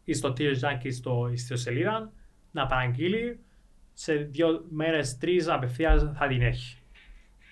ή 0.04 0.14
στο 0.14 0.34
t-shirt 0.38 0.60
Junkies 0.60 0.94
στο 0.94 1.30
ιστοσελίδα 1.32 2.12
να 2.52 2.66
παραγγείλει 2.66 3.40
σε 3.94 4.14
δύο 4.14 4.66
μέρες, 4.70 5.18
τρεις 5.18 5.48
απευθείας 5.48 6.12
θα 6.14 6.28
την 6.28 6.42
έχει. 6.42 6.78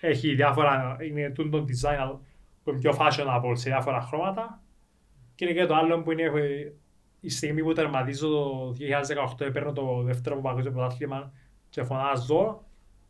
Έχει 0.01 0.35
διάφορα, 0.35 0.97
είναι 1.01 1.29
τούτο 1.29 1.65
design 1.67 2.17
που 2.63 2.69
είναι 2.69 2.79
πιο 2.79 2.97
fashionable 2.99 3.53
σε 3.53 3.69
διάφορα 3.69 4.01
χρώματα 4.01 4.61
και 5.35 5.45
είναι 5.45 5.53
και 5.53 5.65
το 5.65 5.75
άλλο 5.75 6.01
που 6.01 6.11
είναι 6.11 6.23
ε, 6.23 6.71
η 7.23 7.29
στιγμή 7.29 7.63
που 7.63 7.73
τερματίζω 7.73 8.27
το 8.27 8.75
2018 9.45 9.49
παίρνω 9.53 9.71
το 9.73 10.01
δεύτερο 10.03 10.41
παγκόσμιο 10.41 10.71
πρωτάθλημα 10.71 11.31
και 11.69 11.83
φωνάζω 11.83 12.63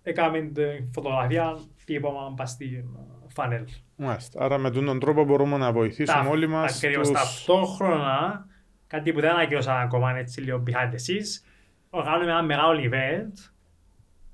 έκαμε 0.03 0.41
την 0.41 0.91
φωτογραφία 0.93 1.59
τύπωμα 1.85 2.33
πας 2.35 2.49
στην 2.49 2.85
φανέλ. 3.27 3.65
Μάλιστα. 3.95 4.43
Άρα 4.43 4.57
με 4.57 4.69
τον 4.69 4.99
τρόπο 4.99 5.25
μπορούμε 5.25 5.57
να 5.57 5.71
βοηθήσουμε 5.71 6.29
όλοι 6.29 6.47
μας 6.47 6.83
Ακριβώς 6.83 7.07
τους... 7.09 7.17
ταυτόχρονα, 7.17 8.45
κάτι 8.87 9.13
που 9.13 9.19
δεν 9.19 9.31
ανακοινώσαμε 9.31 9.81
ακόμα 9.81 10.09
είναι 10.09 10.19
έτσι 10.19 10.41
λίγο 10.41 10.63
behind 10.67 10.91
the 10.91 10.95
scenes, 10.95 11.45
οργανώνουμε 11.89 12.31
ένα 12.31 12.43
μεγάλο 12.43 12.79
event 12.91 13.51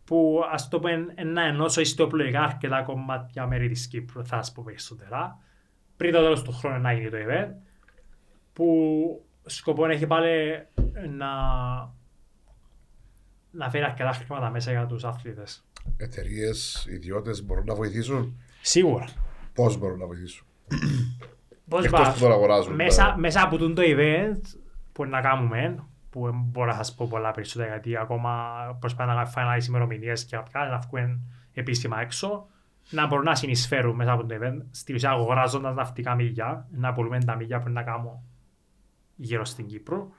που 0.03 0.43
ας 0.51 0.67
το 0.69 0.79
πούμε 0.79 1.05
να 1.23 1.43
ενώσω 1.43 1.81
ιστιοπλοϊκά 1.81 2.41
αρκετά 2.41 2.81
κομμάτια 2.81 3.47
μέρη 3.47 3.69
της 3.69 3.87
Κύπρου, 3.87 4.25
θα 4.25 4.35
σας 4.35 4.51
πω 4.51 4.63
περισσότερα, 4.65 5.39
πριν 5.97 6.11
το 6.11 6.21
τέλος 6.21 6.41
του 6.41 6.51
χρόνου 6.51 6.81
να 6.81 6.93
γίνει 6.93 7.09
το 7.09 7.17
event, 7.17 7.51
που 8.53 8.65
σκοπό 9.49 9.85
έχει 9.85 10.07
πάλι 10.07 10.29
να, 11.17 11.27
να 13.51 13.69
φέρει 13.69 13.83
αρκετά 13.83 14.11
χρήματα 14.11 14.49
μέσα 14.49 14.71
για 14.71 14.85
τους 14.85 15.03
αθλητές. 15.03 15.63
Εταιρείες, 15.97 16.85
ιδιώτες 16.89 17.43
μπορούν 17.45 17.65
να 17.65 17.75
βοηθήσουν; 17.75 18.39
Σίγουρα. 18.61 19.05
Πώς 19.53 19.77
μπορούν 19.77 19.99
να 19.99 20.05
βοηθήσουν; 20.05 20.45
Πώς 21.69 21.85
Εκτός 21.85 21.99
είπα, 22.01 22.13
που 22.13 22.19
τώρα 22.19 22.33
αγοράζουν. 22.33 22.75
μέσα, 22.75 23.05
τα- 23.05 23.17
μέσα 23.17 23.41
από 23.43 23.57
τον 23.57 23.75
το 23.75 23.81
event 23.85 24.39
που 24.91 25.05
να 25.05 25.21
κάνουμε, 25.21 25.83
που 26.09 26.23
δεν 26.25 26.33
μπορώ 26.45 26.67
να 26.67 26.73
σας 26.75 26.95
πω 26.95 27.07
πολλά 27.09 27.31
περισσότερα 27.31 27.69
γιατί 27.69 27.97
ακόμα 27.97 28.53
προσπαθούμε 28.79 29.15
να 29.15 29.25
φάμε 29.25 29.49
άλλες 29.49 29.67
ημερομηνίες 29.67 30.25
και 30.25 30.35
αυτά, 30.35 30.67
να 30.69 30.77
βγουν 30.77 31.19
επίσημα 31.53 32.01
έξω, 32.01 32.47
να 32.89 33.07
μπορούν 33.07 33.25
να 33.25 33.35
συνεισφέρουν 33.35 33.95
μέσα 33.95 34.11
από 34.11 34.25
το 34.25 34.35
event, 34.41 34.65
στη 34.71 34.93
ουσία 34.93 35.09
αγοράζοντας 35.09 35.75
ναυτικά 35.75 36.15
μίλια, 36.15 36.67
να 36.71 36.93
πουλούμε 36.93 37.23
τα 37.23 37.35
μίλια 37.35 37.59
που 37.59 37.69
να 37.69 37.83
κάνουμε 37.83 38.19
γύρω 39.19 39.45
στην 39.45 39.65
Κύπρο 39.65 40.11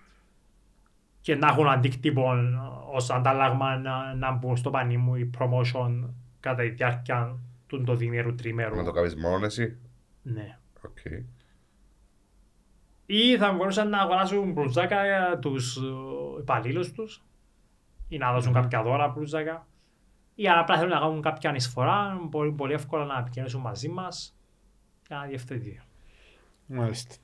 και 1.20 1.34
να 1.34 1.48
έχουν 1.48 1.68
αντίκτυπο 1.68 2.32
ως 2.92 3.10
αντάλλαγμα 3.10 3.76
να, 3.76 4.14
να 4.14 4.32
μπουν 4.32 4.56
στο 4.56 4.70
πανί 4.70 4.96
μου 4.96 5.14
η 5.14 5.30
promotion 5.38 6.08
κατά 6.40 6.62
τη 6.62 6.68
διάρκεια 6.68 7.38
του 7.66 7.84
το 7.84 7.94
διημέρου 7.94 8.34
τριμέρου. 8.34 8.76
Να 8.76 8.84
το 8.84 8.90
κάνεις 8.90 9.16
μόνος 9.16 9.42
εσύ; 9.42 9.78
Ναι. 10.22 10.58
Οκ. 10.84 10.98
Ή 13.06 13.36
θα 13.36 13.52
μπορούσαν 13.52 13.88
να 13.88 13.98
αγοράσουν 13.98 14.52
μπλουζάκια 14.52 15.04
για 15.04 15.38
τους 15.38 15.76
ε, 15.76 15.80
υπαλλήλους 16.40 16.92
τους 16.92 17.24
ή 18.08 18.18
να 18.18 18.32
δώσουν 18.32 18.52
κάποια 18.52 18.82
δώρα 18.82 19.08
μπλουζάκια 19.08 19.66
ή 20.34 20.48
αν 20.48 20.58
απλά 20.58 20.76
θέλουν 20.76 20.90
να 20.90 20.98
κάνουν 20.98 21.22
κάποια 21.22 21.54
εισφορά 21.54 22.20
μπορεί 22.22 22.52
πολύ 22.52 22.72
εύκολα 22.72 23.04
να 23.04 23.18
επικοινωνήσουν 23.18 23.60
μαζί 23.60 23.88
μας 23.88 24.36
και 25.08 25.14
να 25.14 25.24
διευθετηθεί. 25.24 25.80
Μάλιστα. 26.66 27.14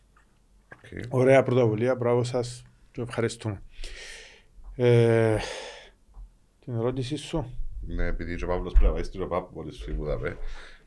Οκ. 0.92 1.02
Ωραία 1.08 1.42
πρωτοβουλία, 1.42 1.94
μπράβο 1.94 2.24
σας 2.24 2.62
και 2.92 3.00
ευχαριστούμε. 3.00 3.62
Ε, 4.76 5.36
την 6.64 6.74
ερώτησή 6.74 7.16
σου. 7.16 7.50
Ναι, 7.86 8.04
επειδή 8.06 8.36
και 8.36 8.44
ο 8.44 8.48
Παύλος 8.48 8.72
πρέπει 8.72 8.86
να 8.86 8.92
πάει 8.92 9.02
στην 9.02 9.22
ΟΠΑΠ 9.22 9.54
μόλις 9.54 9.82
φύγει 9.82 9.96
που 9.96 10.06
θα 10.06 10.18
πει 10.18 10.36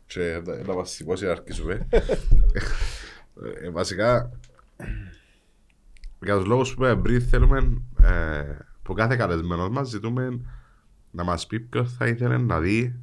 και 0.06 0.42
να- 0.46 0.56
να 0.64 0.74
μας 0.74 0.90
σηκώσει 0.90 1.26
να 1.26 1.32
αρχίσουμε. 1.32 1.88
Ε, 3.64 3.70
Βασικά, 3.70 4.32
για 6.24 6.36
τους 6.36 6.46
λόγους 6.46 6.74
που 6.74 6.84
είπαμε 6.84 7.02
πριν 7.02 7.22
θέλουμε 7.22 7.82
ε, 8.02 8.58
που 8.84 8.94
κάθε 8.94 9.16
καλεσμένος 9.16 9.70
μας 9.70 9.88
ζητούμε 9.90 10.40
να 11.12 11.24
μας 11.24 11.48
πει 11.48 11.60
ποιος 11.60 11.94
θα 11.94 12.08
ήθελε 12.08 12.38
να 12.38 12.60
δει 12.60 13.00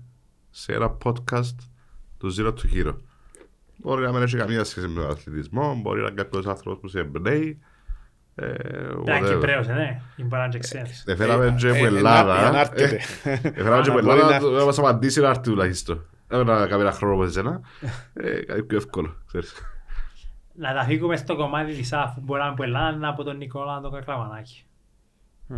σε 0.50 0.72
ένα 0.72 0.96
podcast 1.04 1.54
του 2.18 2.34
Zero 2.38 2.52
to 2.54 2.74
Hero. 2.74 2.96
Μπορεί 3.76 4.02
να 4.04 4.12
μην 4.12 4.22
έχει 4.22 4.36
καμία 4.36 4.64
σχέση 4.64 4.88
με 4.88 5.00
τον 5.02 5.10
αθλητισμό, 5.10 5.74
μπορεί 5.82 6.00
να 6.00 6.06
είναι 6.06 6.22
κάποιος 6.22 6.46
άνθρωπος 6.46 6.80
που 6.80 6.88
σε 6.88 6.98
εμπνέει. 7.00 7.58
Ε, 8.34 8.46
Πρέπει 8.46 9.04
να 9.04 9.16
είναι 9.16 9.26
whatever. 9.28 9.32
Κυπρέος, 9.32 9.68
ε, 9.68 9.72
ναι, 9.72 10.00
ή 10.16 10.22
μπορεί 10.22 10.36
να 10.36 10.44
είναι 10.44 10.48
και 10.52 10.58
ξένος. 10.58 11.02
Εφέραμε 11.06 11.54
και 11.58 11.68
από 11.68 11.84
Ε, 11.84 11.86
Ελλάδα. 11.86 12.42
να- 12.42 12.50
να 12.50 12.60
έρχεται. 12.60 12.96
Εφέραμε 13.42 13.82
και 13.82 13.90
από 13.90 14.00
Να 14.00 14.04
μπορεί 14.06 14.20
Ελλάδα, 14.20 14.40
να- 14.40 14.58
να 14.58 14.64
μας 14.64 14.78
απαντήσει 14.78 15.20
να 15.20 15.28
έρθει 15.28 15.40
τουλάχιστον. 15.42 15.96
Δεν 16.28 16.44
πρέπει 16.44 16.60
να 16.60 16.66
κάνει 16.66 16.82
ένα 16.82 16.92
χρόνο 16.92 17.14
όπως 17.14 17.26
εσένα. 17.28 17.60
Ε, 18.14 18.44
Κάτι 18.44 18.62
πιο 18.62 18.76
εύκολο, 18.76 19.16
ξέρεις. 19.26 19.54
Να 20.54 20.74
τα 20.74 20.82
φύγουμε 20.84 21.16
στο 21.16 21.36
κομμάτι 21.36 21.74
της 21.74 21.92
αφού 21.92 22.20
μπορεί 22.20 22.40
να 22.40 22.44
είναι 22.46 22.52
από 22.54 22.62
Ελλάδα 22.62 23.08
από 23.08 23.22
τον 23.24 23.36
Νικόλα 23.36 23.80
τον 23.80 23.92
Κακλαμανάκη. 23.92 24.64
Α, 25.52 25.56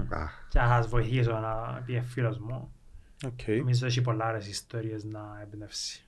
Και 0.49 0.59
να 0.59 0.66
σας 0.66 0.89
βοηθήσω 0.89 1.32
να 1.32 1.82
πει 1.86 2.01
φίλος 2.01 2.39
μου. 2.39 2.73
Οκ, 3.27 3.57
Νομίζω 3.59 3.86
έχει 3.86 4.01
πολλά 4.01 4.24
άλλες 4.24 4.49
ιστορίες 4.49 5.05
να 5.05 5.20
εμπνεύσει. 5.43 6.03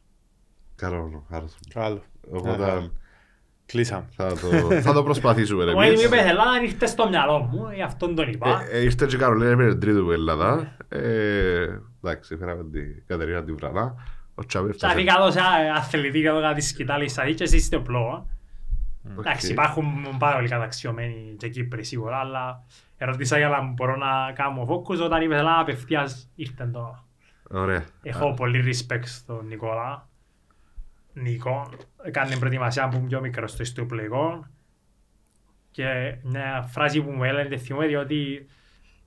Καλό, 0.81 1.25
άρρωστο. 1.31 1.59
καλό. 1.75 2.03
Οπότε, 2.31 2.91
Κλείσαμε. 3.67 4.07
Θα 4.17 4.27
το, 4.29 4.81
θα 4.81 4.93
το 4.93 5.03
προσπαθήσουμε 5.03 5.63
Εγώ 5.63 5.73
μου 5.73 5.81
εμείς. 5.81 6.05
είπε 6.05 6.17
Ελλάδα 6.17 6.61
ήρθες 6.63 6.91
στο 6.91 7.09
μυαλό 7.09 7.39
μου, 7.39 7.71
γι' 7.75 7.83
αυτόν 7.83 8.15
τον 8.15 8.29
είπα. 8.29 8.63
Ε, 8.71 8.77
ε, 8.79 8.83
Ήρθε 8.83 9.07
και 9.07 9.15
η 9.17 9.19
Καρολίνα 9.19 9.57
με 9.57 9.69
την 9.69 9.81
τρίτη 9.81 10.01
που 10.01 10.11
Ελλάδα. 10.11 10.77
Ε, 10.89 11.79
Εντάξει, 12.05 12.37
φέραμε 12.37 12.65
την 12.71 13.03
Κατερίνα 13.07 13.45
την 13.45 13.57
Βρανά. 13.57 13.95
Ο 14.35 14.45
Τσάβη 14.45 14.67
Θα 14.67 14.75
έφτασε. 14.75 14.95
φύγα 14.95 15.15
εδώ 15.19 15.31
σε 15.31 15.41
αθλητή 15.77 16.25
εδώ 16.25 16.41
κάτι 16.41 16.61
σκητάλη 16.61 17.09
στα 17.09 17.25
δίκαια, 17.25 17.47
εσείς 17.47 17.63
είστε 17.63 17.79
πλό. 17.79 18.27
Οκ. 19.17 19.19
Εντάξει, 19.21 19.51
υπάρχουν 19.53 20.17
πάρα 20.19 20.37
πολύ 20.37 20.49
καταξιωμένοι 20.49 21.35
και 21.39 21.49
Κύπροι 21.49 21.85
σίγουρα, 21.85 22.17
αλλά 22.19 22.63
ερωτήσα 22.97 23.39
για 23.39 23.49
να 23.49 23.61
μπορώ 23.63 23.97
να 23.97 24.33
κάνω 24.35 24.67
focus 24.71 25.05
όταν 25.05 25.23
είπες 25.23 25.39
Ελλάδα 25.39 25.61
απευθείας 25.61 26.31
ήρθε 26.35 26.67
το. 26.73 27.05
Ωραία. 27.51 27.85
Έχω 28.03 28.35
πολύ 28.35 28.65
respect 28.75 29.05
στον 29.05 29.47
Νικόλα. 29.47 30.09
Νίκο, 31.13 31.71
έκανε 32.03 32.37
προετοιμασία 32.37 32.89
που 32.89 32.97
είμαι 32.97 33.07
πιο 33.07 33.21
μικρός 33.21 33.51
στο 33.51 33.63
ιστοπλοϊκό 33.63 34.47
και 35.71 36.17
μια 36.23 36.63
φράση 36.71 37.03
που 37.03 37.11
μου 37.11 37.25
έλεγε 37.25 37.57
θυμούμαι 37.57 37.87
διότι 37.87 38.47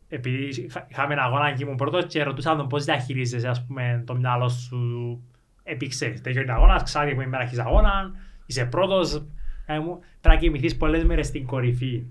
επειδή 0.09 0.63
είχα- 0.63 0.87
είχαμε 0.89 1.13
ένα 1.13 1.23
αγώνα 1.23 1.51
και 1.53 1.63
ήμουν 1.63 1.75
πρώτος 1.75 2.05
και 2.05 2.23
ρωτούσα 2.23 2.55
τον 2.55 2.67
πώς 2.67 2.83
διαχειρίζεσαι 2.85 3.47
ας 3.47 3.65
πούμε 3.65 4.03
το 4.05 4.15
μυαλό 4.15 4.49
σου 4.49 5.21
επί 5.63 5.87
ξέρεις 5.87 6.21
τελειώνει 6.21 6.51
αγώνας, 6.51 6.83
ξέρει 6.83 7.15
που 7.15 7.21
ημέρα 7.21 7.43
έχεις 7.43 7.59
αγώνα, 7.59 8.11
είσαι 8.45 8.65
πρώτος, 8.65 9.25
ε, 9.65 9.79
μου, 9.79 9.99
πρέπει 9.99 10.35
να 10.35 10.35
κοιμηθείς 10.35 10.77
πολλές 10.77 11.03
μέρες 11.03 11.27
στην 11.27 11.45
κορυφή 11.45 12.03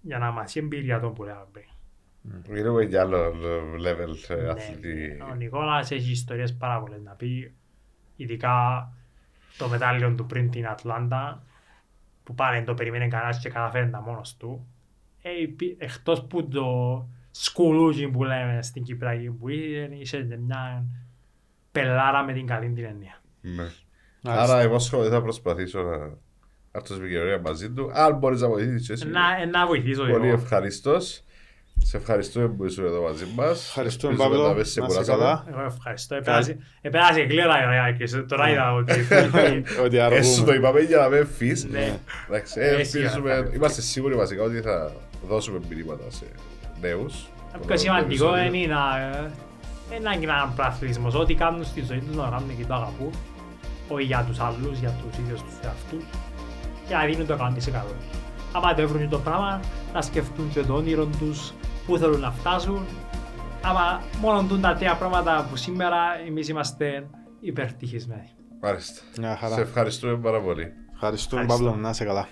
για 0.00 0.18
να 0.18 0.30
μάθεις 0.30 0.54
η 0.54 0.58
εμπειρία 0.58 1.00
των 1.00 1.14
που 1.14 1.22
λέγαμε 1.24 1.46
πριν. 1.52 1.64
Μιλούμε 2.48 2.82
για 2.84 3.00
άλλο 3.00 3.32
level 3.86 4.28
ε, 4.28 4.34
Ναι, 4.34 4.48
αθλητή. 4.48 5.18
Ο 5.30 5.34
Νικόλας 5.34 5.90
έχει 5.90 6.10
ιστορίες 6.10 6.54
πάρα 6.56 6.80
πολλές 6.80 7.02
να 7.02 7.12
πει. 7.12 7.54
Ειδικά 8.16 8.88
το 9.58 9.68
μετάλλιο 9.68 10.14
του 10.14 10.26
πριν 10.26 10.50
την 10.50 10.66
Ατλάντα 10.66 11.42
που 12.24 12.34
πάλι 12.34 12.56
δεν 12.56 12.64
το 12.64 12.74
περίμενε 12.74 13.08
κανένας 13.08 13.38
και 13.40 13.48
καταφέρει 13.48 13.90
τα 13.90 14.00
μόνος 14.00 14.36
του. 14.36 14.66
Ε, 15.22 15.40
υπή- 15.42 15.82
εκτός 15.82 16.22
που 16.26 16.48
το 16.48 16.64
σκουλούκι 17.30 18.08
που 18.08 18.24
λέμε 18.24 18.62
στην 18.62 18.82
Κυπριακή 18.82 19.30
που 19.30 19.48
είχε, 19.48 19.88
είχε 19.92 20.22
και 20.22 20.36
μια 20.36 20.84
πελάρα 21.72 22.22
με 22.22 22.32
την 22.32 22.46
καλή 22.46 22.72
την 22.72 22.84
έννοια. 22.84 23.22
Ναι. 23.40 23.52
Μάλιστα. 24.22 24.52
Άρα 24.52 24.60
εγώ 24.60 24.78
σχόλια 24.78 25.10
θα 25.10 25.22
προσπαθήσω 25.22 25.82
να 25.82 25.94
έρθω 26.72 26.94
στην 26.94 26.96
επικοινωνία 27.04 27.40
μαζί 27.40 27.70
του. 27.72 27.90
Αν 27.94 28.16
μπορείς 28.18 28.40
να 28.40 28.48
βοηθήσεις 28.48 28.88
εσύ. 28.90 29.08
Να, 29.08 29.20
ε, 29.40 29.44
να 29.44 29.66
βοηθήσω 29.66 30.06
Πολύ 30.06 30.26
εγώ. 30.26 30.34
ευχαριστώς. 30.34 31.24
Σε 31.84 31.96
ευχαριστούμε 31.96 32.48
που 32.48 32.64
ήσουν 32.64 32.84
εδώ 32.84 33.02
μαζί 33.02 33.24
μας. 33.36 33.66
Ευχαριστούμε, 33.68 34.12
Ελπίζουμε 34.12 34.36
Παύλο. 34.36 34.48
να 34.48 34.54
μην 34.54 34.58
Να 34.58 34.64
σε 34.64 34.80
είσαι 34.80 34.88
κουράσαμε. 34.90 35.18
καλά. 35.18 35.44
Εγώ 35.50 35.60
ευχαριστώ. 35.66 36.14
Επέρασε, 36.14 36.58
επέρασε 36.80 37.20
γλύωρα 37.22 37.62
η 37.62 37.66
ωραία 37.66 37.92
και 37.92 38.06
σε- 38.06 38.18
τώρα 38.22 38.50
είδα 38.50 38.72
ότι... 38.74 38.92
Ότι 39.84 39.96
Ε, 39.98 40.22
σου 40.22 40.44
το 40.44 40.50
αργούμε. 40.50 40.54
είπαμε 40.54 40.80
για 40.80 40.96
να 40.98 41.08
μην 41.08 41.26
φύγεις. 41.26 41.64
Ναι. 41.64 41.98
Εντάξει, 42.28 42.60
Ε, 42.60 42.68
ε, 42.68 42.80
εσύ 42.80 42.98
ελπίζουμε, 42.98 43.30
θα- 43.34 43.50
είμαστε 43.54 43.80
σίγουροι 43.80 44.14
βασικά 44.14 44.42
ότι 44.42 44.60
θα 44.60 44.92
δώσουμε 45.28 45.58
μηνύματα 45.68 46.04
σε 46.08 46.24
νέους. 46.80 47.14
Το 47.52 47.58
πιο 47.66 47.76
σημαντικό 47.76 48.38
είναι 48.38 48.66
να 48.74 48.80
δεν 49.88 49.98
είναι 49.98 50.32
έναν 50.32 50.52
πραθλισμός. 50.56 51.14
Ό,τι 51.14 51.34
κάνουν 51.34 51.64
στη 51.64 51.84
ζωή 51.84 51.98
τους 51.98 52.16
να 52.16 52.22
κάνουν 52.22 52.56
και 52.58 52.64
το 52.64 52.74
αγαπούν. 52.74 53.10
Όχι 53.88 54.04
για 54.04 54.24
τους 54.28 54.38
άλλους, 54.40 54.78
για 54.78 54.90
τους 55.02 55.18
ίδιους 55.18 55.40
τους 55.42 55.54
εαυτούς. 55.64 56.04
Και 56.88 56.94
να 56.94 57.04
δίνουν 57.04 57.26
το 57.26 57.32
100%. 57.34 57.94
Άμα 58.52 58.74
το 58.74 58.82
έβρουν 58.82 59.08
το 59.08 59.18
πράγμα, 59.18 59.60
να 59.94 60.02
σκεφτούν 60.02 60.50
και 60.54 60.60
το 60.60 60.74
όνειρο 60.74 61.04
τους, 61.18 61.52
πού 61.90 61.98
θέλουν 61.98 62.20
να 62.20 62.30
φτάσουν. 62.30 62.86
Άμα 63.62 64.02
μόνο 64.20 64.42
τούν 64.48 64.60
τα 64.60 64.74
τρία 64.74 64.96
πράγματα 64.96 65.46
που 65.50 65.56
σήμερα 65.56 65.96
εμείς 66.26 66.48
είμαστε 66.48 67.06
υπερτυχισμένοι. 67.40 68.30
Μάλιστα. 68.60 69.02
Μια 69.18 69.36
χαρά. 69.36 69.54
Σε 69.54 69.60
ευχαριστούμε 69.60 70.16
πάρα 70.16 70.40
πολύ. 70.40 70.72
Ευχαριστούμε 70.92 71.42
Ευχαριστώ. 71.42 71.70
Παύλο, 71.70 71.82
να 71.82 71.90
είσαι 71.90 72.04
καλά. 72.04 72.28